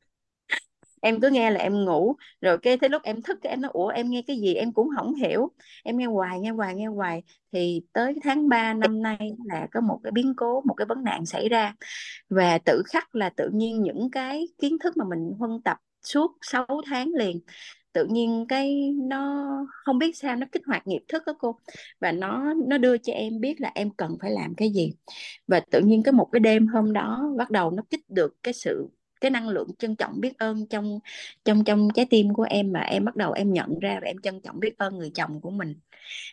[1.00, 3.70] Em cứ nghe là em ngủ, rồi cái tới lúc em thức cái em nói,
[3.74, 4.54] ủa, em nghe cái gì?
[4.54, 5.50] Em cũng không hiểu.
[5.84, 7.22] Em nghe hoài nghe hoài nghe hoài.
[7.52, 11.04] Thì tới tháng 3 năm nay là có một cái biến cố, một cái vấn
[11.04, 11.74] nạn xảy ra.
[12.28, 16.32] Và tự khắc là tự nhiên những cái kiến thức mà mình huân tập suốt
[16.42, 17.40] 6 tháng liền
[17.94, 19.46] tự nhiên cái nó
[19.84, 21.58] không biết sao nó kích hoạt nghiệp thức đó cô.
[22.00, 24.92] Và nó nó đưa cho em biết là em cần phải làm cái gì.
[25.48, 28.54] Và tự nhiên cái một cái đêm hôm đó bắt đầu nó kích được cái
[28.54, 28.88] sự
[29.20, 30.98] cái năng lượng trân trọng biết ơn trong
[31.44, 34.16] trong trong trái tim của em mà em bắt đầu em nhận ra và em
[34.22, 35.74] trân trọng biết ơn người chồng của mình.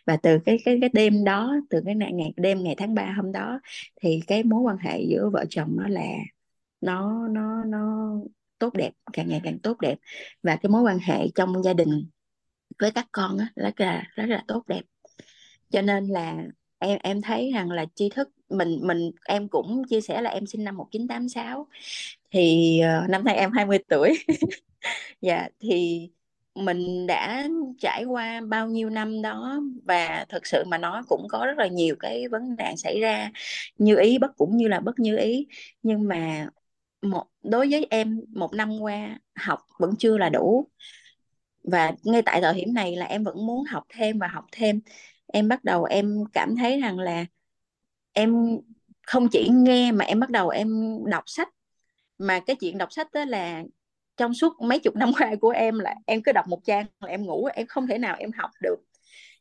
[0.06, 3.14] Và từ cái cái cái đêm đó từ cái ngày, ngày đêm ngày tháng 3
[3.16, 3.60] hôm đó
[4.02, 6.06] thì cái mối quan hệ giữa vợ chồng nó là
[6.80, 8.14] nó nó nó
[8.62, 9.98] tốt đẹp càng ngày càng tốt đẹp.
[10.42, 12.06] Và cái mối quan hệ trong gia đình
[12.78, 14.82] với các con á rất là rất là tốt đẹp.
[15.70, 16.36] Cho nên là
[16.78, 20.46] em em thấy rằng là tri thức mình mình em cũng chia sẻ là em
[20.46, 21.66] sinh năm 1986
[22.30, 24.18] thì uh, năm nay em 20 tuổi.
[25.20, 26.08] Dạ thì
[26.54, 31.46] mình đã trải qua bao nhiêu năm đó và thực sự mà nói cũng có
[31.46, 33.30] rất là nhiều cái vấn nạn xảy ra
[33.78, 35.46] như ý bất cũng như là bất như ý.
[35.82, 36.48] Nhưng mà
[37.02, 40.68] một, đối với em, một năm qua học vẫn chưa là đủ.
[41.64, 44.80] Và ngay tại thời điểm này là em vẫn muốn học thêm và học thêm.
[45.26, 47.24] Em bắt đầu em cảm thấy rằng là
[48.12, 48.58] em
[49.06, 51.48] không chỉ nghe mà em bắt đầu em đọc sách.
[52.18, 53.62] Mà cái chuyện đọc sách đó là
[54.16, 57.08] trong suốt mấy chục năm qua của em là em cứ đọc một trang là
[57.08, 58.76] em ngủ, em không thể nào em học được.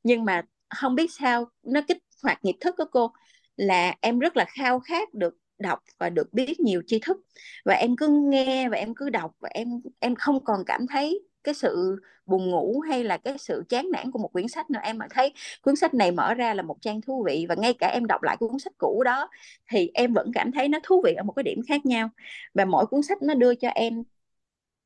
[0.03, 3.11] Nhưng mà không biết sao, nó kích hoạt nghiệp thức của cô
[3.55, 7.17] là em rất là khao khát được đọc và được biết nhiều tri thức.
[7.65, 11.21] Và em cứ nghe và em cứ đọc và em em không còn cảm thấy
[11.43, 14.79] cái sự buồn ngủ hay là cái sự chán nản của một quyển sách nữa.
[14.83, 17.73] Em mà thấy cuốn sách này mở ra là một trang thú vị và ngay
[17.73, 19.29] cả em đọc lại cuốn sách cũ đó
[19.71, 22.09] thì em vẫn cảm thấy nó thú vị ở một cái điểm khác nhau.
[22.53, 24.03] Và mỗi cuốn sách nó đưa cho em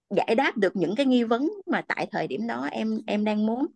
[0.09, 3.45] giải đáp được những cái nghi vấn mà tại thời điểm đó em em đang
[3.45, 3.67] muốn.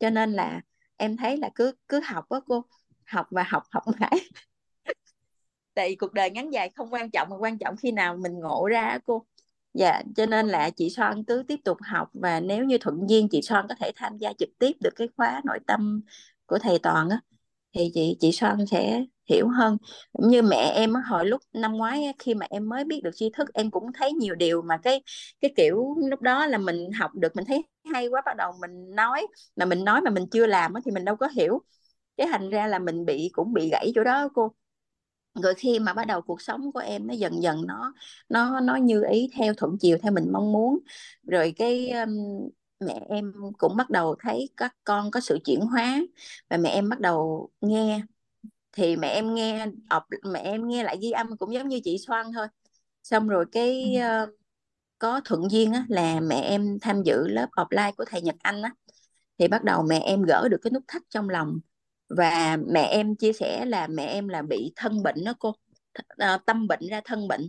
[0.00, 0.60] Cho nên là
[0.96, 2.64] em thấy là cứ cứ học á cô,
[3.06, 4.20] học và học học mãi.
[5.76, 8.68] tại cuộc đời ngắn dài không quan trọng mà quan trọng khi nào mình ngộ
[8.68, 9.26] ra cô
[9.74, 13.28] Dạ, cho nên là chị Son cứ tiếp tục học và nếu như thuận duyên
[13.30, 16.00] chị Son có thể tham gia trực tiếp được cái khóa nội tâm
[16.46, 17.20] của thầy Toàn á
[17.74, 19.78] thì chị chị Son sẽ hiểu hơn.
[20.12, 23.30] Cũng như mẹ em hồi lúc năm ngoái khi mà em mới biết được tri
[23.34, 25.02] thức em cũng thấy nhiều điều mà cái
[25.40, 27.64] cái kiểu lúc đó là mình học được mình thấy
[27.94, 31.04] hay quá bắt đầu mình nói mà mình nói mà mình chưa làm thì mình
[31.04, 31.62] đâu có hiểu.
[32.16, 34.52] Cái thành ra là mình bị cũng bị gãy chỗ đó cô
[35.42, 37.94] rồi khi mà bắt đầu cuộc sống của em nó dần dần nó
[38.28, 40.78] nó nó như ý theo thuận chiều theo mình mong muốn.
[41.26, 42.10] Rồi cái um,
[42.80, 46.00] mẹ em cũng bắt đầu thấy các con có sự chuyển hóa
[46.50, 48.00] và mẹ em bắt đầu nghe.
[48.72, 51.98] Thì mẹ em nghe đọc mẹ em nghe lại ghi âm cũng giống như chị
[52.06, 52.46] Soan thôi.
[53.02, 54.30] Xong rồi cái uh,
[54.98, 58.62] có thuận duyên á, là mẹ em tham dự lớp offline của thầy Nhật Anh
[58.62, 58.70] á.
[59.38, 61.58] Thì bắt đầu mẹ em gỡ được cái nút thắt trong lòng
[62.08, 65.52] và mẹ em chia sẻ là mẹ em là bị thân bệnh đó cô.
[66.08, 67.48] Ờ, tâm bệnh ra thân bệnh.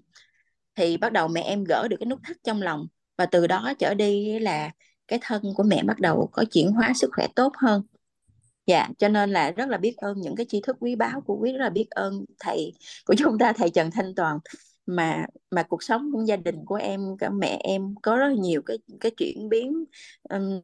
[0.75, 2.87] Thì bắt đầu mẹ em gỡ được cái nút thắt trong lòng.
[3.17, 4.71] Và từ đó trở đi là
[5.07, 7.81] cái thân của mẹ bắt đầu có chuyển hóa sức khỏe tốt hơn.
[8.67, 11.37] Dạ cho nên là rất là biết ơn những cái tri thức quý báu của
[11.41, 12.73] quý rất là biết ơn thầy
[13.05, 14.39] của chúng ta thầy Trần Thanh Toàn.
[14.85, 18.61] Mà mà cuộc sống của gia đình của em cả mẹ em có rất nhiều
[18.65, 19.85] cái cái chuyển biến
[20.29, 20.61] um,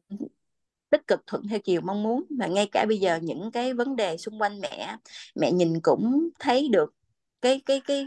[0.94, 2.24] tích cực thuận theo chiều mong muốn.
[2.38, 4.96] Và ngay cả bây giờ những cái vấn đề xung quanh mẹ
[5.34, 6.94] mẹ nhìn cũng thấy được
[7.40, 8.06] cái cái cái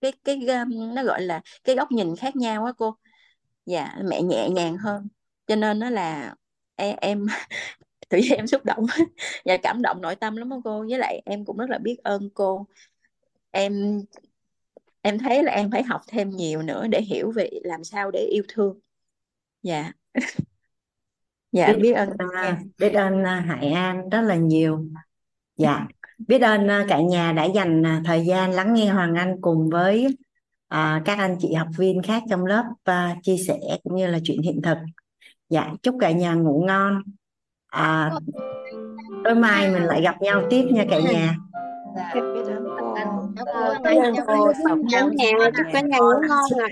[0.00, 0.64] cái cái, cái
[0.94, 2.96] nó gọi là cái góc nhìn khác nhau á cô.
[3.66, 5.08] Dạ mẹ nhẹ nhàng hơn.
[5.46, 6.34] Cho nên nó là
[6.76, 7.26] e, em, em
[8.08, 8.86] tự nhiên em xúc động.
[8.86, 8.96] Và
[9.44, 10.86] dạ, cảm động nội tâm lắm đó cô.
[10.88, 12.66] Với lại em cũng rất là biết ơn cô.
[13.50, 14.02] Em
[15.02, 18.20] em thấy là em phải học thêm nhiều nữa để hiểu về làm sao để
[18.32, 18.80] yêu thương.
[19.62, 19.92] Dạ.
[21.54, 24.84] dạ biết biết ơn à, biết ơn à, Hải An rất là nhiều.
[25.56, 25.86] Dạ.
[26.28, 29.68] Biết ơn à, cả nhà đã dành à, thời gian lắng nghe Hoàng Anh cùng
[29.70, 30.16] với
[30.68, 34.18] à, các anh chị học viên khác trong lớp và chia sẻ cũng như là
[34.24, 34.78] chuyện hiện thực.
[35.48, 37.02] Dạ chúc cả nhà ngủ ngon.
[37.66, 38.12] À,
[39.24, 41.36] tối mai mình lại gặp nhau tiếp nha cả nhà.
[41.96, 42.94] Dạ biết ơn cô.
[43.84, 44.52] Cảm ơn cô.
[45.56, 46.70] Chúc cả nhà ngủ ngon.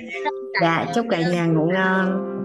[0.61, 2.42] Dạ chúc cả nhà ngủ ngon